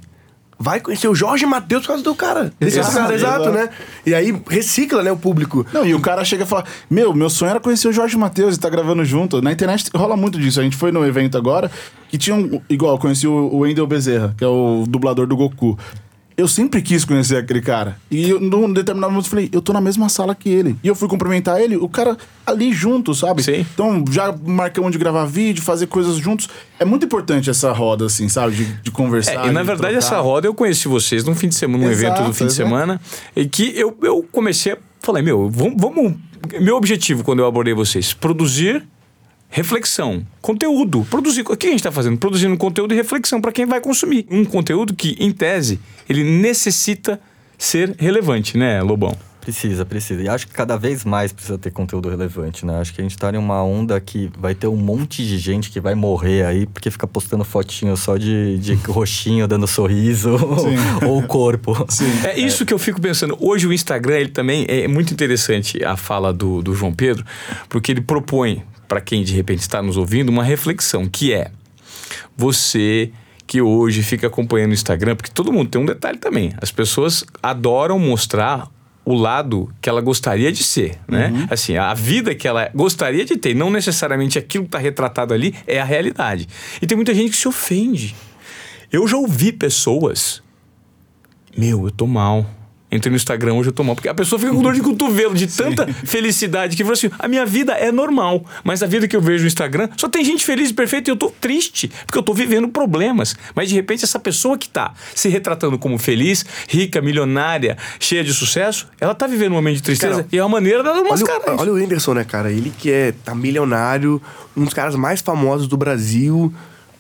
vai 0.58 0.80
conhecer 0.80 1.08
o 1.08 1.14
Jorge 1.14 1.46
Matheus 1.46 1.82
por 1.82 1.88
causa 1.88 2.02
do 2.02 2.14
cara. 2.14 2.52
Desse 2.58 2.78
Exato, 2.78 2.96
cara, 2.96 3.14
exato, 3.14 3.50
né? 3.50 3.68
E 4.04 4.14
aí 4.14 4.42
recicla, 4.48 5.02
né, 5.02 5.10
o 5.10 5.16
público. 5.16 5.66
Não, 5.72 5.86
e 5.86 5.94
o 5.94 6.00
cara 6.00 6.24
chega 6.24 6.44
e 6.44 6.46
fala: 6.46 6.64
Meu, 6.90 7.12
meu 7.14 7.30
sonho 7.30 7.50
era 7.50 7.60
conhecer 7.60 7.88
o 7.88 7.92
Jorge 7.92 8.16
Matheus 8.16 8.56
e 8.56 8.60
tá 8.60 8.68
gravando 8.68 9.04
junto. 9.04 9.40
Na 9.42 9.52
internet 9.52 9.90
rola 9.94 10.16
muito 10.16 10.38
disso. 10.38 10.60
A 10.60 10.62
gente 10.62 10.76
foi 10.76 10.92
no 10.92 11.04
evento 11.04 11.36
agora 11.36 11.70
que 12.08 12.18
tinha 12.18 12.36
um. 12.36 12.60
Igual, 12.68 12.94
eu 12.94 12.98
conheci 12.98 13.26
o, 13.26 13.32
o 13.32 13.58
Wendel 13.58 13.86
Bezerra, 13.86 14.34
que 14.36 14.44
é 14.44 14.46
o 14.46 14.84
dublador 14.86 15.26
do 15.26 15.36
Goku. 15.36 15.78
Eu 16.36 16.48
sempre 16.48 16.82
quis 16.82 17.04
conhecer 17.04 17.36
aquele 17.36 17.60
cara. 17.60 17.96
E 18.10 18.30
eu, 18.30 18.40
num 18.40 18.72
determinado 18.72 19.12
momento 19.12 19.26
eu 19.26 19.30
falei, 19.30 19.48
eu 19.52 19.62
tô 19.62 19.72
na 19.72 19.80
mesma 19.80 20.08
sala 20.08 20.34
que 20.34 20.48
ele. 20.48 20.76
E 20.82 20.88
eu 20.88 20.94
fui 20.94 21.08
cumprimentar 21.08 21.60
ele, 21.60 21.76
o 21.76 21.88
cara 21.88 22.16
ali 22.44 22.72
junto, 22.72 23.14
sabe? 23.14 23.42
Sim. 23.42 23.64
Então 23.72 24.04
já 24.10 24.34
marcamos 24.44 24.90
de 24.90 24.98
gravar 24.98 25.26
vídeo, 25.26 25.62
fazer 25.62 25.86
coisas 25.86 26.16
juntos. 26.16 26.48
É 26.78 26.84
muito 26.84 27.06
importante 27.06 27.50
essa 27.50 27.70
roda, 27.70 28.06
assim, 28.06 28.28
sabe? 28.28 28.56
De, 28.56 28.64
de 28.82 28.90
conversar. 28.90 29.46
É, 29.46 29.48
e 29.48 29.52
na 29.52 29.60
de 29.60 29.66
verdade, 29.66 29.94
trocar. 29.94 29.96
essa 29.96 30.20
roda 30.20 30.48
eu 30.48 30.54
conheci 30.54 30.88
vocês 30.88 31.24
num 31.24 31.36
fim 31.36 31.48
de 31.48 31.54
semana, 31.54 31.84
num 31.84 31.90
Exato, 31.90 32.14
evento 32.14 32.26
do 32.26 32.34
fim 32.34 32.46
de 32.46 32.52
semana, 32.52 33.00
e 33.36 33.46
que 33.46 33.72
eu, 33.76 33.96
eu 34.02 34.26
comecei 34.32 34.72
a. 34.72 34.78
Falei, 35.00 35.22
meu, 35.22 35.48
vamos, 35.48 35.74
vamos. 35.78 36.14
Meu 36.60 36.76
objetivo 36.76 37.22
quando 37.22 37.38
eu 37.40 37.46
abordei 37.46 37.74
vocês, 37.74 38.12
produzir 38.12 38.82
reflexão, 39.54 40.26
conteúdo. 40.42 41.06
Produzir. 41.08 41.42
O 41.42 41.56
que 41.56 41.68
a 41.68 41.70
gente 41.70 41.78
está 41.78 41.92
fazendo? 41.92 42.18
Produzindo 42.18 42.56
conteúdo 42.56 42.92
e 42.92 42.96
reflexão 42.96 43.40
para 43.40 43.52
quem 43.52 43.64
vai 43.64 43.80
consumir. 43.80 44.26
Um 44.28 44.44
conteúdo 44.44 44.92
que, 44.92 45.16
em 45.20 45.30
tese, 45.30 45.78
ele 46.08 46.24
necessita 46.24 47.20
ser 47.56 47.94
relevante, 47.96 48.58
né, 48.58 48.82
Lobão? 48.82 49.16
Precisa, 49.40 49.84
precisa. 49.84 50.22
E 50.22 50.28
acho 50.28 50.48
que 50.48 50.52
cada 50.52 50.76
vez 50.76 51.04
mais 51.04 51.30
precisa 51.30 51.56
ter 51.56 51.70
conteúdo 51.70 52.08
relevante, 52.08 52.66
né? 52.66 52.80
Acho 52.80 52.92
que 52.92 53.00
a 53.00 53.04
gente 53.04 53.16
tá 53.16 53.30
em 53.30 53.36
uma 53.36 53.62
onda 53.62 54.00
que 54.00 54.28
vai 54.36 54.56
ter 54.56 54.66
um 54.66 54.76
monte 54.76 55.24
de 55.24 55.38
gente 55.38 55.70
que 55.70 55.78
vai 55.78 55.94
morrer 55.94 56.44
aí 56.44 56.66
porque 56.66 56.90
fica 56.90 57.06
postando 57.06 57.44
fotinho 57.44 57.96
só 57.96 58.16
de, 58.16 58.58
de 58.58 58.74
roxinho, 58.90 59.46
dando 59.46 59.68
sorriso 59.68 60.30
ou 61.06 61.22
corpo. 61.24 61.86
É 62.24 62.40
isso 62.40 62.66
que 62.66 62.74
eu 62.74 62.78
fico 62.78 63.00
pensando. 63.00 63.36
Hoje 63.38 63.68
o 63.68 63.72
Instagram, 63.72 64.16
ele 64.16 64.30
também 64.30 64.64
é 64.66 64.88
muito 64.88 65.12
interessante 65.12 65.84
a 65.84 65.96
fala 65.96 66.32
do, 66.32 66.60
do 66.60 66.74
João 66.74 66.92
Pedro, 66.92 67.24
porque 67.68 67.92
ele 67.92 68.00
propõe, 68.00 68.64
para 68.88 69.00
quem 69.00 69.22
de 69.24 69.34
repente 69.34 69.60
está 69.60 69.82
nos 69.82 69.96
ouvindo, 69.96 70.28
uma 70.28 70.44
reflexão, 70.44 71.06
que 71.08 71.32
é 71.32 71.50
você 72.36 73.10
que 73.46 73.60
hoje 73.60 74.02
fica 74.02 74.26
acompanhando 74.26 74.70
o 74.70 74.74
Instagram, 74.74 75.16
porque 75.16 75.30
todo 75.30 75.52
mundo 75.52 75.68
tem 75.68 75.80
um 75.80 75.86
detalhe 75.86 76.18
também. 76.18 76.52
As 76.60 76.70
pessoas 76.70 77.24
adoram 77.42 77.98
mostrar 77.98 78.68
o 79.04 79.14
lado 79.14 79.70
que 79.82 79.88
ela 79.88 80.00
gostaria 80.00 80.50
de 80.50 80.62
ser, 80.62 80.98
né? 81.06 81.46
Assim, 81.50 81.76
a 81.76 81.92
vida 81.92 82.34
que 82.34 82.48
ela 82.48 82.70
gostaria 82.74 83.24
de 83.24 83.36
ter, 83.36 83.54
não 83.54 83.70
necessariamente 83.70 84.38
aquilo 84.38 84.64
que 84.64 84.68
está 84.68 84.78
retratado 84.78 85.34
ali 85.34 85.54
é 85.66 85.78
a 85.78 85.84
realidade. 85.84 86.48
E 86.80 86.86
tem 86.86 86.96
muita 86.96 87.14
gente 87.14 87.30
que 87.30 87.36
se 87.36 87.46
ofende. 87.46 88.16
Eu 88.90 89.06
já 89.06 89.16
ouvi 89.18 89.52
pessoas 89.52 90.42
meu, 91.56 91.84
eu 91.84 91.90
tô 91.90 92.06
mal. 92.06 92.44
Entrei 92.94 93.10
no 93.10 93.16
Instagram 93.16 93.54
hoje 93.54 93.68
eu 93.70 93.72
tô 93.72 93.82
mal. 93.82 93.94
Porque 93.94 94.08
a 94.08 94.14
pessoa 94.14 94.38
fica 94.38 94.52
com 94.52 94.62
dor 94.62 94.72
de 94.74 94.80
cotovelo 94.80 95.34
de 95.34 95.46
tanta 95.46 95.86
felicidade 95.92 96.76
que 96.76 96.82
fala 96.84 96.92
assim: 96.94 97.10
a 97.18 97.26
minha 97.28 97.44
vida 97.44 97.72
é 97.72 97.90
normal, 97.90 98.44
mas 98.62 98.82
a 98.82 98.86
vida 98.86 99.08
que 99.08 99.16
eu 99.16 99.20
vejo 99.20 99.42
no 99.42 99.48
Instagram 99.48 99.88
só 99.96 100.08
tem 100.08 100.24
gente 100.24 100.44
feliz 100.44 100.70
e 100.70 100.74
perfeita 100.74 101.10
e 101.10 101.12
eu 101.12 101.16
tô 101.16 101.28
triste, 101.30 101.90
porque 102.06 102.16
eu 102.18 102.22
tô 102.22 102.32
vivendo 102.32 102.68
problemas. 102.68 103.34
Mas 103.54 103.68
de 103.68 103.74
repente, 103.74 104.04
essa 104.04 104.18
pessoa 104.18 104.56
que 104.56 104.68
tá 104.68 104.94
se 105.14 105.28
retratando 105.28 105.78
como 105.78 105.98
feliz, 105.98 106.44
rica, 106.68 107.00
milionária, 107.00 107.76
cheia 107.98 108.22
de 108.22 108.32
sucesso, 108.32 108.86
ela 109.00 109.14
tá 109.14 109.26
vivendo 109.26 109.52
um 109.52 109.56
momento 109.56 109.76
de 109.76 109.82
tristeza 109.82 110.14
Cara, 110.16 110.28
e 110.30 110.38
é 110.38 110.42
uma 110.42 110.48
maneira 110.50 110.82
dela 110.82 111.00
Olha, 111.00 111.10
mascarar 111.10 111.50
o- 111.50 111.54
isso. 111.54 111.62
olha 111.62 111.72
o 111.72 111.74
Whindersson, 111.74 112.14
né, 112.14 112.24
cara? 112.24 112.50
Ele 112.52 112.72
que 112.78 112.90
é 112.90 113.12
tá 113.24 113.34
milionário, 113.34 114.22
um 114.56 114.64
dos 114.64 114.72
caras 114.74 114.94
mais 114.94 115.20
famosos 115.20 115.66
do 115.66 115.76
Brasil, 115.76 116.52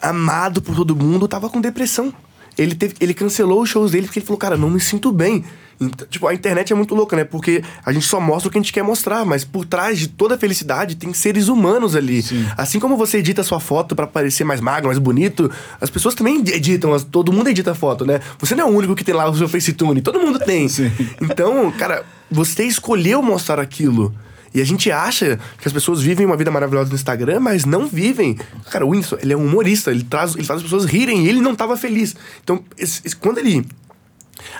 amado 0.02 0.60
por 0.60 0.74
todo 0.74 0.94
mundo, 0.96 1.28
tava 1.28 1.48
com 1.48 1.60
depressão. 1.60 2.12
Ele, 2.56 2.74
teve, 2.74 2.94
ele 3.00 3.14
cancelou 3.14 3.62
os 3.62 3.68
shows 3.68 3.90
dele 3.90 4.06
porque 4.06 4.18
ele 4.20 4.26
falou, 4.26 4.38
cara, 4.38 4.56
não 4.56 4.70
me 4.70 4.80
sinto 4.80 5.10
bem. 5.10 5.44
Tipo, 6.08 6.26
a 6.28 6.34
internet 6.34 6.72
é 6.72 6.76
muito 6.76 6.94
louca, 6.94 7.16
né? 7.16 7.24
Porque 7.24 7.62
a 7.84 7.92
gente 7.92 8.06
só 8.06 8.20
mostra 8.20 8.48
o 8.48 8.50
que 8.52 8.58
a 8.58 8.60
gente 8.60 8.72
quer 8.72 8.82
mostrar, 8.82 9.24
mas 9.24 9.44
por 9.44 9.64
trás 9.66 9.98
de 9.98 10.08
toda 10.08 10.36
a 10.36 10.38
felicidade 10.38 10.94
tem 10.96 11.12
seres 11.12 11.48
humanos 11.48 11.94
ali. 11.96 12.24
Assim 12.56 12.78
como 12.78 12.96
você 12.96 13.18
edita 13.18 13.40
a 13.40 13.44
sua 13.44 13.60
foto 13.60 13.94
pra 13.96 14.06
parecer 14.06 14.44
mais 14.44 14.60
magro, 14.60 14.86
mais 14.86 14.98
bonito, 14.98 15.50
as 15.80 15.90
pessoas 15.90 16.14
também 16.14 16.38
editam, 16.48 16.98
todo 17.00 17.32
mundo 17.32 17.48
edita 17.48 17.74
foto, 17.74 18.04
né? 18.06 18.20
Você 18.38 18.54
não 18.54 18.68
é 18.68 18.70
o 18.70 18.74
único 18.74 18.94
que 18.94 19.04
tem 19.04 19.14
lá 19.14 19.28
o 19.28 19.36
seu 19.36 19.48
FaceTune, 19.48 20.00
todo 20.00 20.20
mundo 20.20 20.38
tem. 20.38 20.66
Então, 21.20 21.70
cara, 21.72 22.04
você 22.30 22.64
escolheu 22.64 23.22
mostrar 23.22 23.60
aquilo. 23.60 24.14
E 24.54 24.60
a 24.60 24.64
gente 24.64 24.88
acha 24.92 25.38
que 25.58 25.66
as 25.66 25.72
pessoas 25.72 26.00
vivem 26.00 26.24
uma 26.24 26.36
vida 26.36 26.48
maravilhosa 26.48 26.88
no 26.88 26.94
Instagram, 26.94 27.40
mas 27.40 27.64
não 27.64 27.88
vivem. 27.88 28.38
Cara, 28.70 28.86
o 28.86 28.92
Winston, 28.92 29.16
ele 29.20 29.32
é 29.32 29.36
um 29.36 29.44
humorista, 29.44 29.90
ele, 29.90 30.04
traz, 30.04 30.36
ele 30.36 30.44
faz 30.44 30.58
as 30.58 30.62
pessoas 30.62 30.84
rirem 30.84 31.24
e 31.24 31.28
ele 31.28 31.40
não 31.40 31.56
tava 31.56 31.76
feliz. 31.76 32.14
Então, 32.42 32.62
esse- 32.78 33.00
esse- 33.04 33.16
quando 33.16 33.38
ele 33.38 33.66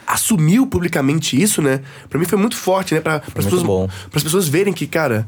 assumiu 0.06 0.66
publicamente 0.66 1.40
isso, 1.40 1.60
né? 1.62 1.80
Pra 2.08 2.18
mim 2.18 2.24
foi 2.24 2.38
muito 2.38 2.56
forte, 2.56 2.94
né? 2.94 3.00
Pra, 3.00 3.16
as 3.16 3.32
pessoas, 3.32 3.90
pessoas 4.22 4.48
verem 4.48 4.72
que, 4.72 4.86
cara, 4.86 5.26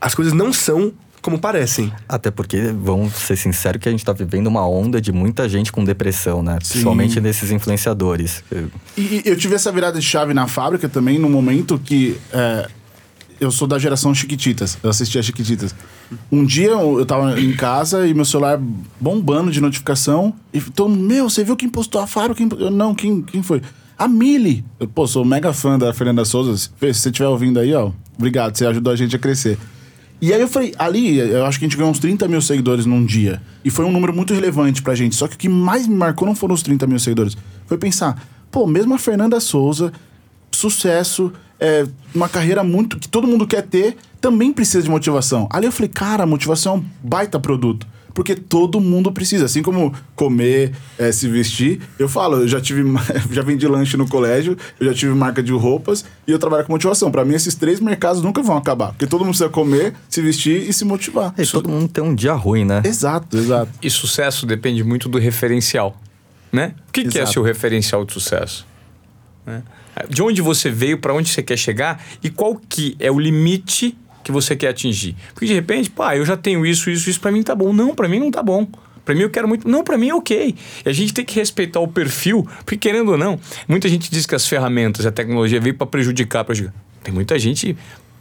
as 0.00 0.14
coisas 0.14 0.32
não 0.32 0.52
são 0.52 0.92
como 1.20 1.38
parecem. 1.38 1.92
Até 2.08 2.30
porque, 2.30 2.72
vamos 2.72 3.14
ser 3.14 3.36
sinceros, 3.36 3.80
que 3.80 3.88
a 3.88 3.92
gente 3.92 4.04
tá 4.04 4.12
vivendo 4.12 4.46
uma 4.46 4.66
onda 4.66 5.00
de 5.00 5.12
muita 5.12 5.48
gente 5.48 5.72
com 5.72 5.84
depressão, 5.84 6.42
né? 6.42 6.56
Principalmente 6.56 7.20
desses 7.20 7.50
influenciadores. 7.50 8.42
E, 8.96 9.00
e 9.00 9.22
eu 9.24 9.36
tive 9.36 9.54
essa 9.54 9.70
virada 9.72 9.98
de 9.98 10.04
chave 10.04 10.32
na 10.32 10.46
fábrica 10.46 10.88
também, 10.88 11.18
no 11.18 11.28
momento 11.28 11.78
que. 11.78 12.18
é, 12.32 12.68
eu 13.40 13.50
sou 13.50 13.68
da 13.68 13.78
geração 13.78 14.14
Chiquititas. 14.14 14.78
Eu 14.82 14.90
assisti 14.90 15.18
a 15.18 15.22
Chiquititas. 15.22 15.74
Um 16.30 16.44
dia 16.44 16.70
eu, 16.70 17.04
tava 17.06 17.40
em 17.40 17.52
casa 17.54 18.06
e 18.06 18.14
meu 18.14 18.24
celular 18.24 18.60
bombando 19.00 19.50
de 19.50 19.60
notificação. 19.60 20.34
E 20.52 20.60
mundo, 20.60 20.88
meu, 21.00 21.28
você 21.28 21.44
viu 21.44 21.56
quem 21.56 21.68
postou 21.68 22.00
a 22.00 22.06
fábrica? 22.06 22.36
Quem... 22.36 22.48
Eu, 22.58 22.70
não, 22.70 22.94
quem, 22.94 23.22
quem 23.22 23.42
foi? 23.42 23.62
A 23.96 24.08
Mili. 24.08 24.64
Eu, 24.78 24.88
pô, 24.88 25.06
sou 25.06 25.24
mega 25.24 25.52
fã 25.52 25.78
da 25.78 25.92
Fernanda 25.92 26.24
Souza. 26.24 26.56
Se 26.56 26.70
você 26.78 27.08
estiver 27.08 27.28
ouvindo 27.28 27.58
aí, 27.58 27.74
ó, 27.74 27.90
obrigado, 28.16 28.56
você 28.56 28.66
ajudou 28.66 28.92
a 28.92 28.96
gente 28.96 29.14
a 29.14 29.18
crescer. 29.18 29.58
E 30.20 30.32
aí 30.32 30.40
eu 30.40 30.48
falei, 30.48 30.74
ali, 30.76 31.18
eu 31.18 31.46
acho 31.46 31.60
que 31.60 31.64
a 31.64 31.68
gente 31.68 31.76
ganhou 31.76 31.92
uns 31.92 32.00
30 32.00 32.26
mil 32.26 32.42
seguidores 32.42 32.86
num 32.86 33.04
dia. 33.04 33.40
E 33.64 33.70
foi 33.70 33.84
um 33.84 33.92
número 33.92 34.12
muito 34.12 34.34
relevante 34.34 34.82
pra 34.82 34.94
gente. 34.94 35.14
Só 35.14 35.28
que 35.28 35.36
o 35.36 35.38
que 35.38 35.48
mais 35.48 35.86
me 35.86 35.94
marcou 35.94 36.26
não 36.26 36.34
foram 36.34 36.54
os 36.54 36.62
30 36.62 36.88
mil 36.88 36.98
seguidores. 36.98 37.36
Foi 37.66 37.78
pensar, 37.78 38.20
pô, 38.50 38.66
mesmo 38.66 38.94
a 38.94 38.98
Fernanda 38.98 39.38
Souza, 39.38 39.92
sucesso, 40.58 41.32
é, 41.60 41.86
uma 42.14 42.28
carreira 42.28 42.64
muito 42.64 42.98
que 42.98 43.08
todo 43.08 43.26
mundo 43.26 43.46
quer 43.46 43.62
ter, 43.62 43.96
também 44.20 44.52
precisa 44.52 44.82
de 44.82 44.90
motivação. 44.90 45.48
Ali 45.50 45.66
eu 45.66 45.72
falei, 45.72 45.88
cara, 45.88 46.26
motivação 46.26 46.74
é 46.74 46.76
um 46.78 46.84
baita 47.02 47.38
produto. 47.38 47.86
Porque 48.12 48.34
todo 48.34 48.80
mundo 48.80 49.12
precisa, 49.12 49.44
assim 49.44 49.62
como 49.62 49.94
comer, 50.16 50.72
é, 50.98 51.12
se 51.12 51.28
vestir. 51.28 51.80
Eu 51.96 52.08
falo, 52.08 52.38
eu 52.38 52.48
já 52.48 52.60
tive, 52.60 52.82
já 53.30 53.42
vendi 53.42 53.68
lanche 53.68 53.96
no 53.96 54.08
colégio, 54.08 54.58
eu 54.80 54.86
já 54.86 54.94
tive 54.94 55.14
marca 55.14 55.40
de 55.40 55.52
roupas 55.52 56.04
e 56.26 56.32
eu 56.32 56.38
trabalho 56.38 56.64
com 56.64 56.72
motivação. 56.72 57.12
Pra 57.12 57.24
mim, 57.24 57.34
esses 57.34 57.54
três 57.54 57.78
mercados 57.78 58.20
nunca 58.20 58.42
vão 58.42 58.56
acabar. 58.56 58.88
Porque 58.88 59.06
todo 59.06 59.20
mundo 59.20 59.28
precisa 59.28 59.48
comer, 59.48 59.94
se 60.08 60.20
vestir 60.20 60.68
e 60.68 60.72
se 60.72 60.84
motivar. 60.84 61.32
E 61.38 61.46
todo 61.46 61.68
mundo 61.68 61.86
tem 61.86 62.02
um 62.02 62.12
dia 62.12 62.32
ruim, 62.32 62.64
né? 62.64 62.82
Exato, 62.84 63.36
exato. 63.36 63.70
E 63.80 63.88
sucesso 63.88 64.44
depende 64.44 64.82
muito 64.82 65.08
do 65.08 65.18
referencial, 65.18 65.96
né? 66.50 66.74
O 66.88 66.92
que, 66.92 67.04
que 67.04 67.20
é 67.20 67.26
seu 67.26 67.44
referencial 67.44 68.04
de 68.04 68.12
sucesso? 68.12 68.66
né? 69.48 69.62
De 70.08 70.22
onde 70.22 70.42
você 70.42 70.70
veio, 70.70 70.98
para 70.98 71.14
onde 71.14 71.28
você 71.28 71.42
quer 71.42 71.56
chegar 71.56 72.04
e 72.22 72.30
qual 72.30 72.60
que 72.68 72.96
é 72.98 73.10
o 73.10 73.18
limite 73.18 73.96
que 74.22 74.32
você 74.32 74.54
quer 74.54 74.68
atingir? 74.68 75.16
Porque 75.32 75.46
de 75.46 75.54
repente, 75.54 75.90
pá, 75.90 76.16
eu 76.16 76.24
já 76.24 76.36
tenho 76.36 76.64
isso, 76.66 76.90
isso, 76.90 77.08
isso, 77.08 77.20
para 77.20 77.32
mim 77.32 77.42
tá 77.42 77.54
bom. 77.54 77.72
Não, 77.72 77.94
para 77.94 78.08
mim 78.08 78.18
não 78.18 78.30
tá 78.30 78.42
bom. 78.42 78.66
Para 79.04 79.14
mim 79.14 79.22
eu 79.22 79.30
quero 79.30 79.48
muito. 79.48 79.66
Não, 79.66 79.82
para 79.82 79.96
mim 79.96 80.10
é 80.10 80.14
ok. 80.14 80.54
E 80.84 80.88
a 80.88 80.92
gente 80.92 81.14
tem 81.14 81.24
que 81.24 81.34
respeitar 81.34 81.80
o 81.80 81.88
perfil, 81.88 82.46
porque 82.58 82.76
querendo 82.76 83.12
ou 83.12 83.16
não, 83.16 83.40
muita 83.66 83.88
gente 83.88 84.10
diz 84.10 84.26
que 84.26 84.34
as 84.34 84.46
ferramentas, 84.46 85.06
a 85.06 85.10
tecnologia 85.10 85.58
veio 85.58 85.74
para 85.74 85.86
prejudicar, 85.86 86.44
prejudicar. 86.44 86.78
Tem 87.02 87.14
muita 87.14 87.38
gente 87.38 87.74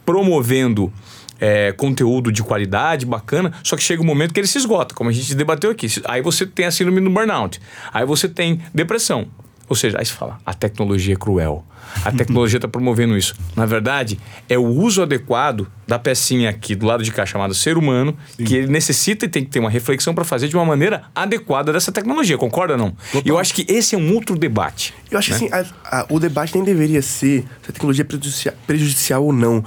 promovendo 0.05 0.91
é, 1.39 1.73
conteúdo 1.73 2.31
de 2.31 2.41
qualidade, 2.41 3.05
bacana, 3.05 3.51
só 3.63 3.75
que 3.75 3.83
chega 3.83 4.01
um 4.01 4.05
momento 4.05 4.33
que 4.33 4.39
ele 4.39 4.47
se 4.47 4.57
esgota, 4.57 4.95
como 4.95 5.09
a 5.09 5.13
gente 5.13 5.35
debateu 5.35 5.71
aqui. 5.71 5.87
Aí 6.05 6.21
você 6.21 6.45
tem 6.45 6.65
a 6.65 6.71
síndrome 6.71 7.01
do 7.01 7.09
burnout, 7.09 7.59
aí 7.93 8.05
você 8.05 8.29
tem 8.29 8.61
depressão. 8.73 9.27
Ou 9.69 9.75
seja, 9.75 9.97
aí 9.99 10.05
você 10.05 10.13
fala, 10.13 10.37
a 10.45 10.53
tecnologia 10.53 11.13
é 11.13 11.17
cruel. 11.17 11.63
A 12.05 12.11
tecnologia 12.11 12.57
está 12.57 12.67
promovendo 12.67 13.17
isso. 13.17 13.33
Na 13.55 13.65
verdade, 13.65 14.19
é 14.47 14.57
o 14.57 14.65
uso 14.65 15.01
adequado 15.01 15.67
da 15.87 15.97
pecinha 15.97 16.49
aqui 16.49 16.75
do 16.75 16.85
lado 16.85 17.03
de 17.03 17.11
cá 17.11 17.25
chamado 17.25 17.53
ser 17.53 17.77
humano, 17.77 18.15
que 18.37 18.55
ele 18.55 18.67
necessita 18.67 19.25
e 19.25 19.29
tem 19.29 19.43
que 19.43 19.49
ter 19.49 19.59
uma 19.59 19.69
reflexão 19.69 20.13
para 20.13 20.23
fazer 20.25 20.47
de 20.47 20.55
uma 20.55 20.65
maneira 20.65 21.03
adequada 21.15 21.71
dessa 21.73 21.91
tecnologia. 21.91 22.37
Concorda 22.37 22.73
ou 22.73 22.79
não? 22.79 22.95
E 23.25 23.29
eu 23.29 23.37
acho 23.37 23.53
que 23.53 23.65
esse 23.69 23.95
é 23.95 23.97
um 23.97 24.13
outro 24.13 24.37
debate. 24.37 24.93
Eu 25.09 25.17
acho 25.17 25.31
né? 25.31 25.39
que 25.39 25.45
assim, 25.53 25.67
a- 25.89 25.99
a- 26.01 26.05
o 26.09 26.19
debate 26.19 26.55
nem 26.55 26.63
deveria 26.63 27.01
ser 27.01 27.41
se 27.41 27.45
a 27.69 27.71
tecnologia 27.73 28.03
é 28.03 28.05
prejudicia- 28.05 28.53
prejudicial 28.67 29.23
ou 29.23 29.33
não. 29.33 29.63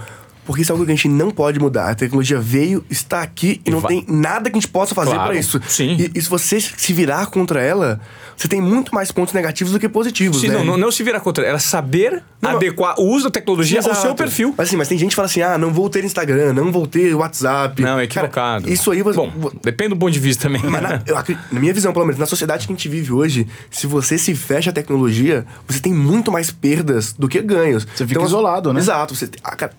Porque 0.47 0.63
isso 0.63 0.73
é 0.73 0.75
algo 0.75 0.85
que 0.85 0.91
a 0.91 0.95
gente 0.95 1.09
não 1.09 1.31
pode 1.31 1.61
mudar. 1.61 1.91
A 1.91 1.95
tecnologia 1.95 2.39
veio, 2.41 2.85
está 2.91 3.23
aqui 3.23 3.61
e, 3.65 3.69
E 3.69 3.71
não 3.71 3.81
vai- 3.81 3.93
tem 3.95 4.05
nada 4.09 4.51
que 4.51 4.57
a 4.57 4.61
gente 4.61 4.69
possa 4.71 4.95
fazer 4.95 5.13
Claro, 5.13 5.31
para 5.31 5.39
isso. 5.39 5.61
sim. 5.69 5.97
E, 5.99 6.11
e 6.19 6.23
se 6.23 6.29
você 6.29 6.61
se 6.61 6.93
virar 6.93 7.27
contra 7.27 7.63
ela, 7.63 8.01
você 8.37 8.49
tem 8.49 8.61
muito 8.61 8.95
mais 8.95 9.13
pontos 9.13 9.33
negativos 9.35 9.73
do 9.73 9.79
que 9.79 9.89
positivos, 9.89 10.41
Sim, 10.41 10.49
né? 10.49 10.55
não, 10.55 10.65
não, 10.65 10.77
não 10.79 10.91
se 10.91 11.03
virar 11.03 11.21
contra, 11.21 11.45
era 11.47 11.59
saber 11.59 12.23
Não, 12.41 12.51
adequar 12.57 12.99
o 12.99 13.05
uso 13.05 13.25
da 13.25 13.31
tecnologia 13.31 13.79
ao 13.81 13.85
Exato. 13.85 14.01
seu 14.01 14.15
perfil. 14.15 14.55
Mas 14.57 14.69
assim, 14.69 14.77
mas 14.77 14.89
tem 14.89 14.99
gente 14.99 15.11
que 15.11 15.17
fala 15.17 15.27
assim: 15.27 15.43
ah, 15.43 15.57
não 15.59 15.73
vou 15.73 15.89
ter 15.91 16.05
Instagram, 16.05 16.53
não 16.53 16.73
vou 16.73 16.87
ter 16.87 17.15
WhatsApp. 17.15 17.81
Não, 17.83 17.99
é 18.01 18.07
Cara, 18.07 18.27
equivocado. 18.27 18.69
isso 18.73 18.91
aí 18.91 19.03
você. 19.03 19.17
Bom, 19.17 19.51
depende 19.63 19.91
do 19.91 19.97
ponto 19.99 20.11
de 20.13 20.19
vista 20.19 20.45
também. 20.49 20.63
Mas 20.65 20.83
na, 20.83 21.03
eu 21.07 21.17
acre- 21.17 21.39
na 21.53 21.61
minha 21.61 21.73
visão, 21.75 21.93
pelo 21.93 22.07
menos, 22.07 22.19
na 22.19 22.27
sociedade 22.27 22.67
que 22.67 22.73
a 22.73 22.77
gente 22.77 22.89
vive 22.89 23.13
hoje, 23.13 23.47
se 23.71 23.87
você 23.87 24.17
se 24.19 24.35
fecha 24.35 24.71
à 24.71 24.73
tecnologia, 24.73 25.45
você 25.69 25.79
tem 25.81 25.93
muito 25.93 26.33
mais 26.33 26.51
perdas 26.51 27.13
do 27.13 27.29
que 27.29 27.41
ganhos. 27.43 27.87
Você 27.95 28.07
fica 28.07 28.23
isolado, 28.23 28.73
né? 28.73 28.81
Exato. 28.81 29.15
Você, 29.15 29.29
ah, 29.45 29.55
cara, 29.55 29.73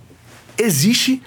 existe, 0.61 1.21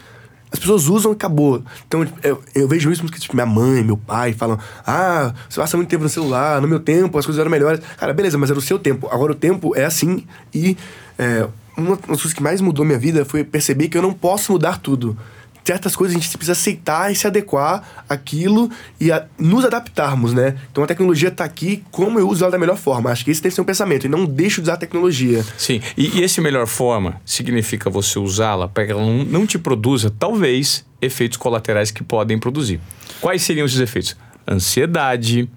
as 0.50 0.58
pessoas 0.58 0.88
usam 0.88 1.12
e 1.12 1.14
acabou. 1.14 1.62
Então, 1.86 2.06
eu, 2.22 2.42
eu 2.54 2.68
vejo 2.68 2.90
isso 2.90 3.02
porque 3.02 3.18
tipo, 3.18 3.34
minha 3.34 3.46
mãe, 3.46 3.82
meu 3.82 3.96
pai 3.96 4.32
falam: 4.32 4.58
ah, 4.86 5.34
você 5.48 5.60
passa 5.60 5.76
muito 5.76 5.88
tempo 5.88 6.04
no 6.04 6.08
celular, 6.08 6.60
no 6.60 6.68
meu 6.68 6.80
tempo 6.80 7.18
as 7.18 7.26
coisas 7.26 7.40
eram 7.40 7.50
melhores. 7.50 7.80
Cara, 7.96 8.12
beleza, 8.12 8.38
mas 8.38 8.50
era 8.50 8.58
o 8.58 8.62
seu 8.62 8.78
tempo. 8.78 9.08
Agora 9.10 9.32
o 9.32 9.34
tempo 9.34 9.76
é 9.76 9.84
assim 9.84 10.24
e 10.52 10.76
é, 11.18 11.46
uma 11.76 11.96
das 11.96 12.06
coisas 12.06 12.32
que 12.32 12.42
mais 12.42 12.60
mudou 12.60 12.84
minha 12.84 12.98
vida 12.98 13.24
foi 13.24 13.42
perceber 13.42 13.88
que 13.88 13.98
eu 13.98 14.02
não 14.02 14.12
posso 14.12 14.52
mudar 14.52 14.78
tudo 14.78 15.16
certas 15.64 15.96
coisas 15.96 16.14
a 16.16 16.20
gente 16.20 16.30
precisa 16.36 16.52
aceitar 16.52 17.10
e 17.10 17.16
se 17.16 17.26
adequar 17.26 18.04
àquilo 18.08 18.70
e 19.00 19.10
a- 19.10 19.24
nos 19.38 19.64
adaptarmos, 19.64 20.32
né? 20.34 20.56
Então 20.70 20.84
a 20.84 20.86
tecnologia 20.86 21.30
tá 21.30 21.44
aqui, 21.44 21.82
como 21.90 22.18
eu 22.18 22.28
uso 22.28 22.44
ela 22.44 22.52
da 22.52 22.58
melhor 22.58 22.76
forma. 22.76 23.10
Acho 23.10 23.24
que 23.24 23.30
esse 23.30 23.42
deve 23.42 23.54
ser 23.54 23.60
um 23.60 23.64
pensamento. 23.64 24.04
E 24.04 24.08
não 24.08 24.26
deixo 24.26 24.56
de 24.60 24.64
usar 24.66 24.74
a 24.74 24.76
tecnologia. 24.76 25.44
Sim, 25.56 25.80
e, 25.96 26.18
e 26.18 26.22
esse 26.22 26.40
melhor 26.40 26.66
forma 26.66 27.20
significa 27.24 27.88
você 27.88 28.18
usá-la 28.18 28.68
para 28.68 28.84
que 28.86 28.92
ela 28.92 29.00
não, 29.00 29.24
não 29.24 29.46
te 29.46 29.58
produza, 29.58 30.10
talvez, 30.18 30.84
efeitos 31.00 31.38
colaterais 31.38 31.90
que 31.90 32.04
podem 32.04 32.38
produzir. 32.38 32.78
Quais 33.20 33.42
seriam 33.42 33.64
esses 33.66 33.80
efeitos? 33.80 34.16
Ansiedade, 34.46 35.48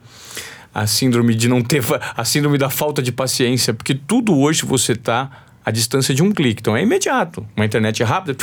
a 0.74 0.86
síndrome 0.88 1.34
de 1.36 1.47
não 1.49 1.62
ter, 1.62 1.84
a 2.16 2.24
síndrome 2.24 2.58
da 2.58 2.70
falta 2.70 3.01
de 3.01 3.12
paciência, 3.12 3.74
porque 3.74 3.95
tudo 3.95 4.38
hoje 4.38 4.64
você 4.66 4.93
está 4.93 5.30
à 5.68 5.72
distância 5.72 6.15
de 6.15 6.24
um 6.24 6.32
clique, 6.32 6.61
então 6.61 6.78
é 6.78 6.82
imediato, 6.82 7.45
uma 7.53 7.65
internet 7.65 8.01
rápida. 8.01 8.38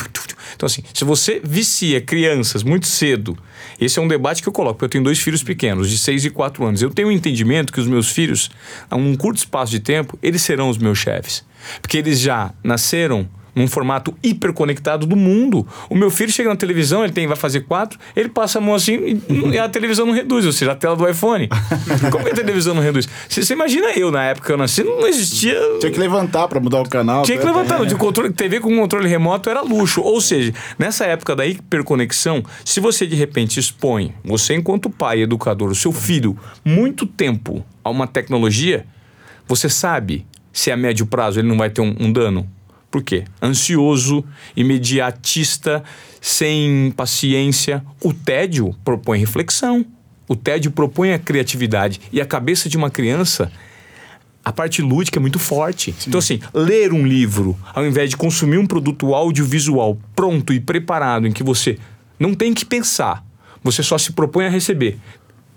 Então 0.55 0.67
assim, 0.67 0.83
se 0.93 1.07
você 1.07 1.41
vicia 1.43 1.99
crianças 1.99 2.63
muito 2.63 2.87
cedo, 2.87 3.35
esse 3.81 3.99
é 3.99 4.03
um 4.03 4.07
debate 4.07 4.43
que 4.43 4.49
eu 4.49 4.53
coloco, 4.53 4.75
porque 4.75 4.85
eu 4.85 4.89
tenho 4.91 5.05
dois 5.05 5.19
filhos 5.19 5.43
pequenos, 5.43 5.89
de 5.89 5.97
6 5.97 6.27
e 6.27 6.31
4 6.31 6.63
anos. 6.67 6.83
Eu 6.83 6.91
tenho 6.91 7.09
um 7.09 7.11
entendimento 7.11 7.73
que 7.73 7.81
os 7.81 7.87
meus 7.87 8.11
filhos, 8.11 8.51
a 8.91 8.97
um 8.97 9.17
curto 9.17 9.39
espaço 9.39 9.73
de 9.73 9.81
tempo, 9.81 10.19
eles 10.23 10.43
serão 10.43 10.69
os 10.69 10.77
meus 10.77 10.99
chefes. 10.99 11.43
Porque 11.81 11.97
eles 11.97 12.21
já 12.21 12.53
nasceram 12.63 13.27
num 13.55 13.67
formato 13.67 14.15
hiperconectado 14.23 15.07
do 15.07 15.17
mundo. 15.17 15.67
O 15.89 15.95
meu 15.95 16.11
filho 16.11 16.33
chega 16.33 16.49
na 16.49 16.57
televisão, 16.57 17.05
ele 17.05 17.13
tem, 17.13 17.27
vai 17.27 17.37
fazer 17.37 17.61
quatro, 17.61 17.99
ele 18.15 18.29
passa 18.29 18.59
a 18.59 18.61
mão 18.61 18.75
assim 18.75 19.21
e, 19.29 19.51
e 19.53 19.59
a 19.59 19.69
televisão 19.69 20.07
não 20.07 20.13
reduz, 20.13 20.45
ou 20.47 20.53
seja, 20.53 20.73
a 20.73 20.75
tela 20.75 20.97
do 20.97 21.09
iPhone. 21.09 21.49
Como 22.11 22.25
que 22.25 22.33
a 22.33 22.35
televisão 22.35 22.75
não 22.75 22.83
reduz? 22.83 23.09
Você, 23.29 23.53
imagina 23.53 23.91
eu, 23.93 24.11
na 24.11 24.25
época 24.25 24.47
que 24.47 24.53
eu 24.53 24.57
nasci, 24.57 24.83
não 24.83 25.07
existia. 25.07 25.59
Tinha 25.81 25.93
que 25.93 25.99
levantar 25.99 26.49
pra 26.49 26.61
mudar 26.61 26.81
o 26.81 26.89
canal. 26.89 27.23
Tinha 27.23 27.39
que 27.39 27.45
né? 27.45 27.53
levantar. 27.53 27.85
De 27.85 27.95
controle, 27.97 28.33
TV 28.33 28.61
com 28.61 28.75
controle 28.77 29.09
remoto 29.09 29.51
era 29.51 29.61
luxo. 29.61 30.01
Ou 30.01 30.21
seja, 30.21 30.53
nessa 30.79 31.05
época 31.05 31.37
da 31.37 31.47
hiperconexão, 31.47 32.43
se 32.65 32.81
você 32.81 33.07
de 33.07 33.15
repente 33.15 33.61
expõe, 33.61 34.15
você 34.25 34.55
enquanto 34.55 34.89
pai, 34.89 35.23
educador, 35.23 35.71
o 35.71 35.75
seu 35.75 35.93
filho, 35.93 36.37
muito 36.65 37.07
tempo 37.07 37.65
a 37.83 37.91
uma 37.91 38.07
tecnologia, 38.07 38.87
você 39.47 39.69
sabe 39.69 40.27
se 40.53 40.71
a 40.71 40.77
médio 40.77 41.05
prazo 41.05 41.41
ele 41.41 41.49
não 41.49 41.59
vai 41.59 41.69
ter 41.69 41.81
um, 41.81 41.95
um 41.99 42.13
dano. 42.13 42.49
Por 42.95 43.03
quê? 43.03 43.25
Ansioso, 43.43 44.25
imediatista, 44.57 45.83
sem 46.21 46.95
paciência. 46.97 47.85
O 48.01 48.15
tédio 48.15 48.73
propõe 48.85 49.19
reflexão. 49.19 49.85
O 50.29 50.37
tédio 50.37 50.71
propõe 50.71 51.13
a 51.13 51.19
criatividade. 51.19 52.01
E 52.13 52.21
a 52.21 52.25
cabeça 52.25 52.69
de 52.69 52.77
uma 52.77 52.89
criança 52.91 53.51
a 54.45 54.53
parte 54.53 54.81
lúdica 54.81 55.19
é 55.19 55.21
muito 55.21 55.41
forte. 55.41 55.93
Então, 56.07 56.21
assim, 56.21 56.39
ler 56.55 56.93
um 56.93 57.05
livro, 57.05 57.59
ao 57.75 57.85
invés 57.85 58.11
de 58.11 58.17
consumir 58.17 58.59
um 58.59 58.67
produto 58.67 59.13
audiovisual 59.13 59.99
pronto 60.15 60.53
e 60.53 60.61
preparado, 60.61 61.27
em 61.27 61.33
que 61.33 61.43
você 61.43 61.81
não 62.17 62.33
tem 62.33 62.55
que 62.55 62.65
pensar, 62.65 63.25
você 63.61 63.83
só 63.83 63.99
se 63.99 64.13
propõe 64.13 64.47
a 64.47 64.51
receber. 64.51 64.99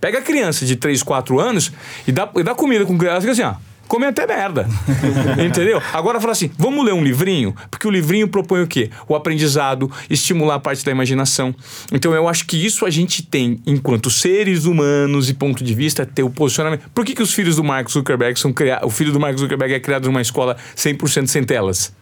Pega 0.01 0.17
a 0.17 0.21
criança 0.23 0.65
de 0.65 0.75
3, 0.75 1.03
4 1.03 1.39
anos 1.39 1.71
e 2.07 2.11
dá, 2.11 2.27
e 2.35 2.41
dá 2.41 2.55
comida 2.55 2.83
com 2.83 2.97
criança 2.97 3.29
assim, 3.29 3.43
ó. 3.43 3.66
Come 3.87 4.05
até 4.05 4.27
merda. 4.27 4.67
Entendeu? 5.43 5.81
Agora 5.93 6.19
fala 6.19 6.33
assim: 6.33 6.51
vamos 6.57 6.85
ler 6.85 6.93
um 6.93 7.03
livrinho? 7.03 7.55
Porque 7.69 7.87
o 7.87 7.91
livrinho 7.91 8.27
propõe 8.27 8.61
o 8.61 8.67
quê? 8.67 8.89
O 9.07 9.15
aprendizado, 9.15 9.91
estimular 10.09 10.55
a 10.55 10.59
parte 10.59 10.83
da 10.83 10.91
imaginação. 10.91 11.53
Então 11.91 12.13
eu 12.13 12.27
acho 12.27 12.45
que 12.45 12.63
isso 12.63 12.85
a 12.85 12.89
gente 12.89 13.23
tem, 13.23 13.61
enquanto 13.65 14.09
seres 14.09 14.65
humanos 14.65 15.29
e 15.29 15.33
ponto 15.33 15.63
de 15.63 15.73
vista, 15.73 16.05
ter 16.05 16.23
o 16.23 16.29
posicionamento. 16.29 16.89
Por 16.93 17.05
que, 17.05 17.15
que 17.15 17.23
os 17.23 17.33
filhos 17.33 17.55
do 17.55 17.63
Mark 17.63 17.89
Zuckerberg 17.89 18.39
são 18.39 18.53
criados. 18.53 18.87
O 18.87 18.89
filho 18.89 19.11
do 19.11 19.19
Mark 19.19 19.37
Zuckerberg 19.37 19.73
é 19.73 19.79
criado 19.79 20.05
numa 20.05 20.21
escola 20.21 20.57
100% 20.75 21.27
sem 21.27 21.43
telas? 21.43 21.93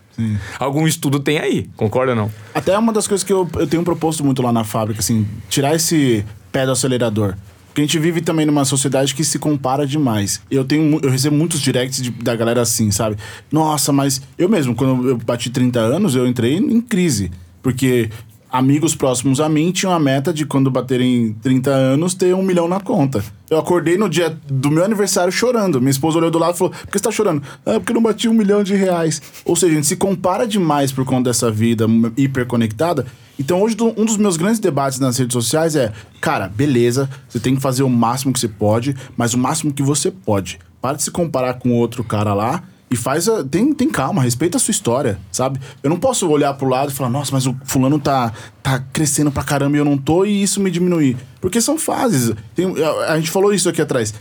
Algum 0.57 0.87
estudo 0.87 1.19
tem 1.19 1.39
aí, 1.39 1.69
concorda 1.75 2.13
ou 2.13 2.15
não? 2.15 2.31
Até 2.53 2.71
é 2.71 2.77
uma 2.77 2.93
das 2.93 3.07
coisas 3.07 3.23
que 3.23 3.33
eu, 3.33 3.47
eu 3.55 3.67
tenho 3.67 3.83
proposto 3.83 4.23
muito 4.23 4.41
lá 4.41 4.51
na 4.51 4.63
fábrica, 4.63 5.01
assim, 5.01 5.27
tirar 5.49 5.75
esse 5.75 6.25
pé 6.51 6.65
do 6.65 6.71
acelerador. 6.71 7.35
Porque 7.75 7.81
a 7.81 7.85
gente 7.87 7.99
vive 7.99 8.21
também 8.21 8.45
numa 8.45 8.63
sociedade 8.63 9.13
que 9.13 9.21
se 9.21 9.37
compara 9.37 9.85
demais. 9.85 10.39
Eu 10.49 10.63
tenho 10.63 10.97
eu 11.03 11.09
recebo 11.09 11.35
muitos 11.35 11.59
directs 11.59 12.01
de- 12.01 12.09
da 12.09 12.33
galera 12.33 12.61
assim, 12.61 12.89
sabe? 12.89 13.17
Nossa, 13.51 13.91
mas 13.91 14.21
eu 14.37 14.47
mesmo, 14.47 14.73
quando 14.73 15.09
eu 15.09 15.17
bati 15.17 15.49
30 15.49 15.81
anos, 15.81 16.15
eu 16.15 16.25
entrei 16.25 16.55
em 16.55 16.79
crise. 16.79 17.29
Porque 17.61 18.09
amigos 18.49 18.95
próximos 18.95 19.41
a 19.41 19.49
mim 19.49 19.73
tinham 19.73 19.91
a 19.91 19.99
meta 19.99 20.31
de 20.31 20.45
quando 20.45 20.71
baterem 20.71 21.35
30 21.41 21.69
anos 21.69 22.13
ter 22.13 22.33
um 22.33 22.41
milhão 22.41 22.65
na 22.69 22.79
conta. 22.79 23.21
Eu 23.49 23.57
acordei 23.59 23.97
no 23.97 24.07
dia 24.07 24.33
do 24.49 24.71
meu 24.71 24.85
aniversário 24.85 25.29
chorando. 25.33 25.81
Minha 25.81 25.91
esposa 25.91 26.17
olhou 26.17 26.31
do 26.31 26.39
lado 26.39 26.55
e 26.55 26.57
falou: 26.57 26.71
Por 26.71 26.87
que 26.87 26.97
você 26.97 27.03
tá 27.03 27.11
chorando? 27.11 27.43
Ah, 27.65 27.73
porque 27.77 27.91
não 27.91 28.01
bati 28.01 28.29
um 28.29 28.33
milhão 28.33 28.63
de 28.63 28.73
reais. 28.73 29.21
Ou 29.43 29.53
seja, 29.53 29.73
a 29.73 29.75
gente 29.75 29.87
se 29.87 29.97
compara 29.97 30.47
demais 30.47 30.93
por 30.93 31.03
conta 31.03 31.29
dessa 31.29 31.51
vida 31.51 31.85
hiperconectada. 32.15 33.05
Então, 33.39 33.61
hoje, 33.61 33.75
um 33.97 34.05
dos 34.05 34.17
meus 34.17 34.37
grandes 34.37 34.59
debates 34.59 34.99
nas 34.99 35.17
redes 35.17 35.33
sociais 35.33 35.75
é: 35.75 35.91
Cara, 36.21 36.47
beleza, 36.47 37.09
você 37.27 37.39
tem 37.39 37.55
que 37.55 37.61
fazer 37.61 37.83
o 37.83 37.89
máximo 37.89 38.31
que 38.33 38.39
você 38.39 38.47
pode, 38.47 38.95
mas 39.17 39.33
o 39.33 39.37
máximo 39.37 39.73
que 39.73 39.83
você 39.83 40.09
pode. 40.09 40.59
Para 40.81 40.97
de 40.97 41.03
se 41.03 41.11
comparar 41.11 41.55
com 41.55 41.71
outro 41.71 42.03
cara 42.03 42.33
lá 42.33 42.63
e 42.89 42.95
faz 42.95 43.27
a, 43.27 43.43
tem, 43.43 43.73
tem 43.73 43.89
calma, 43.89 44.21
respeita 44.21 44.57
a 44.57 44.59
sua 44.59 44.71
história, 44.71 45.19
sabe? 45.31 45.59
Eu 45.81 45.89
não 45.89 45.97
posso 45.97 46.29
olhar 46.29 46.53
pro 46.53 46.69
lado 46.69 46.91
e 46.91 46.93
falar, 46.93 47.09
nossa, 47.09 47.31
mas 47.33 47.47
o 47.47 47.55
fulano 47.65 47.99
tá, 47.99 48.31
tá 48.61 48.79
crescendo 48.93 49.31
pra 49.31 49.43
caramba 49.43 49.75
e 49.75 49.79
eu 49.79 49.85
não 49.85 49.97
tô, 49.97 50.23
e 50.25 50.41
isso 50.43 50.61
me 50.61 50.69
diminuir. 50.69 51.17
Porque 51.41 51.59
são 51.59 51.77
fases. 51.77 52.33
Tem- 52.55 52.73
a, 52.83 53.13
a 53.13 53.19
gente 53.19 53.31
falou 53.31 53.53
isso 53.53 53.67
aqui 53.67 53.81
atrás. 53.81 54.13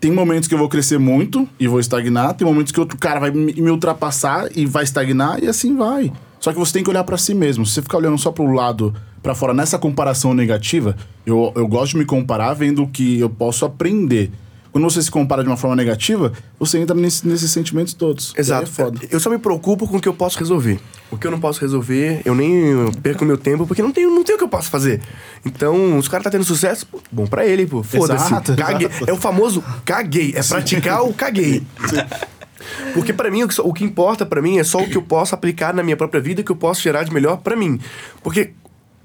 Tem 0.00 0.10
momentos 0.10 0.48
que 0.48 0.54
eu 0.54 0.58
vou 0.58 0.68
crescer 0.68 0.98
muito 0.98 1.48
e 1.60 1.68
vou 1.68 1.78
estagnar, 1.78 2.34
tem 2.34 2.44
momentos 2.44 2.72
que 2.72 2.80
outro 2.80 2.98
cara 2.98 3.20
vai 3.20 3.30
me 3.30 3.70
ultrapassar 3.70 4.48
e 4.56 4.66
vai 4.66 4.82
estagnar, 4.82 5.40
e 5.42 5.46
assim 5.46 5.76
vai. 5.76 6.12
Só 6.42 6.52
que 6.52 6.58
você 6.58 6.72
tem 6.74 6.82
que 6.84 6.90
olhar 6.90 7.04
pra 7.04 7.16
si 7.16 7.32
mesmo. 7.32 7.64
Se 7.64 7.72
você 7.74 7.82
ficar 7.82 7.96
olhando 7.98 8.18
só 8.18 8.30
pro 8.32 8.52
lado, 8.52 8.92
pra 9.22 9.34
fora, 9.34 9.54
nessa 9.54 9.78
comparação 9.78 10.34
negativa, 10.34 10.96
eu, 11.24 11.52
eu 11.56 11.66
gosto 11.68 11.92
de 11.92 11.98
me 11.98 12.04
comparar 12.04 12.52
vendo 12.52 12.82
o 12.82 12.88
que 12.88 13.18
eu 13.20 13.30
posso 13.30 13.64
aprender. 13.64 14.30
Quando 14.72 14.84
você 14.84 15.02
se 15.02 15.10
compara 15.10 15.42
de 15.42 15.50
uma 15.50 15.56
forma 15.58 15.76
negativa, 15.76 16.32
você 16.58 16.78
entra 16.78 16.96
nesse- 16.96 17.28
nesses 17.28 17.50
sentimentos 17.50 17.92
todos. 17.92 18.32
Exato. 18.36 18.62
E 18.62 18.64
aí 18.64 18.70
É 18.70 18.74
foda. 18.74 18.98
Eu 19.10 19.20
só 19.20 19.28
me 19.28 19.36
preocupo 19.36 19.86
com 19.86 19.98
o 19.98 20.00
que 20.00 20.08
eu 20.08 20.14
posso 20.14 20.38
resolver. 20.38 20.80
O 21.10 21.18
que 21.18 21.26
eu 21.26 21.30
não 21.30 21.38
posso 21.38 21.60
resolver, 21.60 22.22
eu 22.24 22.34
nem 22.34 22.90
perco 23.02 23.22
meu 23.22 23.36
tempo, 23.36 23.66
porque 23.66 23.82
não 23.82 23.92
tem, 23.92 24.06
não 24.06 24.24
tem 24.24 24.34
o 24.34 24.38
que 24.38 24.44
eu 24.44 24.48
posso 24.48 24.70
fazer. 24.70 25.02
Então, 25.44 25.98
os 25.98 26.08
caras 26.08 26.24
tá 26.24 26.30
tendo 26.30 26.42
sucesso, 26.44 26.86
pô, 26.86 26.98
bom 27.12 27.26
pra 27.26 27.46
ele, 27.46 27.66
pô. 27.66 27.82
Foda-se. 27.82 28.24
Exato, 28.28 28.52
exato. 28.88 29.10
É 29.10 29.12
o 29.12 29.16
famoso 29.18 29.62
caguei. 29.84 30.32
É 30.34 30.42
praticar 30.42 31.02
o 31.04 31.12
caguei. 31.12 31.62
Porque 32.94 33.12
pra 33.12 33.30
mim, 33.30 33.42
o 33.44 33.72
que, 33.72 33.84
importa 33.84 34.24
pra 34.26 34.40
mim 34.42 34.58
é 34.58 34.64
só 34.64 34.78
o 34.78 34.88
que 34.88 34.96
eu 34.96 35.02
posso 35.02 35.34
aplicar 35.34 35.72
na 35.74 35.82
minha 35.82 35.96
própria 35.96 36.20
vida, 36.20 36.42
que 36.42 36.50
eu 36.52 36.56
posso 36.56 36.80
gerar 36.82 37.04
de 37.04 37.12
melhor 37.12 37.38
pra 37.38 37.56
mim. 37.56 37.80
Porque 38.22 38.52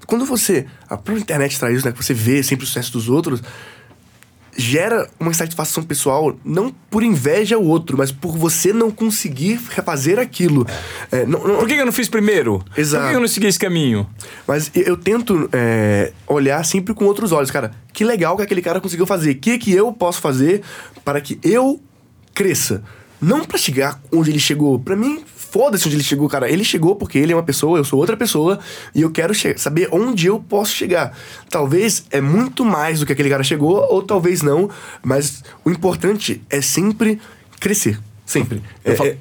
quando 0.06 0.24
você. 0.24 0.66
A 0.88 0.96
própria 0.96 1.20
internet 1.22 1.58
traz 1.58 1.76
isso, 1.76 1.86
né? 1.86 1.92
Que 1.92 2.02
você 2.02 2.14
vê 2.14 2.42
sempre 2.42 2.64
o 2.64 2.66
sucesso 2.66 2.92
dos 2.92 3.08
outros. 3.08 3.42
gera 4.60 5.08
uma 5.20 5.30
insatisfação 5.30 5.84
pessoal, 5.84 6.36
não 6.44 6.74
por 6.90 7.04
inveja 7.04 7.54
ao 7.54 7.62
outro, 7.62 7.96
mas 7.96 8.10
por 8.10 8.36
você 8.36 8.72
não 8.72 8.90
conseguir 8.90 9.60
refazer 9.70 10.18
aquilo. 10.18 10.66
É, 11.12 11.24
não, 11.24 11.46
não- 11.46 11.58
Por 11.58 11.68
que 11.68 11.74
eu 11.74 11.86
não 11.86 11.92
fiz 11.92 12.08
primeiro? 12.08 12.64
Exato. 12.76 13.04
Por 13.04 13.10
que 13.10 13.16
eu 13.16 13.20
não 13.20 13.28
segui 13.28 13.46
esse 13.46 13.58
caminho? 13.58 14.08
Mas 14.48 14.68
eu- 14.74 14.82
eu 14.82 14.96
tento 14.96 15.48
é, 15.52 16.12
olhar 16.26 16.64
sempre 16.64 16.92
com 16.92 17.04
outros 17.04 17.30
olhos, 17.30 17.52
cara. 17.52 17.70
Que 17.92 18.02
legal 18.04 18.36
que 18.36 18.42
aquele 18.42 18.60
cara 18.60 18.80
conseguiu 18.80 19.06
fazer. 19.06 19.30
O 19.30 19.38
que 19.38 19.58
que 19.58 19.72
eu 19.72 19.92
posso 19.92 20.20
fazer 20.20 20.62
para 21.04 21.20
que 21.20 21.38
eu 21.44 21.80
cresça? 22.34 22.82
Não 23.20 23.44
pra 23.44 23.58
chegar 23.58 24.00
onde 24.12 24.30
ele 24.30 24.38
chegou. 24.38 24.78
Pra 24.78 24.94
mim, 24.94 25.22
foda-se 25.26 25.86
onde 25.86 25.96
ele 25.96 26.04
chegou, 26.04 26.28
cara. 26.28 26.48
Ele 26.50 26.62
chegou 26.64 26.94
porque 26.96 27.18
ele 27.18 27.32
é 27.32 27.36
uma 27.36 27.42
pessoa, 27.42 27.78
eu 27.78 27.84
sou 27.84 27.98
outra 27.98 28.16
pessoa. 28.16 28.58
E 28.94 29.02
eu 29.02 29.10
quero 29.10 29.32
saber 29.58 29.88
onde 29.90 30.26
eu 30.26 30.38
posso 30.38 30.72
chegar. 30.72 31.16
Talvez 31.50 32.04
é 32.10 32.20
muito 32.20 32.64
mais 32.64 33.00
do 33.00 33.06
que 33.06 33.12
aquele 33.12 33.28
cara 33.30 33.42
chegou, 33.42 33.84
ou 33.90 34.02
talvez 34.02 34.42
não. 34.42 34.70
Mas 35.02 35.42
o 35.64 35.70
importante 35.70 36.40
é 36.48 36.60
sempre 36.60 37.20
crescer. 37.58 37.98
Sempre. 38.24 38.62
É- 38.84 38.92
Eu, 38.92 38.96
falo, 38.96 39.08
é- 39.10 39.16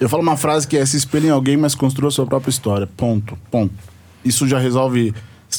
eu 0.00 0.08
falo 0.08 0.22
uma 0.22 0.36
frase 0.36 0.66
que 0.66 0.76
é 0.78 0.86
se 0.86 0.96
espelhe 0.96 1.26
em 1.26 1.30
alguém, 1.30 1.56
mas 1.56 1.74
construa 1.74 2.08
a 2.08 2.10
sua 2.12 2.24
própria 2.26 2.50
história. 2.50 2.88
Ponto. 2.96 3.36
Ponto. 3.50 3.74
Isso 4.24 4.48
já 4.48 4.58
resolve 4.58 5.12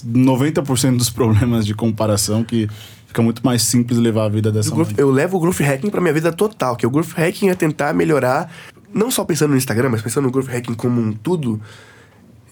90% 0.03 0.97
dos 0.97 1.09
problemas 1.09 1.65
de 1.65 1.73
comparação 1.73 2.43
que 2.43 2.67
fica 3.15 3.21
muito 3.21 3.45
mais 3.45 3.61
simples 3.61 3.97
levar 3.97 4.25
a 4.25 4.29
vida 4.29 4.51
dessa 4.51 4.69
growth- 4.71 4.93
eu 4.97 5.09
levo 5.09 5.37
o 5.37 5.39
growth 5.39 5.61
hacking 5.61 5.89
pra 5.89 6.01
minha 6.01 6.13
vida 6.13 6.33
total, 6.33 6.75
que 6.75 6.85
o 6.85 6.89
growth 6.89 7.13
hacking 7.15 7.47
é 7.49 7.55
tentar 7.55 7.93
melhorar, 7.93 8.51
não 8.93 9.09
só 9.09 9.23
pensando 9.23 9.51
no 9.51 9.57
Instagram, 9.57 9.87
mas 9.89 10.01
pensando 10.01 10.25
no 10.25 10.31
growth 10.31 10.49
hacking 10.49 10.73
como 10.73 10.99
um 10.99 11.13
tudo. 11.13 11.61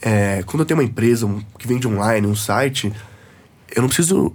É, 0.02 0.42
quando 0.46 0.62
eu 0.62 0.66
tenho 0.66 0.80
uma 0.80 0.84
empresa 0.86 1.26
um- 1.26 1.42
que 1.60 1.68
vende 1.68 1.86
online, 1.86 2.26
um 2.26 2.36
site, 2.36 2.94
eu 3.76 3.82
não 3.82 3.90
preciso. 3.90 4.34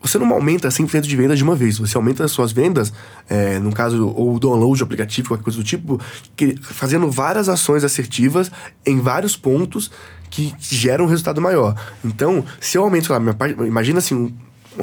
Você 0.00 0.16
não 0.18 0.32
aumenta 0.32 0.68
100% 0.70 1.02
de 1.08 1.16
vendas 1.16 1.38
de 1.38 1.44
uma 1.44 1.54
vez. 1.56 1.78
Você 1.78 1.96
aumenta 1.96 2.24
as 2.24 2.30
suas 2.32 2.50
vendas, 2.52 2.92
é, 3.28 3.58
no 3.58 3.72
caso, 3.72 4.08
ou 4.08 4.34
o 4.36 4.38
download 4.40 4.78
do 4.78 4.84
aplicativo, 4.84 5.28
qualquer 5.28 5.44
coisa 5.44 5.58
do 5.58 5.64
tipo, 5.64 6.00
que- 6.36 6.56
fazendo 6.60 7.08
várias 7.10 7.48
ações 7.48 7.82
assertivas 7.84 8.50
em 8.86 9.00
vários 9.00 9.36
pontos 9.36 9.90
que 10.30 10.52
geram 10.60 11.04
um 11.04 11.08
resultado 11.08 11.40
maior. 11.40 11.74
Então, 12.04 12.44
se 12.60 12.76
eu 12.78 12.82
aumento, 12.84 13.06
sei 13.06 13.14
lá, 13.14 13.20
minha, 13.20 13.36
imagina 13.66 13.98
assim, 13.98 14.32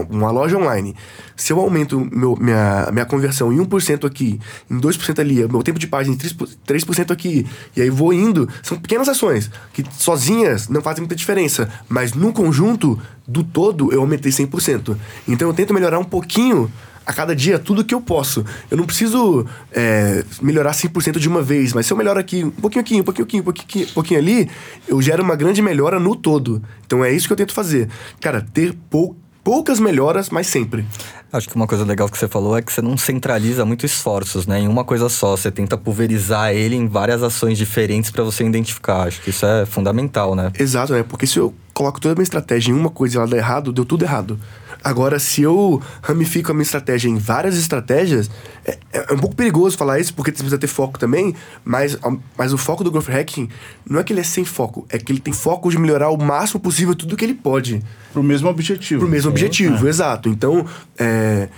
uma 0.09 0.31
loja 0.31 0.57
online. 0.57 0.95
Se 1.35 1.53
eu 1.53 1.59
aumento 1.59 1.99
meu, 2.11 2.35
minha, 2.39 2.89
minha 2.91 3.05
conversão 3.05 3.51
em 3.51 3.57
1% 3.57 4.05
aqui, 4.05 4.39
em 4.69 4.79
2% 4.79 5.19
ali, 5.19 5.47
meu 5.47 5.63
tempo 5.63 5.79
de 5.79 5.87
página 5.87 6.15
em 6.15 6.17
3%, 6.17 6.57
3% 6.67 7.11
aqui, 7.11 7.45
e 7.75 7.81
aí 7.81 7.89
vou 7.89 8.13
indo, 8.13 8.47
são 8.61 8.77
pequenas 8.77 9.07
ações 9.07 9.49
que 9.73 9.83
sozinhas 9.97 10.67
não 10.67 10.81
fazem 10.81 11.01
muita 11.01 11.15
diferença, 11.15 11.69
mas 11.87 12.13
no 12.13 12.33
conjunto 12.33 12.99
do 13.27 13.43
todo 13.43 13.91
eu 13.93 14.01
aumentei 14.01 14.31
100%. 14.31 14.97
Então 15.27 15.47
eu 15.47 15.53
tento 15.53 15.73
melhorar 15.73 15.99
um 15.99 16.03
pouquinho 16.03 16.71
a 17.09 17.13
cada 17.13 17.35
dia 17.35 17.57
tudo 17.57 17.83
que 17.83 17.95
eu 17.95 17.99
posso. 17.99 18.45
Eu 18.69 18.77
não 18.77 18.85
preciso 18.85 19.43
é, 19.71 20.23
melhorar 20.43 20.73
100% 20.73 21.17
de 21.17 21.27
uma 21.27 21.41
vez, 21.41 21.73
mas 21.73 21.87
se 21.87 21.91
eu 21.91 21.97
melhoro 21.97 22.19
aqui, 22.19 22.43
um 22.43 22.51
pouquinho 22.51 22.81
aqui, 22.81 23.01
um 23.01 23.03
pouquinho 23.03 23.25
aqui, 23.25 23.39
um 23.39 23.43
pouquinho, 23.43 23.85
um 23.87 23.93
pouquinho 23.93 24.19
ali, 24.19 24.49
eu 24.87 25.01
gero 25.01 25.23
uma 25.23 25.35
grande 25.35 25.59
melhora 25.59 25.99
no 25.99 26.15
todo. 26.15 26.61
Então 26.85 27.03
é 27.03 27.11
isso 27.11 27.25
que 27.25 27.33
eu 27.33 27.37
tento 27.37 27.51
fazer. 27.51 27.89
Cara, 28.21 28.45
ter 28.53 28.75
pou, 28.91 29.17
poucas 29.43 29.79
melhoras, 29.79 30.29
mas 30.29 30.47
sempre. 30.47 30.85
Acho 31.31 31.47
que 31.47 31.55
uma 31.55 31.67
coisa 31.67 31.85
legal 31.85 32.09
que 32.09 32.17
você 32.17 32.27
falou 32.27 32.57
é 32.57 32.61
que 32.61 32.73
você 32.73 32.81
não 32.81 32.97
centraliza 32.97 33.63
muito 33.63 33.85
esforços, 33.85 34.47
né? 34.47 34.59
Em 34.59 34.67
uma 34.67 34.83
coisa 34.83 35.09
só. 35.09 35.37
Você 35.37 35.51
tenta 35.51 35.77
pulverizar 35.77 36.51
ele 36.53 36.75
em 36.75 36.87
várias 36.87 37.21
ações 37.21 37.57
diferentes 37.57 38.09
para 38.09 38.23
você 38.23 38.43
identificar. 38.43 39.07
Acho 39.07 39.21
que 39.21 39.29
isso 39.29 39.45
é 39.45 39.65
fundamental, 39.65 40.35
né? 40.35 40.51
Exato, 40.59 40.93
né? 40.93 41.03
Porque 41.03 41.27
se 41.27 41.37
eu 41.37 41.53
coloco 41.73 42.01
toda 42.01 42.13
a 42.13 42.15
minha 42.15 42.23
estratégia 42.23 42.71
em 42.71 42.75
uma 42.75 42.89
coisa 42.89 43.15
e 43.15 43.17
ela 43.19 43.27
dá 43.27 43.37
errado, 43.37 43.71
deu 43.71 43.85
tudo 43.85 44.03
errado. 44.03 44.39
Agora, 44.83 45.19
se 45.19 45.41
eu 45.41 45.81
ramifico 46.01 46.51
a 46.51 46.53
minha 46.53 46.63
estratégia 46.63 47.09
em 47.09 47.17
várias 47.17 47.57
estratégias, 47.57 48.29
é, 48.65 48.77
é 48.93 49.13
um 49.13 49.17
pouco 49.17 49.35
perigoso 49.35 49.77
falar 49.77 49.99
isso, 49.99 50.13
porque 50.13 50.31
você 50.31 50.37
precisa 50.37 50.57
ter 50.57 50.67
foco 50.67 50.97
também, 50.97 51.35
mas, 51.65 51.97
mas 52.37 52.53
o 52.53 52.57
foco 52.57 52.83
do 52.83 52.91
Growth 52.91 53.09
Hacking 53.09 53.49
não 53.89 53.99
é 53.99 54.03
que 54.03 54.13
ele 54.13 54.21
é 54.21 54.23
sem 54.23 54.45
foco, 54.45 54.85
é 54.89 54.97
que 54.97 55.11
ele 55.11 55.19
tem 55.19 55.33
foco 55.33 55.69
de 55.69 55.77
melhorar 55.77 56.09
o 56.09 56.17
máximo 56.17 56.59
possível 56.61 56.95
tudo 56.95 57.17
que 57.17 57.25
ele 57.25 57.33
pode. 57.33 57.83
Pro 58.13 58.23
mesmo 58.23 58.49
objetivo. 58.49 59.01
Pro 59.01 59.09
mesmo 59.09 59.29
objetivo, 59.29 59.87
exato. 59.87 60.29
Então, 60.29 60.65
é... 60.97 61.49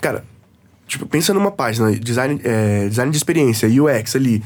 Cara, 0.00 0.24
tipo, 0.86 1.06
pensa 1.06 1.32
numa 1.32 1.50
página, 1.50 1.90
design, 1.92 2.40
é, 2.44 2.88
design 2.88 3.10
de 3.10 3.16
experiência, 3.16 3.68
UX 3.68 4.14
ali. 4.14 4.42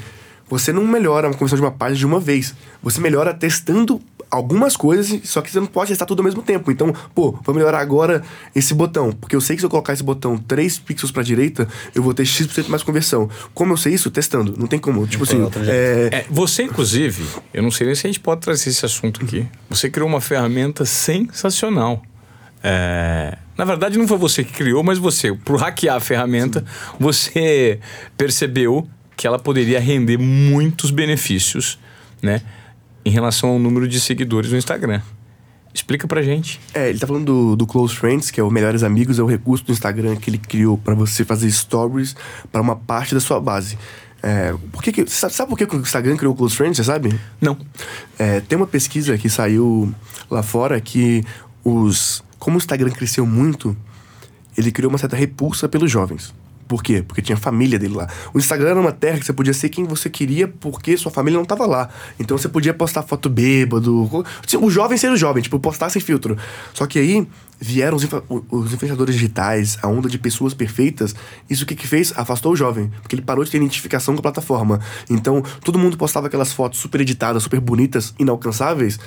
Você 0.47 0.71
não 0.71 0.85
melhora 0.85 1.27
uma 1.27 1.33
conversão 1.33 1.57
de 1.57 1.63
uma 1.63 1.71
página 1.71 1.97
de 1.97 2.05
uma 2.05 2.19
vez. 2.19 2.53
Você 2.83 3.01
melhora 3.01 3.33
testando 3.33 3.99
algumas 4.35 4.75
coisas, 4.75 5.19
só 5.23 5.41
que 5.41 5.51
você 5.51 5.59
não 5.59 5.67
pode 5.67 5.89
testar 5.89 6.05
tudo 6.05 6.19
ao 6.19 6.25
mesmo 6.25 6.41
tempo. 6.41 6.71
Então, 6.71 6.93
pô, 7.13 7.37
vou 7.43 7.55
melhorar 7.55 7.79
agora 7.79 8.23
esse 8.55 8.73
botão. 8.73 9.11
Porque 9.11 9.35
eu 9.35 9.41
sei 9.41 9.55
que 9.55 9.61
se 9.61 9.65
eu 9.65 9.69
colocar 9.69 9.93
esse 9.93 10.03
botão 10.03 10.37
3 10.37 10.79
pixels 10.79 11.11
pra 11.11 11.23
direita, 11.23 11.67
eu 11.93 12.03
vou 12.03 12.13
ter 12.13 12.25
X% 12.25 12.69
mais 12.69 12.83
conversão. 12.83 13.29
Como 13.53 13.73
eu 13.73 13.77
sei 13.77 13.93
isso? 13.93 14.11
Testando. 14.11 14.55
Não 14.57 14.67
tem 14.67 14.79
como. 14.79 15.05
Tipo 15.07 15.23
assim, 15.23 15.37
é, 15.67 16.09
É, 16.11 16.25
você, 16.29 16.63
inclusive, 16.63 17.25
eu 17.53 17.63
não 17.63 17.71
sei 17.71 17.87
nem 17.87 17.95
se 17.95 18.05
a 18.05 18.09
gente 18.09 18.19
pode 18.19 18.41
trazer 18.41 18.69
esse 18.69 18.85
assunto 18.85 19.23
aqui. 19.23 19.47
Você 19.69 19.89
criou 19.89 20.07
uma 20.07 20.21
ferramenta 20.21 20.85
sensacional. 20.85 22.01
É, 22.63 23.37
na 23.57 23.63
verdade, 23.63 23.97
não 23.97 24.07
foi 24.07 24.17
você 24.17 24.43
que 24.43 24.51
criou, 24.51 24.83
mas 24.83 24.97
você, 24.97 25.33
por 25.33 25.59
hackear 25.59 25.95
a 25.95 25.99
ferramenta, 25.99 26.65
você 26.99 27.79
percebeu 28.17 28.87
que 29.15 29.25
ela 29.25 29.39
poderia 29.39 29.79
render 29.79 30.17
muitos 30.17 30.91
benefícios, 30.91 31.79
né? 32.21 32.41
Em 33.05 33.11
relação 33.11 33.51
ao 33.51 33.59
número 33.59 33.87
de 33.87 33.99
seguidores 33.99 34.51
no 34.51 34.57
Instagram. 34.57 35.01
Explica 35.75 36.07
pra 36.07 36.21
gente. 36.21 36.59
É, 36.73 36.89
ele 36.89 36.97
tá 36.97 37.05
falando 37.05 37.25
do, 37.25 37.55
do 37.57 37.67
Close 37.67 37.93
Friends, 37.93 38.31
que 38.31 38.39
é 38.39 38.43
o 38.43 38.49
Melhores 38.49 38.81
Amigos, 38.81 39.19
é 39.19 39.21
o 39.21 39.25
recurso 39.25 39.65
do 39.65 39.73
Instagram 39.73 40.15
que 40.15 40.29
ele 40.29 40.37
criou 40.37 40.77
para 40.77 40.95
você 40.95 41.25
fazer 41.25 41.51
stories 41.51 42.15
para 42.49 42.61
uma 42.61 42.77
parte 42.77 43.13
da 43.13 43.19
sua 43.19 43.41
base. 43.41 43.77
É, 44.23 44.55
por 44.71 44.81
que 44.81 44.91
que, 44.91 45.05
sabe, 45.07 45.33
sabe 45.33 45.49
por 45.49 45.57
que 45.57 45.65
o 45.65 45.79
Instagram 45.81 46.15
criou 46.15 46.33
o 46.33 46.35
Close 46.35 46.55
Friends, 46.55 46.77
você 46.77 46.83
sabe? 46.83 47.13
Não. 47.41 47.57
É, 48.17 48.39
tem 48.39 48.55
uma 48.55 48.65
pesquisa 48.65 49.17
que 49.17 49.29
saiu 49.29 49.93
lá 50.31 50.41
fora 50.41 50.79
que 50.79 51.23
os. 51.63 52.23
Como 52.39 52.55
o 52.55 52.57
Instagram 52.57 52.91
cresceu 52.91 53.25
muito, 53.25 53.75
ele 54.57 54.71
criou 54.71 54.89
uma 54.89 54.97
certa 54.97 55.15
repulsa 55.15 55.67
pelos 55.67 55.91
jovens. 55.91 56.33
Por 56.67 56.81
quê? 56.81 57.03
Porque 57.07 57.21
tinha 57.21 57.35
a 57.35 57.39
família 57.39 57.77
dele 57.77 57.93
lá. 57.93 58.07
O 58.33 58.39
Instagram 58.39 58.69
era 58.69 58.79
uma 58.79 58.91
terra 58.91 59.19
que 59.19 59.25
você 59.25 59.33
podia 59.33 59.53
ser 59.53 59.69
quem 59.69 59.85
você 59.85 60.09
queria 60.09 60.47
porque 60.47 60.97
sua 60.97 61.11
família 61.11 61.37
não 61.37 61.43
estava 61.43 61.65
lá. 61.65 61.89
Então 62.19 62.37
você 62.37 62.49
podia 62.49 62.73
postar 62.73 63.03
foto 63.03 63.29
bêbado. 63.29 64.09
O 64.59 64.69
jovem 64.69 64.97
ser 64.97 65.11
o 65.11 65.17
jovem, 65.17 65.43
tipo, 65.43 65.59
postar 65.59 65.89
sem 65.89 66.01
filtro. 66.01 66.35
Só 66.73 66.87
que 66.87 66.97
aí 66.97 67.27
vieram 67.59 67.95
os, 67.95 68.03
influ- 68.03 68.23
os 68.49 68.73
influenciadores 68.73 69.13
digitais, 69.13 69.77
a 69.81 69.87
onda 69.87 70.09
de 70.09 70.17
pessoas 70.17 70.53
perfeitas. 70.53 71.15
Isso 71.49 71.63
o 71.63 71.67
que 71.67 71.75
que 71.75 71.87
fez? 71.87 72.11
Afastou 72.15 72.53
o 72.53 72.55
jovem. 72.55 72.91
Porque 73.01 73.15
ele 73.15 73.21
parou 73.21 73.43
de 73.43 73.51
ter 73.51 73.57
identificação 73.57 74.15
com 74.15 74.19
a 74.19 74.23
plataforma. 74.23 74.79
Então 75.09 75.43
todo 75.63 75.77
mundo 75.77 75.97
postava 75.97 76.27
aquelas 76.27 76.51
fotos 76.51 76.79
super 76.79 77.01
editadas, 77.01 77.43
super 77.43 77.59
bonitas, 77.59 78.13
inalcançáveis 78.17 78.99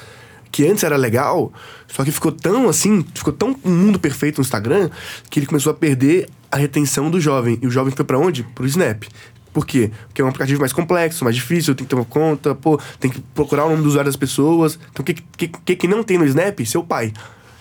que 0.51 0.67
antes 0.67 0.83
era 0.85 0.97
legal, 0.97 1.53
só 1.87 2.05
que 2.05 2.11
ficou 2.11 2.33
tão 2.33 2.69
assim, 2.69 3.05
ficou 3.15 3.33
tão 3.33 3.55
um 3.65 3.71
mundo 3.71 3.99
perfeito 3.99 4.39
no 4.39 4.43
Instagram, 4.43 4.91
que 5.31 5.39
ele 5.39 5.47
começou 5.47 5.71
a 5.71 5.75
perder 5.75 6.29
a 6.51 6.57
retenção 6.57 7.11
do 7.11 7.21
jovem. 7.21 7.59
E 7.63 7.67
o 7.67 7.71
jovem 7.71 7.95
foi 7.95 8.05
pra 8.05 8.19
onde? 8.19 8.43
Pro 8.43 8.67
Snap. 8.67 9.05
Por 9.53 9.67
quê? 9.67 9.91
Porque 10.07 10.21
é 10.21 10.25
um 10.25 10.29
aplicativo 10.29 10.61
mais 10.61 10.73
complexo, 10.73 11.25
mais 11.25 11.35
difícil, 11.35 11.75
tem 11.75 11.85
que 11.85 11.91
ter 11.91 11.97
uma 11.97 12.05
conta, 12.05 12.55
pô, 12.55 12.79
tem 13.01 13.11
que 13.11 13.21
procurar 13.35 13.65
o 13.65 13.71
nome 13.71 13.83
do 13.83 13.89
usuário 13.89 14.09
das 14.09 14.17
pessoas. 14.17 14.79
Então 14.93 15.03
o 15.03 15.05
que, 15.05 15.15
que, 15.15 15.49
que, 15.49 15.77
que 15.77 15.89
não 15.89 16.03
tem 16.03 16.17
no 16.19 16.25
Snap? 16.27 16.61
Seu 16.67 16.83
pai. 16.85 17.13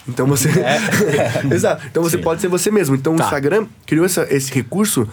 Então 0.07 0.25
você. 0.27 0.49
Exato. 1.51 1.85
Então 1.89 2.03
você 2.03 2.17
Sim. 2.17 2.23
pode 2.23 2.39
ser 2.41 2.47
você 2.47 2.71
mesmo. 2.71 2.95
Então 2.95 3.15
Tá. 3.15 3.23
o 3.23 3.25
Instagram 3.25 3.65
criou 3.85 4.05
essa- 4.05 4.27
esse 4.29 4.53
recurso 4.53 5.07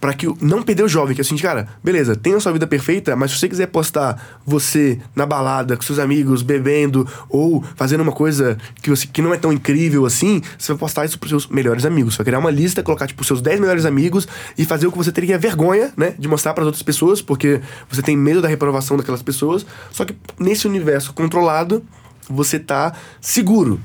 pra 0.00 0.12
que 0.12 0.26
o- 0.28 0.36
não 0.40 0.62
perder 0.62 0.82
o 0.84 0.88
jovem, 0.88 1.14
que 1.14 1.20
é 1.20 1.24
assim, 1.24 1.36
cara, 1.36 1.68
beleza, 1.82 2.14
tem 2.14 2.34
a 2.34 2.40
sua 2.40 2.52
vida 2.52 2.66
perfeita, 2.66 3.16
mas 3.16 3.30
se 3.30 3.38
você 3.38 3.48
quiser 3.48 3.66
postar 3.66 4.38
você 4.44 4.98
na 5.14 5.24
balada 5.26 5.76
com 5.76 5.82
seus 5.82 5.98
amigos, 5.98 6.42
bebendo, 6.42 7.08
ou 7.28 7.64
fazendo 7.76 8.00
uma 8.02 8.12
coisa 8.12 8.58
que, 8.82 8.90
você, 8.90 9.06
que 9.06 9.22
não 9.22 9.32
é 9.32 9.36
tão 9.38 9.52
incrível 9.52 10.04
assim, 10.06 10.42
você 10.58 10.72
vai 10.72 10.78
postar 10.78 11.04
isso 11.04 11.18
pros 11.18 11.30
seus 11.30 11.46
melhores 11.46 11.84
amigos. 11.84 12.14
Você 12.14 12.18
vai 12.18 12.26
criar 12.26 12.38
uma 12.38 12.50
lista, 12.50 12.82
colocar, 12.82 13.06
tipo, 13.06 13.24
seus 13.24 13.40
10 13.40 13.58
melhores 13.60 13.84
amigos 13.84 14.28
e 14.56 14.64
fazer 14.64 14.86
o 14.86 14.92
que 14.92 14.98
você 14.98 15.10
teria 15.12 15.38
vergonha, 15.38 15.92
né, 15.96 16.14
de 16.18 16.28
mostrar 16.28 16.52
para 16.54 16.64
outras 16.64 16.82
pessoas, 16.82 17.22
porque 17.22 17.60
você 17.90 18.02
tem 18.02 18.16
medo 18.16 18.40
da 18.42 18.48
reprovação 18.48 18.96
daquelas 18.96 19.22
pessoas. 19.22 19.64
Só 19.90 20.04
que 20.04 20.14
nesse 20.38 20.66
universo 20.66 21.12
controlado, 21.12 21.82
você 22.28 22.58
tá 22.58 22.92
seguro. 23.20 23.80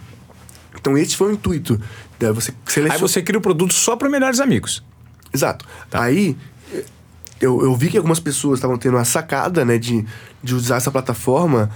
Então 0.80 0.98
esse 0.98 1.16
foi 1.16 1.30
o 1.30 1.32
intuito. 1.34 1.80
Daí 2.20 2.32
Você 2.34 2.54
seleciona... 2.66 2.94
Aí 2.94 3.00
você 3.00 3.22
cria 3.22 3.38
o 3.38 3.42
produto 3.42 3.74
só 3.74 3.96
para 3.96 4.10
melhores 4.10 4.40
amigos. 4.40 4.84
Exato. 5.34 5.66
Aí 5.92 6.36
eh, 6.74 6.84
eu, 7.40 7.62
eu 7.64 7.76
vi 7.76 7.90
que 7.90 7.98
algumas 7.98 8.20
pessoas 8.20 8.60
estavam 8.60 8.78
tendo 8.78 8.98
a 8.98 9.06
sacada, 9.06 9.64
né, 9.66 9.78
de, 9.78 10.06
de 10.44 10.56
usar 10.56 10.78
essa 10.78 10.92
plataforma 10.92 11.70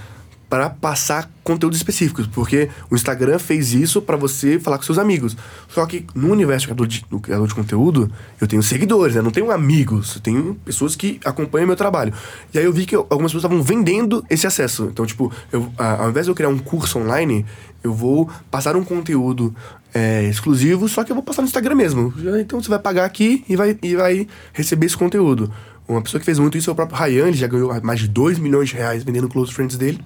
para 0.48 0.70
passar 0.70 1.28
conteúdos 1.42 1.76
específicos, 1.76 2.24
porque 2.28 2.68
o 2.88 2.94
Instagram 2.94 3.36
fez 3.36 3.72
isso 3.72 4.00
para 4.00 4.16
você 4.16 4.60
falar 4.60 4.76
com 4.78 4.84
seus 4.84 4.96
amigos. 4.96 5.36
Só 5.68 5.84
que 5.86 6.06
no 6.14 6.30
universo 6.30 6.66
criador 6.66 6.86
de, 6.86 7.04
do 7.10 7.18
criador 7.18 7.48
de 7.48 7.54
conteúdo, 7.54 8.08
eu 8.40 8.46
tenho 8.46 8.62
seguidores, 8.62 9.16
né? 9.16 9.22
Não 9.22 9.32
tenho 9.32 9.50
amigos, 9.50 10.14
eu 10.14 10.20
tenho 10.20 10.54
pessoas 10.64 10.94
que 10.94 11.18
acompanham 11.24 11.66
meu 11.66 11.74
trabalho. 11.74 12.12
E 12.54 12.58
aí 12.60 12.64
eu 12.64 12.72
vi 12.72 12.86
que 12.86 12.94
eu- 12.94 13.04
algumas 13.10 13.32
pessoas 13.32 13.42
estavam 13.42 13.60
vendendo 13.60 14.24
esse 14.30 14.46
acesso. 14.46 14.84
Então, 14.84 15.04
tipo, 15.04 15.32
eu, 15.50 15.68
a- 15.76 16.04
ao 16.04 16.10
invés 16.10 16.26
de 16.26 16.30
eu 16.30 16.34
criar 16.36 16.48
um 16.48 16.58
curso 16.58 17.00
online, 17.00 17.44
eu 17.82 17.92
vou 17.92 18.30
passar 18.48 18.76
um 18.76 18.84
conteúdo 18.84 19.52
é, 19.96 20.24
exclusivo, 20.24 20.86
só 20.90 21.02
que 21.02 21.10
eu 21.10 21.14
vou 21.16 21.24
passar 21.24 21.40
no 21.40 21.48
Instagram 21.48 21.74
mesmo. 21.74 22.12
Então 22.38 22.60
você 22.60 22.68
vai 22.68 22.78
pagar 22.78 23.06
aqui 23.06 23.42
e 23.48 23.56
vai, 23.56 23.78
e 23.82 23.96
vai 23.96 24.28
receber 24.52 24.84
esse 24.84 24.96
conteúdo. 24.96 25.50
Uma 25.88 26.02
pessoa 26.02 26.18
que 26.18 26.26
fez 26.26 26.38
muito 26.38 26.58
isso 26.58 26.68
é 26.68 26.72
o 26.72 26.76
próprio 26.76 26.98
Ryan, 26.98 27.28
ele 27.28 27.36
já 27.36 27.46
ganhou 27.46 27.80
mais 27.82 28.00
de 28.00 28.08
2 28.08 28.38
milhões 28.38 28.68
de 28.68 28.74
reais 28.74 29.02
vendendo 29.02 29.26
close 29.26 29.54
friends 29.54 29.78
dele. 29.78 29.98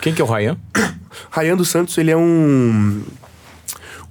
Quem 0.00 0.14
que 0.14 0.22
é 0.22 0.24
o 0.24 0.28
Ryan? 0.28 0.56
Ryan 1.32 1.56
dos 1.56 1.70
Santos, 1.70 1.98
ele 1.98 2.12
é 2.12 2.16
um 2.16 3.02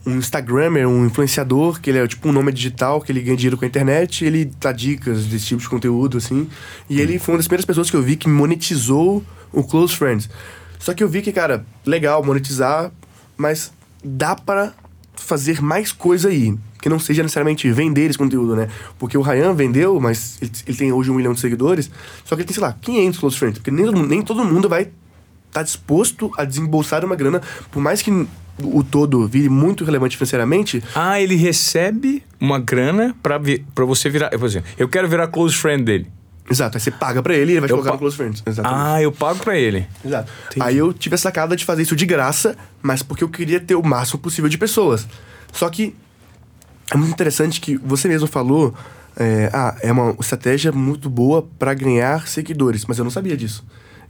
um 0.05 0.17
Instagrammer, 0.17 0.85
um 0.85 1.05
influenciador, 1.05 1.79
que 1.79 1.89
ele 1.89 1.99
é 1.99 2.05
tipo 2.05 2.27
um 2.27 2.33
nome 2.33 2.51
digital, 2.51 2.99
que 2.99 3.09
ele 3.09 3.21
ganha 3.21 3.37
dinheiro 3.37 3.55
com 3.55 3.63
a 3.63 3.67
internet, 3.69 4.25
ele 4.25 4.51
dá 4.59 4.73
dicas 4.73 5.23
desse 5.27 5.45
tipo 5.45 5.61
de 5.61 5.69
conteúdo, 5.69 6.17
assim. 6.17 6.49
E 6.89 6.99
ele 6.99 7.17
foi 7.17 7.35
uma 7.35 7.37
das 7.37 7.47
primeiras 7.47 7.65
pessoas 7.65 7.89
que 7.89 7.95
eu 7.95 8.01
vi 8.01 8.17
que 8.17 8.27
monetizou 8.27 9.23
o 9.49 9.63
Close 9.63 9.95
Friends. 9.95 10.29
Só 10.77 10.93
que 10.93 11.01
eu 11.01 11.07
vi 11.07 11.21
que, 11.21 11.31
cara, 11.31 11.65
legal 11.85 12.21
monetizar, 12.21 12.91
mas 13.37 13.71
dá 14.03 14.35
para 14.35 14.73
fazer 15.15 15.61
mais 15.61 15.91
coisa 15.91 16.29
aí. 16.29 16.55
Que 16.81 16.89
não 16.89 16.99
seja 16.99 17.23
necessariamente 17.23 17.71
vender 17.71 18.09
esse 18.09 18.17
conteúdo, 18.17 18.55
né? 18.57 18.67
Porque 18.99 19.17
o 19.17 19.21
Ryan 19.21 19.53
vendeu, 19.53 19.99
mas 20.01 20.37
ele, 20.41 20.51
ele 20.67 20.77
tem 20.77 20.91
hoje 20.91 21.09
um 21.09 21.13
milhão 21.15 21.31
de 21.33 21.39
seguidores, 21.39 21.89
só 22.25 22.35
que 22.35 22.41
ele 22.41 22.47
tem, 22.47 22.53
sei 22.53 22.61
lá, 22.61 22.75
500 22.81 23.19
close 23.19 23.37
friends. 23.37 23.59
Porque 23.59 23.71
nem, 23.71 23.89
nem 24.05 24.21
todo 24.21 24.43
mundo 24.43 24.67
vai 24.67 24.89
tá 25.51 25.61
disposto 25.63 26.31
a 26.37 26.43
desembolsar 26.43 27.05
uma 27.05 27.15
grana, 27.15 27.41
por 27.71 27.79
mais 27.81 28.01
que 28.01 28.09
o 28.61 28.83
todo 28.83 29.27
vire 29.27 29.49
muito 29.49 29.85
relevante 29.85 30.17
financeiramente, 30.17 30.83
Ah, 30.95 31.21
ele 31.21 31.35
recebe 31.35 32.23
uma 32.39 32.59
grana 32.59 33.15
pra, 33.23 33.37
vi- 33.37 33.63
pra 33.73 33.85
você 33.85 34.09
virar. 34.09 34.29
Por 34.31 34.45
exemplo, 34.45 34.67
eu 34.77 34.89
quero 34.89 35.07
virar 35.07 35.27
close 35.27 35.55
friend 35.55 35.83
dele. 35.83 36.07
Exato, 36.49 36.77
aí 36.77 36.81
você 36.81 36.91
paga 36.91 37.21
pra 37.23 37.33
ele 37.35 37.51
e 37.51 37.53
ele 37.55 37.59
vai 37.61 37.67
te 37.67 37.71
Eu 37.71 37.77
colocar 37.77 37.91
pa- 37.91 37.95
no 37.95 37.99
Close 37.99 38.15
Friends. 38.17 38.43
Exatamente. 38.45 38.81
Ah, 38.81 39.01
eu 39.01 39.11
pago 39.11 39.39
pra 39.39 39.57
ele. 39.57 39.87
Exato. 40.03 40.31
Aí 40.59 40.77
eu 40.77 40.93
tive 40.93 41.15
a 41.15 41.17
sacada 41.17 41.55
de 41.55 41.63
fazer 41.65 41.81
isso 41.83 41.95
de 41.95 42.05
graça, 42.05 42.55
mas 42.81 43.01
porque 43.03 43.23
eu 43.23 43.29
queria 43.29 43.59
ter 43.59 43.75
o 43.75 43.83
máximo 43.83 44.19
possível 44.19 44.49
de 44.49 44.57
pessoas. 44.57 45.07
Só 45.51 45.69
que 45.69 45.95
é 46.91 46.97
muito 46.97 47.11
interessante 47.11 47.59
que 47.61 47.77
você 47.77 48.07
mesmo 48.07 48.27
falou, 48.27 48.73
é, 49.15 49.49
ah, 49.53 49.75
é 49.81 49.91
uma 49.91 50.11
estratégia 50.19 50.71
muito 50.71 51.09
boa 51.09 51.47
pra 51.57 51.73
ganhar 51.73 52.27
seguidores, 52.27 52.85
mas 52.85 52.97
eu 52.97 53.03
não 53.03 53.11
sabia 53.11 53.37
disso. 53.37 53.63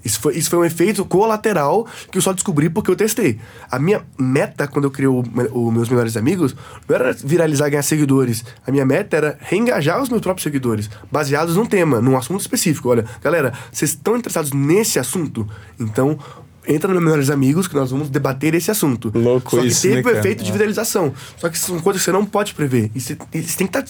Isso 0.04 0.20
foi, 0.20 0.36
isso 0.36 0.50
foi 0.50 0.60
um 0.60 0.66
efeito 0.66 1.06
colateral 1.06 1.88
que 2.12 2.18
eu 2.18 2.22
só 2.22 2.34
descobri 2.34 2.70
porque 2.70 2.92
eu 2.92 2.96
testei. 2.96 3.40
A 3.72 3.80
minha 3.80 4.04
meta, 4.18 4.68
quando 4.68 4.86
eu 4.86 4.92
criei 4.92 5.08
o, 5.08 5.24
o 5.52 5.72
meus 5.72 5.90
melhores 5.90 6.18
amigos, 6.18 6.56
não 6.88 6.96
era 6.96 7.14
viralizar 7.14 7.68
e 7.68 7.72
ganhar 7.72 7.84
seguidores. 7.84 8.44
A 8.66 8.72
minha 8.72 8.86
meta 8.86 9.16
era 9.16 9.38
reengajar 9.40 10.02
os 10.02 10.10
meus 10.10 10.22
próprios 10.22 10.44
seguidores, 10.44 10.90
baseados 11.12 11.56
num 11.56 11.66
tema, 11.66 12.02
num 12.02 12.18
assunto 12.18 12.42
específico. 12.42 12.90
Olha, 12.90 13.06
galera, 13.22 13.54
vocês 13.72 13.92
estão 13.92 14.18
interessados 14.18 14.52
nesse 14.52 15.00
assunto? 15.00 15.48
Então, 15.80 16.20
entra 16.68 16.94
no 16.94 17.02
Melhores 17.02 17.30
Amigos 17.30 17.68
que 17.68 17.76
nós 17.76 17.92
vamos 17.92 18.10
debater 18.10 18.54
esse 18.56 18.72
assunto. 18.72 19.12
Louco 19.14 19.52
Só 19.52 19.62
que 19.62 19.68
isso, 19.68 19.82
teve 19.82 19.96
né, 19.96 20.02
o 20.02 20.04
cara? 20.04 20.20
efeito 20.20 20.44
de 20.44 20.52
viralização. 20.52 21.14
Só 21.38 21.50
que 21.50 21.58
são 21.58 21.80
coisas 21.80 22.02
que 22.02 22.06
você 22.06 22.12
não 22.12 22.26
pode 22.26 22.54
prever. 22.54 22.92
E 22.94 23.02
você, 23.02 23.18
e 23.34 23.42
você 23.42 23.58
tem 23.58 23.68
que 23.68 23.78
estar. 23.78 23.86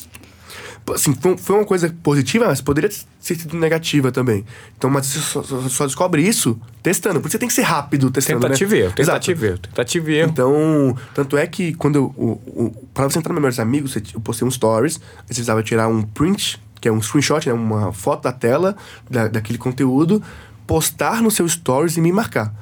Assim, 0.94 1.14
foi, 1.16 1.38
foi 1.38 1.56
uma 1.56 1.66
coisa 1.66 1.94
positiva, 2.04 2.46
mas 2.48 2.60
poderia 2.62 2.90
ter 2.90 2.98
sido 3.20 3.56
negativa 3.58 4.12
também. 4.12 4.46
Então, 4.78 4.90
mas 4.90 5.06
você 5.06 5.20
só, 5.20 5.42
só- 5.44 5.70
só 5.70 5.86
descobre 5.86 6.22
isso 6.28 6.60
testando. 6.82 7.22
Porque 7.22 7.32
você 7.32 7.40
tem 7.40 7.48
que 7.48 7.54
ser 7.54 7.62
rápido 7.62 8.12
testando. 8.12 8.42
Tentativa 8.42 8.76
né? 8.76 8.92
tentativa 8.96 9.46
erro, 9.46 9.58
tentativa 9.60 10.12
erro. 10.12 10.30
Então, 10.30 10.98
tanto 11.14 11.38
é 11.38 11.48
que 11.48 11.74
quando 11.76 11.96
eu. 11.96 12.04
O, 12.18 12.32
o, 12.66 12.88
pra 12.94 13.06
você 13.06 13.20
entrar 13.20 13.32
no 13.34 13.40
Melhores 13.40 13.60
Amigos, 13.60 13.96
eu 14.14 14.20
postei 14.20 14.48
um 14.48 14.52
stories, 14.52 14.96
você 14.96 15.02
precisava 15.28 15.64
tirar 15.64 15.88
um 15.88 16.02
print, 16.02 16.62
que 16.82 16.88
é 16.88 16.92
um 16.92 17.02
screenshot, 17.02 17.48
né, 17.48 17.54
uma 17.54 17.94
foto 17.94 18.24
da 18.24 18.32
tela 18.34 18.76
da, 19.10 19.28
daquele 19.30 19.58
conteúdo, 19.58 20.22
postar 20.68 21.22
no 21.22 21.32
seu 21.32 21.48
stories 21.48 21.96
e 21.98 22.02
me 22.02 22.12
marcar. 22.12 22.54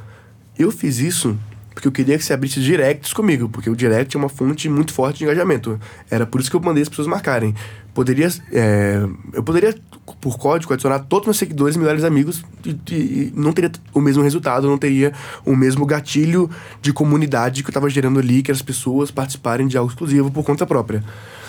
Eu 0.60 0.70
fiz 0.72 1.00
isso 1.00 1.36
porque 1.74 1.88
eu 1.88 1.92
queria 1.92 2.18
que 2.18 2.24
você 2.24 2.34
abrisse 2.34 2.60
directs 2.60 3.14
comigo, 3.14 3.48
porque 3.50 3.70
o 3.70 3.76
direct 3.76 4.16
é 4.16 4.20
uma 4.20 4.30
fonte 4.30 4.70
muito 4.70 4.94
forte 4.94 5.20
de 5.20 5.24
engajamento. 5.24 5.80
Era 6.10 6.26
por 6.26 6.42
isso 6.42 6.50
que 6.50 6.56
eu 6.56 6.62
mandei 6.62 6.84
as 6.84 6.90
pessoas 6.90 7.08
marcarem. 7.08 7.56
Poderia, 7.94 8.30
é, 8.52 9.02
eu 9.34 9.44
poderia, 9.44 9.76
por 10.20 10.38
código, 10.38 10.74
adicionar 10.74 11.00
todos 11.00 11.24
os 11.24 11.28
meus 11.28 11.38
seguidores 11.38 11.76
e 11.76 11.80
melhores 11.80 12.04
amigos 12.04 12.44
e, 12.66 12.70
e- 12.92 13.34
não 13.36 13.52
teria 13.54 13.72
o 13.94 14.02
mesmo 14.02 14.24
resultado, 14.24 14.68
não 14.68 14.78
teria 14.78 15.14
o 15.46 15.56
mesmo 15.56 15.86
gatilho 15.86 16.50
de 16.82 16.94
comunidade 16.94 17.64
que 17.64 17.70
eu 17.70 17.72
estava 17.72 17.90
gerando 17.90 18.20
ali, 18.20 18.42
que 18.44 18.52
as 18.52 18.62
pessoas 18.62 19.12
participarem 19.12 19.68
de 19.68 19.78
algo 19.78 19.92
exclusivo 19.92 20.30
por 20.32 20.44
conta 20.44 20.66
própria. 20.66 21.04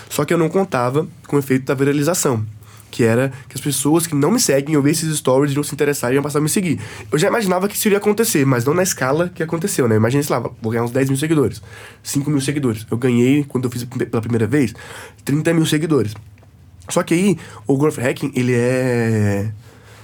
Só 0.09 0.25
que 0.25 0.33
eu 0.33 0.37
não 0.37 0.49
contava 0.49 1.07
com 1.27 1.35
o 1.35 1.39
efeito 1.39 1.65
da 1.65 1.73
viralização 1.73 2.45
que 2.93 3.03
era 3.03 3.33
que 3.49 3.55
as 3.55 3.61
pessoas 3.61 4.05
que 4.05 4.13
não 4.13 4.29
me 4.29 4.39
seguem, 4.39 4.75
eu 4.75 4.81
ver 4.81 4.91
esses 4.91 5.17
stories, 5.17 5.51
iriam 5.51 5.63
se 5.63 5.73
interessar 5.73 6.11
e 6.11 6.15
iam 6.15 6.21
passar 6.21 6.37
a 6.37 6.41
me 6.41 6.47
seguir. 6.47 6.79
Eu 7.11 7.17
já 7.17 7.27
imaginava 7.27 7.67
que 7.67 7.75
isso 7.75 7.87
iria 7.87 7.97
acontecer, 7.97 8.45
mas 8.45 8.63
não 8.63 8.73
na 8.75 8.83
escala 8.83 9.29
que 9.33 9.41
aconteceu, 9.41 9.87
né? 9.87 9.95
Imagina, 9.95 10.21
sei 10.21 10.35
lá, 10.35 10.51
vou 10.61 10.71
ganhar 10.71 10.83
uns 10.83 10.91
10 10.91 11.09
mil 11.09 11.17
seguidores, 11.17 11.59
5 12.03 12.29
mil 12.29 12.39
seguidores. 12.39 12.85
Eu 12.91 12.97
ganhei, 12.97 13.43
quando 13.45 13.65
eu 13.65 13.71
fiz 13.71 13.83
pela 13.83 14.21
primeira 14.21 14.45
vez, 14.45 14.75
30 15.25 15.55
mil 15.55 15.65
seguidores. 15.65 16.13
Só 16.87 17.01
que 17.01 17.15
aí, 17.15 17.37
o 17.65 17.75
growth 17.77 17.97
hacking, 17.97 18.31
ele 18.35 18.53
é... 18.53 19.51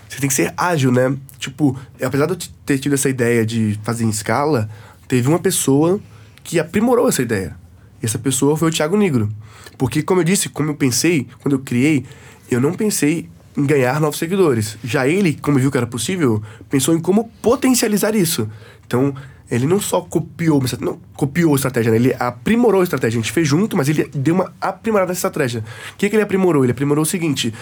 Você 0.09 0.19
tem 0.19 0.27
que 0.27 0.33
ser 0.33 0.51
ágil, 0.57 0.91
né? 0.91 1.15
Tipo, 1.37 1.77
apesar 2.01 2.25
de 2.25 2.33
eu 2.33 2.37
ter 2.65 2.79
tido 2.79 2.95
essa 2.95 3.07
ideia 3.07 3.45
de 3.45 3.79
fazer 3.83 4.03
em 4.03 4.09
escala, 4.09 4.67
teve 5.07 5.27
uma 5.27 5.37
pessoa 5.37 5.99
que 6.43 6.59
aprimorou 6.59 7.07
essa 7.07 7.21
ideia. 7.21 7.55
E 8.01 8.05
essa 8.07 8.17
pessoa 8.17 8.57
foi 8.57 8.69
o 8.69 8.71
Thiago 8.71 8.97
Negro. 8.97 9.29
Porque, 9.77 10.01
como 10.01 10.19
eu 10.19 10.25
disse, 10.25 10.49
como 10.49 10.71
eu 10.71 10.75
pensei, 10.75 11.27
quando 11.41 11.53
eu 11.53 11.59
criei, 11.59 12.05
eu 12.49 12.61
não 12.61 12.73
pensei 12.73 13.29
em 13.57 13.65
ganhar 13.65 13.99
novos 13.99 14.17
seguidores. 14.17 14.77
Já 14.83 15.07
ele, 15.07 15.33
como 15.41 15.59
viu 15.59 15.71
que 15.71 15.77
era 15.77 15.87
possível, 15.87 16.41
pensou 16.69 16.95
em 16.95 16.99
como 16.99 17.29
potencializar 17.41 18.15
isso. 18.15 18.49
Então, 18.85 19.13
ele 19.51 19.65
não 19.65 19.79
só 19.79 20.01
copiou, 20.01 20.63
não 20.79 20.99
copiou 21.15 21.53
a 21.53 21.55
estratégia, 21.55 21.91
né? 21.91 21.97
ele 21.97 22.15
aprimorou 22.19 22.81
a 22.81 22.83
estratégia. 22.83 23.19
A 23.19 23.21
gente 23.21 23.31
fez 23.31 23.47
junto, 23.47 23.75
mas 23.75 23.89
ele 23.89 24.05
deu 24.13 24.35
uma 24.35 24.53
aprimorada 24.61 25.09
nessa 25.09 25.27
estratégia. 25.27 25.63
O 25.93 25.97
que, 25.97 26.09
que 26.09 26.15
ele 26.15 26.23
aprimorou? 26.23 26.63
Ele 26.63 26.71
aprimorou 26.71 27.01
o 27.03 27.05
seguinte: 27.05 27.53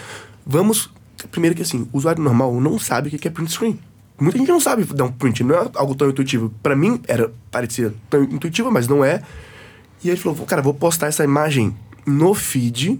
vamos. 0.45 0.89
Primeiro 1.31 1.55
que 1.55 1.64
assim, 1.64 1.88
o 1.91 1.97
usuário 1.97 2.22
normal 2.22 2.59
não 2.61 2.77
sabe 2.77 3.09
o 3.09 3.11
que 3.11 3.27
é 3.27 3.31
print 3.31 3.51
screen. 3.51 3.80
Muita 4.19 4.38
gente 4.38 4.49
não 4.49 4.59
sabe 4.59 4.84
dar 4.84 5.05
um 5.05 5.11
print, 5.11 5.43
não 5.43 5.55
é 5.55 5.69
algo 5.76 5.95
tão 5.95 6.09
intuitivo. 6.09 6.51
Pra 6.61 6.76
mim, 6.76 6.99
era 7.07 7.31
parecia 7.49 7.93
tão 8.09 8.23
intuitivo, 8.23 8.72
mas 8.72 8.88
não 8.88 9.03
é. 9.03 9.22
E 10.03 10.09
aí 10.09 10.15
ele 10.15 10.18
falou, 10.18 10.38
cara, 10.45 10.61
vou 10.61 10.73
postar 10.73 11.07
essa 11.07 11.23
imagem 11.23 11.76
no 12.05 12.34
feed. 12.34 12.99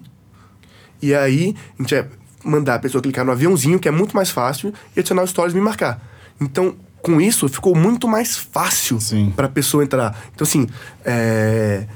E 1.02 1.14
aí 1.14 1.56
a 1.78 1.82
gente 1.82 1.96
vai 1.96 2.08
mandar 2.44 2.76
a 2.76 2.80
pessoa 2.80 3.02
clicar 3.02 3.26
no 3.26 3.32
aviãozinho, 3.32 3.80
que 3.80 3.88
é 3.88 3.92
muito 3.92 4.16
mais 4.16 4.30
fácil, 4.30 4.74
e 4.96 5.00
adicionar 5.00 5.24
os 5.24 5.30
stories 5.30 5.54
e 5.54 5.58
me 5.58 5.64
marcar. 5.64 6.02
Então, 6.40 6.76
com 7.02 7.22
isso, 7.22 7.48
ficou 7.48 7.76
muito 7.76 8.08
mais 8.08 8.38
fácil 8.38 8.98
para 9.36 9.48
a 9.48 9.50
pessoa 9.50 9.84
entrar. 9.84 10.18
Então, 10.34 10.46
assim, 10.46 10.68
é, 11.06 11.88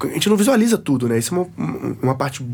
a 0.00 0.06
gente 0.08 0.28
não 0.28 0.36
visualiza 0.36 0.78
tudo, 0.78 1.08
né? 1.08 1.18
Isso 1.18 1.34
é 1.34 1.38
uma, 1.38 1.48
uma 2.02 2.14
parte 2.14 2.46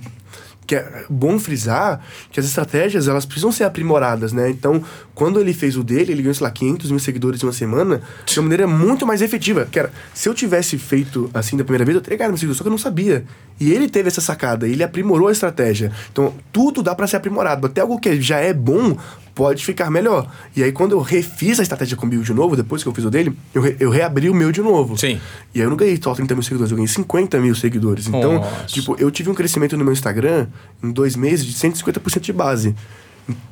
que 0.73 0.77
é 0.77 1.05
bom 1.11 1.39
frisar 1.39 2.01
que 2.31 2.41
as 2.41 2.47
estratégias 2.47 3.07
elas 3.07 3.27
precisam 3.27 3.53
ser 3.53 3.65
aprimoradas, 3.65 4.33
né? 4.33 4.49
Então, 4.49 4.83
quando 5.15 5.39
ele 5.39 5.53
fez 5.53 5.77
o 5.77 5.85
dele, 5.85 6.13
ele 6.13 6.23
ganhou, 6.23 6.35
sei 6.35 6.45
lá, 6.45 6.51
500 6.51 6.91
mil 6.91 6.99
seguidores 6.99 7.43
em 7.43 7.47
uma 7.47 7.53
semana 7.53 8.01
de 8.25 8.39
uma 8.39 8.45
maneira 8.45 8.67
muito 8.67 9.07
mais 9.07 9.21
efetiva. 9.21 9.69
Que 9.71 9.79
era, 9.79 9.93
se 10.15 10.31
eu 10.31 10.35
tivesse 10.35 10.79
feito 10.79 11.31
assim 11.35 11.59
da 11.59 11.65
primeira 11.65 11.85
vez, 11.85 11.95
eu 11.95 12.01
teria 12.01 12.17
ganhado 12.17 12.33
meus 12.33 12.41
seguidores, 12.41 12.57
só 12.57 12.65
que 12.65 12.69
eu 12.69 12.71
não 12.71 12.79
sabia. 12.79 13.25
E 13.61 13.71
ele 13.71 13.87
teve 13.87 14.09
essa 14.09 14.23
sacada, 14.23 14.67
ele 14.67 14.83
aprimorou 14.83 15.29
a 15.29 15.33
estratégia. 15.33 15.93
Então, 16.11 16.33
tudo 16.51 16.83
dá 16.83 16.95
para 16.95 17.07
ser 17.07 17.17
aprimorado. 17.17 17.67
Até 17.67 17.83
algo 17.83 18.01
que 18.01 18.19
já 18.23 18.39
é 18.39 18.55
bom 18.55 18.97
pode 19.35 19.65
ficar 19.65 19.91
melhor. 19.91 20.31
E 20.55 20.63
aí, 20.63 20.73
quando 20.73 20.93
eu 20.93 21.01
refiz 21.01 21.59
a 21.59 21.63
estratégia 21.63 21.97
comigo 21.97 22.23
de 22.23 22.33
novo, 22.35 22.55
depois 22.57 22.83
que 22.83 22.89
eu 22.89 22.95
fiz 22.95 23.05
o 23.05 23.11
dele, 23.11 23.37
eu, 23.55 23.63
re- 23.63 23.77
eu 23.81 23.91
reabri 23.91 24.29
o 24.29 24.35
meu 24.35 24.53
de 24.53 24.61
novo. 24.61 24.97
Sim. 24.99 25.21
E 25.55 25.59
aí 25.61 25.67
eu 25.67 25.71
não 25.71 25.77
ganhei 25.77 25.99
só 26.03 26.15
30 26.15 26.35
mil 26.35 26.43
seguidores, 26.43 26.71
eu 26.71 26.77
ganhei 26.77 26.89
50 26.89 27.41
mil 27.41 27.55
seguidores. 27.55 28.07
Então, 28.09 28.35
Nossa. 28.35 28.65
tipo, 28.67 28.95
eu 28.99 29.11
tive 29.11 29.31
um 29.31 29.35
crescimento 29.35 29.77
no 29.77 29.85
meu 29.85 29.93
Instagram 29.93 30.47
em 30.83 30.91
dois 30.91 31.17
meses 31.17 31.45
de 31.47 31.53
150% 31.55 32.21
de 32.21 32.33
base. 32.33 32.75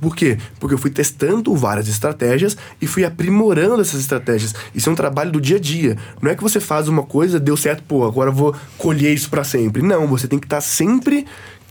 Por 0.00 0.16
quê? 0.16 0.36
Porque 0.58 0.74
eu 0.74 0.78
fui 0.78 0.90
testando 0.90 1.54
várias 1.54 1.86
estratégias 1.86 2.56
e 2.82 2.88
fui 2.88 3.04
aprimorando 3.04 3.80
essas 3.80 4.00
estratégias. 4.00 4.52
Isso 4.74 4.88
é 4.90 4.92
um 4.92 4.96
trabalho 4.96 5.30
do 5.30 5.40
dia 5.40 5.58
a 5.58 5.60
dia. 5.60 5.96
Não 6.20 6.28
é 6.28 6.34
que 6.34 6.42
você 6.42 6.58
faz 6.58 6.88
uma 6.88 7.04
coisa, 7.04 7.38
deu 7.38 7.56
certo, 7.56 7.84
pô, 7.84 8.04
agora 8.04 8.30
eu 8.30 8.34
vou 8.34 8.54
colher 8.76 9.14
isso 9.14 9.30
pra 9.30 9.44
sempre. 9.44 9.80
Não, 9.80 10.08
você 10.08 10.26
tem 10.26 10.40
que 10.40 10.46
estar 10.46 10.60
sempre 10.60 11.24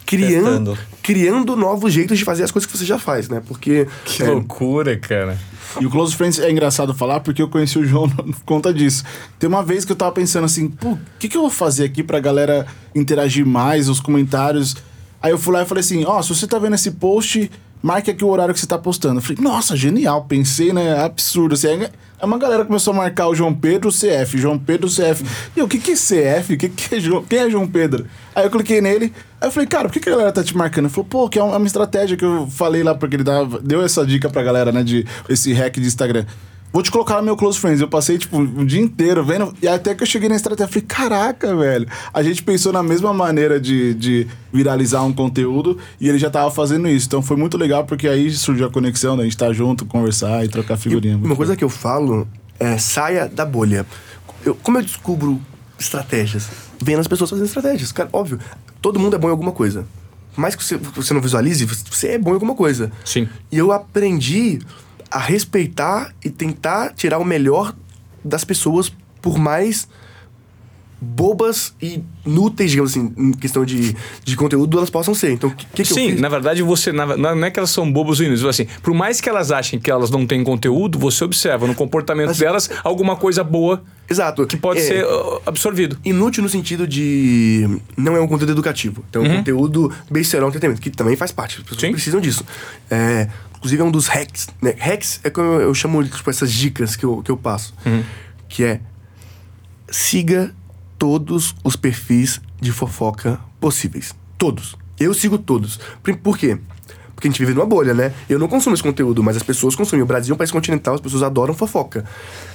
criando, 0.09 0.73
Testando. 0.73 0.77
criando 1.03 1.55
novos 1.55 1.93
jeitos 1.93 2.17
de 2.17 2.25
fazer 2.25 2.43
as 2.43 2.51
coisas 2.51 2.69
que 2.69 2.75
você 2.75 2.85
já 2.85 2.97
faz, 2.97 3.29
né? 3.29 3.41
Porque 3.47 3.87
Que 4.05 4.23
é, 4.23 4.29
loucura, 4.29 4.97
cara. 4.97 5.37
E 5.79 5.85
o 5.85 5.89
Close 5.89 6.15
Friends 6.15 6.39
é 6.39 6.49
engraçado 6.49 6.95
falar 6.95 7.19
porque 7.19 7.41
eu 7.41 7.47
conheci 7.47 7.77
o 7.77 7.85
João 7.85 8.09
por 8.09 8.43
conta 8.43 8.73
disso. 8.73 9.03
Tem 9.37 9.47
uma 9.47 9.61
vez 9.63 9.85
que 9.85 9.91
eu 9.91 9.95
tava 9.95 10.11
pensando 10.11 10.45
assim, 10.45 10.67
pô, 10.67 10.91
o 10.93 10.99
que, 11.19 11.29
que 11.29 11.37
eu 11.37 11.41
vou 11.41 11.49
fazer 11.51 11.83
aqui 11.83 12.01
pra 12.01 12.19
galera 12.19 12.65
interagir 12.95 13.45
mais, 13.45 13.87
os 13.87 13.99
comentários. 13.99 14.75
Aí 15.21 15.31
eu 15.31 15.37
fui 15.37 15.53
lá 15.53 15.61
e 15.61 15.65
falei 15.65 15.81
assim, 15.81 16.03
ó, 16.05 16.21
se 16.21 16.29
você 16.29 16.47
tá 16.47 16.57
vendo 16.57 16.73
esse 16.73 16.91
post, 16.91 17.51
marque 17.83 18.09
aqui 18.09 18.25
o 18.25 18.29
horário 18.29 18.53
que 18.53 18.59
você 18.59 18.65
tá 18.65 18.77
postando. 18.79 19.19
Eu 19.19 19.21
falei, 19.21 19.37
nossa, 19.41 19.75
genial, 19.75 20.25
pensei, 20.25 20.73
né? 20.73 20.97
Absurdo. 21.03 21.53
Assim, 21.53 21.67
aí 22.19 22.27
uma 22.27 22.37
galera 22.37 22.65
começou 22.65 22.93
a 22.93 22.97
marcar 22.97 23.27
o 23.27 23.35
João 23.35 23.53
Pedro 23.53 23.89
CF, 23.89 24.37
João 24.37 24.59
Pedro 24.59 24.89
CF. 24.89 25.23
E 25.55 25.61
o 25.61 25.67
que 25.67 25.79
que 25.79 25.91
é 25.91 25.95
CF? 25.95 26.57
Que 26.57 26.69
que 26.69 26.95
é 26.95 26.99
João? 26.99 27.23
Quem 27.23 27.39
é 27.39 27.49
João 27.49 27.67
Pedro? 27.67 28.05
Aí 28.35 28.45
eu 28.45 28.51
cliquei 28.51 28.81
nele, 28.81 29.13
aí 29.39 29.47
eu 29.47 29.51
falei, 29.51 29.67
cara, 29.67 29.87
por 29.87 29.93
que, 29.93 29.99
que 29.99 30.09
a 30.09 30.11
galera 30.11 30.31
tá 30.31 30.43
te 30.43 30.55
marcando? 30.55 30.85
Ele 30.85 30.93
falou, 30.93 31.07
pô, 31.09 31.29
que 31.29 31.39
é 31.39 31.41
é 31.41 31.43
uma 31.43 31.65
estratégia 31.65 32.15
que 32.15 32.25
eu 32.25 32.47
falei 32.47 32.83
lá, 32.83 32.93
porque 32.93 33.15
ele 33.15 33.23
dava, 33.23 33.59
deu 33.59 33.81
essa 33.81 34.05
dica 34.05 34.29
pra 34.29 34.43
galera, 34.43 34.71
né, 34.71 34.83
de 34.83 35.05
esse 35.27 35.53
hack 35.53 35.75
de 35.79 35.87
Instagram. 35.87 36.25
Vou 36.71 36.81
te 36.83 36.91
colocar 36.91 37.17
no 37.17 37.23
meu 37.23 37.35
close 37.37 37.57
friends. 37.59 37.81
Eu 37.81 37.87
passei, 37.87 38.17
tipo, 38.17 38.37
um 38.37 38.65
dia 38.65 38.79
inteiro 38.81 39.23
vendo. 39.23 39.53
E 39.61 39.67
até 39.67 39.93
que 39.95 40.03
eu 40.03 40.07
cheguei 40.07 40.29
na 40.29 40.35
estratégia, 40.35 40.67
falei, 40.71 40.85
caraca, 40.87 41.55
velho. 41.55 41.87
A 42.13 42.21
gente 42.23 42.43
pensou 42.43 42.71
na 42.71 42.83
mesma 42.83 43.13
maneira 43.13 43.59
de, 43.59 43.93
de 43.93 44.27
viralizar 44.53 45.03
um 45.03 45.13
conteúdo 45.13 45.77
e 45.99 46.07
ele 46.07 46.17
já 46.17 46.29
tava 46.29 46.51
fazendo 46.51 46.87
isso. 46.87 47.07
Então 47.07 47.21
foi 47.21 47.37
muito 47.37 47.57
legal, 47.57 47.85
porque 47.85 48.07
aí 48.07 48.29
surgiu 48.31 48.67
a 48.67 48.69
conexão, 48.71 49.15
né? 49.15 49.21
A 49.21 49.25
gente 49.25 49.37
tá 49.37 49.51
junto, 49.53 49.85
conversar 49.85 50.43
e 50.45 50.47
trocar 50.47 50.77
figurinha. 50.77 51.13
E 51.13 51.25
uma 51.25 51.35
coisa 51.35 51.51
legal. 51.53 51.57
que 51.57 51.63
eu 51.63 51.69
falo 51.69 52.27
é 52.59 52.77
saia 52.77 53.27
da 53.27 53.45
bolha. 53.45 53.85
Eu- 54.45 54.55
como 54.55 54.77
eu 54.77 54.81
descubro 54.83 55.39
estratégias? 55.77 56.47
Vendo 56.81 56.99
as 56.99 57.07
pessoas 57.07 57.29
fazendo 57.29 57.45
estratégias. 57.45 57.91
Cara, 57.91 58.09
óbvio, 58.13 58.39
todo 58.81 58.99
mundo 58.99 59.15
é 59.15 59.19
bom 59.19 59.27
em 59.27 59.31
alguma 59.31 59.51
coisa. 59.51 59.85
Por 60.35 60.41
mais 60.41 60.55
que 60.55 60.63
você, 60.63 60.77
você 60.77 61.13
não 61.13 61.19
visualize, 61.21 61.65
você 61.65 62.09
é 62.09 62.17
bom 62.17 62.31
em 62.31 62.33
alguma 62.35 62.55
coisa. 62.55 62.91
Sim. 63.03 63.27
E 63.51 63.57
eu 63.57 63.71
aprendi 63.71 64.59
a 65.11 65.19
respeitar 65.19 66.13
e 66.23 66.29
tentar 66.29 66.93
tirar 66.93 67.17
o 67.19 67.25
melhor 67.25 67.75
das 68.23 68.43
pessoas, 68.43 68.91
por 69.21 69.37
mais 69.37 69.87
bobas 71.01 71.73
e 71.81 72.03
inúteis, 72.25 72.71
digamos 72.71 72.91
assim, 72.91 73.13
em 73.17 73.31
questão 73.31 73.63
de, 73.63 73.95
de 74.25 74.35
conteúdo, 74.35 74.77
elas 74.77 74.89
possam 74.89 75.13
ser. 75.15 75.31
Então, 75.31 75.49
o 75.49 75.55
que, 75.55 75.65
que, 75.83 75.85
Sim, 75.85 76.15
na 76.15 76.27
verdade 76.27 76.61
você 76.61 76.91
na- 76.91 77.15
não 77.15 77.45
é 77.45 77.49
que 77.49 77.57
elas 77.57 77.69
são 77.69 77.89
bobas 77.89 78.19
ou 78.19 78.25
inúteis, 78.25 78.45
assim, 78.45 78.67
por 78.83 78.93
mais 78.93 79.21
que 79.21 79.29
elas 79.29 79.49
achem 79.49 79.79
que 79.79 79.89
elas 79.89 80.09
não 80.09 80.27
têm 80.27 80.43
conteúdo, 80.43 80.99
você 80.99 81.23
observa 81.23 81.65
no 81.65 81.73
comportamento 81.73 82.27
Mas- 82.27 82.37
delas 82.39 82.69
alguma 82.83 83.15
coisa 83.15 83.45
boa 83.45 83.81
Exato. 84.09 84.45
que 84.45 84.57
pode 84.57 84.81
É, 84.81 84.83
ser 84.83 85.05
uh, 85.05 85.41
absorvido. 85.45 85.97
Inútil 86.03 86.43
no 86.43 86.49
sentido 86.49 86.85
de. 86.85 87.79
Não 87.95 88.17
é 88.17 88.19
um 88.19 88.27
conteúdo 88.27 88.51
educativo. 88.51 89.05
Então, 89.09 89.23
é 89.23 89.29
um 89.29 89.35
conteúdo 89.37 89.93
besterol 90.11 90.49
entretenimento, 90.49 90.81
que 90.81 90.89
também 90.89 91.15
faz 91.15 91.31
parte. 91.31 91.57
As 91.59 91.63
pessoas 91.63 91.79
Sim. 91.81 91.91
precisam 91.91 92.19
disso. 92.19 92.43
É, 92.91 93.29
inclusive, 93.59 93.81
é 93.81 93.85
um 93.85 93.91
dos 93.91 94.07
hacks. 94.07 94.47
Né? 94.61 94.73
Hacks 94.77 95.19
é 95.23 95.29
como 95.29 95.47
eu, 95.47 95.61
eu 95.61 95.73
chamo 95.75 96.03
tipo, 96.03 96.29
essas 96.29 96.51
dicas 96.51 96.95
que 96.95 97.05
eu, 97.05 97.21
que 97.21 97.29
eu 97.29 97.37
passo. 97.37 97.73
Que 98.47 98.63
é. 98.63 98.81
Siga 99.91 100.53
todos 100.97 101.55
os 101.63 101.75
perfis 101.75 102.41
de 102.59 102.71
fofoca 102.71 103.39
possíveis. 103.59 104.15
Todos. 104.37 104.75
Eu 104.99 105.13
sigo 105.13 105.37
todos. 105.37 105.79
Por, 106.01 106.15
por 106.17 106.37
quê? 106.37 106.57
Porque 107.15 107.27
a 107.27 107.31
gente 107.31 107.39
vive 107.39 107.53
numa 107.53 107.65
bolha, 107.65 107.93
né? 107.93 108.13
Eu 108.29 108.39
não 108.39 108.47
consumo 108.47 108.73
esse 108.73 108.83
conteúdo, 108.83 109.21
mas 109.21 109.35
as 109.35 109.43
pessoas 109.43 109.75
consomem. 109.75 110.03
O 110.03 110.05
Brasil 110.05 110.33
é 110.33 110.35
um 110.35 110.37
país 110.37 110.51
continental, 110.51 110.95
as 110.95 111.01
pessoas 111.01 111.21
adoram 111.21 111.53
fofoca. 111.53 112.05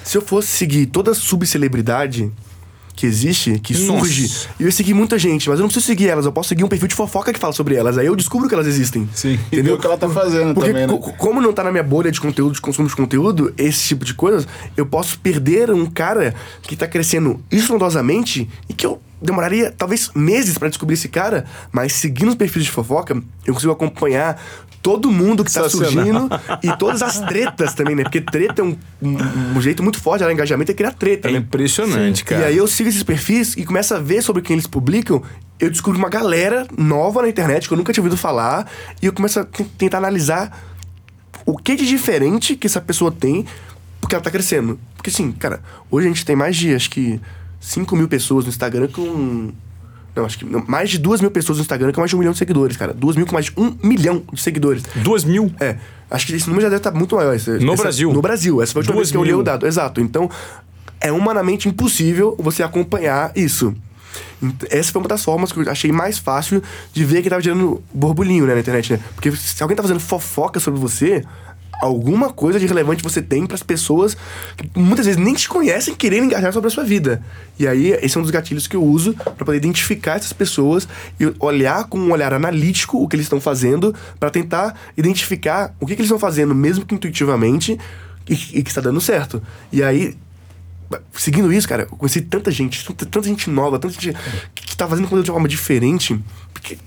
Se 0.03 0.17
eu 0.17 0.21
fosse 0.21 0.47
seguir 0.47 0.87
toda 0.87 1.13
subcelebridade 1.13 2.31
que 2.95 3.05
existe, 3.05 3.59
que 3.59 3.73
Nossa. 3.73 3.99
surge, 3.99 4.47
eu 4.59 4.65
ia 4.67 4.71
seguir 4.71 4.93
muita 4.93 5.19
gente, 5.19 5.49
mas 5.49 5.59
eu 5.59 5.63
não 5.63 5.67
preciso 5.67 5.85
seguir 5.85 6.07
elas, 6.07 6.25
eu 6.25 6.31
posso 6.31 6.49
seguir 6.49 6.63
um 6.63 6.67
perfil 6.67 6.87
de 6.87 6.95
fofoca 6.95 7.33
que 7.33 7.39
fala 7.39 7.51
sobre 7.53 7.75
elas. 7.75 7.97
Aí 7.97 8.05
eu 8.05 8.15
descubro 8.15 8.47
que 8.47 8.53
elas 8.53 8.67
existem. 8.67 9.07
Sim. 9.13 9.37
E 9.51 9.61
ver 9.61 9.71
o 9.73 9.77
que 9.77 9.85
ela 9.85 9.97
tá 9.97 10.07
fazendo 10.09 10.53
Porque 10.53 10.69
também, 10.71 10.87
né? 10.87 10.97
co- 10.97 11.11
como 11.13 11.41
não 11.41 11.51
tá 11.51 11.63
na 11.63 11.71
minha 11.71 11.83
bolha 11.83 12.09
de 12.11 12.21
conteúdo, 12.21 12.53
de 12.53 12.61
consumo 12.61 12.87
de 12.87 12.95
conteúdo, 12.95 13.53
esse 13.57 13.83
tipo 13.89 14.05
de 14.05 14.13
coisas, 14.13 14.47
eu 14.77 14.85
posso 14.85 15.19
perder 15.19 15.69
um 15.71 15.85
cara 15.85 16.33
que 16.61 16.75
tá 16.75 16.87
crescendo 16.87 17.39
estrondosamente 17.51 18.49
e 18.69 18.73
que 18.73 18.85
eu 18.85 19.01
demoraria 19.21 19.73
talvez 19.75 20.11
meses 20.15 20.57
pra 20.57 20.69
descobrir 20.69 20.93
esse 20.93 21.07
cara, 21.09 21.45
mas 21.71 21.93
seguindo 21.93 22.29
os 22.29 22.35
perfis 22.35 22.63
de 22.65 22.71
fofoca, 22.71 23.21
eu 23.45 23.53
consigo 23.53 23.71
acompanhar 23.71 24.41
todo 24.85 25.09
mundo 25.09 25.43
que 25.43 25.51
tá 25.51 25.67
surgindo 25.67 26.29
e 26.61 26.77
todas 26.77 27.01
as 27.01 27.19
tretas 27.21 27.73
também, 27.73 27.95
né? 27.95 28.03
Porque 28.03 28.21
treta 28.21 28.61
é 28.61 28.63
um, 28.63 28.77
um, 29.01 29.17
um 29.57 29.59
jeito 29.59 29.81
muito 29.81 29.99
forte 29.99 30.19
de 30.19 30.25
gerar 30.25 30.33
engajamento, 30.33 30.71
é 30.71 30.75
criar 30.75 30.91
treta, 30.91 31.27
É 31.27 31.31
né? 31.31 31.39
impressionante, 31.39 32.23
cara. 32.23 32.43
E 32.43 32.45
aí 32.45 32.57
eu 32.57 32.67
sigo 32.67 32.87
esses 32.87 33.01
perfis 33.01 33.55
e 33.57 33.65
começo 33.65 33.95
a 33.95 33.99
ver 33.99 34.21
sobre 34.21 34.43
quem 34.43 34.53
eles 34.53 34.67
publicam. 34.67 35.23
Eu 35.59 35.71
descubro 35.71 35.97
uma 35.97 36.07
galera 36.07 36.67
nova 36.77 37.23
na 37.23 37.29
internet 37.29 37.67
que 37.67 37.73
eu 37.73 37.77
nunca 37.79 37.91
tinha 37.91 38.03
ouvido 38.03 38.15
falar. 38.15 38.69
E 39.01 39.07
eu 39.07 39.13
começo 39.13 39.39
a 39.39 39.47
tentar 39.75 39.97
analisar 39.97 40.55
o 41.47 41.57
que 41.57 41.75
de 41.75 41.87
diferente 41.87 42.55
que 42.55 42.67
essa 42.67 42.79
pessoa 42.79 43.11
tem 43.11 43.43
porque 43.99 44.13
ela 44.13 44.23
tá 44.23 44.29
crescendo. 44.29 44.79
Porque 44.95 45.09
assim, 45.09 45.31
cara, 45.31 45.61
hoje 45.89 46.05
a 46.05 46.09
gente 46.11 46.23
tem 46.23 46.35
mais 46.35 46.55
de, 46.55 46.75
acho 46.75 46.91
que, 46.91 47.19
5 47.59 47.95
mil 47.95 48.07
pessoas 48.07 48.45
no 48.45 48.49
Instagram 48.49 48.87
com... 48.89 49.49
Não, 50.15 50.25
acho 50.25 50.37
que 50.39 50.45
não, 50.45 50.63
mais 50.67 50.89
de 50.89 50.97
2 50.97 51.19
mil 51.21 51.29
pessoas 51.29 51.57
no 51.57 51.61
Instagram 51.63 51.91
com 51.91 51.99
mais 51.99 52.09
de 52.09 52.15
um 52.15 52.19
milhão 52.19 52.31
de 52.31 52.37
seguidores, 52.39 52.77
cara. 52.77 52.93
2 52.93 53.15
mil 53.17 53.25
com 53.25 53.33
mais 53.33 53.45
de 53.47 53.53
um 53.57 53.75
milhão 53.83 54.23
de 54.31 54.41
seguidores. 54.41 54.83
Duas 54.95 55.23
mil. 55.25 55.51
É, 55.59 55.75
acho 56.09 56.25
que 56.27 56.33
esse 56.35 56.47
número 56.47 56.61
já 56.63 56.69
deve 56.69 56.79
estar 56.79 56.91
muito 56.91 57.15
maior. 57.15 57.35
Esse- 57.35 57.59
No 57.59 57.73
essa- 57.73 57.83
Brasil? 57.83 58.13
No 58.13 58.21
Brasil. 58.21 58.61
Essa 58.61 58.71
foi 58.73 58.79
a 58.79 58.81
última 58.81 58.95
Duas 58.95 59.07
vez 59.07 59.11
que 59.11 59.17
eu 59.17 59.21
olhei 59.21 59.33
mil. 59.33 59.41
o 59.41 59.43
dado. 59.43 59.67
Exato. 59.67 59.99
Então, 59.99 60.29
é 61.01 61.11
humanamente 61.11 61.67
impossível 61.67 62.35
você 62.39 62.63
acompanhar 62.63 63.31
isso. 63.35 63.75
Essa 64.69 64.91
foi 64.93 65.01
uma 65.01 65.07
das 65.09 65.23
formas 65.23 65.51
que 65.51 65.59
eu 65.59 65.69
achei 65.69 65.91
mais 65.91 66.17
fácil 66.17 66.63
de 66.93 67.03
ver 67.03 67.21
que 67.21 67.29
tava 67.29 67.41
gerando 67.41 67.81
borbulhinho 67.93 68.45
né, 68.45 68.53
na 68.53 68.59
internet, 68.61 68.93
né? 68.93 68.99
Porque 69.15 69.31
se 69.35 69.61
alguém 69.61 69.75
tá 69.75 69.83
fazendo 69.83 69.99
fofoca 69.99 70.59
sobre 70.59 70.79
você, 70.79 71.23
alguma 71.85 72.31
coisa 72.31 72.59
de 72.59 72.65
relevante 72.65 73.03
você 73.03 73.21
tem 73.21 73.45
pras 73.45 73.63
pessoas 73.63 74.17
que 74.57 74.79
muitas 74.79 75.05
vezes 75.05 75.21
nem 75.21 75.33
te 75.33 75.47
conhecem 75.47 75.95
querendo 75.95 76.25
engajar 76.25 76.51
sobre 76.51 76.67
a 76.67 76.71
sua 76.71 76.83
vida. 76.83 77.21
E 77.57 77.67
aí, 77.67 77.91
esse 78.01 78.17
é 78.17 78.19
um 78.19 78.23
dos 78.23 78.31
gatilhos 78.31 78.67
que 78.67 78.75
eu 78.75 78.83
uso 78.83 79.13
pra 79.13 79.45
poder 79.45 79.57
identificar 79.57 80.15
essas 80.15 80.33
pessoas 80.33 80.87
e 81.19 81.33
olhar 81.39 81.85
com 81.85 81.97
um 81.97 82.11
olhar 82.11 82.33
analítico 82.33 83.01
o 83.01 83.07
que 83.07 83.15
eles 83.15 83.25
estão 83.25 83.39
fazendo 83.39 83.93
pra 84.19 84.29
tentar 84.29 84.75
identificar 84.97 85.75
o 85.79 85.85
que, 85.85 85.95
que 85.95 86.01
eles 86.01 86.07
estão 86.07 86.19
fazendo, 86.19 86.53
mesmo 86.53 86.85
que 86.85 86.95
intuitivamente, 86.95 87.77
e, 88.27 88.33
e 88.59 88.63
que 88.63 88.69
está 88.69 88.81
dando 88.81 88.99
certo. 88.99 89.41
E 89.71 89.83
aí, 89.83 90.17
seguindo 91.13 91.51
isso, 91.51 91.67
cara, 91.67 91.83
eu 91.83 91.97
conheci 91.97 92.21
tanta 92.21 92.51
gente, 92.51 92.85
tanta, 92.93 93.23
gente 93.23 93.49
nova, 93.49 93.79
tanta 93.79 93.93
gente 93.93 94.17
que, 94.53 94.67
que 94.67 94.77
tá 94.77 94.87
fazendo 94.87 95.05
conteúdo 95.05 95.25
de 95.25 95.31
uma 95.31 95.35
forma 95.35 95.47
diferente, 95.47 96.19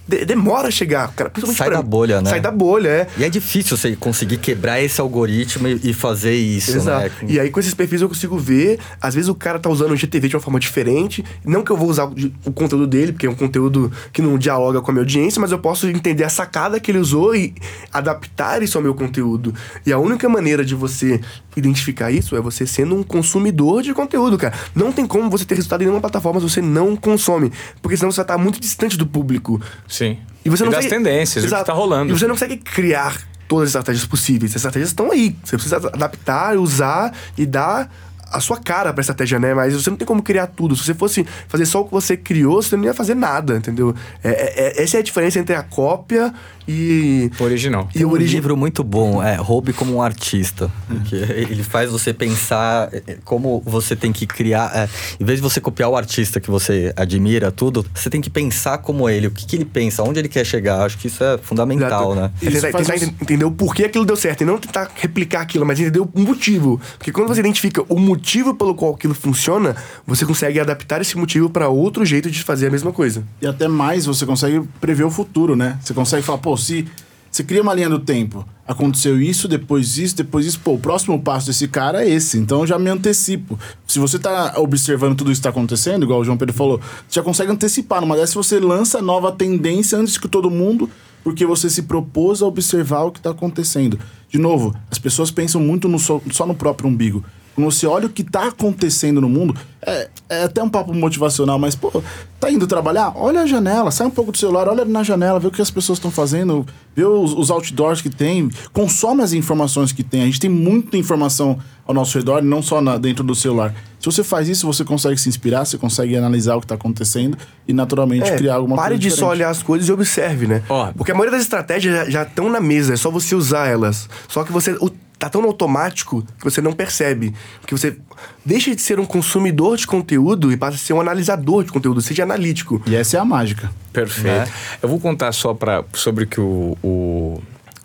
de- 0.07 0.25
demora 0.25 0.69
a 0.69 0.71
chegar, 0.71 1.13
cara. 1.15 1.31
Sai 1.55 1.69
pra- 1.69 1.77
da 1.79 1.83
bolha, 1.83 2.21
né? 2.21 2.31
Sai 2.31 2.41
da 2.41 2.51
bolha, 2.51 2.89
é. 2.89 3.07
E 3.17 3.25
é 3.25 3.29
difícil 3.31 3.77
você 3.77 3.95
conseguir 3.97 4.39
quebrar 4.39 4.81
esse 4.83 5.01
algoritmo 5.01 5.69
e, 5.69 5.93
fazer 5.95 6.35
isso, 6.35 6.77
Exato. 6.77 7.05
né? 7.07 7.11
E 7.29 7.39
aí, 7.41 7.51
com 7.51 7.61
esses 7.61 7.75
perfis, 7.75 8.01
eu 8.03 8.09
consigo 8.09 8.37
ver. 8.39 8.79
Às 9.01 9.15
vezes 9.15 9.29
o 9.29 9.35
cara 9.35 9.59
tá 9.59 9.69
usando 9.71 9.93
o 9.93 9.97
GTV 9.97 10.29
de 10.29 10.37
uma 10.37 10.43
forma 10.43 10.59
diferente. 10.61 11.25
Não 11.45 11.63
que 11.63 11.71
eu 11.71 11.77
vou 11.77 11.89
usar 11.89 12.05
o, 12.07 12.15
o 12.47 12.53
conteúdo 12.53 12.87
dele, 12.87 13.13
porque 13.13 13.27
é 13.27 13.31
um 13.31 13.35
conteúdo 13.35 13.93
que 14.13 14.21
não 14.23 14.37
dialoga 14.39 14.81
com 14.81 14.91
a 14.91 14.95
minha 14.95 15.03
audiência, 15.03 15.41
mas 15.41 15.53
eu 15.53 15.59
posso 15.59 15.87
entender 15.89 16.25
a 16.25 16.29
sacada 16.29 16.81
que 16.81 16.91
ele 16.91 16.99
usou 16.99 17.35
e 17.35 17.55
adaptar 17.93 18.63
isso 18.63 18.77
ao 18.79 18.83
meu 18.83 18.95
conteúdo. 18.95 19.55
E 19.85 19.93
a 19.93 19.99
única 19.99 20.29
maneira 20.29 20.65
de 20.65 20.75
você 20.75 21.21
identificar 21.57 22.11
isso 22.11 22.37
é 22.37 22.41
você 22.41 22.67
sendo 22.67 22.95
um 22.95 23.03
consumidor 23.03 23.83
de 23.83 23.93
conteúdo, 23.93 24.39
cara. 24.39 24.55
Não 24.75 24.93
tem 24.93 25.07
como 25.07 25.29
você 25.29 25.45
ter 25.45 25.57
resultado 25.57 25.81
em 25.83 25.85
nenhuma 25.87 26.01
plataforma 26.01 26.41
se 26.41 26.49
você 26.49 26.61
não 26.63 26.95
consome. 26.95 27.51
Porque 27.83 27.97
senão 27.97 28.11
você 28.13 28.17
vai 28.19 28.25
estar 28.25 28.39
muito 28.39 28.61
distante 28.61 28.97
do 28.97 29.07
público. 29.07 29.61
Sim. 29.87 30.19
E 30.45 30.51
você 30.51 30.65
não 30.65 30.71
das 30.71 30.85
consegue- 30.85 31.03
tendências, 31.05 31.45
o 31.45 31.47
que 31.49 31.55
Exato. 31.55 31.67
tá 31.67 31.73
rolando. 31.73 32.13
E 32.13 32.19
você 32.19 32.27
não 32.27 32.35
consegue 32.35 32.57
criar 32.57 33.17
todas 33.47 33.65
as 33.65 33.69
estratégias 33.71 34.07
possíveis. 34.07 34.53
As 34.53 34.57
estratégias 34.57 34.91
estão 34.91 35.11
aí. 35.11 35.37
Você 35.45 35.57
precisa 35.57 35.77
adaptar, 35.77 36.57
usar 36.57 37.13
e 37.37 37.45
dar 37.47 37.91
a 38.33 38.41
sua 38.41 38.59
cara 38.59 38.93
pra 38.93 39.01
estratégia, 39.01 39.39
né? 39.39 39.55
Mas 39.55 39.75
você 39.75 39.91
não 39.91 39.97
tem 39.97 40.07
como 40.07 40.23
criar 40.23 40.47
tudo. 40.49 40.77
Se 40.77 40.85
você 40.85 40.95
fosse 40.95 41.27
fazer 41.49 41.67
só 41.67 41.81
o 41.81 41.85
que 41.85 41.93
você 41.93 42.17
criou, 42.17 42.61
você 42.63 42.77
não 42.77 42.85
ia 42.85 42.95
fazer 42.95 43.15
nada, 43.15 43.57
entendeu? 43.57 43.95
É, 44.23 44.29
é- 44.31 44.81
é- 44.81 44.83
essa 44.83 44.97
é 44.97 45.01
a 45.01 45.03
diferença 45.03 45.39
entre 45.39 45.55
a 45.55 45.63
cópia 45.63 46.33
e. 46.67 47.31
Original. 47.41 47.89
E 47.91 47.99
Tem 47.99 48.05
o 48.05 48.09
um 48.11 48.13
origi... 48.13 48.35
livro 48.37 48.57
muito 48.57 48.85
bom, 48.85 49.23
é 49.23 49.37
Roube 49.37 49.73
como 49.73 49.95
um 49.95 50.03
artista. 50.03 50.71
Que 51.07 51.17
ele 51.17 51.63
faz 51.63 51.91
você 51.91 52.13
pensar 52.13 52.89
é, 52.93 53.17
como 53.25 53.63
você 53.65 53.97
tem 53.97 54.13
que 54.13 54.27
criar. 54.27 54.71
é, 54.75 54.89
em 55.19 55.25
vez 55.25 55.39
de 55.39 55.43
você 55.43 55.61
copiar 55.61 55.89
o 55.89 55.97
artista 55.97 56.39
que 56.41 56.51
você 56.51 56.93
admira, 56.97 57.51
tudo, 57.51 57.87
você 57.95 58.11
tem 58.11 58.21
que 58.21 58.29
pensar 58.29 58.79
como 58.79 59.09
ele, 59.09 59.27
o 59.29 59.31
que, 59.31 59.47
que 59.47 59.57
ele 59.57 59.65
pensa, 59.65 60.03
onde 60.03 60.19
ele 60.19 60.29
quer 60.29 60.45
chegar. 60.45 60.83
Acho 60.85 60.99
que 60.99 61.07
isso 61.07 61.23
é 61.25 61.39
fundamental, 61.39 62.15
né? 62.15 62.31
E 62.43 62.49
Isso 62.49 62.61
tentar, 62.61 62.73
faz 62.73 62.87
tentar 62.87 62.97
uns- 62.99 63.03
ent- 63.13 63.23
entender 63.23 63.45
o 63.45 63.51
porquê 63.51 63.85
aquilo 63.85 64.05
deu 64.05 64.17
certo. 64.17 64.43
E 64.43 64.45
não 64.45 64.59
tentar 64.59 64.91
replicar 64.95 65.41
aquilo, 65.41 65.65
mas 65.65 65.81
entender 65.81 66.01
o 66.01 66.11
motivo. 66.15 66.79
Porque 66.99 67.11
quando 67.13 67.29
você 67.29 67.41
identifica 67.41 67.83
o 67.89 67.99
motivo 67.99 68.18
pelo 68.55 68.75
qual 68.75 68.95
aquilo 68.95 69.15
funciona, 69.15 69.77
você 70.07 70.27
consegue 70.27 70.61
adaptar 70.61 71.01
esse 71.01 71.17
motivo 71.17 71.49
pra 71.49 71.69
outro 71.69 72.05
jeito 72.05 72.31
de 72.31 72.43
fazer 72.43 72.67
a 72.67 72.71
mesma 72.71 72.93
coisa. 72.93 73.25
E 73.41 73.47
até 73.47 73.69
mais 73.69 74.07
você 74.07 74.27
consegue 74.27 74.67
prever 74.81 75.05
o 75.05 75.11
futuro, 75.11 75.57
né? 75.57 75.79
Você 75.83 75.95
consegue 75.95 76.23
falar, 76.23 76.39
pô, 76.39 76.57
se 76.57 76.87
você 77.31 77.45
cria 77.45 77.63
uma 77.63 77.75
linha 77.75 77.89
do 77.89 77.99
tempo, 77.99 78.47
aconteceu 78.67 79.21
isso, 79.21 79.47
depois 79.47 79.99
isso, 79.99 80.17
depois 80.17 80.47
isso, 80.47 80.59
pô, 80.61 80.73
o 80.73 80.79
próximo 80.79 81.21
passo 81.21 81.47
desse 81.47 81.69
cara 81.69 82.03
é 82.05 82.09
esse, 82.09 82.39
então 82.39 82.61
eu 82.61 82.67
já 82.67 82.79
me 82.79 82.91
antecipo. 82.91 83.59
Se 83.87 83.99
você 83.99 84.19
tá 84.19 84.55
observando 84.57 85.17
tudo 85.17 85.31
isso 85.31 85.41
que 85.41 85.45
tá 85.45 85.51
acontecendo, 85.51 86.05
igual 86.05 86.21
o 86.21 86.25
João 86.25 86.39
Pedro 86.39 86.55
falou, 86.55 86.81
você 87.07 87.17
já 87.17 87.23
consegue 87.23 87.53
antecipar. 87.53 88.01
Numa 88.01 88.17
dessas 88.17 88.35
você 88.35 88.59
lança 88.59 89.03
nova 89.03 89.31
tendência 89.31 89.99
antes 89.99 90.17
que 90.17 90.27
todo 90.27 90.51
mundo, 90.51 90.91
porque 91.23 91.45
você 91.45 91.69
se 91.69 91.83
propôs 91.83 92.43
a 92.43 92.47
observar 92.47 93.03
o 93.03 93.13
que 93.13 93.21
tá 93.21 93.31
acontecendo. 93.31 93.99
De 94.31 94.39
novo, 94.39 94.75
as 94.91 94.99
pessoas 94.99 95.31
pensam 95.31 95.61
muito 95.61 95.89
no 95.89 95.99
só, 95.99 96.21
só 96.31 96.47
no 96.47 96.55
próprio 96.55 96.89
umbigo. 96.89 97.25
Quando 97.59 97.73
você 97.73 97.89
olha 97.89 98.07
o 98.07 98.09
que 98.09 98.23
tá 98.23 98.47
acontecendo 98.47 99.21
no 99.21 99.29
mundo, 99.29 99.53
é, 99.85 100.09
é 100.29 100.45
até 100.45 100.63
um 100.63 100.69
papo 100.69 100.95
motivacional, 100.95 101.59
mas, 101.59 101.75
pô, 101.75 101.91
tá 102.39 102.49
indo 102.53 102.69
trabalhar? 102.69 103.13
Olha 103.17 103.41
a 103.41 103.47
janela, 103.47 103.91
sai 103.91 104.07
um 104.07 104.11
pouco 104.11 104.31
do 104.31 104.39
celular, 104.39 104.69
olha 104.69 104.85
na 104.85 105.03
janela, 105.03 105.41
vê 105.41 105.49
o 105.49 105.51
que 105.51 105.61
as 105.61 105.69
pessoas 105.69 105.99
estão 105.99 106.09
fazendo, 106.09 106.65
vê 106.95 107.03
os, 107.05 107.33
os 107.33 107.51
outdoors 107.51 108.01
que 108.01 108.09
tem, 108.09 108.49
consome 108.73 109.23
as 109.25 109.33
informações 109.33 109.91
que 109.91 110.05
tem. 110.05 110.23
A 110.23 110.27
gente 110.27 110.39
tem 110.39 110.49
muita 110.49 110.97
informação 110.97 111.59
ao 111.85 111.93
nosso 111.93 112.17
redor, 112.17 112.41
não 112.43 112.63
só 112.63 112.81
na- 112.81 112.97
dentro 112.97 113.25
do 113.25 113.35
celular. 113.35 113.75
Se 113.99 114.07
você 114.07 114.23
faz 114.23 114.49
isso, 114.49 114.65
você 114.65 114.85
consegue 114.85 115.17
se 115.21 115.29
inspirar, 115.29 115.65
você 115.65 115.77
consegue 115.77 116.17
analisar 116.17 116.55
o 116.55 116.61
que 116.61 116.67
tá 116.69 116.77
acontecendo 116.77 117.37
e, 117.67 117.73
naturalmente, 117.73 118.31
É, 118.31 118.37
criar 118.37 118.55
alguma 118.55 118.77
pare 118.77 118.91
coisa 118.91 119.01
de 119.01 119.11
só 119.11 119.15
diferente. 119.17 119.31
olhar 119.33 119.51
as 119.51 119.63
coisas 119.65 119.89
e 119.89 119.91
observe, 119.93 120.47
né? 120.47 120.63
Ó. 120.69 120.93
Porque 120.97 121.11
a 121.11 121.15
maioria 121.15 121.33
das 121.33 121.43
estratégias 121.43 121.93
já- 121.93 122.09
já 122.11 122.23
estão 122.23 122.49
na 122.49 122.61
mesa, 122.61 122.95
é 122.95 122.97
só 122.97 123.11
você 123.11 123.35
usar 123.35 123.67
elas. 123.67 124.09
Só 124.29 124.45
que 124.45 124.53
você 124.53 124.75
o- 124.81 124.93
tá 125.19 125.29
tão 125.29 125.43
no 125.43 125.49
automático 125.49 126.25
que 126.39 126.45
você 126.45 126.61
não 126.61 126.73
percebe. 126.73 127.35
Porque 127.61 127.77
você 127.77 127.97
deixa 128.45 128.75
de 128.75 128.81
ser 128.81 129.01
um 129.01 129.05
consumidor 129.05 129.77
de 129.77 129.87
conteúdo 129.87 130.53
e 130.53 130.57
passa 130.57 130.77
a 130.77 130.79
ser 130.79 130.93
um 130.93 131.01
analisador 131.01 131.65
de 131.65 131.73
conteúdo, 131.73 132.01
seja 132.01 132.23
analítico. 132.23 132.81
E 132.87 132.95
essa 132.95 133.17
é 133.17 133.21
a 133.21 133.25
mágica. 133.25 133.71
Perfeito. 133.93 134.27
Né? 134.27 134.49
Eu 134.83 134.89
vou 134.89 135.01
contar 135.01 135.33
só 135.33 135.53
pra, 135.55 135.85
sobre 135.93 136.25
o 136.25 136.27
que 136.27 136.41
o, 136.41 136.77
o, 136.83 137.43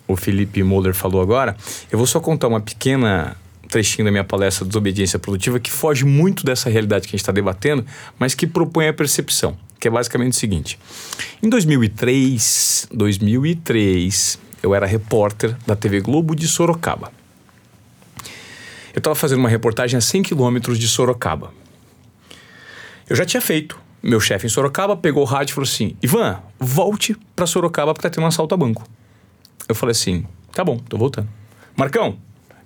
o 0.07 0.15
Felipe 0.15 0.61
Moller 0.61 0.93
falou 0.93 1.21
agora. 1.21 1.55
Eu 1.91 1.97
vou 1.97 2.07
só 2.07 2.19
contar 2.19 2.47
uma 2.47 2.61
pequena 2.61 3.35
trechinho 3.67 4.05
da 4.05 4.11
minha 4.11 4.23
palestra 4.23 4.65
Desobediência 4.65 5.17
Produtiva 5.17 5.59
que 5.59 5.71
foge 5.71 6.05
muito 6.05 6.45
dessa 6.45 6.69
realidade 6.69 7.07
que 7.07 7.15
a 7.15 7.17
gente 7.17 7.21
está 7.21 7.31
debatendo, 7.31 7.83
mas 8.19 8.35
que 8.35 8.45
propõe 8.45 8.87
a 8.87 8.93
percepção, 8.93 9.57
que 9.79 9.87
é 9.87 9.91
basicamente 9.91 10.33
o 10.33 10.35
seguinte. 10.35 10.77
Em 11.41 11.49
2003, 11.49 12.89
2003, 12.93 14.37
eu 14.61 14.75
era 14.75 14.85
repórter 14.85 15.55
da 15.65 15.75
TV 15.75 16.01
Globo 16.01 16.35
de 16.35 16.47
Sorocaba. 16.47 17.11
Eu 18.93 18.99
estava 18.99 19.15
fazendo 19.15 19.39
uma 19.39 19.49
reportagem 19.49 19.97
a 19.97 20.01
100 20.01 20.23
quilômetros 20.23 20.77
de 20.77 20.87
Sorocaba. 20.87 21.51
Eu 23.09 23.15
já 23.15 23.25
tinha 23.25 23.41
feito. 23.41 23.79
Meu 24.01 24.19
chefe 24.19 24.45
em 24.45 24.49
Sorocaba 24.49 24.95
pegou 24.95 25.23
o 25.23 25.25
rádio 25.25 25.53
e 25.53 25.55
falou 25.55 25.67
assim: 25.67 25.95
Ivan, 26.01 26.39
volte 26.59 27.15
para 27.35 27.47
Sorocaba 27.47 27.93
porque 27.93 28.07
tá 28.07 28.13
tendo 28.13 28.23
um 28.23 28.27
assalto 28.27 28.53
a 28.53 28.57
banco. 28.57 28.83
Eu 29.67 29.73
falei 29.73 29.91
assim: 29.91 30.25
tá 30.51 30.63
bom, 30.63 30.77
tô 30.77 30.97
voltando. 30.97 31.27
Marcão, 31.75 32.17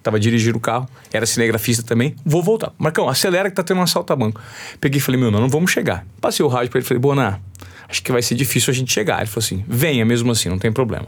tava 0.04 0.20
dirigindo 0.20 0.58
o 0.58 0.60
carro, 0.62 0.90
era 1.14 1.26
cinegrafista 1.26 1.84
também, 1.84 2.16
vou 2.26 2.42
voltar. 2.44 2.74
Marcão, 2.78 3.08
acelera 3.08 3.50
que 3.50 3.56
tá 3.56 3.64
tendo 3.64 3.80
um 3.80 3.84
assalto 3.84 4.12
a 4.12 4.16
banco. 4.16 4.42
Peguei 4.82 4.98
e 4.98 5.02
falei: 5.02 5.22
meu, 5.22 5.32
não, 5.32 5.40
não 5.40 5.50
vamos 5.50 5.72
chegar. 5.72 6.06
Passei 6.20 6.46
o 6.46 6.50
rádio 6.50 6.72
para 6.72 6.80
ele 6.80 6.88
falei: 6.88 7.00
Bona, 7.00 7.42
acho 7.88 8.04
que 8.04 8.12
vai 8.12 8.22
ser 8.22 8.36
difícil 8.36 8.72
a 8.72 8.74
gente 8.74 8.92
chegar. 8.92 9.20
Ele 9.20 9.28
falou 9.28 9.46
assim: 9.46 9.64
venha 9.68 10.04
mesmo 10.04 10.32
assim, 10.32 10.50
não 10.50 10.58
tem 10.58 10.72
problema. 10.72 11.08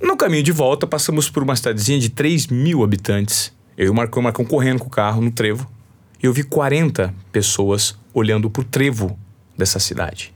No 0.00 0.16
caminho 0.16 0.42
de 0.42 0.52
volta, 0.52 0.86
passamos 0.86 1.28
por 1.28 1.42
uma 1.42 1.56
cidadezinha 1.56 1.98
de 1.98 2.08
3 2.08 2.46
mil 2.48 2.84
habitantes. 2.84 3.52
Eu 3.80 3.86
e 3.86 3.88
o 3.88 3.94
Marcão, 3.94 4.20
o 4.20 4.24
Marcão 4.24 4.44
correndo 4.44 4.78
com 4.78 4.88
o 4.88 4.90
carro 4.90 5.22
no 5.22 5.30
trevo. 5.30 5.66
E 6.22 6.26
eu 6.26 6.34
vi 6.34 6.42
40 6.42 7.14
pessoas 7.32 7.96
olhando 8.12 8.50
pro 8.50 8.62
trevo 8.62 9.18
dessa 9.56 9.78
cidade. 9.78 10.34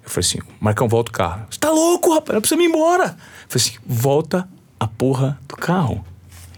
Eu 0.00 0.08
falei 0.08 0.24
assim, 0.24 0.38
Marcão, 0.60 0.86
volta 0.86 1.10
o 1.10 1.12
carro. 1.12 1.46
Você 1.50 1.58
tá 1.58 1.68
louco, 1.68 2.14
rapaz? 2.14 2.36
Eu 2.36 2.40
preciso 2.40 2.60
ir 2.60 2.66
embora. 2.66 3.06
Eu 3.06 3.48
falei 3.48 3.66
assim, 3.66 3.72
volta 3.84 4.48
a 4.78 4.86
porra 4.86 5.36
do 5.48 5.56
carro. 5.56 6.04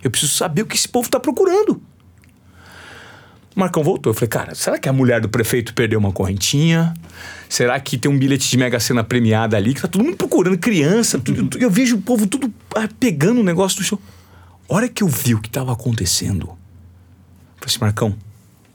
Eu 0.05 0.11
preciso 0.11 0.35
saber 0.35 0.61
o 0.63 0.67
que 0.67 0.77
esse 0.77 0.87
povo 0.87 1.09
tá 1.09 1.19
procurando. 1.19 1.81
O 3.57 3.59
Marcão 3.59 3.83
voltou. 3.83 4.11
Eu 4.11 4.15
falei, 4.15 4.29
cara, 4.29 4.55
será 4.55 4.79
que 4.79 4.87
a 4.87 4.93
mulher 4.93 5.23
do 5.23 5.31
prefeito 5.31 5.73
perdeu 5.73 5.99
uma 5.99 6.13
correntinha? 6.13 6.93
Será 7.49 7.81
que 7.81 7.97
tem 7.97 8.11
um 8.11 8.19
bilhete 8.19 8.51
de 8.51 8.59
Mega 8.59 8.79
Sena 8.79 9.03
premiada 9.03 9.57
ali? 9.57 9.73
Que 9.73 9.81
tá 9.81 9.89
todo 9.89 10.05
mundo 10.05 10.17
procurando, 10.19 10.59
criança. 10.59 11.19
Tudo, 11.19 11.57
eu 11.57 11.71
vejo 11.71 11.97
o 11.97 12.03
povo 12.03 12.27
tudo 12.27 12.53
ah, 12.77 12.87
pegando 13.01 13.41
o 13.41 13.43
negócio 13.43 13.79
do 13.79 13.85
chão. 13.85 13.99
Hora 14.75 14.89
que 14.89 15.03
eu 15.03 15.07
vi 15.07 15.35
o 15.35 15.39
que 15.39 15.49
estava 15.49 15.71
acontecendo, 15.71 16.47
eu 16.47 16.57
falei 17.57 17.67
assim, 17.67 17.79
Marcão, 17.79 18.17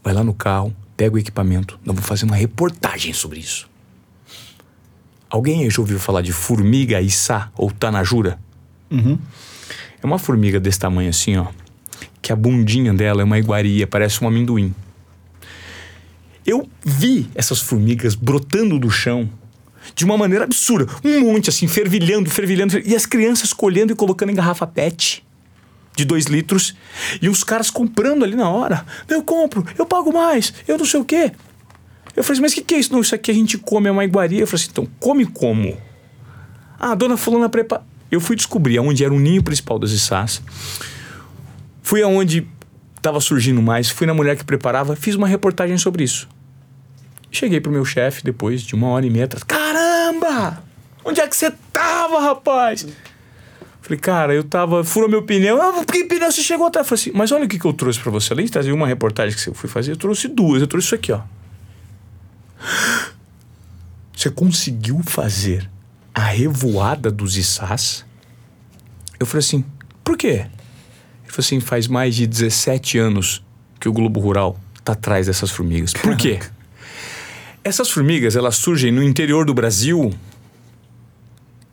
vai 0.03 0.13
lá 0.13 0.23
no 0.23 0.31
carro, 0.31 0.71
pega 0.95 1.15
o 1.15 1.17
equipamento, 1.17 1.79
nós 1.83 1.95
vamos 1.95 2.07
fazer 2.07 2.23
uma 2.25 2.35
reportagem 2.35 3.13
sobre 3.13 3.39
isso. 3.39 3.67
Alguém 5.27 5.67
já 5.71 5.81
ouviu 5.81 5.97
falar 5.97 6.21
de 6.21 6.31
formiga 6.31 7.01
içá 7.01 7.51
ou 7.57 7.71
tanajura? 7.71 8.39
É 9.99 10.05
uma 10.05 10.19
formiga 10.19 10.59
desse 10.59 10.77
tamanho 10.77 11.09
assim, 11.09 11.35
ó, 11.35 11.47
que 12.21 12.31
a 12.31 12.35
bundinha 12.35 12.93
dela 12.93 13.23
é 13.23 13.25
uma 13.25 13.39
iguaria, 13.39 13.87
parece 13.87 14.23
um 14.23 14.27
amendoim. 14.27 14.75
Eu 16.45 16.69
vi 16.85 17.27
essas 17.33 17.59
formigas 17.59 18.13
brotando 18.13 18.77
do 18.77 18.91
chão 18.91 19.27
de 19.95 20.05
uma 20.05 20.15
maneira 20.15 20.43
absurda. 20.43 20.93
Um 21.03 21.21
monte, 21.21 21.49
assim, 21.49 21.67
fervilhando, 21.67 22.29
fervilhando, 22.29 22.73
fervilhando. 22.73 22.93
E 22.93 22.95
as 22.95 23.07
crianças 23.07 23.51
colhendo 23.51 23.93
e 23.93 23.95
colocando 23.95 24.29
em 24.29 24.35
garrafa 24.35 24.67
PET 24.67 25.25
de 25.97 26.05
dois 26.05 26.25
litros. 26.25 26.75
E 27.21 27.27
os 27.27 27.43
caras 27.43 27.69
comprando 27.69 28.23
ali 28.23 28.35
na 28.35 28.49
hora. 28.49 28.85
Eu 29.09 29.21
compro, 29.23 29.65
eu 29.77 29.85
pago 29.85 30.13
mais, 30.13 30.53
eu 30.67 30.77
não 30.77 30.85
sei 30.85 31.01
o 31.01 31.05
quê. 31.05 31.31
Eu 32.15 32.23
falei 32.23 32.33
assim, 32.37 32.41
mas 32.41 32.51
o 32.53 32.55
que, 32.55 32.61
que 32.61 32.75
é 32.75 32.79
isso? 32.79 32.93
Não, 32.93 33.01
isso 33.01 33.13
aqui 33.13 33.29
a 33.29 33.33
gente 33.33 33.57
come, 33.57 33.89
é 33.89 33.91
uma 33.91 34.05
iguaria. 34.05 34.39
Eu 34.39 34.47
falei 34.47 34.63
assim, 34.63 34.71
então, 34.71 34.87
come 34.99 35.25
como? 35.25 35.77
Ah, 36.79 36.91
a 36.93 36.95
dona 36.95 37.17
fulana 37.17 37.49
prepara... 37.49 37.83
Eu 38.09 38.21
fui 38.21 38.35
descobrir 38.35 38.77
aonde 38.77 39.03
era 39.03 39.13
o 39.13 39.19
ninho 39.19 39.43
principal 39.43 39.77
das 39.77 39.91
içás. 39.91 40.41
Fui 41.81 42.01
aonde 42.01 42.47
estava 42.95 43.19
surgindo 43.19 43.61
mais, 43.61 43.89
fui 43.89 44.07
na 44.07 44.13
mulher 44.13 44.37
que 44.37 44.43
preparava, 44.43 44.95
fiz 44.95 45.15
uma 45.15 45.27
reportagem 45.27 45.77
sobre 45.77 46.03
isso. 46.03 46.27
Cheguei 47.29 47.59
pro 47.59 47.71
meu 47.71 47.85
chefe 47.85 48.23
depois 48.23 48.61
de 48.61 48.73
uma 48.73 48.87
hora 48.87 49.05
e 49.05 49.09
meia 49.09 49.25
atrás. 49.25 49.43
Caramba! 49.43 50.63
Onde 51.03 51.21
é 51.21 51.27
que 51.27 51.35
você 51.35 51.51
tava, 51.71 52.19
rapaz? 52.19 52.87
Falei, 53.87 53.99
cara, 54.01 54.35
eu 54.35 54.43
tava. 54.43 54.83
Furou 54.83 55.07
meu 55.07 55.23
pneu. 55.23 55.61
Ah, 55.61 55.85
que 55.85 56.03
pneu 56.03 56.29
você 56.29 56.43
chegou 56.43 56.67
até? 56.67 56.83
Falei 56.83 57.01
assim, 57.01 57.11
mas 57.13 57.31
olha 57.31 57.45
o 57.45 57.47
que, 57.47 57.57
que 57.57 57.63
eu 57.63 57.71
trouxe 57.71 57.97
pra 57.97 58.11
você. 58.11 58.33
Além 58.33 58.45
de 58.45 58.51
trazer 58.51 58.73
uma 58.73 58.85
reportagem 58.85 59.37
que 59.37 59.47
eu 59.47 59.53
fui 59.53 59.69
fazer, 59.69 59.93
eu 59.93 59.95
trouxe 59.95 60.27
duas. 60.27 60.61
Eu 60.61 60.67
trouxe 60.67 60.87
isso 60.87 60.95
aqui, 60.95 61.13
ó. 61.13 61.21
Você 64.13 64.29
conseguiu 64.29 65.01
fazer 65.03 65.69
a 66.13 66.25
revoada 66.25 67.09
dos 67.09 67.37
içás? 67.37 68.03
Eu 69.17 69.25
falei 69.25 69.39
assim, 69.39 69.63
por 70.03 70.17
quê? 70.17 70.27
Ele 70.27 70.49
falou 71.27 71.39
assim, 71.39 71.61
faz 71.61 71.87
mais 71.87 72.13
de 72.15 72.27
17 72.27 72.97
anos 72.97 73.41
que 73.79 73.87
o 73.87 73.93
Globo 73.93 74.19
Rural 74.19 74.59
tá 74.83 74.93
atrás 74.93 75.27
dessas 75.27 75.49
formigas. 75.49 75.93
Por 75.93 76.17
quê? 76.17 76.39
Essas 77.63 77.89
formigas, 77.89 78.35
elas 78.35 78.57
surgem 78.57 78.91
no 78.91 79.03
interior 79.03 79.45
do 79.45 79.53
Brasil 79.53 80.11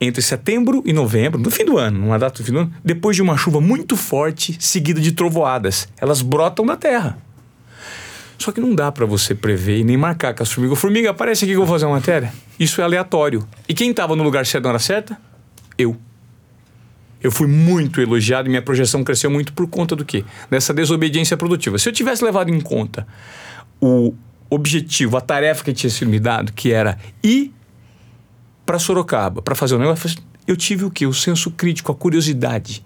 entre 0.05 0.22
setembro 0.22 0.82
e 0.85 0.93
novembro, 0.93 1.40
no 1.40 1.51
fim 1.51 1.64
do 1.64 1.78
ano, 1.78 1.98
numa 1.98 2.18
data 2.18 2.43
do 2.43 2.44
fim 2.44 2.52
do 2.52 2.59
ano, 2.60 2.72
depois 2.85 3.16
de 3.16 3.22
uma 3.22 3.36
chuva 3.36 3.60
muito 3.60 3.97
forte, 3.97 4.56
seguida 4.60 5.01
de 5.01 5.12
trovoadas. 5.12 5.89
Elas 5.98 6.22
brotam 6.22 6.64
na 6.64 6.76
terra. 6.76 7.18
Só 8.39 8.52
que 8.52 8.60
não 8.60 8.74
dá 8.74 8.90
para 8.90 9.06
você 9.06 9.35
prever 9.35 9.78
e 9.78 9.85
nem 9.85 9.97
marcar 9.97 10.35
com 10.35 10.43
as 10.43 10.52
formigas. 10.52 10.78
Formiga, 10.78 11.10
aparece 11.10 11.44
aqui 11.44 11.52
que 11.52 11.56
eu 11.56 11.64
vou 11.64 11.72
fazer 11.72 11.86
uma 11.86 11.97
matéria. 11.97 12.32
Isso 12.59 12.81
é 12.81 12.85
aleatório. 12.85 13.47
E 13.68 13.74
quem 13.74 13.90
estava 13.90 14.14
no 14.14 14.22
lugar 14.22 14.44
certo 14.44 14.64
na 14.64 14.70
hora 14.70 14.78
certa? 14.78 15.18
Eu. 15.78 15.97
Eu 17.22 17.32
fui 17.32 17.47
muito 17.47 18.01
elogiado 18.01 18.48
e 18.48 18.51
minha 18.51 18.60
projeção 18.60 19.02
cresceu 19.02 19.31
muito 19.31 19.52
por 19.55 19.66
conta 19.66 19.97
do 19.97 20.05
quê? 20.05 20.24
Dessa 20.51 20.74
desobediência 20.74 21.36
produtiva. 21.36 21.78
Se 21.78 21.89
eu 21.89 21.93
tivesse 21.93 22.22
levado 22.22 22.51
em 22.51 22.60
conta 22.60 23.06
o 23.81 24.14
objetivo, 24.51 25.16
a 25.16 25.20
tarefa 25.20 25.64
que 25.64 25.72
tinha 25.72 25.90
sido 25.90 26.10
me 26.10 26.20
dado, 26.20 26.52
que 26.52 26.70
era 26.70 26.98
ir 27.22 27.51
para 28.65 28.78
Sorocaba 28.78 29.43
para 29.43 29.55
fazer 29.55 29.74
o 29.74 29.78
negócio, 29.78 30.11
eu 30.47 30.57
tive 30.57 30.85
o 30.85 30.91
quê? 30.91 31.07
O 31.07 31.15
senso 31.15 31.51
crítico, 31.51 31.91
a 31.93 31.95
curiosidade. 31.95 32.85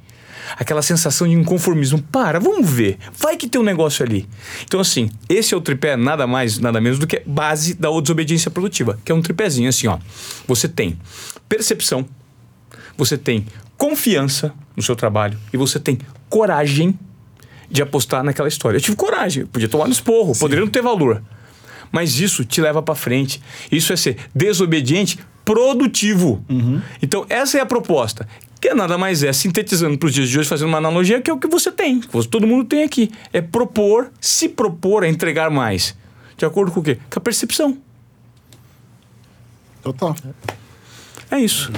Aquela 0.56 0.80
sensação 0.80 1.28
de 1.28 1.34
inconformismo. 1.34 2.00
Para, 2.00 2.38
vamos 2.38 2.68
ver. 2.68 2.98
Vai 3.18 3.36
que 3.36 3.46
tem 3.46 3.60
um 3.60 3.64
negócio 3.64 4.04
ali. 4.04 4.26
Então, 4.64 4.80
assim, 4.80 5.10
esse 5.28 5.52
é 5.52 5.56
o 5.56 5.60
tripé 5.60 5.96
nada 5.96 6.26
mais, 6.26 6.58
nada 6.58 6.80
menos 6.80 6.98
do 6.98 7.06
que 7.06 7.22
base 7.26 7.74
da 7.74 7.88
desobediência 8.00 8.50
produtiva, 8.50 8.98
que 9.04 9.12
é 9.12 9.14
um 9.14 9.20
tripézinho 9.20 9.68
assim, 9.68 9.86
ó. 9.86 9.98
Você 10.46 10.68
tem 10.68 10.98
percepção, 11.48 12.06
você 12.96 13.18
tem 13.18 13.46
confiança 13.76 14.52
no 14.76 14.82
seu 14.82 14.96
trabalho 14.96 15.38
e 15.52 15.56
você 15.56 15.78
tem 15.78 15.98
coragem 16.28 16.98
de 17.70 17.82
apostar 17.82 18.24
naquela 18.24 18.48
história. 18.48 18.78
Eu 18.78 18.80
tive 18.80 18.96
coragem, 18.96 19.42
eu 19.42 19.48
podia 19.48 19.68
tomar 19.68 19.86
no 19.86 19.92
esporro, 19.92 20.34
poderia 20.36 20.64
não 20.64 20.70
ter 20.70 20.82
valor. 20.82 21.22
Mas 21.92 22.18
isso 22.20 22.44
te 22.44 22.60
leva 22.60 22.82
para 22.82 22.94
frente. 22.94 23.42
Isso 23.70 23.92
é 23.92 23.96
ser 23.96 24.16
desobediente 24.34 25.18
produtivo. 25.48 26.44
Então, 27.00 27.24
essa 27.30 27.56
é 27.56 27.60
a 27.62 27.66
proposta. 27.66 28.28
Que 28.60 28.74
nada 28.74 28.98
mais 28.98 29.22
é, 29.22 29.32
sintetizando 29.32 29.96
para 29.96 30.06
os 30.08 30.12
dias 30.12 30.28
de 30.28 30.38
hoje, 30.38 30.46
fazendo 30.46 30.68
uma 30.68 30.76
analogia, 30.76 31.22
que 31.22 31.30
é 31.30 31.32
o 31.32 31.38
que 31.38 31.48
você 31.48 31.72
tem, 31.72 32.00
que 32.00 32.28
todo 32.28 32.46
mundo 32.46 32.66
tem 32.66 32.82
aqui. 32.82 33.10
É 33.32 33.40
propor, 33.40 34.10
se 34.20 34.46
propor 34.46 35.04
a 35.04 35.08
entregar 35.08 35.48
mais. 35.48 35.96
De 36.36 36.44
acordo 36.44 36.70
com 36.70 36.80
o 36.80 36.82
quê? 36.82 36.98
Com 37.10 37.18
a 37.18 37.22
percepção. 37.22 37.78
Total. 39.82 40.14
É 41.30 41.38
isso. 41.38 41.70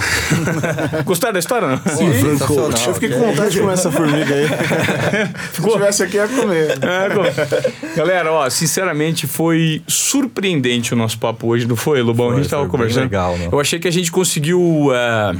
Gostaram 1.04 1.32
da 1.32 1.38
história? 1.40 1.68
Não? 1.68 1.78
Sim, 1.96 2.12
sensacional. 2.14 2.70
Eu 2.86 2.94
fiquei 2.94 3.08
com 3.10 3.18
vontade 3.18 3.50
de 3.50 3.60
comer 3.60 3.72
essa 3.72 3.90
formiga 3.90 4.34
aí. 4.34 4.46
Se 5.52 5.60
tivesse 5.62 6.02
aqui, 6.04 6.16
ia 6.16 6.28
comer. 6.28 6.78
É, 6.80 7.96
Galera, 7.96 8.32
ó, 8.32 8.48
sinceramente 8.48 9.26
foi 9.26 9.82
surpreendente 9.88 10.94
o 10.94 10.96
nosso 10.96 11.18
papo 11.18 11.48
hoje, 11.48 11.66
não 11.66 11.74
foi, 11.76 12.00
Lobão? 12.00 12.28
a 12.28 12.32
Foi, 12.32 12.42
gente 12.42 12.50
tava 12.50 12.62
foi 12.62 12.70
bem 12.70 12.78
conversando. 12.78 13.02
legal, 13.04 13.36
né? 13.36 13.48
Eu 13.50 13.58
achei 13.58 13.78
que 13.80 13.88
a 13.88 13.90
gente 13.92 14.12
conseguiu 14.12 14.88
é, 14.94 15.34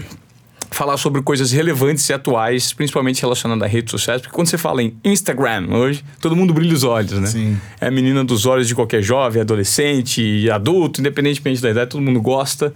falar 0.73 0.97
sobre 0.97 1.23
coisas 1.23 1.53
relevantes 1.53 2.09
e 2.09 2.13
atuais, 2.13 2.73
principalmente 2.73 3.21
relacionadas 3.21 3.63
a 3.63 3.67
redes 3.67 3.91
sociais, 3.93 4.21
porque 4.21 4.35
quando 4.35 4.49
você 4.49 4.59
fala 4.59 4.83
em 4.83 4.93
Instagram 5.05 5.69
hoje, 5.71 6.05
todo 6.21 6.35
mundo 6.35 6.53
brilha 6.53 6.75
os 6.75 6.83
olhos, 6.85 7.13
né? 7.13 7.27
Sim. 7.29 7.57
É 7.81 7.87
a 7.87 7.91
menina 7.93 8.25
dos 8.25 8.45
olhos 8.45 8.67
de 8.67 8.75
qualquer 8.75 9.03
jovem, 9.03 9.41
adolescente, 9.41 10.51
adulto, 10.51 11.01
independentemente 11.01 11.63
da 11.63 11.71
idade, 11.71 11.91
todo 11.91 12.01
mundo 12.03 12.21
gosta. 12.21 12.73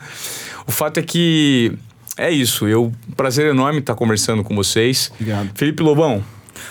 O 0.67 0.73
fato 0.73 0.99
é 0.99 1.03
que 1.03 1.73
é 2.17 2.31
isso. 2.31 2.67
Eu 2.67 2.93
prazer 3.17 3.47
enorme 3.47 3.81
estar 3.81 3.95
conversando 3.95 4.43
com 4.43 4.55
vocês. 4.55 5.11
Obrigado. 5.15 5.51
Felipe 5.55 5.83
Lobão, 5.83 6.23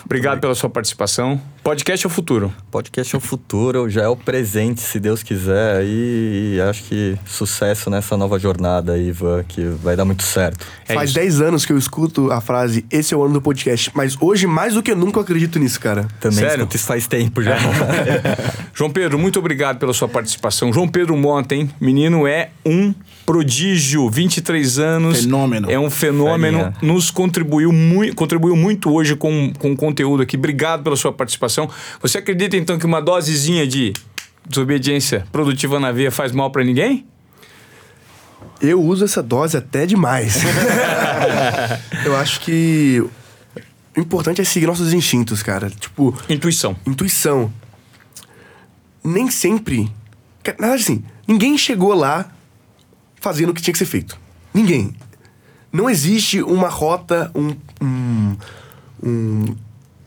obrigado 0.05 0.39
pela 0.39 0.55
sua 0.55 0.69
participação. 0.69 1.39
Podcast 1.63 2.05
é 2.05 2.07
o 2.07 2.09
futuro. 2.09 2.53
Podcast 2.69 3.15
é 3.15 3.17
o 3.17 3.21
futuro, 3.21 3.89
já 3.89 4.03
é 4.03 4.07
o 4.07 4.17
presente, 4.17 4.81
se 4.81 4.99
Deus 4.99 5.23
quiser. 5.23 5.83
E, 5.85 6.55
e 6.55 6.61
acho 6.61 6.83
que 6.83 7.17
sucesso 7.25 7.89
nessa 7.89 8.17
nova 8.17 8.37
jornada 8.37 8.93
aí, 8.93 9.07
Ivan, 9.07 9.43
que 9.47 9.63
vai 9.63 9.95
dar 9.95 10.03
muito 10.03 10.23
certo. 10.23 10.65
É 10.87 10.93
Faz 10.93 11.11
isso. 11.11 11.19
10 11.19 11.41
anos 11.41 11.65
que 11.65 11.71
eu 11.71 11.77
escuto 11.77 12.31
a 12.31 12.41
frase 12.41 12.85
esse 12.91 13.13
é 13.13 13.17
o 13.17 13.23
ano 13.23 13.35
do 13.35 13.41
podcast. 13.41 13.91
Mas 13.93 14.17
hoje, 14.19 14.45
mais 14.45 14.73
do 14.73 14.83
que 14.83 14.93
nunca, 14.93 15.19
eu 15.19 15.23
acredito 15.23 15.57
nisso, 15.57 15.79
cara. 15.79 16.05
Também 16.19 16.39
Sério? 16.39 16.55
escuto 16.55 16.75
isso 16.75 16.85
faz 16.85 17.07
tempo 17.07 17.41
já. 17.41 17.55
João 18.75 18.91
Pedro, 18.91 19.17
muito 19.17 19.39
obrigado 19.39 19.77
pela 19.77 19.93
sua 19.93 20.09
participação. 20.09 20.73
João 20.73 20.87
Pedro 20.87 21.15
Monta, 21.15 21.55
hein? 21.55 21.69
Menino 21.79 22.27
é 22.27 22.49
um 22.65 22.93
prodígio, 23.25 24.09
23 24.09 24.79
anos. 24.79 25.21
Fenômeno. 25.21 25.69
É 25.71 25.79
um 25.79 25.89
fenômeno. 25.89 26.73
Nos 26.81 27.09
contribuiu 27.11 27.71
muito, 27.71 28.15
contribuiu 28.15 28.55
muito 28.55 28.91
hoje 28.91 29.15
com, 29.15 29.51
com 29.57 29.71
o 29.71 29.75
conteúdo 29.75 30.23
aqui. 30.23 30.35
Obrigado 30.37 30.83
pela 30.83 30.95
sua 30.95 31.11
participação. 31.11 31.69
Você 32.01 32.17
acredita 32.17 32.55
então 32.57 32.77
que 32.77 32.85
uma 32.85 33.01
dosezinha 33.01 33.65
de 33.65 33.93
desobediência 34.47 35.25
produtiva 35.31 35.79
na 35.79 35.91
veia 35.91 36.11
faz 36.11 36.31
mal 36.31 36.51
pra 36.51 36.63
ninguém? 36.63 37.05
Eu 38.61 38.81
uso 38.81 39.03
essa 39.03 39.21
dose 39.21 39.57
até 39.57 39.85
demais. 39.85 40.41
eu 42.05 42.15
acho 42.15 42.39
que 42.41 43.03
o 43.95 43.99
importante 43.99 44.41
é 44.41 44.43
seguir 44.43 44.67
nossos 44.67 44.93
instintos, 44.93 45.43
cara. 45.43 45.69
Tipo, 45.69 46.15
Intuição. 46.29 46.75
intuição. 46.85 47.51
Nem 49.03 49.29
sempre. 49.29 49.91
Na 50.45 50.67
verdade, 50.67 50.83
assim, 50.83 51.03
ninguém 51.27 51.57
chegou 51.57 51.93
lá 51.93 52.32
fazendo 53.23 53.49
o 53.49 53.53
que 53.53 53.61
tinha 53.61 53.71
que 53.71 53.79
ser 53.79 53.85
feito. 53.85 54.19
Ninguém. 54.53 54.93
Não 55.71 55.89
existe 55.89 56.43
uma 56.43 56.67
rota, 56.67 57.31
um. 57.33 57.55
um, 57.81 58.35
um 59.01 59.45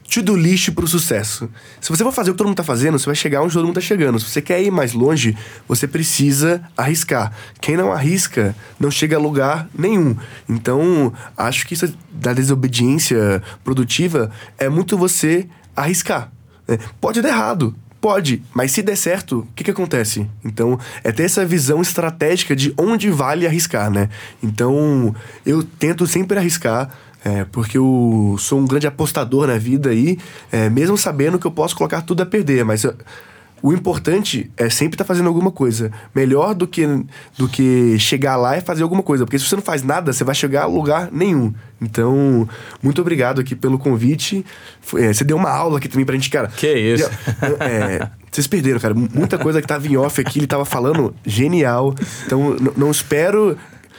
to-do 0.09 0.37
list 0.37 0.71
pro 0.71 0.87
sucesso. 0.87 1.51
Se 1.81 1.89
você 1.89 2.05
for 2.05 2.13
fazer 2.13 2.31
o 2.31 2.35
que 2.35 2.39
todo 2.39 2.47
mundo 2.47 2.57
tá 2.57 2.63
fazendo, 2.63 2.99
você 2.99 3.07
vai 3.07 3.15
chegar 3.15 3.43
onde 3.43 3.55
todo 3.55 3.65
mundo 3.65 3.75
tá 3.75 3.81
chegando. 3.81 4.21
Se 4.21 4.31
você 4.31 4.41
quer 4.41 4.63
ir 4.63 4.71
mais 4.71 4.93
longe, 4.93 5.37
você 5.67 5.89
precisa 5.89 6.63
arriscar. 6.77 7.33
Quem 7.61 7.77
não 7.77 7.93
arrisca, 7.93 8.55
não 8.79 8.91
chega 8.91 9.17
a 9.17 9.19
lugar 9.19 9.69
nenhum. 9.77 10.17
Então, 10.49 11.13
acho 11.37 11.67
que 11.67 11.75
isso 11.75 11.93
da 12.13 12.33
desobediência 12.33 13.43
produtiva 13.65 14.31
é 14.57 14.69
muito 14.69 14.97
você 14.97 15.49
arriscar. 15.75 16.31
né? 16.69 16.79
Pode 17.01 17.21
dar 17.21 17.31
errado, 17.31 17.75
Pode, 18.01 18.43
mas 18.55 18.73
se 18.73 18.83
der 18.83 18.97
certo, 18.97 19.41
o 19.41 19.49
que, 19.55 19.65
que 19.65 19.71
acontece? 19.71 20.29
Então, 20.45 20.79
é 21.03 21.11
ter 21.11 21.25
essa 21.25 21.45
visão 21.45 21.81
estratégica 21.81 22.55
de 22.55 22.73
onde 22.77 23.11
vale 23.11 23.47
arriscar, 23.47 23.91
né? 23.91 24.09
Então, 24.43 25.15
eu 25.45 25.63
tento 25.63 26.07
sempre 26.07 26.39
arriscar, 26.39 26.91
é, 27.25 27.45
porque 27.45 27.79
eu 27.79 28.37
sou 28.39 28.61
um 28.61 28.67
grande 28.67 28.87
apostador 28.87 29.47
na 29.49 29.59
vida 29.59 29.91
aí, 29.91 30.19
é, 30.53 30.69
mesmo 30.69 30.97
sabendo 30.97 31.39
que 31.39 31.47
eu 31.47 31.51
posso 31.51 31.75
colocar 31.75 32.03
tudo 32.03 32.23
a 32.23 32.27
perder, 32.27 32.65
mas 32.65 32.85
eu- 32.85 32.95
o 33.63 33.73
importante 33.73 34.51
é 34.57 34.69
sempre 34.71 34.95
estar 34.95 35.05
fazendo 35.05 35.27
alguma 35.29 35.51
coisa. 35.51 35.91
Melhor 36.15 36.55
do 36.55 36.67
que, 36.67 36.87
do 37.37 37.49
que 37.49 37.99
chegar 37.99 38.37
lá 38.37 38.57
e 38.57 38.61
fazer 38.61 38.83
alguma 38.83 39.03
coisa. 39.03 39.25
Porque 39.25 39.39
se 39.39 39.45
você 39.47 39.57
não 39.57 39.63
faz 39.63 39.83
nada, 39.83 40.13
você 40.13 40.23
vai 40.25 40.35
chegar 40.35 40.63
a 40.65 40.67
lugar 40.67 41.09
nenhum. 41.11 41.53
Então, 41.81 42.49
muito 42.83 43.01
obrigado 43.01 43.41
aqui 43.41 43.55
pelo 43.57 43.79
convite. 43.79 44.45
Foi- 44.81 45.05
é, 45.07 45.13
você 45.13 45.25
deu 45.25 45.37
uma 45.37 45.51
aula 45.51 45.79
aqui 45.79 45.89
também 45.89 46.05
pra 46.07 46.15
gente, 46.15 46.31
cara. 46.31 46.49
Que 46.49 46.73
isso. 46.73 47.11
É, 47.61 48.09
vocês 48.31 48.47
perderam, 48.47 48.79
cara. 48.79 48.95
Muita 48.95 49.39
coisa 49.39 49.61
que 49.61 49.67
tava 49.67 49.87
em 49.87 49.97
off 49.97 50.21
aqui, 50.21 50.39
ele 50.39 50.47
tava 50.47 50.65
falando 50.65 51.15
genial. 51.25 51.95
Então, 52.27 52.57
não 52.77 52.91
espero. 52.91 53.57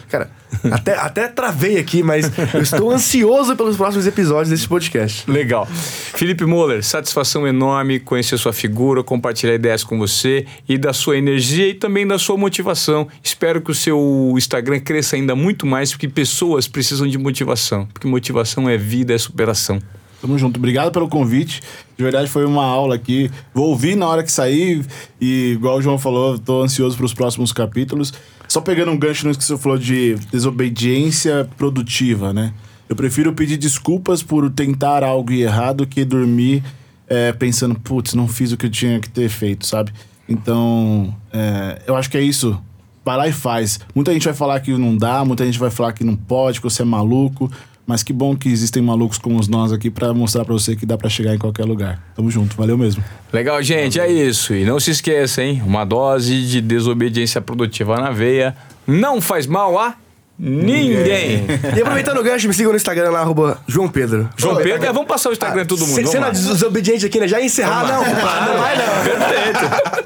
Cara, 0.09 0.29
até, 0.71 0.97
até 0.97 1.27
travei 1.27 1.77
aqui, 1.77 2.01
mas 2.01 2.31
eu 2.53 2.61
estou 2.61 2.91
ansioso 2.91 3.55
pelos 3.55 3.75
próximos 3.75 4.07
episódios 4.07 4.49
desse 4.49 4.67
podcast. 4.67 5.29
Legal. 5.29 5.65
Felipe 5.65 6.45
Moller, 6.45 6.83
satisfação 6.83 7.45
enorme 7.45 7.99
conhecer 7.99 8.37
sua 8.37 8.53
figura, 8.53 9.03
compartilhar 9.03 9.55
ideias 9.55 9.83
com 9.83 9.97
você 9.97 10.45
e 10.67 10.77
da 10.77 10.93
sua 10.93 11.17
energia 11.17 11.67
e 11.67 11.73
também 11.73 12.07
da 12.07 12.17
sua 12.17 12.37
motivação. 12.37 13.07
Espero 13.21 13.61
que 13.61 13.71
o 13.71 13.75
seu 13.75 14.33
Instagram 14.37 14.79
cresça 14.79 15.17
ainda 15.17 15.35
muito 15.35 15.65
mais, 15.65 15.91
porque 15.91 16.07
pessoas 16.07 16.67
precisam 16.67 17.05
de 17.05 17.17
motivação. 17.17 17.85
Porque 17.87 18.07
motivação 18.07 18.69
é 18.69 18.77
vida, 18.77 19.13
é 19.13 19.17
superação. 19.17 19.79
Tamo 20.21 20.37
junto. 20.37 20.57
Obrigado 20.57 20.91
pelo 20.91 21.07
convite. 21.07 21.61
De 21.95 22.03
verdade, 22.03 22.29
foi 22.29 22.45
uma 22.45 22.63
aula 22.63 22.95
aqui. 22.95 23.29
Vou 23.53 23.69
ouvir 23.69 23.95
na 23.95 24.07
hora 24.07 24.23
que 24.23 24.31
sair. 24.31 24.83
E, 25.21 25.51
igual 25.51 25.77
o 25.77 25.81
João 25.81 25.99
falou, 25.99 26.39
tô 26.39 26.63
ansioso 26.63 26.97
para 26.97 27.05
os 27.05 27.13
próximos 27.13 27.51
capítulos. 27.51 28.13
Só 28.47 28.61
pegando 28.61 28.91
um 28.91 28.97
gancho 28.97 29.27
no 29.27 29.35
que 29.35 29.43
você 29.43 29.57
falou 29.57 29.77
de 29.77 30.15
desobediência 30.31 31.49
produtiva, 31.57 32.31
né? 32.31 32.53
Eu 32.87 32.95
prefiro 32.95 33.33
pedir 33.33 33.57
desculpas 33.57 34.23
por 34.23 34.49
tentar 34.49 35.03
algo 35.03 35.31
e 35.31 35.41
errar 35.41 35.73
do 35.73 35.85
que 35.85 36.05
dormir 36.05 36.63
é, 37.07 37.31
pensando, 37.31 37.75
putz, 37.75 38.13
não 38.13 38.27
fiz 38.27 38.51
o 38.51 38.57
que 38.57 38.65
eu 38.65 38.69
tinha 38.69 38.99
que 38.99 39.09
ter 39.09 39.29
feito, 39.29 39.65
sabe? 39.65 39.91
Então, 40.27 41.13
é, 41.31 41.81
eu 41.87 41.95
acho 41.95 42.09
que 42.09 42.17
é 42.17 42.21
isso. 42.21 42.61
Vai 43.03 43.17
lá 43.17 43.27
e 43.27 43.31
faz. 43.31 43.79
Muita 43.95 44.13
gente 44.13 44.25
vai 44.25 44.33
falar 44.33 44.59
que 44.59 44.71
não 44.77 44.95
dá, 44.97 45.23
muita 45.23 45.45
gente 45.45 45.57
vai 45.57 45.69
falar 45.69 45.93
que 45.93 46.03
não 46.03 46.15
pode, 46.15 46.59
que 46.59 46.63
você 46.63 46.81
é 46.81 46.85
maluco. 46.85 47.49
Mas 47.87 48.03
que 48.03 48.11
bom 48.11 48.35
que 48.35 48.49
existem 48.49 48.83
malucos 48.83 49.17
como 49.17 49.39
os 49.39 49.47
nós 49.47 49.71
aqui 49.71 49.89
pra 49.89 50.13
mostrar 50.13 50.43
pra 50.43 50.53
você 50.53 50.75
que 50.75 50.85
dá 50.85 50.97
pra 50.97 51.09
chegar 51.09 51.33
em 51.33 51.37
qualquer 51.37 51.63
lugar. 51.63 52.03
Tamo 52.13 52.29
junto, 52.29 52.57
valeu 52.57 52.77
mesmo. 52.77 53.01
Legal, 53.31 53.63
gente, 53.63 53.97
é 53.97 54.11
isso. 54.11 54.53
E 54.53 54.65
não 54.65 54.77
se 54.77 54.91
esqueça, 54.91 55.41
hein? 55.41 55.63
Uma 55.65 55.85
dose 55.85 56.45
de 56.45 56.59
desobediência 56.59 57.39
produtiva 57.39 57.97
na 57.97 58.11
veia 58.11 58.53
não 58.85 59.21
faz 59.21 59.47
mal 59.47 59.79
a 59.79 59.95
ninguém. 60.39 61.45
E 61.75 61.81
aproveitando 61.81 62.17
o 62.19 62.23
gancho, 62.23 62.47
me 62.47 62.53
sigam 62.53 62.71
no 62.71 62.77
Instagram 62.77 63.09
lá, 63.11 63.19
arroba 63.21 63.59
João 63.67 63.87
Pedro. 63.87 64.29
João 64.37 64.55
Pedro, 64.57 64.85
é, 64.85 64.91
vamos 64.93 65.07
passar 65.07 65.29
o 65.29 65.31
Instagram 65.33 65.63
de 65.63 65.67
todo 65.67 65.79
mundo. 65.79 65.95
Sem 65.95 66.03
vamos 66.03 66.11
sendo 66.11 66.23
lá. 66.23 66.29
desobediente 66.31 67.05
aqui, 67.05 67.19
né? 67.19 67.27
Já 67.27 67.39
ia 67.39 67.45
encerrar, 67.45 67.87
não, 67.87 68.03
não 68.05 68.21
vai 68.61 68.75
não. 68.77 69.03
Perfeito. 69.03 69.97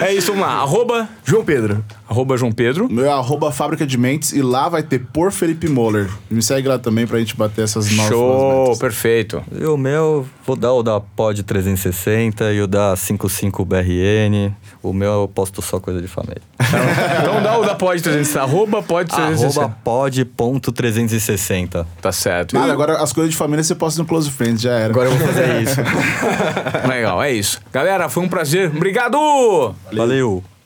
É 0.00 0.12
isso, 0.14 0.28
vamos 0.32 0.46
lá. 0.46 0.54
Arroba, 0.54 1.08
João 1.24 1.44
Pedro. 1.44 1.84
arroba 2.08 2.36
João 2.36 2.52
Pedro. 2.52 2.88
Meu 2.90 3.04
é 3.06 3.10
arroba 3.10 3.50
Fábrica 3.50 3.86
de 3.86 3.98
Mentes 3.98 4.32
e 4.32 4.40
lá 4.42 4.68
vai 4.68 4.82
ter 4.82 4.98
por 5.12 5.32
Felipe 5.32 5.68
Moller. 5.68 6.08
Me 6.30 6.42
segue 6.42 6.68
lá 6.68 6.78
também 6.78 7.06
pra 7.06 7.18
gente 7.18 7.36
bater 7.36 7.64
essas 7.64 7.90
novas 7.90 8.12
Show, 8.12 8.62
metas. 8.64 8.78
perfeito. 8.78 9.42
E 9.52 9.64
o 9.64 9.76
meu, 9.76 10.26
vou 10.46 10.56
dar 10.56 10.72
o 10.72 10.82
da 10.82 11.00
Pod 11.00 11.42
360 11.42 12.52
e 12.52 12.60
o 12.62 12.66
da 12.66 12.94
55BRN. 12.94 14.52
O 14.82 14.92
meu 14.92 15.12
eu 15.22 15.28
posto 15.28 15.60
só 15.60 15.80
coisa 15.80 16.00
de 16.00 16.08
família. 16.08 16.40
Então 17.20 17.42
dá 17.42 17.58
o 17.58 17.64
da 17.64 17.74
Pod 17.74 18.00
360. 18.02 18.40
Arroba 18.42 18.82
Pod 18.82 19.08
360. 19.10 19.60
Arroba 19.60 19.77
pod.360. 19.84 21.86
Tá 22.00 22.12
certo. 22.12 22.54
Nada, 22.54 22.72
agora 22.72 23.02
as 23.02 23.12
coisas 23.12 23.32
de 23.32 23.36
família 23.36 23.62
você 23.62 23.74
posta 23.74 24.00
no 24.00 24.08
Close 24.08 24.30
Friends, 24.30 24.60
já 24.60 24.72
era. 24.72 24.90
Agora 24.90 25.08
eu 25.08 25.16
vou 25.16 25.26
fazer 25.26 25.62
isso. 25.62 25.80
Legal, 26.88 27.22
é 27.22 27.32
isso. 27.32 27.60
Galera, 27.72 28.08
foi 28.08 28.22
um 28.22 28.28
prazer. 28.28 28.70
Obrigado! 28.74 29.74
Valeu. 29.92 30.42